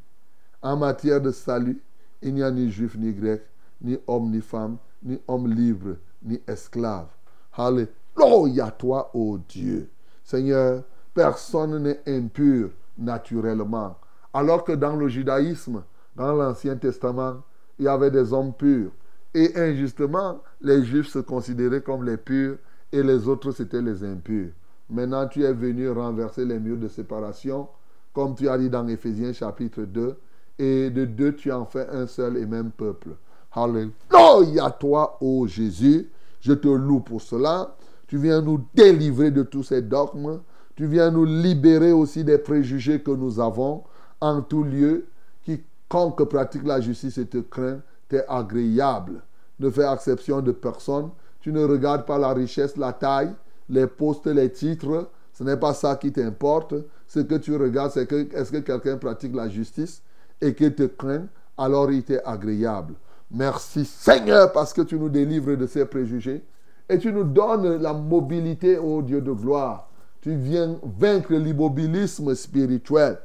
En 0.62 0.76
matière 0.76 1.20
de 1.20 1.32
salut, 1.32 1.82
il 2.22 2.34
n'y 2.34 2.42
a 2.42 2.50
ni 2.50 2.70
juif 2.70 2.96
ni 2.96 3.12
grec, 3.12 3.42
ni 3.80 3.98
homme 4.06 4.30
ni 4.30 4.40
femme, 4.40 4.76
ni 5.02 5.18
homme 5.26 5.48
libre, 5.48 5.96
ni 6.22 6.40
esclave. 6.46 7.08
Alléluia 7.56 8.70
toi, 8.70 9.10
ô 9.14 9.38
Dieu. 9.48 9.90
Seigneur, 10.22 10.84
personne 11.12 11.82
n'est 11.82 12.00
impur 12.06 12.70
naturellement. 12.96 13.96
Alors 14.32 14.62
que 14.62 14.72
dans 14.72 14.94
le 14.94 15.08
judaïsme, 15.08 15.82
dans 16.14 16.32
l'Ancien 16.32 16.76
Testament, 16.76 17.42
il 17.78 17.86
y 17.86 17.88
avait 17.88 18.10
des 18.10 18.32
hommes 18.32 18.52
purs. 18.52 18.92
Et 19.34 19.56
injustement, 19.56 20.40
les 20.60 20.84
juifs 20.84 21.08
se 21.08 21.20
considéraient 21.20 21.82
comme 21.82 22.04
les 22.04 22.16
purs 22.16 22.56
et 22.92 23.02
les 23.02 23.28
autres 23.28 23.52
c'étaient 23.52 23.82
les 23.82 24.02
impurs. 24.02 24.50
Maintenant, 24.88 25.28
tu 25.28 25.44
es 25.44 25.52
venu 25.52 25.88
renverser 25.88 26.44
les 26.44 26.58
murs 26.58 26.78
de 26.78 26.88
séparation, 26.88 27.68
comme 28.12 28.34
tu 28.34 28.48
as 28.48 28.58
dit 28.58 28.68
dans 28.68 28.86
Éphésiens 28.88 29.32
chapitre 29.32 29.82
2, 29.82 30.16
et 30.58 30.90
de 30.90 31.04
deux, 31.04 31.34
tu 31.34 31.50
en 31.52 31.64
fais 31.64 31.88
un 31.88 32.06
seul 32.06 32.36
et 32.36 32.44
même 32.44 32.70
peuple. 32.70 33.10
Alléluia 33.52 34.70
toi, 34.78 35.16
ô 35.20 35.46
Jésus. 35.46 36.08
Je 36.40 36.52
te 36.52 36.68
loue 36.68 37.00
pour 37.00 37.22
cela. 37.22 37.76
Tu 38.06 38.18
viens 38.18 38.42
nous 38.42 38.64
délivrer 38.74 39.30
de 39.30 39.42
tous 39.42 39.62
ces 39.62 39.82
dogmes. 39.82 40.40
Tu 40.76 40.86
viens 40.86 41.10
nous 41.10 41.24
libérer 41.24 41.92
aussi 41.92 42.24
des 42.24 42.38
préjugés 42.38 43.00
que 43.00 43.10
nous 43.10 43.40
avons 43.40 43.84
en 44.20 44.42
tout 44.42 44.64
lieu. 44.64 45.06
Quiconque 45.44 46.24
pratique 46.24 46.64
la 46.64 46.80
justice 46.80 47.18
et 47.18 47.26
te 47.26 47.38
craint, 47.38 47.80
t'est 48.10 48.26
agréable. 48.28 49.22
Ne 49.58 49.70
fais 49.70 49.90
exception 49.90 50.40
de 50.42 50.52
personne. 50.52 51.10
Tu 51.40 51.52
ne 51.52 51.64
regardes 51.64 52.04
pas 52.04 52.18
la 52.18 52.34
richesse, 52.34 52.76
la 52.76 52.92
taille, 52.92 53.32
les 53.68 53.86
postes, 53.86 54.26
les 54.26 54.50
titres. 54.50 55.08
Ce 55.32 55.44
n'est 55.44 55.56
pas 55.56 55.72
ça 55.72 55.96
qui 55.96 56.12
t'importe. 56.12 56.74
Ce 57.06 57.20
que 57.20 57.36
tu 57.36 57.56
regardes, 57.56 57.92
c'est 57.92 58.06
que 58.06 58.28
est-ce 58.34 58.52
que 58.52 58.58
quelqu'un 58.58 58.98
pratique 58.98 59.34
la 59.34 59.48
justice 59.48 60.02
et 60.40 60.54
qu'il 60.54 60.74
te 60.74 60.84
craint, 60.84 61.26
alors 61.56 61.90
il 61.90 62.02
t'est 62.02 62.22
agréable. 62.24 62.94
Merci 63.30 63.84
Seigneur 63.84 64.52
parce 64.52 64.72
que 64.72 64.82
tu 64.82 64.98
nous 64.98 65.08
délivres 65.08 65.56
de 65.56 65.66
ces 65.66 65.84
préjugés 65.84 66.42
et 66.88 66.98
tu 66.98 67.12
nous 67.12 67.24
donnes 67.24 67.80
la 67.80 67.92
mobilité, 67.92 68.76
ô 68.78 69.02
Dieu 69.02 69.20
de 69.20 69.32
gloire. 69.32 69.88
Tu 70.20 70.34
viens 70.34 70.76
vaincre 70.98 71.32
l'immobilisme 71.34 72.34
spirituel, 72.34 73.18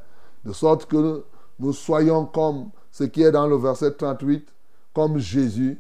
de 0.46 0.54
sorte 0.54 0.86
que 0.86 1.24
nous 1.60 1.74
soyons 1.74 2.26
comme 2.26 2.70
ce 2.92 3.04
qui 3.04 3.24
est 3.24 3.32
dans 3.32 3.48
le 3.48 3.58
verset 3.58 3.92
38, 3.92 4.48
comme 4.96 5.20
Jésus, 5.20 5.78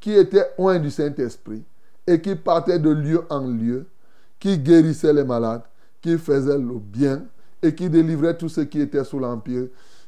qui 0.00 0.12
était 0.12 0.46
loin 0.56 0.78
du 0.78 0.90
Saint-Esprit 0.90 1.64
et 2.06 2.20
qui 2.20 2.36
partait 2.36 2.78
de 2.78 2.90
lieu 2.90 3.24
en 3.28 3.46
lieu, 3.46 3.86
qui 4.38 4.56
guérissait 4.56 5.12
les 5.12 5.24
malades, 5.24 5.62
qui 6.00 6.16
faisait 6.16 6.58
le 6.58 6.78
bien 6.78 7.24
et 7.60 7.74
qui 7.74 7.90
délivrait 7.90 8.36
tous 8.36 8.48
ceux 8.48 8.64
qui 8.64 8.80
étaient 8.80 9.04
sous 9.04 9.18
l'empire 9.18 9.66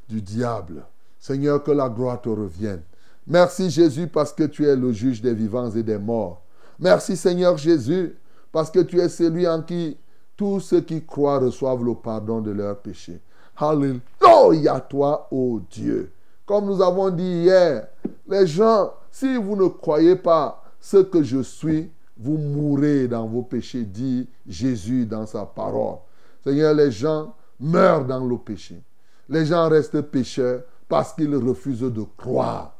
du 0.08 0.22
diable. 0.22 0.84
Seigneur, 1.18 1.62
que 1.62 1.70
la 1.70 1.88
gloire 1.88 2.20
te 2.20 2.28
revienne. 2.28 2.82
Merci 3.26 3.70
Jésus 3.70 4.06
parce 4.06 4.32
que 4.32 4.44
tu 4.44 4.66
es 4.66 4.76
le 4.76 4.92
juge 4.92 5.20
des 5.20 5.34
vivants 5.34 5.70
et 5.70 5.82
des 5.82 5.98
morts. 5.98 6.42
Merci 6.78 7.16
Seigneur 7.16 7.56
Jésus 7.56 8.14
parce 8.52 8.70
que 8.70 8.80
tu 8.80 9.00
es 9.00 9.08
celui 9.08 9.48
en 9.48 9.62
qui 9.62 9.96
tous 10.36 10.60
ceux 10.60 10.80
qui 10.80 11.04
croient 11.04 11.38
reçoivent 11.38 11.84
le 11.84 11.94
pardon 11.94 12.40
de 12.40 12.50
leurs 12.50 12.78
péchés. 12.78 13.20
Alléluia 13.56 14.80
toi, 14.80 15.28
ô 15.30 15.60
Dieu. 15.70 16.10
Comme 16.46 16.66
nous 16.66 16.82
avons 16.82 17.10
dit 17.10 17.42
hier, 17.42 17.88
les 18.28 18.46
gens, 18.46 18.92
si 19.10 19.36
vous 19.36 19.56
ne 19.56 19.68
croyez 19.68 20.16
pas 20.16 20.62
ce 20.78 20.98
que 20.98 21.22
je 21.22 21.40
suis, 21.42 21.90
vous 22.16 22.36
mourrez 22.36 23.08
dans 23.08 23.26
vos 23.26 23.42
péchés, 23.42 23.84
dit 23.84 24.28
Jésus 24.46 25.06
dans 25.06 25.26
sa 25.26 25.46
parole. 25.46 25.98
Seigneur, 26.42 26.74
les 26.74 26.90
gens 26.90 27.34
meurent 27.58 28.04
dans 28.04 28.24
le 28.24 28.36
péché. 28.36 28.82
Les 29.28 29.46
gens 29.46 29.68
restent 29.68 30.02
pécheurs 30.02 30.62
parce 30.88 31.14
qu'ils 31.14 31.34
refusent 31.34 31.80
de 31.80 32.04
croire. 32.16 32.76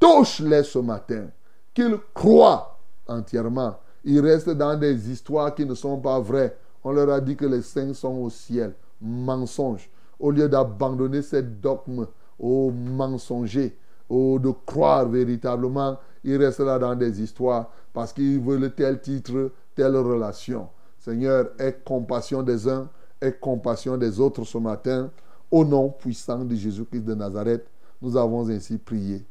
Touche-les 0.00 0.62
ce 0.62 0.78
matin, 0.78 1.26
qu'ils 1.74 1.98
croient 2.14 2.78
entièrement. 3.06 3.78
Ils 4.04 4.20
restent 4.20 4.50
dans 4.50 4.76
des 4.76 5.10
histoires 5.10 5.54
qui 5.54 5.66
ne 5.66 5.74
sont 5.74 5.98
pas 5.98 6.18
vraies. 6.18 6.56
On 6.82 6.92
leur 6.92 7.10
a 7.10 7.20
dit 7.20 7.36
que 7.36 7.44
les 7.44 7.62
saints 7.62 7.94
sont 7.94 8.14
au 8.16 8.30
ciel. 8.30 8.74
Mensonge. 9.00 9.88
Au 10.18 10.30
lieu 10.30 10.48
d'abandonner 10.48 11.22
ces 11.22 11.42
dogmes 11.42 12.06
au 12.42 12.70
mensonger, 12.70 13.76
ou 14.10 14.38
de 14.38 14.50
croire 14.66 15.08
véritablement, 15.08 15.98
il 16.24 16.36
reste 16.36 16.60
là 16.60 16.78
dans 16.78 16.94
des 16.94 17.22
histoires 17.22 17.70
parce 17.92 18.12
qu'il 18.12 18.40
veut 18.40 18.70
tel 18.70 19.00
titre, 19.00 19.52
telle 19.74 19.96
relation. 19.96 20.68
Seigneur, 20.98 21.50
aie 21.58 21.78
compassion 21.84 22.42
des 22.42 22.68
uns, 22.68 22.88
aie 23.20 23.32
compassion 23.32 23.96
des 23.96 24.20
autres 24.20 24.44
ce 24.44 24.58
matin. 24.58 25.10
Au 25.50 25.64
nom 25.64 25.90
puissant 25.90 26.44
de 26.44 26.54
Jésus-Christ 26.54 27.04
de 27.04 27.14
Nazareth, 27.14 27.66
nous 28.00 28.16
avons 28.16 28.48
ainsi 28.48 28.78
prié. 28.78 29.24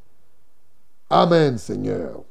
Amen, 1.10 1.58
Seigneur. 1.58 2.22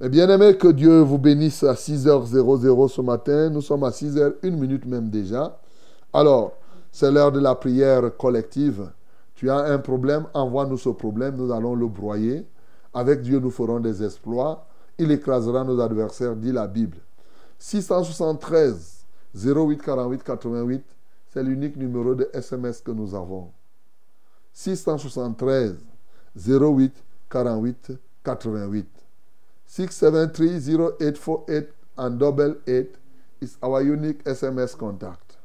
Mes 0.00 0.08
bien-aimés, 0.08 0.56
que 0.56 0.68
Dieu 0.68 1.00
vous 1.00 1.18
bénisse 1.18 1.62
à 1.62 1.74
6h00 1.74 2.88
ce 2.88 3.00
matin. 3.00 3.50
Nous 3.50 3.60
sommes 3.60 3.84
à 3.84 3.90
6h, 3.90 4.34
une 4.42 4.56
minute 4.56 4.84
même 4.84 5.10
déjà. 5.10 5.60
Alors, 6.12 6.54
c'est 6.90 7.10
l'heure 7.10 7.30
de 7.30 7.40
la 7.40 7.54
prière 7.54 8.16
collective. 8.16 8.90
Tu 9.42 9.50
as 9.50 9.56
un 9.56 9.80
problème, 9.80 10.28
envoie-nous 10.34 10.78
ce 10.78 10.90
problème, 10.90 11.34
nous 11.34 11.50
allons 11.50 11.74
le 11.74 11.88
broyer. 11.88 12.46
Avec 12.94 13.22
Dieu, 13.22 13.40
nous 13.40 13.50
ferons 13.50 13.80
des 13.80 14.04
exploits. 14.04 14.68
Il 14.98 15.10
écrasera 15.10 15.64
nos 15.64 15.80
adversaires, 15.80 16.36
dit 16.36 16.52
la 16.52 16.68
Bible. 16.68 16.98
673 17.58 19.04
08 19.34 19.82
48 19.82 20.22
88, 20.22 20.84
c'est 21.28 21.42
l'unique 21.42 21.76
numéro 21.76 22.14
de 22.14 22.30
SMS 22.32 22.80
que 22.82 22.92
nous 22.92 23.16
avons. 23.16 23.50
673 24.52 25.74
08 26.36 26.94
48 27.28 27.92
88. 28.22 28.88
673 29.66 30.68
0848 30.68 31.68
and 31.98 32.10
double 32.10 32.58
eight 32.68 32.94
is 33.40 33.56
our 33.60 33.82
unique 33.82 34.22
SMS 34.24 34.76
contact. 34.76 35.36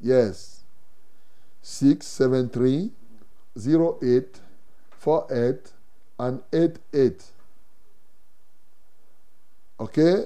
Yes. 0.00 0.64
673 1.60 2.90
08 3.56 4.40
48 5.04 5.72
and 6.18 6.42
88. 6.50 7.24
Okay? 9.78 10.24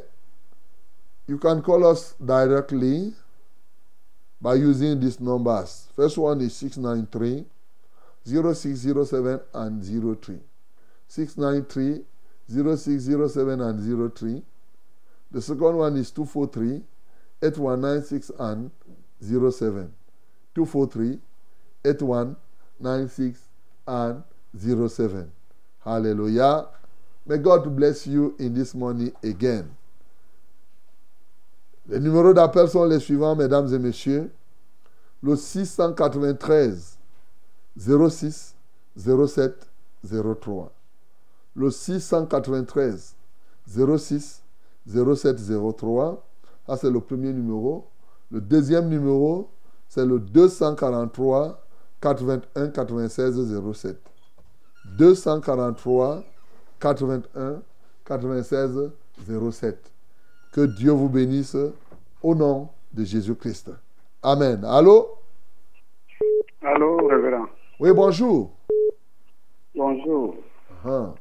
You 1.27 1.39
can 1.39 1.63
call 1.63 1.85
us 1.85 2.15
directly 2.25 3.13
by 4.41 4.55
using 4.55 5.01
these 5.01 5.19
numbers. 5.21 5.89
First 5.97 6.17
one 6.17 6.41
is 6.41 6.55
693 6.55 7.45
0607 8.25 9.41
and 9.55 9.85
03. 10.23 10.39
693 11.09 12.05
0607 12.49 13.61
and 13.61 14.15
03. 14.15 14.43
The 15.33 15.43
second 15.43 15.77
one 15.77 15.97
is 15.97 16.11
243 16.13 16.83
8196 17.43 18.31
and 18.39 18.71
07. 19.21 19.93
243 20.55 21.19
8196 21.85 22.48
and 23.87 24.23
07. 24.57 25.31
Hallelujah. 25.85 26.67
May 27.27 27.39
God 27.39 27.75
bless 27.77 28.07
you 28.07 28.35
in 28.39 28.55
this 28.55 28.75
morning 28.75 29.13
again. 29.23 29.69
Les 31.89 32.01
numéros 32.01 32.35
d'appel 32.35 32.69
sont 32.69 32.85
les 32.85 33.01
suivants, 33.01 33.35
mesdames 33.35 33.73
et 33.73 33.79
messieurs. 33.79 34.31
Le 35.23 35.37
693 35.37 36.99
06 37.79 38.55
07 38.97 39.69
03. 40.05 40.73
Le 41.55 41.71
693 41.71 43.15
06 43.67 44.43
07 44.87 45.37
03. 45.77 46.25
Ça, 46.67 46.77
c'est 46.77 46.91
le 46.91 47.01
premier 47.01 47.33
numéro. 47.33 47.89
Le 48.31 48.41
deuxième 48.41 48.89
numéro, 48.89 49.49
c'est 49.89 50.05
le 50.05 50.19
243 50.19 51.68
81 52.01 52.69
96 52.71 53.73
07. 53.75 53.97
243 54.97 56.23
81 56.81 57.63
96 58.05 58.91
07. 59.51 59.93
Que 60.53 60.63
Dieu 60.67 60.93
vous 60.93 61.09
bénisse 61.09 61.57
au 62.23 62.35
nom 62.35 62.69
de 62.93 63.05
Jésus-Christ. 63.05 63.71
Amen. 64.23 64.65
Allô? 64.65 65.09
Allô, 66.63 67.07
révérend. 67.09 67.47
Oui, 67.81 67.91
bonjour. 67.93 68.51
Bonjour. 69.75 70.37
Ah, 70.85 71.15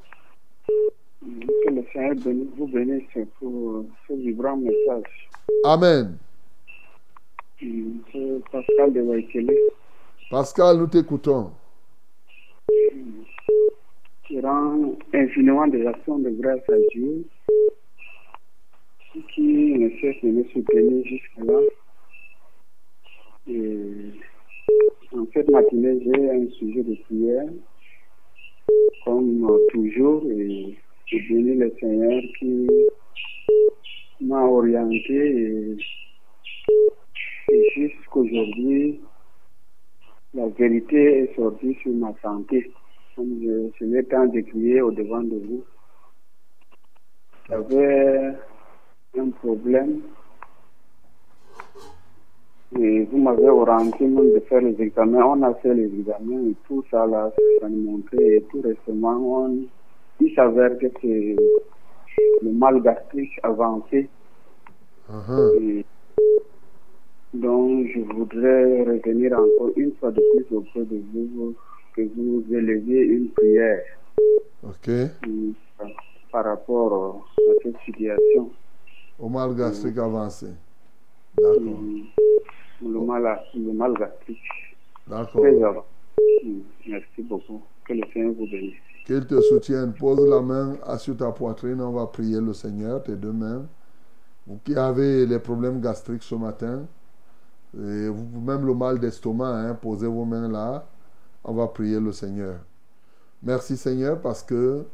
Que 1.21 1.69
le 1.69 1.84
Seigneur 1.91 2.15
bénisse- 2.15 2.49
vous 2.57 2.67
bénisse 2.67 3.28
pour 3.39 3.86
ce 4.07 4.13
vibrant 4.13 4.57
message. 4.57 5.30
Amen. 5.65 6.17
C'est 7.59 8.41
Pascal 8.51 8.93
de 8.93 9.01
Waikele 9.01 9.51
Pascal, 10.30 10.78
nous 10.78 10.88
t'écoutons. 10.88 11.51
qui 14.25 14.41
rend 14.41 14.93
infiniment 15.13 15.67
des 15.67 15.88
actions 15.88 16.19
de 16.19 16.30
grâce 16.32 16.69
à 16.69 16.78
Dieu 16.91 17.25
qui 19.34 19.41
ne 19.80 19.89
cesse 20.01 20.21
de 20.21 20.30
me 20.30 20.43
soutenir 20.49 21.05
jusque-là. 21.05 21.59
En 25.13 25.25
cette 25.34 25.49
matinée, 25.49 26.01
j'ai 26.03 26.30
un 26.30 26.49
sujet 26.49 26.84
de 26.84 26.95
prière, 27.05 27.49
comme 29.05 29.57
toujours, 29.69 30.23
et 30.30 30.78
je 31.05 31.17
bénis 31.30 31.55
le 31.55 31.73
Seigneur 31.80 32.21
qui 32.38 32.67
m'a 34.19 34.43
orienté 34.43 35.13
et, 35.13 35.78
et 37.53 37.69
jusqu'aujourd'hui, 37.78 38.99
la 40.34 40.47
vérité 40.47 41.19
est 41.19 41.36
sortie 41.36 41.75
sur 41.82 41.93
ma 41.93 42.13
santé. 42.21 42.71
Comme 43.15 43.39
je, 43.41 43.69
je 43.80 43.86
n'ai 43.86 44.03
temps 44.03 44.25
de 44.25 44.41
crier 44.41 44.82
au 44.82 44.91
devant 44.91 45.23
de 45.23 45.36
vous. 45.36 45.63
J'avais 47.49 48.34
un 49.17 49.30
problème 49.30 50.01
et 52.78 53.05
vous 53.05 53.17
m'avez 53.17 53.49
orienté 53.49 54.05
même 54.05 54.34
de 54.34 54.39
faire 54.41 54.61
les 54.61 54.80
examens. 54.82 55.25
On 55.25 55.41
a 55.43 55.53
fait 55.55 55.73
les 55.73 55.86
examens 55.86 56.49
et 56.49 56.55
tout 56.67 56.84
ça 56.91 57.07
là, 57.07 57.32
ça 57.61 57.69
nous 57.69 57.91
montrait. 57.91 58.36
Et 58.36 58.43
tout 58.51 58.61
récemment, 58.61 59.45
on, 59.45 59.65
il 60.19 60.34
s'avère 60.36 60.78
que 60.78 60.88
c'est 61.01 61.36
le 62.41 62.51
mal 62.51 62.82
gastrique 62.82 63.39
avancé. 63.43 64.09
Et 65.61 65.86
donc, 66.17 66.47
je 67.86 67.99
voudrais 67.99 68.84
revenir 68.84 69.34
encore 69.34 69.71
une 69.75 69.91
fois 69.99 70.11
de 70.11 70.21
plus 70.34 70.55
auprès 70.55 70.82
de 70.86 71.01
vous, 71.13 71.55
que 71.95 72.01
vous 72.15 72.43
éleviez 72.51 73.01
une 73.03 73.30
prière 73.30 73.82
OK. 74.63 74.89
par 76.32 76.45
rapport 76.45 77.23
à 77.38 77.41
cette 77.63 77.78
situation. 77.86 78.51
Au 79.19 79.30
mal 79.30 79.55
gastrique 79.55 79.97
avancé. 79.97 80.47
D'accord. 81.38 81.57
Hum, 81.61 82.03
Le 82.82 82.99
mal, 83.01 83.39
le 83.55 83.73
mal 83.73 83.93
gastrique. 83.97 84.38
D'accord. 85.07 85.86
Hum, 86.43 86.61
Merci 86.88 87.21
beaucoup. 87.23 87.61
Que 87.88 87.93
le 87.93 88.01
Seigneur 88.13 88.34
vous 88.34 88.47
bénisse. 88.47 88.75
Qu'il 89.05 89.25
te 89.25 89.39
soutienne. 89.41 89.93
Pose 89.97 90.28
la 90.30 90.41
main 90.41 90.75
sur 90.97 91.15
ta 91.17 91.32
poitrine. 91.32 91.80
On 91.82 91.91
va 91.93 92.05
prier 92.07 92.39
le 92.41 92.53
Seigneur, 92.53 93.01
tes 93.03 93.15
deux 93.15 93.32
mains. 93.32 93.65
Vous 94.45 94.59
qui 94.63 94.75
avez 94.75 95.25
les 95.25 95.39
problèmes 95.39 95.82
gastriques 95.82 96.23
ce 96.23 96.36
matin, 96.36 96.86
et 97.78 98.09
même 98.09 98.65
le 98.65 98.73
mal 98.73 98.99
d'estomac, 98.99 99.55
hein, 99.55 99.75
posez 99.75 100.07
vos 100.07 100.25
mains 100.25 100.47
là. 100.47 100.88
On 101.43 101.53
va 101.53 101.67
prier 101.67 101.99
le 101.99 102.11
Seigneur. 102.11 102.59
Merci 103.43 103.78
Seigneur 103.78 104.19
parce 104.19 104.41
que 104.41 104.86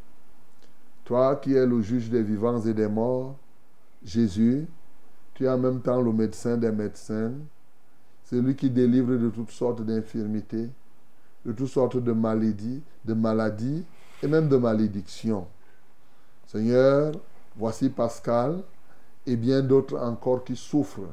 toi 1.05 1.37
qui 1.37 1.53
es 1.53 1.65
le 1.65 1.81
juge 1.81 2.09
des 2.09 2.21
vivants 2.21 2.61
et 2.61 2.73
des 2.73 2.87
morts, 2.87 3.37
Jésus, 4.03 4.67
tu 5.33 5.45
es 5.45 5.49
en 5.49 5.57
même 5.57 5.81
temps 5.81 6.01
le 6.01 6.11
médecin 6.11 6.57
des 6.57 6.71
médecins, 6.71 7.31
celui 8.25 8.55
qui 8.55 8.69
délivre 8.69 9.15
de 9.15 9.29
toutes 9.29 9.51
sortes 9.51 9.81
d'infirmités, 9.81 10.69
de 11.45 11.51
toutes 11.53 11.69
sortes 11.69 11.97
de 11.97 12.11
maladies, 12.11 12.83
de 13.05 13.13
maladies 13.13 13.85
et 14.21 14.27
même 14.27 14.49
de 14.49 14.57
malédictions. 14.57 15.47
Seigneur, 16.47 17.13
voici 17.55 17.89
Pascal 17.89 18.61
et 19.25 19.37
bien 19.37 19.61
d'autres 19.61 19.97
encore 19.97 20.43
qui 20.43 20.55
souffrent 20.55 21.09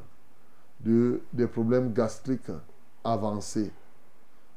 de, 0.83 1.21
des 1.33 1.47
problèmes 1.47 1.93
gastriques 1.93 2.51
avancés. 3.03 3.71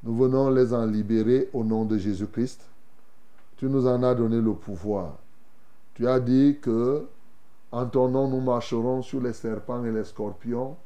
Nous 0.02 0.16
venons 0.16 0.50
les 0.50 0.72
en 0.72 0.84
libérer 0.84 1.48
au 1.52 1.64
nom 1.64 1.84
de 1.84 1.96
Jésus-Christ. 1.96 2.62
Tu 3.56 3.66
nous 3.66 3.86
en 3.86 4.02
as 4.02 4.14
donné 4.14 4.40
le 4.40 4.52
pouvoir. 4.52 5.18
Tu 5.94 6.06
as 6.08 6.20
dit 6.20 6.58
que 6.60 7.06
en 7.72 7.86
ton 7.86 8.08
nom 8.08 8.28
nous 8.28 8.40
marcherons 8.40 9.02
sur 9.02 9.20
les 9.20 9.32
serpents 9.32 9.84
et 9.84 9.90
les 9.90 10.04
scorpions 10.04 10.76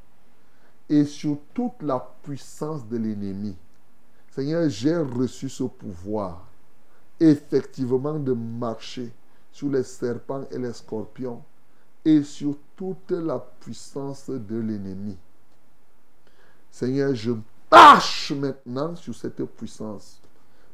et 0.89 1.05
sur 1.05 1.39
toute 1.53 1.83
la 1.83 1.99
puissance 2.23 2.87
de 2.87 2.97
l'ennemi. 2.97 3.57
Seigneur, 4.31 4.69
j'ai 4.69 4.97
reçu 4.97 5.49
ce 5.49 5.65
pouvoir 5.65 6.49
effectivement 7.21 8.19
de 8.19 8.33
marcher 8.33 9.13
sur 9.51 9.71
les 9.71 9.83
serpents 9.83 10.45
et 10.51 10.59
les 10.59 10.73
scorpions 10.73 11.43
et 12.05 12.23
sur 12.23 12.57
toute 12.77 13.11
la 13.11 13.39
puissance 13.61 14.31
de 14.31 14.57
l'ennemi. 14.57 15.17
Seigneur, 16.71 17.15
je 17.15 17.33
marche 17.71 18.33
maintenant 18.33 18.95
sur 18.97 19.15
cette 19.15 19.43
puissance. 19.45 20.21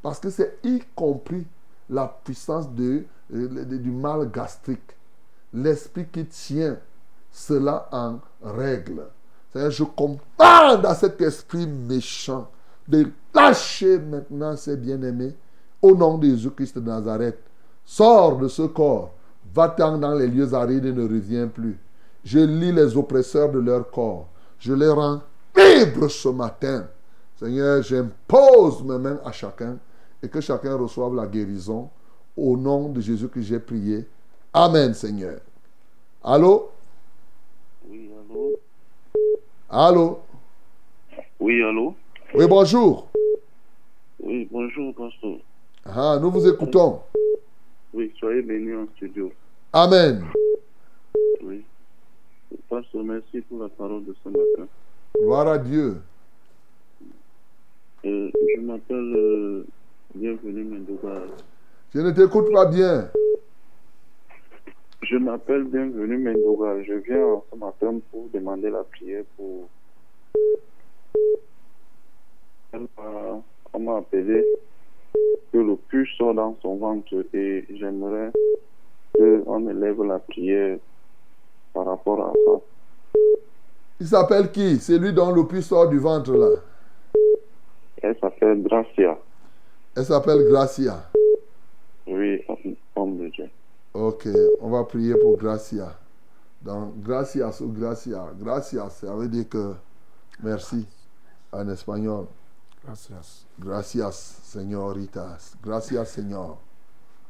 Parce 0.03 0.18
que 0.18 0.30
c'est 0.30 0.59
y 0.62 0.80
compris 0.95 1.47
la 1.88 2.07
puissance 2.24 2.70
de, 2.70 3.05
du 3.30 3.90
mal 3.90 4.30
gastrique. 4.30 4.97
L'esprit 5.53 6.07
qui 6.12 6.26
tient 6.26 6.76
cela 7.30 7.88
en 7.92 8.18
règle. 8.42 9.05
C'est-à-dire, 9.51 9.70
je 9.70 9.84
commande 9.84 10.84
à 10.84 10.95
cet 10.95 11.20
esprit 11.20 11.66
méchant 11.66 12.51
de 12.86 13.09
lâcher 13.34 13.99
maintenant 13.99 14.57
ses 14.57 14.76
bien-aimés 14.76 15.34
au 15.80 15.95
nom 15.95 16.18
de 16.18 16.28
Jésus-Christ 16.28 16.78
de 16.78 16.86
Nazareth. 16.86 17.38
Sors 17.84 18.38
de 18.38 18.49
ce 18.49 18.62
corps, 18.62 19.12
va-t'en 19.55 19.99
dans 19.99 20.14
les 20.14 20.26
lieux 20.26 20.55
arides 20.55 20.86
et 20.86 20.92
ne 20.92 21.03
reviens 21.03 21.47
plus. 21.49 21.78
Je 22.24 22.38
lis 22.38 22.72
les 22.72 22.97
oppresseurs 22.97 23.51
de 23.51 23.59
leur 23.59 23.90
corps. 23.90 24.28
Je 24.59 24.72
les 24.72 24.88
rends 24.88 25.20
libres 25.57 26.09
ce 26.09 26.28
matin. 26.28 26.88
Seigneur, 27.36 27.82
j'impose 27.82 28.82
mes 28.82 28.98
mains 28.98 29.20
à 29.24 29.32
chacun 29.32 29.78
et 30.22 30.28
que 30.28 30.40
chacun 30.40 30.76
reçoive 30.76 31.14
la 31.14 31.26
guérison. 31.26 31.90
Au 32.36 32.57
nom 32.57 32.88
de 32.88 33.00
Jésus 33.00 33.28
que 33.28 33.40
j'ai 33.40 33.61
prié. 33.61 34.05
Amen, 34.52 34.92
Seigneur. 34.94 35.38
Allô? 36.22 36.70
Oui, 37.88 38.11
allô? 38.18 38.61
Allô? 39.68 40.18
Oui, 41.38 41.62
allô? 41.62 41.94
Oui, 42.34 42.46
bonjour. 42.48 43.09
Oui, 44.20 44.48
bonjour, 44.50 44.94
pasteur. 44.94 45.36
Ah, 45.84 46.18
nous 46.20 46.30
vous 46.30 46.48
écoutons. 46.48 47.02
Oui, 47.92 48.12
soyez 48.18 48.42
bénis 48.42 48.74
en 48.74 48.86
studio. 48.96 49.30
Amen. 49.72 50.24
Oui. 51.42 51.64
Pasteur, 52.68 53.05
merci 53.05 53.40
pour 53.42 53.62
la 53.62 53.68
parole 53.68 54.05
de 54.05 54.14
ce 54.24 54.28
matin. 54.28 54.68
Gloire 55.18 55.46
à 55.48 55.58
Dieu. 55.58 56.02
Euh, 58.04 58.30
je 58.56 58.60
m'appelle 58.60 59.14
euh, 59.16 59.66
Bienvenue 60.14 60.64
Mendoga. 60.64 61.22
Je 61.94 62.00
ne 62.00 62.10
t'écoute 62.10 62.52
pas 62.52 62.66
bien. 62.66 63.10
Je 65.02 65.16
m'appelle 65.16 65.64
Bienvenue 65.64 66.18
Mendoga. 66.18 66.82
Je 66.82 66.94
viens 66.94 67.40
ce 67.50 67.56
matin 67.56 68.00
pour 68.10 68.28
demander 68.34 68.70
la 68.70 68.84
prière 68.84 69.24
pour. 69.36 69.68
Elle 72.72 72.86
m'a- 72.98 73.42
On 73.72 73.78
m'a 73.80 73.96
appelé 73.98 74.44
que 75.52 75.58
le 75.58 75.76
puce 75.76 76.08
sort 76.16 76.34
dans 76.34 76.56
son 76.62 76.76
ventre 76.76 77.24
et 77.32 77.64
j'aimerais 77.70 78.30
qu'on 79.16 79.68
élève 79.68 80.02
la 80.02 80.18
prière 80.20 80.78
par 81.72 81.86
rapport 81.86 82.20
à 82.28 82.32
ça. 82.32 82.60
Il 84.01 84.07
s'appelle 84.07 84.51
qui? 84.51 84.78
C'est 84.78 84.99
lui 84.99 85.12
dont 85.12 85.32
le 85.32 85.47
puits 85.47 85.62
sort 85.62 85.88
du 85.88 85.99
ventre 85.99 86.32
là. 86.32 86.49
Elle 88.03 88.16
s'appelle 88.20 88.62
Gracia. 88.62 89.18
Elle 89.97 90.05
s'appelle 90.05 90.49
Gracia. 90.49 91.11
Oui, 92.07 92.42
homme 92.97 93.18
de 93.18 93.28
Dieu. 93.28 93.51
Ok, 93.95 94.28
on 94.61 94.70
va 94.70 94.84
prier 94.84 95.14
pour 95.14 95.36
Gracia. 95.36 95.97
Donc, 96.64 96.99
gracias 97.03 97.61
ou 97.61 97.68
gracia. 97.68 98.24
Gracias, 98.40 98.88
ça 98.88 99.14
veut 99.14 99.28
dire 99.28 99.49
que 99.49 99.74
merci 100.42 100.86
en 101.53 101.68
espagnol. 101.68 102.26
Gracias. 102.82 103.47
Gracias, 103.59 104.40
señoritas. 104.42 105.57
Gracias, 105.62 106.05
Seigneur. 106.07 106.57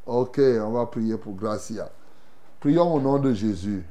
Ok, 0.07 0.39
on 0.39 0.71
va 0.71 0.87
prier 0.87 1.17
pour 1.17 1.35
Gracia. 1.35 1.91
Prions 2.61 2.95
au 2.95 3.01
nom 3.01 3.19
de 3.19 3.33
Jésus. 3.33 3.85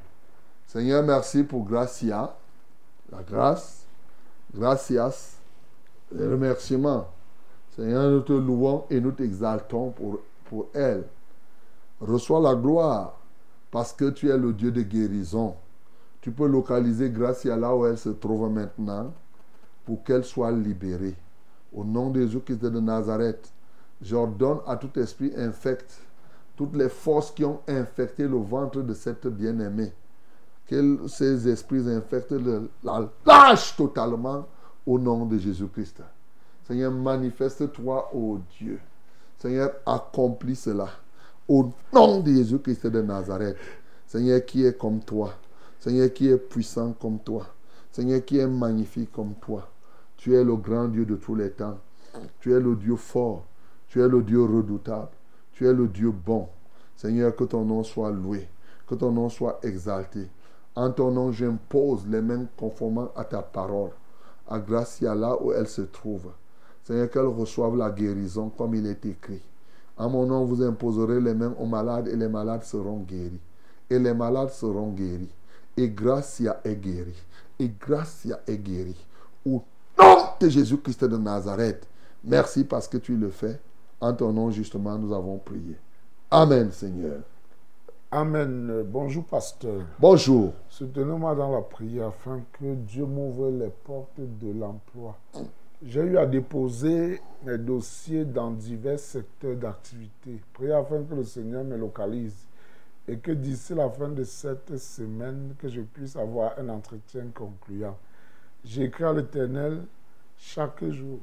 Seigneur, 0.66 1.02
merci 1.02 1.42
pour 1.42 1.64
Gracia, 1.64 2.34
la 3.16 3.22
grâce. 3.22 3.86
Gracias, 4.54 5.38
les 6.12 6.26
remerciements. 6.26 7.08
Seigneur, 7.74 8.10
nous 8.10 8.20
te 8.20 8.32
louons 8.32 8.84
et 8.90 9.00
nous 9.00 9.12
t'exaltons 9.12 9.90
pour, 9.90 10.20
pour 10.44 10.68
elle. 10.74 11.04
Reçois 12.00 12.40
la 12.40 12.54
gloire 12.54 13.18
parce 13.70 13.92
que 13.92 14.10
tu 14.10 14.30
es 14.30 14.38
le 14.38 14.52
Dieu 14.52 14.70
de 14.70 14.82
guérison. 14.82 15.56
Tu 16.20 16.30
peux 16.30 16.46
localiser 16.46 17.10
Gracia 17.10 17.56
là 17.56 17.74
où 17.74 17.84
elle 17.84 17.98
se 17.98 18.10
trouve 18.10 18.48
maintenant 18.50 19.12
pour 19.84 20.02
qu'elle 20.04 20.24
soit 20.24 20.52
libérée. 20.52 21.16
Au 21.72 21.84
nom 21.84 22.10
de 22.10 22.20
Jésus-Christ 22.20 22.60
de 22.60 22.80
Nazareth, 22.80 23.52
j'ordonne 24.00 24.58
à 24.66 24.76
tout 24.76 24.96
esprit 24.98 25.32
infect, 25.36 26.00
toutes 26.56 26.76
les 26.76 26.88
forces 26.88 27.32
qui 27.32 27.44
ont 27.44 27.60
infecté 27.66 28.28
le 28.28 28.36
ventre 28.36 28.80
de 28.80 28.94
cette 28.94 29.26
bien-aimée, 29.26 29.92
que 30.66 31.06
ces 31.08 31.48
esprits 31.48 31.88
infectent 31.88 32.32
le- 32.32 32.70
la 32.82 33.08
lâchent 33.26 33.76
totalement 33.76 34.46
au 34.86 34.98
nom 34.98 35.26
de 35.26 35.38
Jésus-Christ. 35.38 36.02
Seigneur, 36.66 36.90
manifeste-toi, 36.90 38.10
ô 38.14 38.38
Dieu. 38.58 38.80
Seigneur, 39.38 39.72
accomplis 39.84 40.56
cela. 40.56 40.88
Au 41.46 41.70
nom 41.92 42.20
de 42.20 42.32
Jésus-Christ 42.32 42.86
de 42.86 43.02
Nazareth. 43.02 43.56
Seigneur, 44.06 44.44
qui 44.44 44.64
est 44.64 44.78
comme 44.78 45.00
toi. 45.00 45.34
Seigneur, 45.78 46.10
qui 46.12 46.28
est 46.28 46.38
puissant 46.38 46.92
comme 46.98 47.18
toi. 47.18 47.46
Seigneur, 47.92 48.24
qui 48.24 48.38
est 48.38 48.46
magnifique 48.46 49.12
comme 49.12 49.34
toi. 49.34 49.68
Tu 50.16 50.34
es 50.34 50.42
le 50.42 50.56
grand 50.56 50.88
Dieu 50.88 51.04
de 51.04 51.16
tous 51.16 51.34
les 51.34 51.50
temps. 51.50 51.78
Tu 52.40 52.54
es 52.54 52.60
le 52.60 52.74
Dieu 52.76 52.96
fort. 52.96 53.44
Tu 53.88 54.00
es 54.00 54.08
le 54.08 54.22
Dieu 54.22 54.42
redoutable. 54.42 55.08
Tu 55.52 55.66
es 55.66 55.72
le 55.74 55.86
Dieu 55.88 56.10
bon. 56.10 56.48
Seigneur, 56.96 57.36
que 57.36 57.44
ton 57.44 57.64
nom 57.64 57.82
soit 57.84 58.10
loué. 58.10 58.48
Que 58.86 58.94
ton 58.94 59.12
nom 59.12 59.28
soit 59.28 59.58
exalté. 59.62 60.28
En 60.76 60.90
ton 60.90 61.10
nom, 61.10 61.30
j'impose 61.30 62.06
les 62.08 62.20
mains 62.20 62.46
conformément 62.56 63.10
à 63.14 63.24
ta 63.24 63.42
parole. 63.42 63.90
À 64.48 64.58
Gracia, 64.58 65.14
là 65.14 65.36
où 65.40 65.52
elle 65.52 65.68
se 65.68 65.82
trouve. 65.82 66.32
Seigneur, 66.82 67.10
qu'elle 67.10 67.26
reçoive 67.26 67.76
la 67.76 67.90
guérison 67.90 68.50
comme 68.50 68.74
il 68.74 68.86
est 68.86 69.06
écrit. 69.06 69.42
En 69.96 70.10
mon 70.10 70.26
nom, 70.26 70.44
vous 70.44 70.62
imposerez 70.62 71.20
les 71.20 71.34
mains 71.34 71.54
aux 71.58 71.66
malades 71.66 72.08
et 72.08 72.16
les 72.16 72.28
malades 72.28 72.64
seront 72.64 72.98
guéris. 72.98 73.40
Et 73.88 73.98
les 73.98 74.12
malades 74.12 74.50
seront 74.50 74.90
guéris. 74.90 75.32
Et 75.76 75.88
Gracia 75.88 76.60
est 76.64 76.76
guérie. 76.76 77.22
Et 77.58 77.70
Gracia 77.80 78.40
est 78.46 78.58
guérie. 78.58 79.06
Au 79.46 79.62
nom 79.98 80.16
de 80.40 80.48
Jésus-Christ 80.48 81.04
de 81.04 81.16
Nazareth. 81.16 81.86
Merci 82.24 82.64
parce 82.64 82.88
que 82.88 82.98
tu 82.98 83.16
le 83.16 83.30
fais. 83.30 83.60
En 84.00 84.12
ton 84.12 84.32
nom, 84.32 84.50
justement, 84.50 84.98
nous 84.98 85.14
avons 85.14 85.38
prié. 85.38 85.76
Amen, 86.30 86.70
Seigneur. 86.72 87.20
Amen. 88.16 88.84
Bonjour, 88.86 89.24
pasteur. 89.24 89.82
Bonjour. 89.98 90.52
Soutenez-moi 90.68 91.34
dans 91.34 91.50
la 91.50 91.62
prière 91.62 92.06
afin 92.06 92.42
que 92.52 92.74
Dieu 92.74 93.04
m'ouvre 93.04 93.50
les 93.50 93.70
portes 93.70 94.20
de 94.20 94.52
l'emploi. 94.52 95.18
J'ai 95.82 96.02
eu 96.02 96.16
à 96.16 96.24
déposer 96.24 97.20
mes 97.44 97.58
dossiers 97.58 98.24
dans 98.24 98.52
divers 98.52 99.00
secteurs 99.00 99.56
d'activité. 99.56 100.40
Priez 100.52 100.74
afin 100.74 101.02
que 101.02 101.12
le 101.12 101.24
Seigneur 101.24 101.64
me 101.64 101.76
localise 101.76 102.46
et 103.08 103.16
que 103.18 103.32
d'ici 103.32 103.74
la 103.74 103.90
fin 103.90 104.10
de 104.10 104.22
cette 104.22 104.78
semaine, 104.78 105.56
que 105.58 105.68
je 105.68 105.80
puisse 105.80 106.14
avoir 106.14 106.56
un 106.56 106.68
entretien 106.68 107.24
concluant. 107.34 107.98
J'écris 108.64 109.02
à 109.02 109.12
l'Éternel 109.12 109.86
chaque 110.38 110.84
jour 110.84 111.18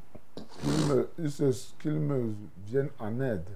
qu'il 0.59 0.87
me, 0.89 1.09
qu'il 1.79 1.99
me 2.01 2.33
vienne 2.65 2.89
en 2.99 3.21
aide. 3.21 3.47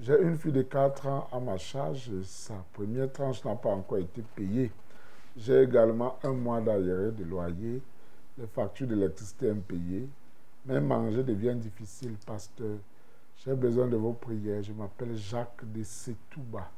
J'ai 0.00 0.20
une 0.22 0.36
fille 0.36 0.52
de 0.52 0.62
4 0.62 1.06
ans 1.06 1.28
à 1.32 1.40
ma 1.40 1.58
charge. 1.58 2.10
Sa 2.22 2.54
première 2.72 3.10
tranche 3.12 3.44
n'a 3.44 3.56
pas 3.56 3.70
encore 3.70 3.98
été 3.98 4.22
payée. 4.36 4.70
J'ai 5.36 5.62
également 5.62 6.18
un 6.22 6.32
mois 6.32 6.60
d'arriéré 6.60 7.10
de 7.10 7.24
loyer, 7.24 7.82
les 8.38 8.46
factures 8.46 8.86
d'électricité 8.86 9.50
impayées. 9.50 10.08
Même 10.66 10.86
manger 10.86 11.22
devient 11.22 11.54
difficile, 11.54 12.14
pasteur. 12.26 12.76
J'ai 13.44 13.54
besoin 13.54 13.86
de 13.86 13.96
vos 13.96 14.12
prières. 14.12 14.62
Je 14.62 14.72
m'appelle 14.72 15.16
Jacques 15.16 15.62
de 15.64 15.82
Setouba. 15.82 16.68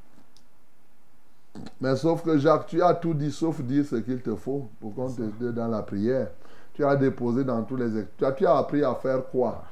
Mais 1.80 1.96
sauf 1.96 2.22
que 2.22 2.38
Jacques, 2.38 2.66
tu 2.66 2.82
as 2.82 2.94
tout 2.94 3.14
dit 3.14 3.32
sauf 3.32 3.60
dire 3.62 3.84
ce 3.84 3.96
qu'il 3.96 4.22
te 4.22 4.34
faut 4.34 4.68
pour 4.78 4.94
qu'on 4.94 5.12
te 5.12 5.22
dise 5.22 5.54
dans 5.54 5.68
la 5.68 5.82
prière. 5.82 6.30
Tu 6.74 6.84
as 6.84 6.96
déposé 6.96 7.44
dans 7.44 7.62
tous 7.64 7.76
les... 7.76 8.04
Tu 8.16 8.24
as, 8.24 8.32
tu 8.32 8.46
as 8.46 8.56
appris 8.56 8.84
à 8.84 8.94
faire 8.94 9.28
quoi? 9.30 9.64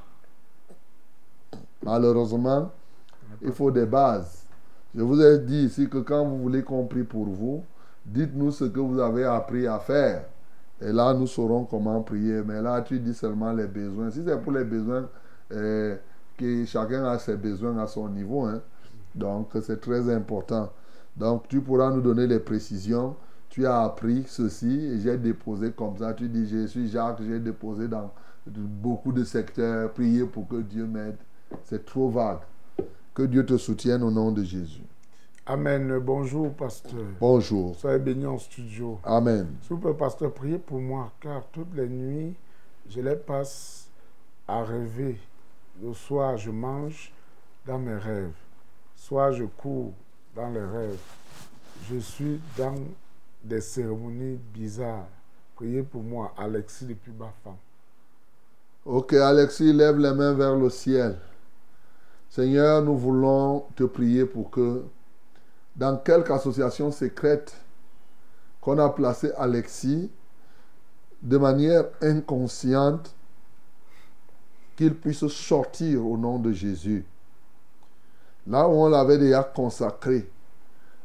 Malheureusement, 1.81 2.71
il 3.41 3.51
faut 3.51 3.71
des 3.71 3.85
bases. 3.85 4.43
Je 4.95 5.01
vous 5.01 5.21
ai 5.21 5.39
dit 5.39 5.65
ici 5.65 5.87
que 5.87 5.99
quand 5.99 6.25
vous 6.25 6.37
voulez 6.39 6.63
qu'on 6.63 6.85
prie 6.85 7.03
pour 7.03 7.25
vous, 7.25 7.63
dites-nous 8.05 8.51
ce 8.51 8.65
que 8.65 8.79
vous 8.79 8.99
avez 8.99 9.23
appris 9.25 9.67
à 9.67 9.79
faire. 9.79 10.25
Et 10.81 10.91
là, 10.91 11.13
nous 11.13 11.27
saurons 11.27 11.65
comment 11.65 12.01
prier. 12.01 12.41
Mais 12.43 12.61
là, 12.61 12.81
tu 12.81 12.99
dis 12.99 13.13
seulement 13.13 13.51
les 13.53 13.67
besoins. 13.67 14.09
Si 14.11 14.23
c'est 14.25 14.41
pour 14.41 14.51
les 14.53 14.63
besoins, 14.63 15.07
euh, 15.51 15.95
que 16.37 16.65
chacun 16.65 17.03
a 17.05 17.19
ses 17.19 17.35
besoins 17.35 17.77
à 17.77 17.87
son 17.87 18.07
niveau. 18.09 18.45
hein. 18.45 18.61
Donc, 19.13 19.49
c'est 19.61 19.81
très 19.81 20.11
important. 20.13 20.71
Donc, 21.17 21.47
tu 21.49 21.61
pourras 21.61 21.91
nous 21.91 22.01
donner 22.01 22.27
les 22.27 22.39
précisions. 22.39 23.15
Tu 23.49 23.65
as 23.65 23.81
appris 23.81 24.23
ceci 24.27 24.85
et 24.85 24.99
j'ai 24.99 25.17
déposé 25.17 25.71
comme 25.71 25.97
ça. 25.97 26.13
Tu 26.13 26.29
dis, 26.29 26.47
je 26.47 26.67
suis 26.67 26.87
Jacques, 26.87 27.21
j'ai 27.21 27.39
déposé 27.39 27.87
dans 27.87 28.11
beaucoup 28.47 29.11
de 29.11 29.23
secteurs. 29.23 29.91
Priez 29.91 30.23
pour 30.25 30.47
que 30.47 30.61
Dieu 30.61 30.85
m'aide. 30.85 31.17
C'est 31.63 31.83
trop 31.85 32.09
vague. 32.09 32.39
Que 33.19 33.25
Dieu 33.25 33.45
te 33.45 33.57
soutienne 33.57 34.01
au 34.03 34.11
nom 34.11 34.31
de 34.31 34.41
Jésus. 34.43 34.85
Amen. 35.45 35.99
Bonjour, 35.99 36.53
pasteur. 36.53 37.03
Bonjour. 37.19 37.75
Soyez 37.75 37.99
bénis 37.99 38.25
en 38.25 38.37
studio. 38.37 38.97
Amen. 39.03 39.45
S'il 39.61 39.75
vous 39.75 39.81
plaît, 39.81 39.93
pasteur, 39.93 40.31
priez 40.31 40.57
pour 40.57 40.79
moi, 40.79 41.11
car 41.19 41.43
toutes 41.51 41.75
les 41.75 41.89
nuits, 41.89 42.33
je 42.89 43.01
les 43.01 43.17
passe 43.17 43.89
à 44.47 44.63
rêver. 44.63 45.17
le 45.83 45.93
soir, 45.93 46.37
je 46.37 46.49
mange 46.49 47.11
dans 47.67 47.77
mes 47.77 47.97
rêves. 47.97 48.31
Soit 48.95 49.33
je 49.33 49.43
cours 49.43 49.91
dans 50.33 50.49
les 50.51 50.63
rêves. 50.63 51.01
Je 51.91 51.97
suis 51.97 52.39
dans 52.57 52.75
des 53.43 53.59
cérémonies 53.59 54.39
bizarres. 54.53 55.09
Priez 55.57 55.83
pour 55.83 56.03
moi, 56.03 56.33
Alexis 56.37 56.85
depuis 56.85 57.11
Bafam. 57.11 57.57
Ok, 58.85 59.11
Alexis, 59.11 59.73
lève 59.73 59.97
les 59.97 60.13
mains 60.13 60.35
vers 60.35 60.55
le 60.55 60.69
ciel. 60.69 61.17
Seigneur, 62.29 62.83
nous 62.83 62.95
voulons 62.95 63.65
te 63.75 63.83
prier 63.83 64.25
pour 64.25 64.51
que 64.51 64.83
dans 65.75 65.97
quelque 65.97 66.31
association 66.31 66.91
secrète 66.91 67.55
qu'on 68.61 68.77
a 68.77 68.89
placé 68.89 69.31
Alexis, 69.37 70.11
de 71.21 71.37
manière 71.37 71.85
inconsciente, 72.01 73.13
qu'il 74.75 74.95
puisse 74.95 75.27
sortir 75.27 76.05
au 76.05 76.17
nom 76.17 76.37
de 76.37 76.51
Jésus. 76.51 77.03
Là 78.47 78.67
où 78.67 78.73
on 78.73 78.89
l'avait 78.89 79.17
déjà 79.17 79.43
consacré 79.43 80.29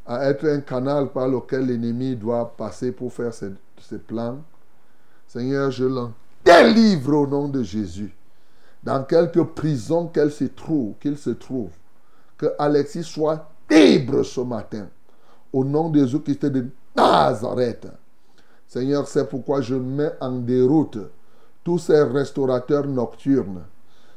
à 0.07 0.27
être 0.27 0.47
un 0.47 0.61
canal 0.61 1.11
par 1.11 1.27
lequel 1.27 1.67
l'ennemi 1.67 2.15
doit 2.15 2.55
passer 2.57 2.93
pour 2.93 3.13
faire 3.13 3.33
ses, 3.33 3.51
ses 3.81 3.99
plans, 3.99 4.39
Seigneur, 5.27 5.71
je 5.71 5.85
l'en 5.87 6.13
délivre 6.45 7.15
au 7.17 7.27
nom 7.27 7.49
de 7.49 7.63
Jésus. 7.63 8.15
Dans 8.85 9.03
quelque 9.03 9.41
prison 9.41 10.09
qu'elle 10.09 10.31
se 10.31 10.45
trouve, 10.45 10.95
qu'il 11.01 11.17
se 11.17 11.31
trouve, 11.31 11.71
que 12.37 12.47
Alexis 12.59 13.03
soit 13.03 13.49
libre 13.71 14.23
ce 14.23 14.43
matin. 14.43 14.89
Au 15.53 15.65
nom 15.65 15.89
de 15.89 16.01
Jésus-Christ 16.01 16.47
de 16.47 16.67
Nazareth. 16.95 17.89
Seigneur, 18.69 19.09
c'est 19.09 19.29
pourquoi 19.29 19.63
je 19.63 19.75
mets 19.75 20.13
en 20.21 20.33
déroute 20.33 20.99
tous 21.63 21.79
ces 21.79 22.03
restaurateurs 22.03 22.87
nocturnes. 22.87 23.63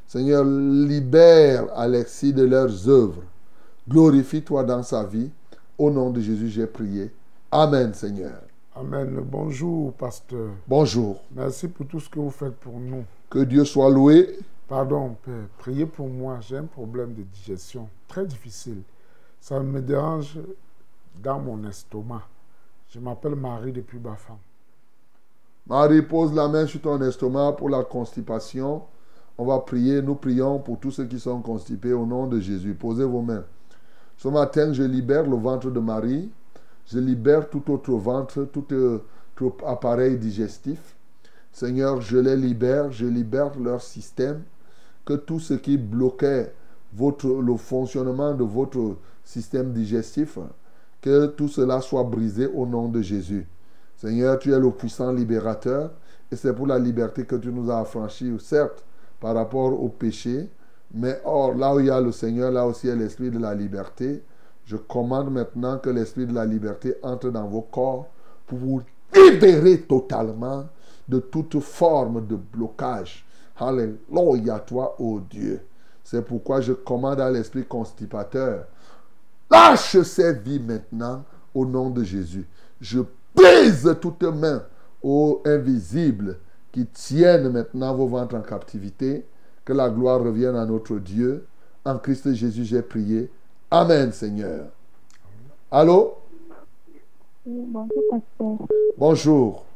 Seigneur, 0.06 0.44
libère 0.44 1.68
Alexis 1.76 2.34
de 2.34 2.44
leurs 2.44 2.90
œuvres. 2.90 3.24
Glorifie-toi 3.88 4.64
dans 4.64 4.84
sa 4.84 5.04
vie. 5.04 5.30
Au 5.78 5.90
nom 5.90 6.10
de 6.10 6.20
Jésus, 6.20 6.50
j'ai 6.50 6.68
prié. 6.68 7.12
Amen, 7.52 7.94
Seigneur. 7.94 8.42
Amen. 8.76 9.22
Bonjour, 9.24 9.94
pasteur. 9.94 10.50
Bonjour. 10.68 11.22
Merci 11.34 11.68
pour 11.68 11.88
tout 11.88 12.00
ce 12.00 12.10
que 12.10 12.20
vous 12.20 12.32
faites 12.32 12.56
pour 12.56 12.80
nous. 12.80 13.04
Que 13.30 13.40
Dieu 13.40 13.64
soit 13.64 13.90
loué. 13.90 14.40
Pardon, 14.68 15.16
Père. 15.24 15.48
Priez 15.60 15.86
pour 15.86 16.10
moi. 16.10 16.40
J'ai 16.42 16.58
un 16.58 16.66
problème 16.66 17.14
de 17.14 17.24
digestion 17.24 17.88
très 18.08 18.26
difficile. 18.26 18.82
Ça 19.40 19.60
me 19.62 19.82
dérange 19.82 20.40
dans 21.24 21.40
mon 21.40 21.64
estomac. 21.68 22.24
Je 22.90 23.00
m'appelle 23.00 23.36
Marie 23.36 23.72
depuis 23.72 23.98
Bafam. 23.98 24.38
Marie, 25.68 26.02
pose 26.02 26.34
la 26.34 26.48
main 26.48 26.66
sur 26.66 26.82
ton 26.82 27.02
estomac 27.02 27.54
pour 27.54 27.70
la 27.70 27.84
constipation. 27.84 28.84
On 29.38 29.46
va 29.46 29.60
prier. 29.60 30.02
Nous 30.02 30.16
prions 30.16 30.60
pour 30.60 30.80
tous 30.80 30.92
ceux 30.92 31.06
qui 31.06 31.20
sont 31.20 31.42
constipés 31.42 31.94
au 31.94 32.06
nom 32.06 32.28
de 32.28 32.40
Jésus. 32.40 32.74
Posez 32.74 33.06
vos 33.06 33.22
mains. 33.22 33.46
Ce 34.18 34.28
matin, 34.28 34.74
je 34.74 34.84
libère 34.84 35.24
le 35.24 35.38
ventre 35.38 35.70
de 35.72 35.80
Marie. 35.80 36.30
Je 36.88 37.00
libère 37.00 37.50
tout 37.50 37.72
autre 37.72 37.94
ventre, 37.94 38.44
tout, 38.52 38.66
tout 39.36 39.54
appareil 39.66 40.18
digestif. 40.18 40.96
Seigneur, 41.54 42.02
je 42.02 42.18
les 42.18 42.36
libère. 42.36 42.92
Je 42.92 43.06
libère 43.06 43.58
leur 43.58 43.82
système. 43.82 44.44
Que 45.08 45.14
tout 45.14 45.40
ce 45.40 45.54
qui 45.54 45.78
bloquait 45.78 46.52
le 47.00 47.56
fonctionnement 47.56 48.34
de 48.34 48.44
votre 48.44 48.98
système 49.24 49.72
digestif, 49.72 50.38
que 51.00 51.28
tout 51.28 51.48
cela 51.48 51.80
soit 51.80 52.04
brisé 52.04 52.46
au 52.46 52.66
nom 52.66 52.90
de 52.90 53.02
Jésus. 53.02 53.48
Seigneur, 53.96 54.38
tu 54.38 54.52
es 54.52 54.60
le 54.60 54.70
puissant 54.70 55.14
libérateur 55.14 55.92
et 56.30 56.36
c'est 56.36 56.54
pour 56.54 56.68
la 56.68 56.78
liberté 56.78 57.24
que 57.24 57.38
tu 57.38 57.54
nous 57.54 57.72
as 57.72 57.80
affranchis, 57.80 58.36
certes, 58.42 58.84
par 59.22 59.34
rapport 59.36 59.82
au 59.82 59.88
péché, 59.88 60.50
mais 60.94 61.22
or, 61.24 61.56
là 61.56 61.74
où 61.74 61.80
il 61.80 61.86
y 61.86 61.90
a 61.90 62.02
le 62.02 62.12
Seigneur, 62.12 62.52
là 62.52 62.68
aussi 62.68 62.88
il 62.88 62.90
y 62.90 62.94
a 62.94 62.96
l'esprit 62.98 63.32
de 63.32 63.40
la 63.40 63.56
liberté. 63.56 64.22
Je 64.66 64.76
commande 64.76 65.32
maintenant 65.32 65.78
que 65.78 65.90
l'esprit 65.90 66.26
de 66.26 66.34
la 66.34 66.46
liberté 66.46 66.96
entre 67.02 67.30
dans 67.30 67.48
vos 67.48 67.62
corps 67.62 68.08
pour 68.46 68.60
vous 68.60 68.82
libérer 69.16 69.80
totalement 69.84 70.66
de 71.08 71.20
toute 71.20 71.62
forme 71.62 72.28
de 72.28 72.36
blocage. 72.36 73.26
Alléluia, 73.60 74.60
toi, 74.60 74.96
ô 75.00 75.20
Dieu. 75.20 75.62
C'est 76.04 76.22
pourquoi 76.22 76.62
je 76.62 76.74
commande 76.74 77.20
à 77.20 77.30
l'esprit 77.30 77.66
constipateur, 77.66 78.66
lâche 79.52 80.02
ses 80.02 80.34
vies 80.34 80.60
maintenant 80.60 81.24
au 81.54 81.66
nom 81.66 81.90
de 81.90 82.04
Jésus. 82.04 82.48
Je 82.80 83.00
brise 83.36 83.96
toutes 84.00 84.24
mains, 84.24 84.64
ô 85.04 85.42
invisibles, 85.46 86.38
qui 86.72 86.86
tiennent 86.86 87.50
maintenant 87.50 87.94
vos 87.96 88.08
ventres 88.08 88.36
en 88.36 88.42
captivité. 88.42 89.26
Que 89.66 89.74
la 89.74 89.90
gloire 89.90 90.24
revienne 90.24 90.56
à 90.56 90.66
notre 90.66 90.98
Dieu. 90.98 91.46
En 91.84 91.98
Christ 91.98 92.34
Jésus, 92.34 92.64
j'ai 92.64 92.82
prié. 92.82 93.30
Amen, 93.70 94.14
Seigneur. 94.14 94.68
Allô? 95.70 96.16
Bonjour, 97.46 98.04
pasteur. 98.10 98.68
Bonjour. 98.98 99.67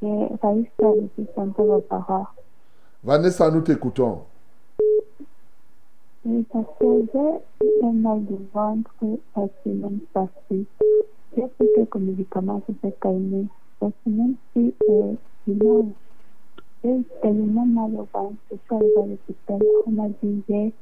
C'est 0.00 0.28
Raïssa 0.42 0.68
depuis 0.80 1.26
Santa 1.34 1.62
Barbara. 1.62 2.34
Vanessa, 3.04 3.50
nous 3.50 3.60
t'écoutons. 3.60 4.22
Oui, 6.24 6.42
pasteur, 6.52 6.96
j'ai 7.12 7.66
eu 7.66 7.84
un 7.84 7.92
mal 7.92 8.24
de 8.24 8.36
ventre 8.52 8.90
la 9.36 9.46
semaine 9.62 10.00
passée. 10.12 10.64
J'ai 11.36 11.46
pris 11.46 11.68
quelques 11.74 11.96
médicaments 11.96 12.60
pour 12.60 12.74
se 12.82 12.88
calmer. 13.00 13.46
La 13.80 13.90
semaine 14.04 14.34
ci 14.52 14.74
euh, 14.88 15.12
dimanche, 15.46 15.92
j'ai 16.82 17.02
tellement 17.22 17.66
mal 17.66 18.00
au 18.00 18.08
ventre. 18.12 18.34
Je 18.50 18.56
suis 18.56 18.74
arrivée 18.74 19.02
à 19.02 19.06
l'hôpital. 19.06 19.60
On 19.86 19.90
m'a 19.90 20.08
dit 20.22 20.42
j'ai 20.48 20.72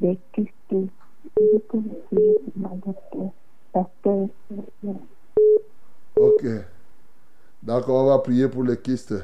des 0.00 0.18
kystes. 0.32 0.50
Je 0.70 1.58
peux 1.68 1.78
vous 1.78 2.00
pour 2.10 2.20
ma 2.56 2.70
docteur. 2.70 3.30
S'il 4.02 4.56
vous 4.56 4.64
plaît. 4.80 4.92
Ok. 6.16 6.44
D'accord, 7.62 8.04
on 8.04 8.08
va 8.08 8.18
prier 8.18 8.48
pour 8.48 8.64
les 8.64 8.76
kystes. 8.76 9.14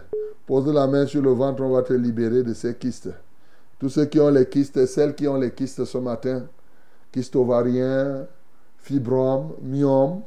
Pose 0.46 0.72
la 0.72 0.86
main 0.86 1.06
sur 1.06 1.20
le 1.20 1.30
ventre, 1.30 1.62
on 1.62 1.70
va 1.70 1.82
te 1.82 1.92
libérer 1.92 2.44
de 2.44 2.54
ces 2.54 2.74
kystes. 2.74 3.10
Tous 3.78 3.88
ceux 3.88 4.04
qui 4.06 4.20
ont 4.20 4.30
les 4.30 4.48
kystes, 4.48 4.86
celles 4.86 5.14
qui 5.14 5.26
ont 5.26 5.36
les 5.36 5.50
kystes 5.50 5.84
ce 5.84 5.98
matin, 5.98 6.46
kystes 7.10 7.34
ovariens, 7.34 8.26
fibromes, 8.78 9.54
myomes, 9.62 10.22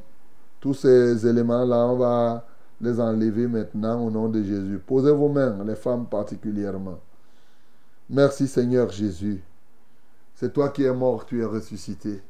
tous 0.60 0.74
ces 0.74 1.26
éléments-là, 1.26 1.86
on 1.86 1.96
va 1.96 2.46
les 2.80 3.00
enlever 3.00 3.46
maintenant 3.46 4.04
au 4.04 4.10
nom 4.10 4.28
de 4.28 4.42
Jésus. 4.42 4.78
Posez 4.86 5.12
vos 5.12 5.28
mains, 5.28 5.64
les 5.64 5.76
femmes 5.76 6.06
particulièrement. 6.06 7.00
Merci 8.10 8.46
Seigneur 8.46 8.90
Jésus. 8.90 9.42
C'est 10.34 10.52
toi 10.52 10.68
qui 10.68 10.84
es 10.84 10.92
mort, 10.92 11.24
tu 11.24 11.40
es 11.40 11.44
ressuscité. 11.44 12.20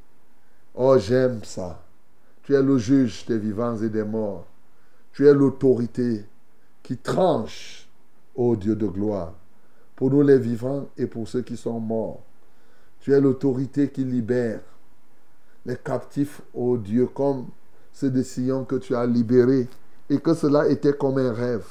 Oh, 0.75 0.97
j'aime 0.97 1.43
ça. 1.43 1.83
Tu 2.43 2.55
es 2.55 2.63
le 2.63 2.79
juge 2.79 3.27
des 3.27 3.39
vivants 3.39 3.77
et 3.77 3.89
des 3.89 4.05
morts. 4.05 4.47
Tu 5.13 5.27
es 5.27 5.35
l'autorité 5.35 6.25
qui 6.83 6.97
tranche, 6.97 7.89
ô 8.35 8.57
Dieu 8.57 8.75
de 8.75 8.87
gloire, 8.87 9.35
pour 9.95 10.11
nous 10.11 10.23
les 10.23 10.39
vivants 10.39 10.89
et 10.97 11.07
pour 11.07 11.29
ceux 11.29 11.43
qui 11.43 11.57
sont 11.57 11.79
morts. 11.79 12.23
Tu 13.01 13.13
es 13.13 13.21
l'autorité 13.21 13.91
qui 13.91 14.05
libère 14.05 14.61
les 15.67 15.77
captifs, 15.77 16.41
ô 16.55 16.77
Dieu, 16.77 17.07
comme 17.07 17.47
ces 17.93 18.11
décisions 18.11 18.65
que 18.65 18.77
tu 18.77 18.95
as 18.95 19.07
libérés 19.07 19.69
et 20.09 20.19
que 20.19 20.35
cela 20.35 20.69
était 20.69 20.95
comme 20.95 21.19
un 21.19 21.33
rêve. 21.33 21.67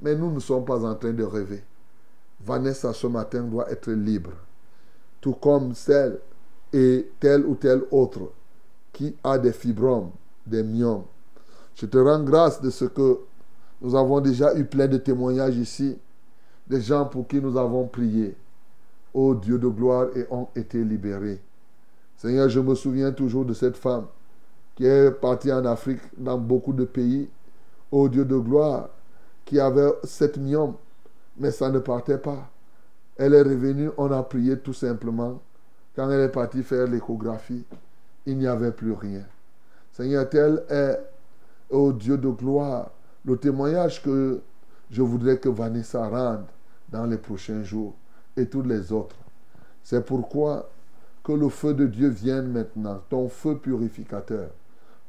Mais 0.00 0.14
nous 0.14 0.30
ne 0.30 0.40
sommes 0.40 0.64
pas 0.64 0.84
en 0.84 0.94
train 0.94 1.12
de 1.12 1.24
rêver. 1.24 1.64
Vanessa 2.40 2.92
ce 2.92 3.06
matin 3.06 3.42
doit 3.42 3.70
être 3.70 3.90
libre, 3.90 4.30
tout 5.20 5.32
comme 5.32 5.74
celle 5.74 6.18
et 6.72 7.10
tel 7.18 7.44
ou 7.44 7.56
tel 7.56 7.82
autre 7.90 8.30
qui 8.92 9.16
a 9.24 9.38
des 9.38 9.52
fibromes, 9.52 10.10
des 10.46 10.62
myomes. 10.62 11.04
Je 11.80 11.86
te 11.86 11.96
rends 11.96 12.24
grâce 12.24 12.60
de 12.60 12.70
ce 12.70 12.86
que 12.86 13.20
nous 13.80 13.94
avons 13.94 14.20
déjà 14.20 14.52
eu 14.56 14.64
plein 14.64 14.88
de 14.88 14.96
témoignages 14.96 15.56
ici, 15.56 15.96
des 16.66 16.80
gens 16.80 17.04
pour 17.04 17.28
qui 17.28 17.40
nous 17.40 17.56
avons 17.56 17.86
prié. 17.86 18.36
Ô 19.14 19.32
Dieu 19.36 19.58
de 19.58 19.68
gloire, 19.68 20.08
et 20.16 20.26
ont 20.28 20.48
été 20.56 20.82
libérés. 20.82 21.40
Seigneur, 22.16 22.48
je 22.48 22.58
me 22.58 22.74
souviens 22.74 23.12
toujours 23.12 23.44
de 23.44 23.54
cette 23.54 23.76
femme 23.76 24.06
qui 24.74 24.86
est 24.86 25.12
partie 25.12 25.52
en 25.52 25.64
Afrique, 25.64 26.00
dans 26.16 26.36
beaucoup 26.36 26.72
de 26.72 26.84
pays. 26.84 27.28
Ô 27.92 28.08
Dieu 28.08 28.24
de 28.24 28.36
gloire, 28.36 28.88
qui 29.44 29.60
avait 29.60 29.92
sept 30.02 30.36
myome, 30.36 30.74
mais 31.36 31.52
ça 31.52 31.70
ne 31.70 31.78
partait 31.78 32.18
pas. 32.18 32.50
Elle 33.16 33.34
est 33.34 33.42
revenue, 33.42 33.90
on 33.96 34.10
a 34.10 34.22
prié 34.24 34.58
tout 34.58 34.72
simplement. 34.72 35.40
Quand 35.94 36.10
elle 36.10 36.22
est 36.22 36.28
partie 36.28 36.64
faire 36.64 36.88
l'échographie, 36.88 37.64
il 38.26 38.36
n'y 38.36 38.48
avait 38.48 38.72
plus 38.72 38.92
rien. 38.92 39.22
Seigneur, 39.92 40.28
tel 40.28 40.64
est, 40.68 40.98
ô 41.70 41.92
Dieu 41.92 42.16
de 42.16 42.28
gloire, 42.28 42.90
le 43.24 43.36
témoignage 43.36 44.02
que 44.02 44.40
je 44.90 45.02
voudrais 45.02 45.38
que 45.38 45.48
Vanessa 45.48 46.08
rende 46.08 46.46
dans 46.90 47.04
les 47.04 47.18
prochains 47.18 47.62
jours 47.62 47.94
et 48.36 48.46
tous 48.46 48.62
les 48.62 48.92
autres. 48.92 49.16
C'est 49.82 50.04
pourquoi 50.04 50.70
que 51.22 51.32
le 51.32 51.48
feu 51.48 51.74
de 51.74 51.86
Dieu 51.86 52.08
vienne 52.08 52.48
maintenant, 52.50 53.02
ton 53.10 53.28
feu 53.28 53.58
purificateur, 53.58 54.50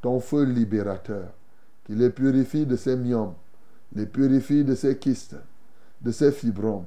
ton 0.01 0.19
feu 0.19 0.43
libérateur, 0.43 1.29
qui 1.85 1.93
les 1.95 2.09
purifie 2.09 2.65
de 2.65 2.75
ces 2.75 2.97
myomes, 2.97 3.33
les 3.93 4.05
purifie 4.05 4.63
de 4.63 4.75
ces 4.75 4.97
kystes, 4.97 5.37
de 6.01 6.11
ces 6.11 6.31
fibromes. 6.31 6.85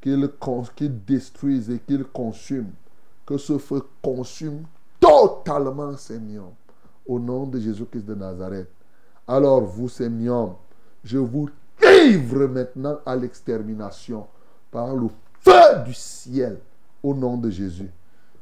qu'il 0.00 0.30
qu'il 0.74 1.04
détruise 1.04 1.70
et 1.70 1.78
qu'il 1.78 2.04
consume. 2.04 2.70
Que 3.26 3.36
ce 3.36 3.58
feu 3.58 3.82
consume 4.02 4.62
totalement 4.98 5.96
ces 5.96 6.18
myomes. 6.18 6.54
Au 7.06 7.18
nom 7.18 7.46
de 7.46 7.60
Jésus-Christ 7.60 8.06
de 8.06 8.14
Nazareth. 8.14 8.70
Alors 9.32 9.60
vous, 9.60 9.88
myomes, 10.10 10.56
je 11.04 11.16
vous 11.16 11.48
livre 11.80 12.48
maintenant 12.48 12.98
à 13.06 13.14
l'extermination 13.14 14.26
par 14.72 14.96
le 14.96 15.06
feu 15.38 15.84
du 15.86 15.94
ciel 15.94 16.58
au 17.00 17.14
nom 17.14 17.36
de 17.36 17.48
Jésus. 17.48 17.92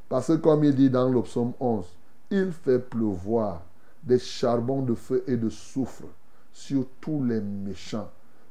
Parce 0.09 0.29
que 0.29 0.37
comme 0.37 0.65
il 0.65 0.75
dit 0.75 0.89
dans 0.89 1.11
le 1.11 1.21
psaume 1.21 1.53
11, 1.61 1.85
il 2.31 2.53
fait 2.53 2.79
pleuvoir 2.79 3.61
des 4.03 4.19
charbons 4.19 4.81
de 4.81 4.95
feu 4.95 5.23
et 5.27 5.37
de 5.37 5.51
soufre 5.51 6.05
sur 6.55 6.87
tous 7.03 7.23
les 7.23 7.43
méchants. 7.43 8.09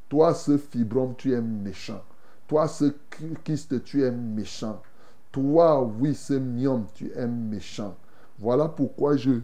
Toi, 0.07 0.35
ce 0.35 0.59
fibrome, 0.59 1.15
tu 1.17 1.33
es 1.33 1.41
méchant. 1.41 2.03
Toi, 2.47 2.67
ce 2.67 2.93
kyste, 3.45 3.83
tu 3.83 4.03
es 4.03 4.11
méchant. 4.11 4.79
Toi, 5.31 5.81
oui, 5.99 6.13
ce 6.13 6.33
myome, 6.33 6.85
tu 6.93 7.11
es 7.15 7.25
méchant. 7.25 7.95
Voilà 8.37 8.67
pourquoi 8.67 9.17
je 9.17 9.39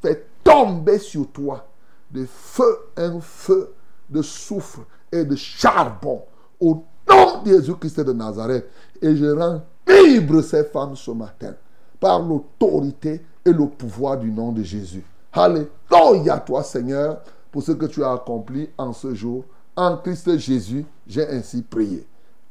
fais 0.00 0.24
tomber 0.42 0.98
sur 0.98 1.30
toi 1.30 1.66
de 2.10 2.24
feu, 2.26 2.78
un 2.96 3.20
feu 3.20 3.72
de 4.08 4.22
soufre 4.22 4.80
et 5.12 5.24
de 5.24 5.36
charbon 5.36 6.22
au 6.58 6.84
nom 7.08 7.42
de 7.42 7.50
Jésus-Christ 7.50 8.00
de 8.00 8.12
Nazareth. 8.12 8.68
Et 9.00 9.16
je 9.16 9.26
rends 9.26 9.62
libre 9.86 10.42
ces 10.42 10.64
femmes 10.64 10.96
ce 10.96 11.10
matin 11.10 11.54
par 11.98 12.20
l'autorité 12.20 13.24
et 13.44 13.52
le 13.52 13.66
pouvoir 13.66 14.18
du 14.18 14.30
nom 14.30 14.52
de 14.52 14.62
Jésus. 14.62 15.04
Alléluia 15.32 16.38
toi 16.38 16.62
Seigneur 16.62 17.20
pour 17.50 17.62
ce 17.62 17.72
que 17.72 17.86
tu 17.86 18.02
as 18.02 18.12
accompli 18.12 18.68
en 18.76 18.92
ce 18.92 19.14
jour. 19.14 19.44
En 19.76 19.96
Christ 19.96 20.36
Jésus, 20.38 20.84
j'ai 21.06 21.26
ainsi 21.28 21.62
prié. 21.62 22.06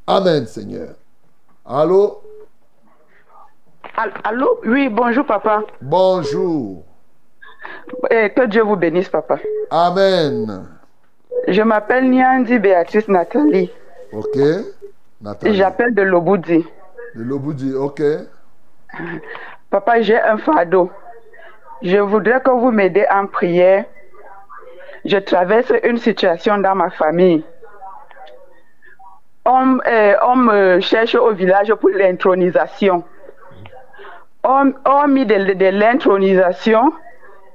Amen 0.08 0.46
Seigneur. 0.48 0.96
Allô? 1.66 2.22
Allô? 4.24 4.60
Oui, 4.66 4.90
bonjour 4.90 5.26
papa. 5.26 5.62
Bonjour. 5.82 6.84
Eh, 8.10 8.30
que 8.30 8.46
Dieu 8.46 8.64
vous 8.64 8.76
bénisse 8.76 9.10
papa. 9.10 9.38
Amen. 9.72 10.66
Je 11.48 11.62
m'appelle 11.62 12.10
Nyandi 12.10 12.60
Béatrice 12.60 13.08
Nathalie. 13.08 13.72
Ok. 14.12 14.38
Nathalie. 15.22 15.56
J'appelle 15.56 15.94
de 15.94 16.02
Loboudi. 16.02 16.66
De 17.16 17.24
Loboudi, 17.24 17.74
ok. 17.74 18.02
Papa, 19.70 20.02
j'ai 20.02 20.20
un 20.20 20.38
fardeau. 20.38 20.90
Je 21.82 21.98
voudrais 21.98 22.42
que 22.42 22.50
vous 22.52 22.72
m'aidiez 22.72 23.06
en 23.12 23.28
prière. 23.28 23.86
Je 25.06 25.18
traverse 25.18 25.72
une 25.84 25.98
situation 25.98 26.58
dans 26.58 26.76
ma 26.76 26.90
famille. 26.90 27.44
On, 29.46 29.80
on 30.28 30.36
me 30.36 30.80
cherche 30.82 31.16
au 31.16 31.32
village 31.34 31.74
pour 31.76 31.90
l'intronisation. 31.90 33.04
On, 34.44 34.74
on 34.86 35.08
mis 35.08 35.26
de, 35.26 35.54
de 35.54 35.66
l'intronisation. 35.70 36.92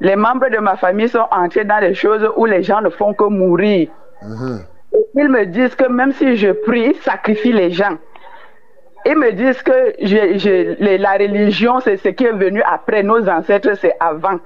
Les 0.00 0.16
membres 0.16 0.48
de 0.50 0.58
ma 0.58 0.76
famille 0.76 1.08
sont 1.08 1.26
entrés 1.30 1.64
dans 1.64 1.80
des 1.80 1.94
choses 1.94 2.28
où 2.36 2.44
les 2.46 2.62
gens 2.62 2.80
ne 2.80 2.90
font 2.90 3.14
que 3.14 3.24
mourir. 3.24 3.88
Ils 5.14 5.28
me 5.28 5.44
disent 5.46 5.74
que 5.74 5.88
même 5.88 6.12
si 6.12 6.36
je 6.36 6.50
prie, 6.50 6.92
ils 6.94 7.00
sacrifient 7.02 7.52
les 7.52 7.70
gens. 7.70 7.96
Ils 9.06 9.16
me 9.18 9.32
disent 9.32 9.62
que 9.62 9.92
je, 10.00 10.38
je, 10.38 10.82
les- 10.82 10.98
la 10.98 11.12
religion, 11.12 11.78
c'est 11.80 11.96
ce 11.98 12.08
qui 12.08 12.24
est 12.24 12.32
venu 12.32 12.62
après. 12.64 13.02
Nos 13.02 13.28
ancêtres, 13.28 13.74
c'est 13.76 13.94
avant. 14.00 14.38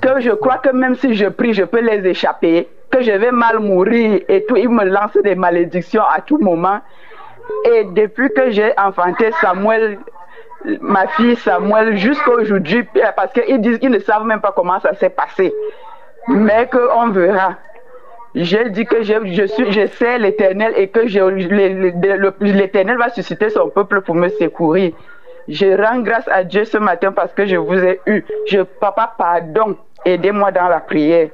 Que 0.00 0.20
je 0.20 0.30
crois 0.30 0.58
que 0.58 0.70
même 0.70 0.94
si 0.96 1.14
je 1.14 1.26
prie, 1.26 1.52
je 1.54 1.62
peux 1.64 1.80
les 1.80 2.04
échapper. 2.08 2.68
Que 2.90 3.00
je 3.00 3.12
vais 3.12 3.30
mal 3.30 3.60
mourir 3.60 4.20
et 4.28 4.44
tout. 4.44 4.56
Ils 4.56 4.68
me 4.68 4.84
lancent 4.84 5.16
des 5.22 5.34
malédictions 5.36 6.02
à 6.02 6.20
tout 6.20 6.38
moment. 6.38 6.80
Et 7.72 7.84
depuis 7.92 8.28
que 8.34 8.50
j'ai 8.50 8.72
enfanté 8.78 9.30
Samuel, 9.40 9.98
ma 10.80 11.06
fille 11.08 11.36
Samuel, 11.36 11.96
jusqu'à 11.96 12.30
aujourd'hui, 12.32 12.86
parce 13.16 13.32
qu'ils 13.32 13.60
disent 13.60 13.78
qu'ils 13.78 13.90
ne 13.90 13.98
savent 13.98 14.24
même 14.24 14.40
pas 14.40 14.52
comment 14.54 14.80
ça 14.80 14.94
s'est 14.94 15.10
passé. 15.10 15.52
Mais 16.28 16.68
qu'on 16.70 17.08
verra. 17.10 17.56
J'ai 18.34 18.70
dit 18.70 18.86
que 18.86 19.02
je, 19.02 19.12
je 19.26 19.44
suis, 19.46 19.72
je 19.72 19.86
sais 19.88 20.18
l'éternel 20.18 20.72
et 20.76 20.88
que 20.88 21.06
je- 21.06 21.20
l'éternel 22.44 22.96
va 22.96 23.10
susciter 23.10 23.50
son 23.50 23.68
peuple 23.68 24.00
pour 24.00 24.14
me 24.14 24.28
secourir. 24.30 24.92
Je 25.48 25.66
rends 25.76 26.00
grâce 26.00 26.28
à 26.28 26.44
Dieu 26.44 26.64
ce 26.64 26.78
matin 26.78 27.12
parce 27.12 27.32
que 27.34 27.44
je 27.44 27.56
vous 27.56 27.74
ai 27.78 28.00
eu. 28.06 28.24
Je, 28.48 28.60
papa, 28.62 29.12
pardon. 29.18 29.76
Aidez-moi 30.04 30.50
dans 30.52 30.68
la 30.68 30.80
prière. 30.80 31.28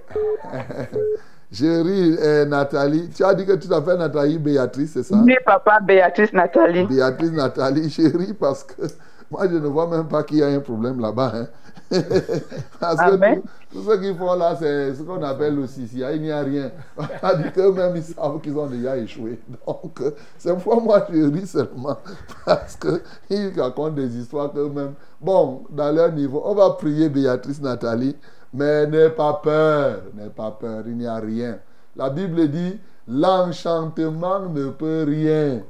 Chérie 1.52 2.16
euh, 2.22 2.44
Nathalie, 2.44 3.08
tu 3.14 3.24
as 3.24 3.32
dit 3.32 3.46
que 3.46 3.52
tu 3.54 3.68
t'appelles 3.68 3.96
Nathalie 3.96 4.38
Béatrice, 4.38 4.92
c'est 4.92 5.02
ça? 5.02 5.16
Oui, 5.24 5.34
papa, 5.46 5.78
Béatrice 5.80 6.32
Nathalie. 6.34 6.84
Béatrice 6.84 7.32
Nathalie, 7.32 7.88
chérie, 7.88 8.34
parce 8.38 8.64
que 8.64 8.82
moi 9.30 9.48
je 9.48 9.56
ne 9.56 9.66
vois 9.66 9.86
même 9.86 10.08
pas 10.08 10.22
qu'il 10.22 10.38
y 10.38 10.42
a 10.42 10.48
un 10.48 10.60
problème 10.60 11.00
là-bas. 11.00 11.32
hein. 11.34 11.46
parce 12.80 13.02
que 13.02 13.16
tout, 13.16 13.42
tout 13.70 13.82
ce 13.82 13.96
qu'ils 13.98 14.14
font 14.16 14.34
là, 14.34 14.54
c'est 14.58 14.94
ce 14.94 15.02
qu'on 15.02 15.22
appelle 15.22 15.56
le 15.56 15.66
CCA, 15.66 16.12
il 16.12 16.22
n'y 16.22 16.30
a 16.30 16.40
rien. 16.40 16.70
On 16.96 17.04
a 17.22 17.34
dit 17.34 17.50
qu'eux-mêmes, 17.52 17.96
ils 17.96 18.02
savent 18.02 18.40
qu'ils 18.40 18.56
ont 18.58 18.66
déjà 18.66 18.96
échoué. 18.96 19.40
Donc, 19.66 20.00
c'est 20.36 20.52
pourquoi 20.54 20.80
moi 20.82 21.06
je 21.10 21.22
ris 21.32 21.46
seulement. 21.46 21.96
Parce 22.44 22.76
qu'ils 22.76 23.58
racontent 23.58 23.90
des 23.94 24.16
histoires 24.18 24.52
qu'eux-mêmes. 24.52 24.94
Bon, 25.20 25.64
dans 25.70 25.94
leur 25.94 26.12
niveau, 26.12 26.42
on 26.44 26.54
va 26.54 26.70
prier 26.70 27.08
Béatrice 27.08 27.60
Nathalie, 27.62 28.16
mais 28.52 28.86
n'aie 28.86 29.10
pas 29.10 29.34
peur, 29.42 30.02
n'aie 30.14 30.30
pas 30.30 30.50
peur, 30.50 30.84
il 30.86 30.96
n'y 30.96 31.06
a 31.06 31.16
rien. 31.16 31.58
La 31.96 32.10
Bible 32.10 32.48
dit, 32.48 32.78
l'enchantement 33.06 34.40
ne 34.48 34.68
peut 34.70 35.04
rien 35.06 35.62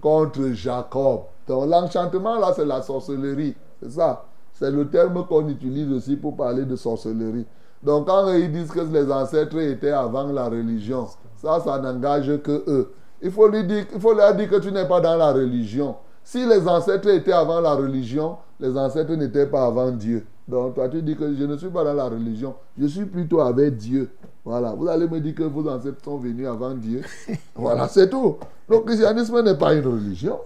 contre 0.00 0.48
Jacob. 0.52 1.22
Donc 1.48 1.68
l'enchantement 1.68 2.38
là, 2.38 2.52
c'est 2.54 2.66
la 2.66 2.82
sorcellerie. 2.82 3.56
C'est 3.82 3.90
ça. 3.92 4.24
C'est 4.52 4.70
le 4.70 4.88
terme 4.88 5.24
qu'on 5.26 5.48
utilise 5.48 5.90
aussi 5.92 6.16
pour 6.16 6.36
parler 6.36 6.64
de 6.64 6.76
sorcellerie. 6.76 7.46
Donc 7.82 8.06
quand 8.06 8.32
ils 8.32 8.52
disent 8.52 8.70
que 8.70 8.80
les 8.80 9.10
ancêtres 9.10 9.58
étaient 9.58 9.90
avant 9.90 10.26
la 10.26 10.48
religion, 10.48 11.06
ça, 11.36 11.60
ça 11.60 11.78
n'engage 11.78 12.40
que 12.42 12.64
eux. 12.66 12.92
Il 13.22 13.30
faut, 13.30 13.48
lui 13.48 13.64
dire, 13.64 13.86
il 13.92 14.00
faut 14.00 14.14
leur 14.14 14.34
dire 14.34 14.48
que 14.48 14.56
tu 14.56 14.70
n'es 14.70 14.86
pas 14.86 15.00
dans 15.00 15.16
la 15.16 15.32
religion. 15.32 15.96
Si 16.22 16.44
les 16.44 16.68
ancêtres 16.68 17.08
étaient 17.08 17.32
avant 17.32 17.60
la 17.60 17.74
religion, 17.74 18.36
les 18.60 18.76
ancêtres 18.76 19.14
n'étaient 19.14 19.46
pas 19.46 19.64
avant 19.66 19.90
Dieu. 19.90 20.26
Donc 20.46 20.74
toi 20.74 20.88
tu 20.88 21.02
dis 21.02 21.14
que 21.16 21.34
je 21.34 21.44
ne 21.44 21.56
suis 21.56 21.68
pas 21.68 21.84
dans 21.84 21.92
la 21.92 22.08
religion, 22.08 22.54
je 22.78 22.86
suis 22.86 23.04
plutôt 23.04 23.40
avec 23.40 23.76
Dieu. 23.76 24.10
Voilà, 24.44 24.72
vous 24.72 24.88
allez 24.88 25.06
me 25.06 25.20
dire 25.20 25.34
que 25.34 25.42
vos 25.42 25.68
ancêtres 25.68 26.02
sont 26.02 26.16
venus 26.16 26.46
avant 26.46 26.74
Dieu. 26.74 27.02
voilà, 27.54 27.86
c'est 27.86 28.08
tout. 28.08 28.36
Le 28.68 28.80
christianisme 28.80 29.42
n'est 29.42 29.58
pas 29.58 29.74
une 29.74 29.86
religion. 29.86 30.38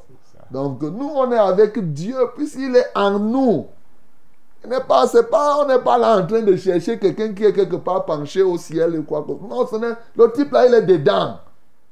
Donc 0.52 0.82
nous, 0.82 1.10
on 1.16 1.30
est 1.32 1.38
avec 1.38 1.92
Dieu 1.92 2.16
puisqu'il 2.36 2.76
est 2.76 2.86
en 2.94 3.18
nous. 3.18 3.66
Pas, 4.86 5.06
pas, 5.30 5.56
on 5.64 5.66
n'est 5.66 5.80
pas 5.80 5.98
là 5.98 6.18
en 6.18 6.26
train 6.26 6.42
de 6.42 6.54
chercher 6.54 6.98
quelqu'un 6.98 7.32
qui 7.32 7.44
est 7.44 7.52
quelque 7.52 7.76
part 7.76 8.04
penché 8.04 8.42
au 8.42 8.56
ciel 8.58 8.96
ou 8.98 9.02
quoi. 9.02 9.24
que- 9.26 9.32
Non, 9.48 9.66
ce 9.66 9.76
le 9.76 10.32
type 10.32 10.52
là, 10.52 10.66
il 10.68 10.74
est 10.74 10.82
dedans. 10.82 11.38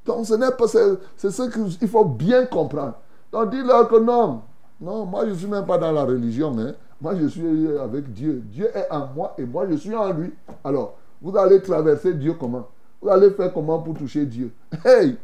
Donc 0.07 0.27
ce 0.27 0.35
n'est 0.35 0.51
pas, 0.53 0.67
c'est 1.17 1.31
ce 1.31 1.43
qu'il 1.79 1.89
faut 1.89 2.05
bien 2.05 2.47
comprendre. 2.47 2.95
Donc 3.33 3.51
dis-leur 3.51 3.89
que 3.89 3.99
non, 3.99 4.43
non, 4.81 5.05
moi 5.05 5.25
je 5.25 5.31
ne 5.31 5.35
suis 5.35 5.47
même 5.47 5.67
pas 5.67 5.79
dans 5.79 5.93
la 5.93 6.05
religion. 6.05 6.55
Hein. 6.59 6.73
Moi 7.01 7.15
je 7.21 7.27
suis 7.27 7.77
avec 7.79 8.13
Dieu. 8.13 8.43
Dieu 8.45 8.71
est 8.75 8.87
en 8.91 9.09
moi 9.15 9.35
et 9.39 9.45
moi 9.45 9.67
je 9.71 9.77
suis 9.77 9.95
en 9.95 10.13
lui. 10.13 10.33
Alors, 10.63 10.95
vous 11.21 11.37
allez 11.37 11.61
traverser 11.63 12.15
Dieu 12.15 12.35
comment? 12.39 12.67
Vous 13.03 13.09
allez 13.09 13.31
faire 13.31 13.53
comment 13.53 13.79
pour 13.81 13.95
toucher 13.95 14.27
Dieu? 14.27 14.53
Hey 14.85 15.17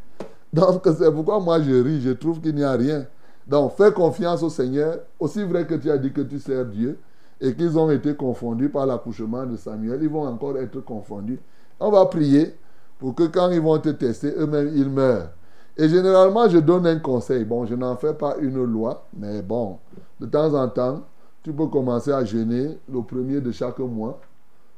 Donc 0.52 0.82
c'est 0.98 1.12
pourquoi 1.12 1.38
moi 1.40 1.60
je 1.60 1.72
ris, 1.82 2.00
je 2.00 2.10
trouve 2.10 2.40
qu'il 2.40 2.54
n'y 2.54 2.64
a 2.64 2.72
rien. 2.72 3.06
Donc 3.46 3.72
fais 3.76 3.92
confiance 3.92 4.42
au 4.42 4.50
Seigneur, 4.50 4.98
aussi 5.20 5.42
vrai 5.44 5.66
que 5.66 5.74
tu 5.74 5.90
as 5.90 5.98
dit 5.98 6.12
que 6.12 6.22
tu 6.22 6.38
sers 6.38 6.64
Dieu 6.66 6.98
et 7.40 7.54
qu'ils 7.54 7.78
ont 7.78 7.90
été 7.90 8.14
confondus 8.14 8.68
par 8.68 8.86
l'accouchement 8.86 9.44
de 9.44 9.56
Samuel, 9.56 10.00
ils 10.02 10.08
vont 10.08 10.26
encore 10.26 10.56
être 10.58 10.80
confondus. 10.80 11.38
On 11.78 11.90
va 11.90 12.06
prier 12.06 12.54
pour 12.98 13.14
que 13.14 13.24
quand 13.24 13.50
ils 13.50 13.60
vont 13.60 13.78
te 13.78 13.90
tester, 13.90 14.32
eux-mêmes, 14.36 14.72
ils 14.74 14.88
meurent. 14.88 15.30
Et 15.76 15.88
généralement, 15.88 16.48
je 16.48 16.58
donne 16.58 16.86
un 16.86 16.98
conseil. 16.98 17.44
Bon, 17.44 17.66
je 17.66 17.74
n'en 17.74 17.96
fais 17.96 18.14
pas 18.14 18.36
une 18.40 18.64
loi, 18.64 19.06
mais 19.14 19.42
bon, 19.42 19.78
de 20.18 20.26
temps 20.26 20.54
en 20.54 20.68
temps, 20.68 21.02
tu 21.42 21.52
peux 21.52 21.66
commencer 21.66 22.10
à 22.10 22.24
jeûner 22.24 22.78
le 22.90 23.02
premier 23.02 23.40
de 23.40 23.52
chaque 23.52 23.78
mois. 23.78 24.18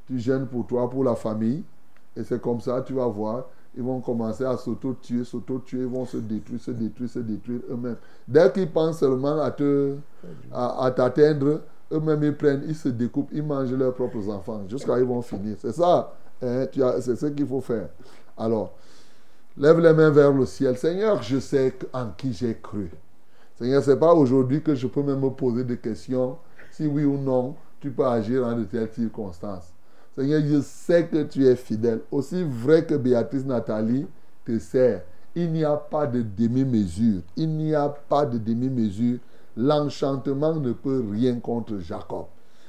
Tu 0.06 0.18
jeûnes 0.18 0.46
pour 0.46 0.66
toi, 0.66 0.90
pour 0.90 1.04
la 1.04 1.14
famille. 1.14 1.62
Et 2.16 2.24
c'est 2.24 2.40
comme 2.40 2.60
ça, 2.60 2.82
tu 2.82 2.94
vas 2.94 3.06
voir, 3.06 3.44
ils 3.78 3.84
vont 3.84 4.00
commencer 4.00 4.44
à 4.44 4.56
s'auto-tuer, 4.56 5.22
s'auto-tuer, 5.22 5.82
ils 5.82 5.86
vont 5.86 6.04
se 6.04 6.16
détruire, 6.16 6.60
se 6.60 6.72
détruire, 6.72 7.08
se 7.08 7.20
détruire 7.20 7.60
eux-mêmes. 7.70 7.96
Dès 8.26 8.50
qu'ils 8.50 8.68
pensent 8.68 8.98
seulement 8.98 9.40
à 9.40 9.52
te, 9.52 9.94
à, 10.52 10.90
t'atteindre, 10.90 11.60
eux-mêmes 11.92 12.24
ils 12.24 12.34
prennent, 12.34 12.64
ils 12.66 12.74
se 12.74 12.88
découpent, 12.88 13.30
ils 13.32 13.42
mangent 13.42 13.72
leurs 13.72 13.94
propres 13.94 14.28
enfants 14.30 14.62
jusqu'à 14.68 14.98
ils 14.98 15.04
vont 15.04 15.22
finir. 15.22 15.56
C'est 15.60 15.72
ça, 15.72 16.12
hein, 16.42 16.66
c'est 16.72 17.14
ce 17.14 17.26
qu'il 17.26 17.46
faut 17.46 17.60
faire. 17.60 17.88
Alors, 18.36 18.72
lève 19.56 19.78
les 19.78 19.92
mains 19.92 20.10
vers 20.10 20.32
le 20.32 20.44
ciel. 20.44 20.76
Seigneur, 20.76 21.22
je 21.22 21.38
sais 21.38 21.72
en 21.92 22.08
qui 22.16 22.32
j'ai 22.32 22.58
cru. 22.60 22.90
Seigneur, 23.60 23.80
ce 23.80 23.92
n'est 23.92 23.96
pas 23.96 24.12
aujourd'hui 24.12 24.60
que 24.60 24.74
je 24.74 24.88
peux 24.88 25.04
même 25.04 25.20
me 25.20 25.30
poser 25.30 25.62
des 25.62 25.78
questions, 25.78 26.36
si 26.72 26.88
oui 26.88 27.04
ou 27.04 27.16
non, 27.16 27.54
tu 27.78 27.92
peux 27.92 28.06
agir 28.06 28.44
en 28.44 28.56
de 28.56 28.64
telles 28.64 28.90
circonstances. 28.92 29.72
Seigneur, 30.18 30.40
je 30.44 30.60
sais 30.62 31.06
que 31.06 31.22
tu 31.22 31.46
es 31.46 31.54
fidèle. 31.54 32.00
Aussi 32.10 32.42
vrai 32.42 32.84
que 32.84 32.96
Béatrice 32.96 33.44
Nathalie 33.44 34.04
te 34.44 34.58
sert. 34.58 35.02
Il 35.36 35.52
n'y 35.52 35.62
a 35.64 35.76
pas 35.76 36.08
de 36.08 36.22
demi-mesure. 36.22 37.20
Il 37.36 37.50
n'y 37.50 37.72
a 37.72 37.88
pas 37.88 38.26
de 38.26 38.36
demi-mesure. 38.36 39.18
L'enchantement 39.56 40.56
ne 40.56 40.72
peut 40.72 41.04
rien 41.12 41.38
contre 41.38 41.78
Jacob. 41.78 42.24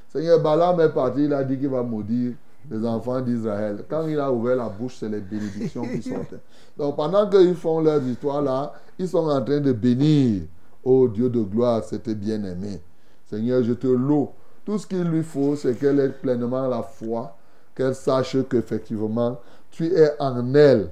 Seigneur, 0.09 0.39
Balaam 0.43 0.79
est 0.79 0.89
parti, 0.89 1.23
il 1.23 1.33
a 1.33 1.43
dit 1.43 1.57
qu'il 1.57 1.69
va 1.69 1.81
maudire 1.81 2.33
les 2.69 2.85
enfants 2.85 3.19
d'Israël. 3.19 3.83
Quand 3.89 4.07
il 4.07 4.19
a 4.19 4.31
ouvert 4.31 4.55
la 4.55 4.69
bouche, 4.69 4.97
c'est 4.99 5.09
les 5.09 5.19
bénédictions 5.19 5.81
qui 5.81 6.03
sortaient. 6.03 6.41
Donc 6.77 6.97
pendant 6.97 7.27
qu'ils 7.27 7.55
font 7.55 7.79
leur 7.79 8.03
histoire 8.03 8.43
là, 8.43 8.73
ils 8.99 9.07
sont 9.07 9.27
en 9.27 9.41
train 9.43 9.59
de 9.59 9.71
bénir. 9.71 10.43
Oh 10.83 11.07
Dieu 11.07 11.31
de 11.31 11.41
gloire, 11.41 11.83
c'était 11.83 12.13
bien 12.13 12.43
aimé. 12.43 12.79
Seigneur, 13.25 13.63
je 13.63 13.73
te 13.73 13.87
loue. 13.87 14.29
Tout 14.65 14.77
ce 14.77 14.85
qu'il 14.85 15.01
lui 15.01 15.23
faut, 15.23 15.55
c'est 15.55 15.73
qu'elle 15.79 15.99
ait 15.99 16.09
pleinement 16.09 16.67
la 16.67 16.83
foi, 16.83 17.35
qu'elle 17.79 17.95
sache 17.95 18.35
qu'effectivement, 18.49 19.39
tu 19.71 19.85
es 19.85 20.11
en 20.19 20.53
elle. 20.53 20.89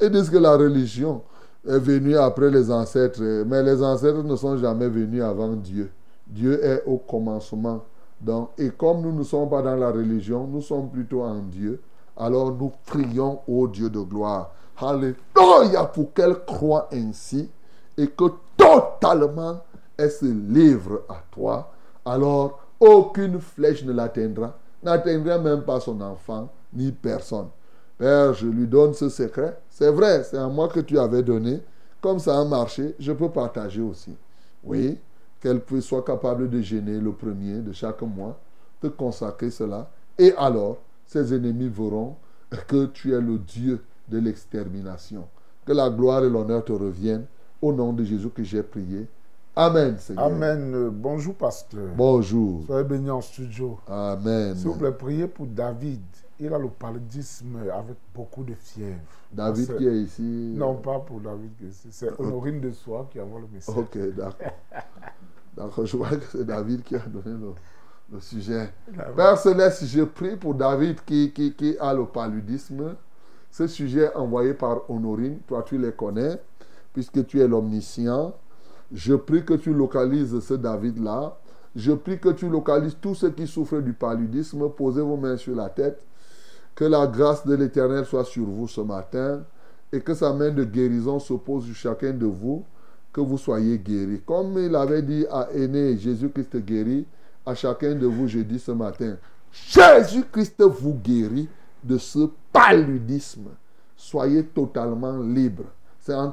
Et 0.00 0.08
disent 0.08 0.30
que 0.30 0.38
la 0.38 0.56
religion 0.56 1.20
est 1.68 1.78
venue 1.78 2.16
après 2.16 2.50
les 2.50 2.70
ancêtres, 2.70 3.20
mais 3.46 3.62
les 3.62 3.82
ancêtres 3.82 4.22
ne 4.22 4.34
sont 4.34 4.56
jamais 4.56 4.88
venus 4.88 5.22
avant 5.22 5.52
Dieu. 5.52 5.90
Dieu 6.26 6.64
est 6.64 6.82
au 6.86 6.96
commencement. 6.96 7.84
Donc, 8.18 8.52
et 8.56 8.70
comme 8.70 9.02
nous 9.02 9.12
ne 9.12 9.22
sommes 9.22 9.50
pas 9.50 9.60
dans 9.60 9.76
la 9.76 9.90
religion, 9.90 10.46
nous 10.46 10.62
sommes 10.62 10.88
plutôt 10.88 11.22
en 11.22 11.40
Dieu, 11.40 11.78
alors 12.16 12.52
nous 12.52 12.72
prions 12.86 13.40
au 13.46 13.68
Dieu 13.68 13.90
de 13.90 14.00
gloire. 14.00 14.52
Alléluia 14.78 15.84
pour 15.92 16.14
qu'elle 16.14 16.42
croit 16.46 16.88
ainsi 16.90 17.50
et 17.98 18.06
que 18.06 18.24
totalement 18.56 19.58
elle 19.98 20.10
se 20.10 20.24
livre 20.24 21.02
à 21.06 21.22
toi. 21.30 21.70
Alors, 22.06 22.60
aucune 22.80 23.38
flèche 23.40 23.84
ne 23.84 23.92
l'atteindra, 23.92 24.56
n'atteindra 24.82 25.38
même 25.38 25.62
pas 25.62 25.80
son 25.80 26.00
enfant, 26.00 26.50
ni 26.72 26.92
personne. 26.92 27.48
Père, 27.98 28.32
je 28.34 28.46
lui 28.46 28.66
donne 28.66 28.94
ce 28.94 29.08
secret. 29.08 29.58
C'est 29.68 29.90
vrai, 29.90 30.24
c'est 30.24 30.38
à 30.38 30.48
moi 30.48 30.68
que 30.68 30.80
tu 30.80 30.98
avais 30.98 31.22
donné. 31.22 31.60
Comme 32.00 32.18
ça 32.18 32.40
a 32.40 32.44
marché, 32.44 32.94
je 32.98 33.12
peux 33.12 33.28
partager 33.28 33.82
aussi. 33.82 34.16
Oui, 34.64 34.98
qu'elle 35.40 35.60
soit 35.80 36.04
capable 36.04 36.48
de 36.48 36.60
gêner 36.60 36.98
le 36.98 37.12
premier 37.12 37.58
de 37.58 37.72
chaque 37.72 38.02
mois, 38.02 38.38
de 38.82 38.88
consacrer 38.88 39.50
cela. 39.50 39.90
Et 40.18 40.32
alors, 40.36 40.78
ses 41.06 41.34
ennemis 41.34 41.68
verront 41.68 42.16
que 42.68 42.86
tu 42.86 43.12
es 43.12 43.20
le 43.20 43.38
Dieu 43.38 43.82
de 44.08 44.18
l'extermination. 44.18 45.26
Que 45.64 45.72
la 45.72 45.90
gloire 45.90 46.24
et 46.24 46.30
l'honneur 46.30 46.64
te 46.64 46.72
reviennent. 46.72 47.26
Au 47.62 47.72
nom 47.72 47.92
de 47.92 48.04
Jésus 48.04 48.30
que 48.30 48.42
j'ai 48.42 48.62
prié. 48.62 49.06
Amen, 49.56 49.98
Seigneur. 49.98 50.24
Amen. 50.26 50.88
Bonjour, 50.90 51.34
pasteur. 51.34 51.88
Bonjour. 51.96 52.62
Soyez 52.66 52.84
bénis 52.84 53.10
en 53.10 53.20
studio. 53.20 53.78
Amen. 53.88 54.54
S'il 54.54 54.68
vous 54.68 54.76
plaît, 54.76 54.92
priez 54.92 55.26
pour 55.26 55.46
David. 55.46 56.00
Il 56.38 56.54
a 56.54 56.58
le 56.58 56.68
paludisme 56.68 57.58
avec 57.70 57.96
beaucoup 58.14 58.42
de 58.44 58.54
fièvre. 58.54 59.00
David 59.30 59.76
qui 59.76 59.86
est 59.86 59.96
ici. 59.96 60.54
Non, 60.56 60.76
pas 60.76 60.98
pour 61.00 61.20
David. 61.20 61.50
qui 61.58 61.64
est 61.66 61.68
ici. 61.68 61.88
C'est 61.90 62.18
Honorine 62.18 62.60
de 62.60 62.70
Soie 62.70 63.08
qui 63.10 63.20
envoie 63.20 63.40
le 63.40 63.48
message. 63.52 63.76
Ok, 63.76 63.98
d'accord. 64.16 64.52
D'accord, 65.56 65.84
je 65.84 65.96
vois 65.96 66.08
que 66.10 66.24
c'est 66.30 66.46
David 66.46 66.82
qui 66.82 66.94
a 66.94 67.00
donné 67.00 67.36
le, 67.38 67.52
le 68.12 68.20
sujet. 68.20 68.72
Père 69.16 69.36
Céleste, 69.36 69.84
je 69.84 70.02
prie 70.04 70.36
pour 70.36 70.54
David 70.54 71.00
qui, 71.04 71.32
qui, 71.32 71.52
qui 71.54 71.76
a 71.78 71.92
le 71.92 72.06
paludisme. 72.06 72.94
Ce 73.50 73.66
sujet 73.66 74.14
envoyé 74.14 74.54
par 74.54 74.88
Honorine, 74.88 75.40
toi 75.46 75.62
tu 75.66 75.76
les 75.76 75.92
connais, 75.92 76.40
puisque 76.94 77.26
tu 77.26 77.40
es 77.40 77.48
l'omniscient. 77.48 78.32
Je 78.92 79.14
prie 79.14 79.44
que 79.44 79.54
tu 79.54 79.72
localises 79.72 80.40
ce 80.40 80.54
David-là. 80.54 81.36
Je 81.76 81.92
prie 81.92 82.18
que 82.18 82.30
tu 82.30 82.48
localises 82.48 82.96
tous 83.00 83.14
ceux 83.14 83.30
qui 83.30 83.46
souffrent 83.46 83.80
du 83.80 83.92
paludisme. 83.92 84.68
Posez 84.70 85.02
vos 85.02 85.16
mains 85.16 85.36
sur 85.36 85.54
la 85.54 85.68
tête. 85.68 86.02
Que 86.74 86.84
la 86.84 87.06
grâce 87.06 87.46
de 87.46 87.54
l'Éternel 87.54 88.04
soit 88.04 88.24
sur 88.24 88.44
vous 88.44 88.66
ce 88.66 88.80
matin 88.80 89.42
et 89.92 90.00
que 90.00 90.14
sa 90.14 90.32
main 90.32 90.50
de 90.50 90.64
guérison 90.64 91.18
se 91.18 91.34
pose 91.34 91.64
sur 91.64 91.74
chacun 91.74 92.12
de 92.12 92.26
vous, 92.26 92.64
que 93.12 93.20
vous 93.20 93.38
soyez 93.38 93.78
guéris. 93.78 94.20
Comme 94.24 94.58
il 94.58 94.74
avait 94.74 95.02
dit 95.02 95.26
à 95.30 95.48
Aîné, 95.52 95.96
Jésus-Christ 95.96 96.56
guérit, 96.58 97.06
à 97.44 97.54
chacun 97.54 97.94
de 97.94 98.06
vous, 98.06 98.28
je 98.28 98.38
dis 98.40 98.58
ce 98.58 98.70
matin, 98.70 99.16
Jésus-Christ 99.50 100.62
vous 100.62 100.94
guérit 100.94 101.48
de 101.82 101.98
ce 101.98 102.30
paludisme. 102.52 103.48
Soyez 103.96 104.44
totalement 104.44 105.18
libre. 105.18 105.64
C'est 105.98 106.12
à 106.12 106.30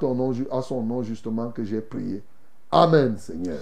son 0.61 0.83
nom 0.83 1.03
justement 1.03 1.49
que 1.49 1.63
j'ai 1.63 1.81
prié. 1.81 2.23
Amen, 2.71 3.17
Seigneur. 3.17 3.61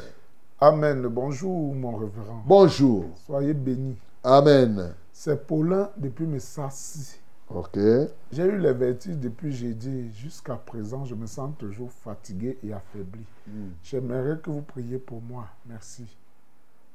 Amen. 0.59 1.05
Bonjour, 1.07 1.75
mon 1.75 1.95
révérend. 1.95 2.41
Bonjour. 2.43 3.05
Soyez 3.27 3.53
bénis. 3.53 3.97
Amen. 4.23 4.95
C'est 5.13 5.45
Paulin 5.45 5.91
depuis 5.95 6.25
Messassi. 6.25 7.19
Ok. 7.47 7.77
J'ai 8.31 8.43
eu 8.45 8.57
les 8.57 8.73
vertiges 8.73 9.17
depuis 9.17 9.51
jeudi. 9.51 10.11
Jusqu'à 10.11 10.55
présent, 10.55 11.05
je 11.05 11.13
me 11.13 11.27
sens 11.27 11.51
toujours 11.59 11.91
fatigué 11.91 12.57
et 12.63 12.73
affaibli. 12.73 13.23
J'aimerais 13.83 14.39
que 14.41 14.49
vous 14.49 14.63
priez 14.63 14.97
pour 14.97 15.21
moi. 15.21 15.45
Merci. 15.67 16.07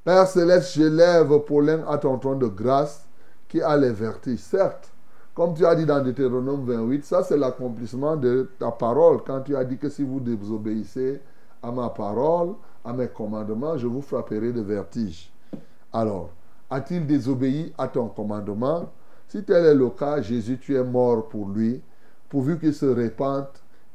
Père 0.03 0.27
Céleste, 0.27 0.73
je 0.75 0.83
lève 0.83 1.39
Paulin 1.47 1.85
à 1.89 1.97
ton 1.99 2.19
trône 2.19 2.41
de 2.41 2.49
grâce 2.49 3.07
qui 3.47 3.63
a 3.63 3.77
les 3.77 3.93
vertiges. 3.93 4.41
Certes, 4.41 4.91
comme 5.33 5.55
tu 5.55 5.65
as 5.65 5.77
dit 5.77 5.87
dans 5.87 6.03
Deutéronome 6.03 6.65
28, 6.65 7.05
ça 7.05 7.23
c'est 7.23 7.37
l'accomplissement 7.37 8.17
de 8.17 8.51
ta 8.59 8.73
parole. 8.73 9.23
Quand 9.25 9.43
tu 9.43 9.55
as 9.55 9.65
dit 9.65 9.79
que 9.79 9.89
si 9.89 10.03
vous 10.03 10.19
désobéissez 10.19 11.21
à 11.63 11.71
ma 11.71 11.91
parole, 11.91 12.55
à 12.85 12.93
mes 12.93 13.09
commandements, 13.09 13.77
je 13.77 13.87
vous 13.87 14.03
frapperai 14.03 14.53
de 14.53 14.61
vertiges. 14.61 15.33
Alors, 15.93 16.31
a-t-il 16.71 17.07
désobéi 17.07 17.73
à 17.77 17.89
ton 17.89 18.09
commandement? 18.09 18.91
Si 19.29 19.45
tel 19.45 19.65
est 19.65 19.75
le 19.75 19.91
cas, 19.91 20.23
Jésus, 20.23 20.59
tu 20.59 20.77
es 20.77 20.85
mort 20.85 21.29
pour 21.29 21.49
lui, 21.49 21.81
pourvu 22.29 22.59
qu'il 22.59 22.75
se 22.75 22.87
répande 22.87 23.47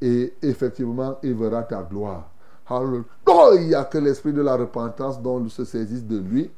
et 0.02 0.34
effectivement, 0.42 1.18
il 1.24 1.34
verra 1.34 1.64
ta 1.64 1.84
gloire. 1.84 2.30
Alléluia, 2.68 3.86
que 3.86 3.98
l'esprit 3.98 4.34
de 4.34 4.42
la 4.42 4.56
repentance 4.56 5.22
dont 5.22 5.48
se 5.50 5.66
saisisse 5.66 6.06
de 6.06 6.18
lui 6.18 6.52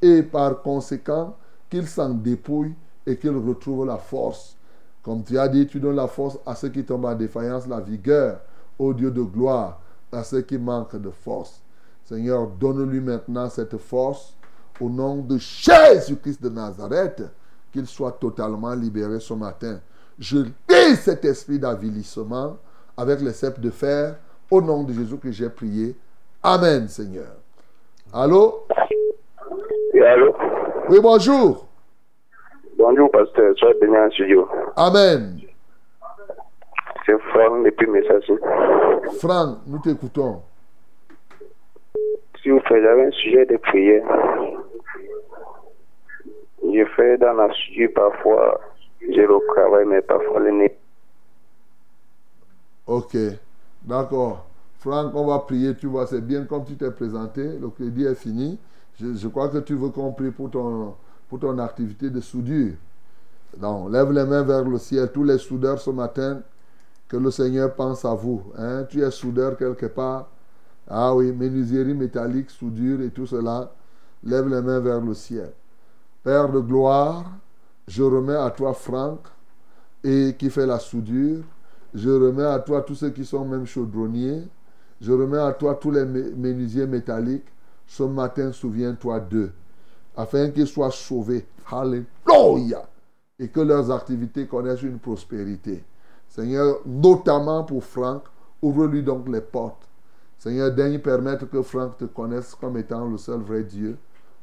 et 0.00 0.22
par 0.22 0.60
conséquent 0.62 1.36
qu'il 1.70 1.86
s'en 1.86 2.10
dépouille 2.10 2.74
et 3.06 3.16
qu'il 3.16 3.36
retrouve 3.36 3.86
la 3.86 3.96
force. 3.96 4.56
Comme 5.02 5.24
tu 5.24 5.38
as 5.38 5.48
dit, 5.48 5.66
tu 5.66 5.80
donnes 5.80 5.96
la 5.96 6.06
force 6.06 6.38
à 6.46 6.54
ceux 6.54 6.68
qui 6.68 6.84
tombent 6.84 7.06
en 7.06 7.14
défaillance, 7.14 7.66
la 7.66 7.80
vigueur, 7.80 8.40
au 8.78 8.92
Dieu 8.92 9.10
de 9.10 9.22
gloire, 9.22 9.80
à 10.12 10.22
ceux 10.22 10.42
qui 10.42 10.58
manquent 10.58 10.96
de 10.96 11.10
force. 11.10 11.62
Seigneur, 12.04 12.46
donne-lui 12.46 13.00
maintenant 13.00 13.48
cette 13.48 13.76
force 13.78 14.36
au 14.80 14.88
nom 14.88 15.16
de 15.16 15.38
Jésus-Christ 15.38 16.42
de 16.42 16.48
Nazareth, 16.48 17.22
qu'il 17.72 17.86
soit 17.86 18.12
totalement 18.12 18.74
libéré 18.74 19.20
ce 19.20 19.34
matin. 19.34 19.80
Je 20.18 20.38
dis 20.38 20.96
cet 20.96 21.24
esprit 21.24 21.58
d'avilissement 21.58 22.58
avec 22.96 23.20
les 23.20 23.32
cèpes 23.32 23.60
de 23.60 23.70
fer 23.70 24.16
au 24.50 24.60
nom 24.60 24.82
de 24.82 24.92
Jésus 24.92 25.16
que 25.16 25.30
j'ai 25.30 25.48
prié. 25.48 25.96
Amen, 26.42 26.88
Seigneur. 26.88 27.36
Allô? 28.12 28.66
Oui, 29.94 30.02
allô? 30.02 30.34
Oui, 30.90 30.98
bonjour. 31.00 31.66
Bonjour, 32.76 33.10
pasteur. 33.10 33.54
Soyez 33.56 33.74
béni 33.80 33.96
en 33.96 34.10
studio. 34.10 34.48
Amen. 34.76 35.40
C'est 37.04 37.18
Franck 37.18 37.64
depuis 37.64 37.86
Messassi. 37.88 38.32
Franck, 39.18 39.58
nous 39.66 39.78
t'écoutons. 39.80 40.42
Si 42.42 42.50
vous 42.50 42.60
faites 42.60 42.84
un 42.84 43.10
sujet 43.10 43.46
de 43.46 43.56
prière. 43.56 44.04
Je 46.62 46.84
fais 46.96 47.18
dans 47.18 47.34
la 47.34 47.52
studio 47.52 47.88
parfois, 47.94 48.60
j'ai 49.00 49.26
le 49.26 49.38
travail, 49.54 49.84
mais 49.84 50.00
parfois 50.00 50.40
le 50.40 50.52
nez. 50.52 50.78
Ok, 52.86 53.16
d'accord. 53.84 54.46
Franck, 54.78 55.14
on 55.14 55.26
va 55.26 55.40
prier, 55.40 55.76
tu 55.76 55.86
vois, 55.86 56.06
c'est 56.06 56.20
bien 56.20 56.44
comme 56.44 56.64
tu 56.64 56.74
t'es 56.76 56.90
présenté, 56.90 57.42
le 57.60 57.68
crédit 57.68 58.04
est 58.04 58.14
fini. 58.14 58.58
Je, 59.00 59.14
je 59.14 59.28
crois 59.28 59.48
que 59.48 59.58
tu 59.58 59.74
veux 59.74 59.90
qu'on 59.90 60.12
prie 60.12 60.30
pour 60.30 60.50
ton, 60.50 60.94
pour 61.28 61.38
ton 61.38 61.58
activité 61.58 62.10
de 62.10 62.20
soudure. 62.20 62.74
Donc, 63.56 63.90
lève 63.90 64.10
les 64.12 64.24
mains 64.24 64.42
vers 64.42 64.64
le 64.64 64.78
ciel, 64.78 65.10
tous 65.12 65.24
les 65.24 65.38
soudeurs 65.38 65.78
ce 65.78 65.90
matin, 65.90 66.40
que 67.12 67.18
le 67.18 67.30
Seigneur 67.30 67.74
pense 67.74 68.06
à 68.06 68.14
vous. 68.14 68.42
Hein? 68.56 68.86
Tu 68.88 69.02
es 69.02 69.10
soudeur 69.10 69.58
quelque 69.58 69.84
part. 69.84 70.30
Ah 70.88 71.14
oui, 71.14 71.30
menuiserie 71.30 71.92
métallique, 71.92 72.48
soudure 72.48 73.02
et 73.02 73.10
tout 73.10 73.26
cela. 73.26 73.70
Lève 74.24 74.48
les 74.48 74.62
mains 74.62 74.80
vers 74.80 74.98
le 74.98 75.12
ciel. 75.12 75.52
Père 76.22 76.50
de 76.50 76.58
gloire, 76.60 77.30
je 77.86 78.02
remets 78.02 78.36
à 78.36 78.48
toi 78.48 78.72
Franck 78.72 79.26
et 80.02 80.34
qui 80.38 80.48
fait 80.48 80.64
la 80.64 80.78
soudure. 80.78 81.44
Je 81.92 82.08
remets 82.08 82.46
à 82.46 82.58
toi 82.60 82.80
tous 82.80 82.94
ceux 82.94 83.10
qui 83.10 83.26
sont 83.26 83.44
même 83.44 83.66
chaudronniers. 83.66 84.48
Je 84.98 85.12
remets 85.12 85.36
à 85.36 85.52
toi 85.52 85.74
tous 85.74 85.90
les 85.90 86.06
menuisiers 86.06 86.86
métalliques. 86.86 87.52
Ce 87.86 88.04
matin, 88.04 88.52
souviens-toi 88.52 89.20
d'eux, 89.20 89.52
afin 90.16 90.48
qu'ils 90.48 90.66
soient 90.66 90.90
sauvés. 90.90 91.44
Alléluia. 91.70 92.88
Et 93.38 93.48
que 93.48 93.60
leurs 93.60 93.90
activités 93.90 94.46
connaissent 94.46 94.82
une 94.82 94.98
prospérité. 94.98 95.84
Seigneur, 96.32 96.78
notamment 96.86 97.62
pour 97.62 97.84
Franck, 97.84 98.22
ouvre-lui 98.62 99.02
donc 99.02 99.28
les 99.28 99.42
portes. 99.42 99.86
Seigneur, 100.38 100.70
daigne 100.70 100.98
permettre 100.98 101.44
que 101.44 101.60
Franck 101.60 101.98
te 101.98 102.06
connaisse 102.06 102.54
comme 102.54 102.78
étant 102.78 103.06
le 103.06 103.18
seul 103.18 103.40
vrai 103.40 103.62
Dieu. 103.64 103.98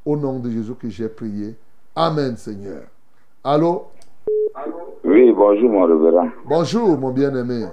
Au 0.05 0.15
nom 0.15 0.37
de 0.37 0.51
Jésus 0.51 0.75
que 0.75 0.87
j'ai 0.87 1.09
prié. 1.09 1.55
Amen, 1.95 2.37
Seigneur. 2.37 2.83
Allô? 3.43 3.87
Oui, 5.03 5.31
bonjour, 5.31 5.67
mon 5.67 5.85
révérend. 5.85 6.29
Bonjour, 6.45 6.95
mon 6.95 7.09
bien-aimé. 7.09 7.65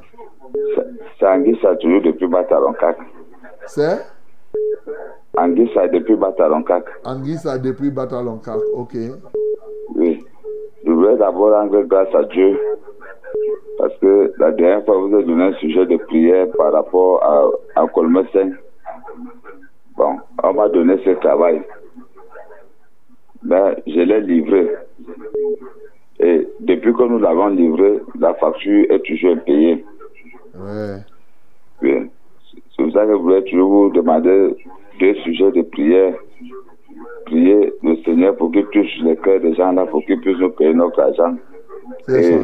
C'est 1.20 1.28
Anguissa 1.28 1.76
toujours 1.76 2.00
depuis 2.00 2.26
Bataroncac. 2.26 2.96
C'est? 3.66 4.00
Anguissa 5.36 5.88
depuis 5.88 6.16
Bataroncac. 6.16 6.86
Anguissa 7.04 7.58
depuis 7.58 7.90
Bataloncac. 7.90 8.60
Ok. 8.72 8.96
Voulais 11.06 11.18
d'abord 11.18 11.52
rendre 11.52 11.82
grâce 11.82 12.12
à 12.16 12.24
Dieu 12.24 12.58
parce 13.78 13.96
que 13.98 14.32
la 14.38 14.50
dernière 14.50 14.84
fois, 14.84 14.98
vous 14.98 15.14
avez 15.14 15.22
donné 15.22 15.44
un 15.44 15.52
sujet 15.52 15.86
de 15.86 15.98
prière 15.98 16.48
par 16.58 16.72
rapport 16.72 17.22
à, 17.22 17.80
à 17.80 17.86
Colmesen. 17.86 18.58
Bon, 19.96 20.16
on 20.42 20.52
m'a 20.54 20.68
donné 20.68 20.96
ce 21.04 21.10
travail. 21.10 21.62
Mais 23.44 23.76
je 23.86 24.00
l'ai 24.00 24.20
livré. 24.20 24.68
Et 26.18 26.48
depuis 26.58 26.92
que 26.92 27.02
nous 27.04 27.20
l'avons 27.20 27.48
livré, 27.48 28.00
la 28.18 28.34
facture 28.34 28.86
est 28.90 29.04
toujours 29.06 29.34
impayée. 29.36 29.84
Ouais. 30.58 30.96
Oui. 31.82 32.10
C'est 32.74 32.82
pour 32.82 32.92
ça 32.92 33.04
que 33.04 33.12
je 33.12 33.16
voulais 33.16 33.44
toujours 33.44 33.70
vous 33.70 33.90
demander 33.90 34.56
deux 34.98 35.14
sujets 35.22 35.52
de 35.52 35.62
prière. 35.62 36.14
Prier 37.26 37.72
le 37.82 37.96
Seigneur 38.04 38.36
pour 38.36 38.52
qu'il 38.52 38.66
touche 38.66 38.98
les 39.02 39.16
cœurs 39.16 39.40
des 39.40 39.54
gens 39.54 39.72
là, 39.72 39.86
pour 39.86 40.04
qu'il 40.04 40.20
puisse 40.20 40.38
nous 40.38 40.50
payer 40.50 40.74
notre 40.74 41.00
argent. 41.00 41.36
Et, 42.08 42.38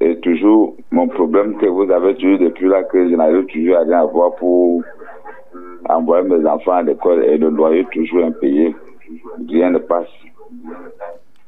et 0.00 0.20
toujours, 0.20 0.76
mon 0.90 1.08
problème 1.08 1.56
que 1.58 1.66
vous 1.66 1.90
avez 1.90 2.14
toujours 2.14 2.38
depuis 2.38 2.68
là, 2.68 2.84
que 2.84 3.08
je 3.08 3.14
n'arrive 3.14 3.46
toujours 3.46 3.76
à 3.76 3.80
rien 3.80 4.00
avoir 4.00 4.34
pour 4.36 4.82
envoyer 5.88 6.28
mes 6.28 6.46
enfants 6.48 6.72
à 6.72 6.82
l'école 6.82 7.24
et 7.24 7.36
le 7.38 7.50
loyer 7.50 7.86
toujours 7.92 8.24
impayé. 8.24 8.74
Rien 9.48 9.70
ne 9.70 9.78
passe. 9.78 10.08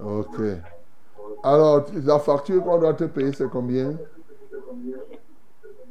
Ok. 0.01 0.41
Alors, 1.45 1.87
la 2.05 2.19
facture 2.19 2.63
qu'on 2.63 2.79
doit 2.79 2.95
te 2.95 3.05
payer, 3.05 3.33
c'est 3.33 3.51
combien? 3.51 3.93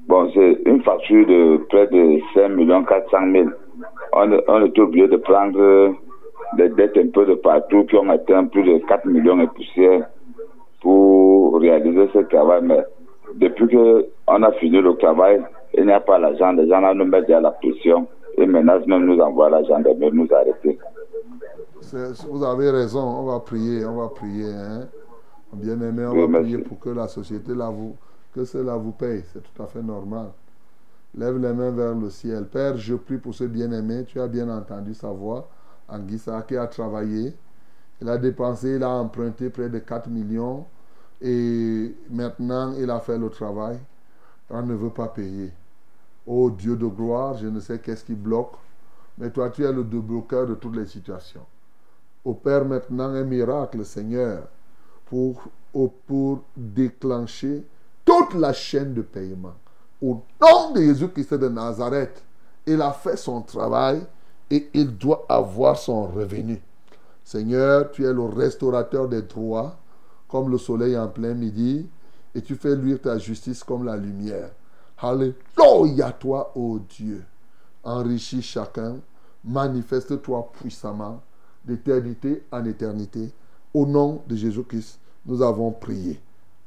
Bon, 0.07 0.29
c'est 0.33 0.61
une 0.65 0.81
facture 0.83 1.25
de 1.25 1.57
près 1.69 1.87
de 1.87 2.19
5 2.33 2.87
400 2.87 3.31
000. 3.31 3.49
On, 4.13 4.31
est- 4.31 4.43
on 4.47 4.61
obligé 4.83 5.07
de 5.07 5.17
prendre 5.17 5.93
des 6.57 6.69
dettes 6.69 6.97
un 6.97 7.09
peu 7.09 7.25
de 7.25 7.35
partout 7.35 7.85
qui 7.85 7.95
ont 7.95 8.09
atteint 8.09 8.45
plus 8.45 8.63
de 8.63 8.77
4 8.87 9.05
millions 9.05 9.39
et 9.41 9.47
poussières 9.47 10.07
pour 10.81 11.59
réaliser 11.59 12.09
ce 12.13 12.19
travail. 12.19 12.61
Mais 12.63 12.83
depuis 13.35 13.67
qu'on 13.67 14.43
a 14.43 14.51
fini 14.53 14.81
le 14.81 14.95
travail, 14.95 15.43
il 15.73 15.85
n'y 15.85 15.91
a 15.91 15.99
pas 15.99 16.17
l'argent. 16.17 16.53
Les 16.53 16.67
gens 16.67 16.79
là 16.79 16.93
nous 16.93 17.05
mettent 17.05 17.29
à 17.29 17.41
la 17.41 17.51
pression 17.51 18.07
et 18.37 18.45
menacent 18.45 18.87
même 18.87 19.05
nous 19.05 19.19
envoient 19.19 19.49
la 19.49 19.63
gendarmerie 19.63 20.11
nous 20.13 20.27
arrêter. 20.33 20.79
Vous 22.29 22.43
avez 22.43 22.69
raison, 22.69 22.99
on 23.01 23.23
va 23.25 23.39
prier, 23.39 23.85
on 23.85 23.95
va 23.97 24.09
prier. 24.09 24.51
Hein? 24.51 24.87
Bien 25.53 25.79
aimé, 25.81 26.05
on 26.05 26.11
Oui, 26.13 26.21
va 26.21 26.27
merci. 26.27 26.51
prier 26.51 26.57
pour 26.63 26.79
que 26.79 26.89
la 26.89 27.07
société 27.07 27.53
là 27.55 27.69
vous, 27.69 27.95
que 28.33 28.43
cela 28.45 28.75
vous 28.75 28.91
paye. 28.91 29.21
C'est 29.33 29.41
tout 29.41 29.63
à 29.63 29.67
fait 29.67 29.81
normal. 29.81 30.27
Lève 31.17 31.39
les 31.39 31.51
mains 31.51 31.71
vers 31.71 31.95
le 31.95 32.11
ciel. 32.11 32.45
Père, 32.45 32.77
je 32.77 32.93
prie 32.93 33.17
pour 33.17 33.33
ce 33.33 33.45
bien-aimé. 33.45 34.05
Tu 34.05 34.21
as 34.21 34.27
bien 34.27 34.47
entendu 34.49 34.93
sa 34.93 35.09
voix. 35.09 35.49
Anguissa 35.89 36.43
qui 36.43 36.55
a 36.55 36.67
travaillé. 36.67 37.35
Il 37.99 38.07
a 38.07 38.19
dépensé, 38.19 38.75
il 38.75 38.83
a 38.83 38.89
emprunté 38.89 39.49
près 39.49 39.67
de 39.67 39.79
4 39.79 40.09
millions. 40.09 40.65
Et 41.19 41.95
maintenant, 42.11 42.75
il 42.77 42.87
a 42.91 42.99
fait 42.99 43.17
le 43.17 43.29
travail. 43.29 43.79
On 44.51 44.61
ne 44.61 44.75
veut 44.75 44.91
pas 44.91 45.07
payer. 45.07 45.51
Oh 46.27 46.51
Dieu 46.51 46.75
de 46.75 46.85
gloire, 46.85 47.35
je 47.35 47.47
ne 47.47 47.59
sais 47.59 47.79
qu'est-ce 47.79 48.03
qui 48.05 48.13
bloque. 48.13 48.53
Mais 49.17 49.31
toi, 49.31 49.49
tu 49.49 49.63
es 49.63 49.73
le 49.73 49.83
débloqueur 49.83 50.45
de 50.45 50.53
toutes 50.53 50.75
les 50.75 50.85
situations. 50.85 51.45
Opère 52.23 52.63
maintenant 52.63 53.09
un 53.09 53.23
miracle, 53.23 53.83
Seigneur, 53.83 54.47
pour, 55.07 55.49
pour 56.05 56.43
déclencher 56.55 57.65
toute 58.05 58.35
la 58.35 58.53
chaîne 58.53 58.93
de 58.93 59.01
paiement. 59.01 59.55
Au 60.01 60.21
nom 60.41 60.71
de 60.71 60.81
Jésus-Christ 60.81 61.33
de 61.33 61.49
Nazareth, 61.49 62.23
il 62.65 62.81
a 62.81 62.91
fait 62.91 63.17
son 63.17 63.41
travail 63.41 64.01
et 64.49 64.69
il 64.73 64.95
doit 64.95 65.25
avoir 65.27 65.77
son 65.77 66.07
revenu. 66.07 66.61
Seigneur, 67.23 67.91
tu 67.91 68.05
es 68.05 68.13
le 68.13 68.23
restaurateur 68.23 69.07
des 69.07 69.23
droits, 69.23 69.75
comme 70.27 70.49
le 70.49 70.57
soleil 70.57 70.97
en 70.97 71.07
plein 71.07 71.33
midi, 71.33 71.87
et 72.35 72.41
tu 72.41 72.55
fais 72.55 72.75
luire 72.75 73.01
ta 73.01 73.17
justice 73.17 73.63
comme 73.63 73.83
la 73.85 73.97
lumière. 73.97 74.51
Alléluia, 74.99 76.11
toi, 76.11 76.51
ô 76.55 76.79
Dieu. 76.79 77.23
Enrichis 77.83 78.41
chacun, 78.41 78.97
manifeste-toi 79.43 80.51
puissamment 80.59 81.21
d'éternité 81.65 82.43
en 82.51 82.63
éternité. 82.65 83.31
Au 83.73 83.85
nom 83.85 84.21
de 84.27 84.35
Jésus-Christ, 84.35 84.99
nous 85.25 85.41
avons 85.41 85.71
prié. 85.71 86.19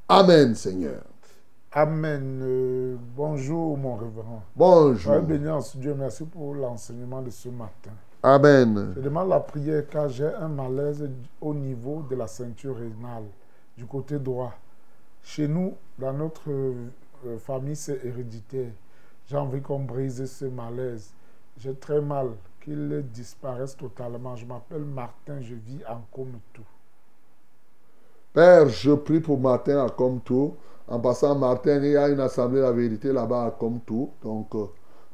Amen, 0.08 0.54
Seigneur. 0.54 1.02
Amen. 1.72 2.40
Euh, 2.42 2.96
bonjour, 3.16 3.78
mon 3.78 3.94
révérend. 3.94 4.42
Bonjour. 4.56 5.12
Soyez 5.12 5.20
béni 5.20 5.48
en 5.48 5.60
ce 5.60 5.78
Dieu. 5.78 5.94
Merci 5.94 6.24
pour 6.24 6.52
l'enseignement 6.52 7.22
de 7.22 7.30
ce 7.30 7.48
matin. 7.48 7.92
Amen. 8.24 8.94
Je 8.96 9.00
demande 9.00 9.28
la 9.28 9.38
prière 9.38 9.84
car 9.88 10.08
j'ai 10.08 10.26
un 10.26 10.48
malaise 10.48 11.08
au 11.40 11.54
niveau 11.54 12.04
de 12.10 12.16
la 12.16 12.26
ceinture 12.26 12.74
rénale, 12.76 13.22
du 13.78 13.86
côté 13.86 14.18
droit. 14.18 14.52
Chez 15.22 15.46
nous, 15.46 15.74
dans 15.96 16.12
notre 16.12 16.50
euh, 16.50 17.38
famille, 17.38 17.76
c'est 17.76 18.04
héréditaire. 18.04 18.72
J'ai 19.28 19.36
envie 19.36 19.60
qu'on 19.60 19.78
brise 19.78 20.24
ce 20.24 20.46
malaise. 20.46 21.12
J'ai 21.56 21.76
très 21.76 22.00
mal, 22.00 22.30
qu'il 22.64 23.04
disparaisse 23.12 23.76
totalement. 23.76 24.34
Je 24.34 24.44
m'appelle 24.44 24.82
Martin, 24.84 25.40
je 25.40 25.54
vis 25.54 25.84
en 25.88 26.00
Comtou. 26.10 26.64
Père, 28.32 28.68
je 28.68 28.90
prie 28.90 29.20
pour 29.20 29.38
Martin 29.38 29.84
à 29.84 29.88
Comtou. 29.88 30.56
En 30.90 30.98
passant, 30.98 31.36
Martin, 31.38 31.76
il 31.82 31.92
y 31.92 31.96
a 31.96 32.08
une 32.08 32.18
assemblée 32.20 32.60
La 32.60 32.72
Vérité 32.72 33.12
là-bas 33.12 33.44
à 33.44 33.50
Comtou. 33.52 34.10
Donc, 34.22 34.54
euh, 34.56 34.64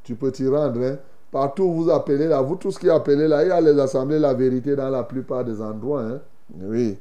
tu 0.02 0.14
peux 0.16 0.32
t'y 0.32 0.48
rendre. 0.48 0.82
hein. 0.82 0.96
Partout 1.30 1.64
où 1.64 1.72
vous 1.74 1.90
appelez 1.90 2.26
là, 2.28 2.40
vous 2.40 2.56
tous 2.56 2.78
qui 2.78 2.88
appelez 2.88 3.28
là, 3.28 3.44
il 3.44 3.48
y 3.48 3.50
a 3.52 3.60
les 3.60 3.78
assemblées 3.78 4.18
La 4.18 4.32
Vérité 4.32 4.74
dans 4.74 4.88
la 4.88 5.02
plupart 5.02 5.44
des 5.44 5.60
endroits. 5.60 6.02
hein. 6.02 6.20
Oui. 6.62 6.98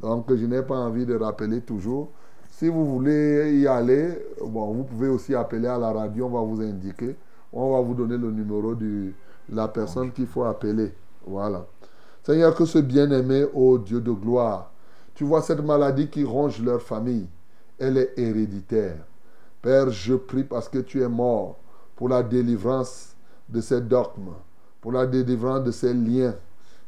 Donc, 0.00 0.34
je 0.34 0.46
n'ai 0.46 0.62
pas 0.62 0.76
envie 0.76 1.04
de 1.04 1.14
rappeler 1.16 1.60
toujours. 1.60 2.08
Si 2.50 2.68
vous 2.68 2.86
voulez 2.86 3.60
y 3.60 3.66
aller, 3.66 4.10
bon, 4.40 4.72
vous 4.72 4.84
pouvez 4.84 5.08
aussi 5.08 5.34
appeler 5.34 5.66
à 5.68 5.76
la 5.76 5.92
radio, 5.92 6.26
on 6.26 6.30
va 6.30 6.40
vous 6.40 6.62
indiquer. 6.62 7.16
On 7.52 7.72
va 7.74 7.80
vous 7.82 7.94
donner 7.94 8.16
le 8.16 8.30
numéro 8.30 8.74
de 8.74 9.12
la 9.52 9.68
personne 9.68 10.12
qu'il 10.12 10.26
faut 10.26 10.44
appeler. 10.44 10.94
Voilà. 11.26 11.66
Seigneur, 12.22 12.54
que 12.54 12.64
ce 12.64 12.78
bien-aimé, 12.78 13.44
ô 13.52 13.76
Dieu 13.78 14.00
de 14.00 14.12
gloire, 14.12 14.70
tu 15.14 15.24
vois 15.24 15.42
cette 15.42 15.62
maladie 15.62 16.08
qui 16.08 16.24
ronge 16.24 16.62
leur 16.62 16.80
famille. 16.80 17.28
Elle 17.78 17.98
est 17.98 18.12
héréditaire. 18.16 18.98
Père, 19.60 19.90
je 19.90 20.14
prie 20.14 20.44
parce 20.44 20.68
que 20.68 20.78
tu 20.78 21.02
es 21.02 21.08
mort 21.08 21.56
pour 21.96 22.08
la 22.08 22.22
délivrance 22.22 23.16
de 23.48 23.60
ces 23.60 23.80
dogmes, 23.80 24.34
pour 24.80 24.92
la 24.92 25.06
délivrance 25.06 25.64
de 25.64 25.70
ces 25.70 25.94
liens. 25.94 26.34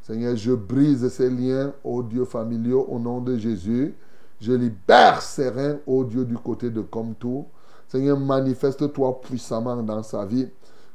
Seigneur, 0.01 0.35
je 0.35 0.53
brise 0.53 1.07
ces 1.09 1.29
liens, 1.29 1.73
ô 1.83 2.01
Dieu 2.01 2.23
familiaux, 2.23 2.85
au 2.89 2.99
nom 2.99 3.19
de 3.19 3.35
Jésus. 3.35 3.93
Je 4.39 4.53
libère 4.53 5.21
ces 5.21 5.49
reins, 5.49 5.79
ô 5.85 6.03
Dieu, 6.03 6.23
du 6.23 6.37
côté 6.37 6.69
de 6.69 6.81
Comtou. 6.81 7.45
Seigneur, 7.87 8.19
manifeste-toi 8.19 9.21
puissamment 9.21 9.81
dans 9.83 10.03
sa 10.03 10.25
vie. 10.25 10.47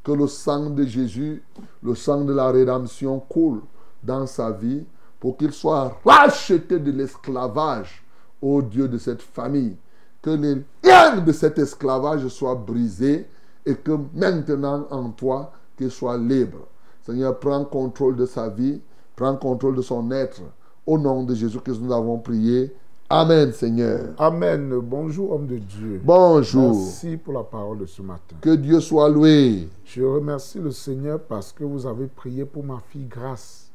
Que 0.02 0.12
le 0.12 0.27
sang 0.27 0.70
de 0.70 0.85
Jésus, 0.85 1.43
le 1.82 1.94
sang 1.94 2.24
de 2.24 2.32
la 2.32 2.51
rédemption 2.51 3.20
coule 3.20 3.60
dans 4.02 4.27
sa 4.27 4.51
vie 4.51 4.85
pour 5.20 5.36
qu'il 5.36 5.52
soit 5.52 5.97
racheté 6.05 6.78
de 6.78 6.90
l'esclavage, 6.90 8.02
ô 8.40 8.62
Dieu 8.62 8.89
de 8.89 8.98
cette 8.98 9.23
famille. 9.23 9.77
Que 10.23 10.31
les 10.31 10.62
liens 10.85 11.16
de 11.19 11.32
cet 11.32 11.59
esclavage 11.59 12.27
soient 12.28 12.55
brisés 12.55 13.27
et 13.66 13.74
que 13.74 13.93
maintenant 14.15 14.86
en 14.90 15.11
toi, 15.11 15.53
qu'il 15.77 15.90
soit 15.90 16.16
libre. 16.16 16.66
Seigneur, 17.05 17.39
prends 17.39 17.65
contrôle 17.65 18.16
de 18.16 18.27
sa 18.27 18.49
vie, 18.49 18.81
prends 19.16 19.36
contrôle 19.36 19.77
de 19.77 19.82
son 19.82 20.11
être. 20.12 20.40
Au 20.86 20.99
nom 20.99 21.24
de 21.24 21.35
Jésus-Christ, 21.35 21.81
nous 21.81 21.93
avons 21.93 22.19
prié. 22.19 22.73
Amen, 23.09 23.53
Seigneur. 23.53 24.15
Amen. 24.19 24.74
Bonjour, 24.82 25.32
homme 25.32 25.47
de 25.47 25.59
Dieu. 25.59 26.01
Bonjour. 26.03 26.74
Merci 26.74 27.16
pour 27.16 27.35
la 27.35 27.43
parole 27.43 27.81
de 27.81 27.86
ce 27.86 28.01
matin. 28.01 28.36
Que 28.40 28.55
Dieu 28.55 28.81
soit 28.81 29.09
loué. 29.09 29.69
Je 29.85 30.03
remercie 30.03 30.59
le 30.59 30.70
Seigneur 30.70 31.20
parce 31.20 31.53
que 31.53 31.62
vous 31.62 31.86
avez 31.86 32.07
prié 32.07 32.44
pour 32.44 32.65
ma 32.65 32.78
fille 32.89 33.07
Grâce. 33.07 33.70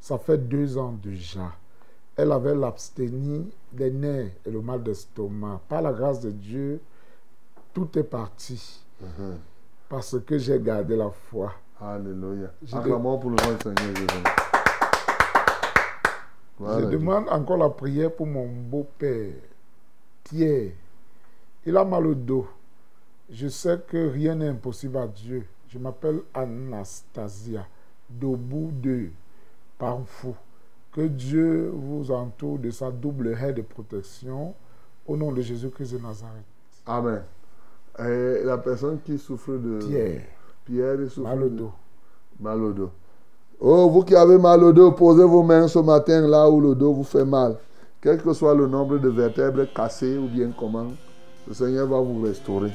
Ça 0.00 0.18
fait 0.18 0.36
deux 0.36 0.76
ans 0.78 0.96
déjà. 1.00 1.52
Elle 2.16 2.32
avait 2.32 2.54
l'absténie 2.54 3.50
des 3.72 3.90
nerfs 3.90 4.32
et 4.44 4.50
le 4.50 4.60
mal 4.60 4.82
d'estomac. 4.82 5.60
Par 5.68 5.82
la 5.82 5.92
grâce 5.92 6.20
de 6.20 6.30
Dieu, 6.30 6.80
tout 7.72 7.98
est 7.98 8.04
parti. 8.04 8.84
Parce 9.88 10.18
que 10.20 10.38
j'ai 10.38 10.60
gardé 10.60 10.96
la 10.96 11.10
foi. 11.10 11.52
Alléluia. 11.80 12.52
Je 12.62 12.76
Acclamons 12.76 13.18
pour 13.18 13.30
le 13.30 13.36
nom 13.36 13.52
du 13.52 13.62
Seigneur 13.62 13.96
Jésus. 13.96 14.24
Je 16.60 16.86
demande 16.86 17.28
encore 17.28 17.56
la 17.56 17.70
prière 17.70 18.14
pour 18.14 18.26
mon 18.26 18.46
beau-père, 18.46 19.32
Pierre. 20.22 20.72
Il 21.66 21.76
a 21.76 21.84
mal 21.84 22.06
au 22.06 22.14
dos. 22.14 22.46
Je 23.30 23.48
sais 23.48 23.80
que 23.88 24.08
rien 24.10 24.34
n'est 24.34 24.48
impossible 24.48 24.98
à 24.98 25.08
Dieu. 25.08 25.46
Je 25.68 25.78
m'appelle 25.78 26.20
Anastasia, 26.34 27.66
Dobou 28.08 28.70
de 28.72 29.08
Panfou. 29.78 30.36
Que 30.92 31.02
Dieu 31.02 31.70
vous 31.74 32.10
entoure 32.10 32.58
de 32.58 32.70
sa 32.70 32.90
double 32.90 33.36
haie 33.40 33.52
de 33.52 33.62
protection 33.62 34.54
au 35.06 35.16
nom 35.16 35.32
de 35.32 35.40
Jésus-Christ 35.40 35.94
de 35.94 35.98
Nazareth. 35.98 36.44
Amen. 36.86 37.22
Et 37.98 38.44
la 38.44 38.58
personne 38.58 38.98
qui 39.04 39.18
souffre 39.18 39.52
de... 39.52 39.78
Pierre. 39.86 40.22
Pierre 40.64 40.98
souffre 41.10 41.28
Mal 41.28 41.42
au 41.42 41.48
de- 41.48 41.56
dos. 41.56 41.72
Mal 42.40 42.62
au 42.62 42.72
dos. 42.72 42.90
Oh, 43.60 43.88
vous 43.88 44.02
qui 44.02 44.14
avez 44.14 44.38
mal 44.38 44.62
au 44.64 44.72
dos, 44.72 44.92
posez 44.92 45.24
vos 45.24 45.42
mains 45.42 45.66
ce 45.68 45.78
matin 45.78 46.26
là 46.28 46.50
où 46.50 46.60
le 46.60 46.74
dos 46.74 46.92
vous 46.92 47.04
fait 47.04 47.24
mal. 47.24 47.56
Quel 48.00 48.20
que 48.20 48.32
soit 48.32 48.54
le 48.54 48.66
nombre 48.66 48.98
de 48.98 49.08
vertèbres 49.08 49.64
cassées 49.72 50.18
ou 50.18 50.26
bien 50.26 50.50
comment, 50.58 50.88
le 51.46 51.54
Seigneur 51.54 51.86
va 51.86 52.00
vous 52.00 52.20
restaurer. 52.22 52.72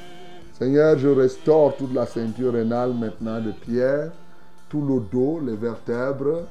Seigneur, 0.54 0.98
je 0.98 1.10
restaure 1.10 1.76
toute 1.76 1.94
la 1.94 2.06
ceinture 2.06 2.54
rénale 2.54 2.94
maintenant 2.94 3.40
de 3.42 3.52
Pierre, 3.52 4.12
tout 4.70 4.82
le 4.82 5.02
dos, 5.12 5.40
les 5.46 5.56
vertèbres, 5.56 6.44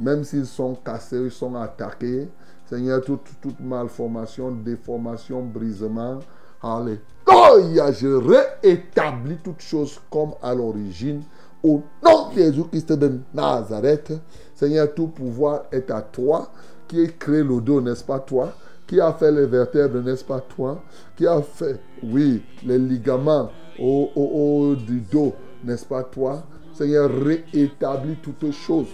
même 0.00 0.24
s'ils 0.24 0.46
sont 0.46 0.74
cassés, 0.74 1.20
ils 1.24 1.30
sont 1.30 1.54
attaqués. 1.56 2.28
Seigneur, 2.68 3.00
toute, 3.02 3.20
malformation, 3.60 4.50
déformation, 4.50 5.42
brisement. 5.42 6.18
Alléluia, 6.62 7.92
je 7.92 8.08
réétablis 8.08 9.38
toutes 9.42 9.60
choses 9.60 9.98
comme 10.10 10.32
à 10.42 10.54
l'origine. 10.54 11.22
Au 11.62 11.82
nom 12.04 12.30
de 12.30 12.34
Jésus-Christ 12.36 12.92
de 12.92 13.20
Nazareth, 13.34 14.12
Seigneur, 14.54 14.92
tout 14.94 15.08
pouvoir 15.08 15.64
est 15.72 15.90
à 15.90 16.00
toi. 16.02 16.48
Qui 16.86 17.04
a 17.04 17.08
créé 17.08 17.42
le 17.42 17.60
dos, 17.60 17.80
n'est-ce 17.80 18.04
pas 18.04 18.18
toi? 18.20 18.52
Qui 18.86 19.00
a 19.00 19.12
fait 19.12 19.30
les 19.32 19.46
vertèbres, 19.46 20.00
n'est-ce 20.00 20.24
pas 20.24 20.40
toi? 20.40 20.82
Qui 21.16 21.26
a 21.26 21.42
fait, 21.42 21.78
oui, 22.02 22.42
les 22.64 22.78
ligaments 22.78 23.50
au, 23.78 24.08
au- 24.16 24.70
au- 24.70 24.74
du 24.76 25.00
dos, 25.00 25.34
n'est-ce 25.64 25.84
pas 25.84 26.02
toi? 26.04 26.42
Seigneur, 26.72 27.10
réétablis 27.10 28.16
toutes 28.22 28.50
choses. 28.52 28.86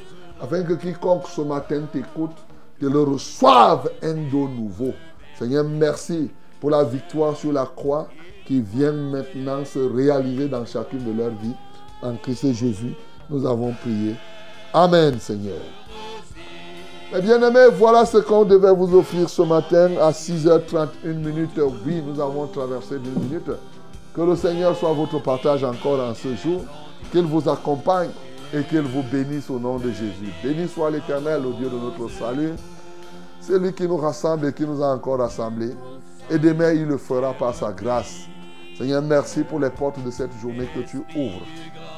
Afin 0.45 0.63
que 0.63 0.75
quiconque 0.75 1.27
ce 1.29 1.41
matin 1.41 1.85
t'écoute, 1.91 2.37
te 2.79 2.85
le 2.85 3.01
reçoive 3.03 3.91
un 4.03 4.13
dos 4.31 4.47
nouveau. 4.47 4.93
Seigneur, 5.39 5.65
merci 5.65 6.31
pour 6.61 6.69
la 6.69 6.85
victoire 6.85 7.35
sur 7.35 7.51
la 7.51 7.65
croix 7.65 8.09
qui 8.45 8.61
vient 8.61 8.93
maintenant 8.93 9.65
se 9.65 9.79
réaliser 9.79 10.49
dans 10.49 10.67
chacune 10.67 11.03
de 11.03 11.19
leurs 11.19 11.31
vies. 11.31 11.55
En 12.03 12.17
Christ 12.17 12.53
Jésus, 12.53 12.93
nous 13.31 13.47
avons 13.47 13.73
prié. 13.73 14.17
Amen, 14.75 15.19
Seigneur. 15.19 15.57
Mes 17.15 17.23
bien-aimés, 17.23 17.69
voilà 17.73 18.05
ce 18.05 18.19
qu'on 18.19 18.45
devait 18.45 18.75
vous 18.75 18.99
offrir 18.99 19.31
ce 19.31 19.41
matin 19.41 19.93
à 19.99 20.11
6h31 20.11 21.15
minutes. 21.15 21.59
Oui, 21.87 22.03
nous 22.07 22.21
avons 22.21 22.47
traversé 22.49 22.99
d'une 22.99 23.19
minute. 23.23 23.51
Que 24.15 24.21
le 24.21 24.37
Seigneur 24.37 24.77
soit 24.77 24.93
votre 24.93 25.23
partage 25.23 25.65
encore 25.65 26.01
en 26.01 26.15
ce 26.15 26.35
jour. 26.35 26.61
Qu'il 27.13 27.23
vous 27.23 27.49
accompagne 27.49 28.11
et 28.53 28.63
qu'il 28.65 28.83
vous 28.83 29.03
bénisse 29.03 29.49
au 29.51 29.59
nom 29.59 29.79
de 29.79 29.91
Jésus. 29.91 30.33
Béni 30.43 30.69
soit 30.69 30.91
l'Éternel, 30.91 31.43
le 31.43 31.53
Dieu 31.55 31.69
de 31.69 31.79
notre 31.79 32.09
salut. 32.11 32.53
C'est 33.41 33.59
lui 33.59 33.73
qui 33.73 33.87
nous 33.87 33.97
rassemble 33.97 34.49
et 34.49 34.53
qui 34.53 34.65
nous 34.65 34.83
a 34.83 34.95
encore 34.95 35.19
rassemblés. 35.19 35.75
Et 36.31 36.39
demain, 36.39 36.73
il 36.73 36.87
le 36.87 36.97
fera 36.97 37.33
par 37.35 37.55
sa 37.55 37.73
grâce. 37.73 38.27
Seigneur, 38.79 39.03
merci 39.03 39.45
pour 39.45 39.61
les 39.61 39.71
portes 39.71 40.03
de 40.03 40.11
cette 40.11 40.33
journée 40.41 40.69
que 40.75 40.81
tu 40.81 40.97
ouvres. 41.17 41.47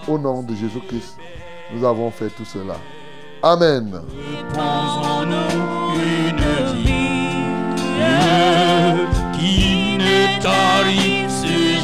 Au 0.09 0.18
nom 0.18 0.43
de 0.43 0.55
Jésus-Christ, 0.55 1.16
nous 1.73 1.85
avons 1.85 2.10
fait 2.10 2.31
tout 2.31 2.44
cela. 2.44 2.77
Amen. 3.43 4.01
qui 9.39 9.98
ne 9.98 10.40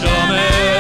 jamais. 0.01 0.72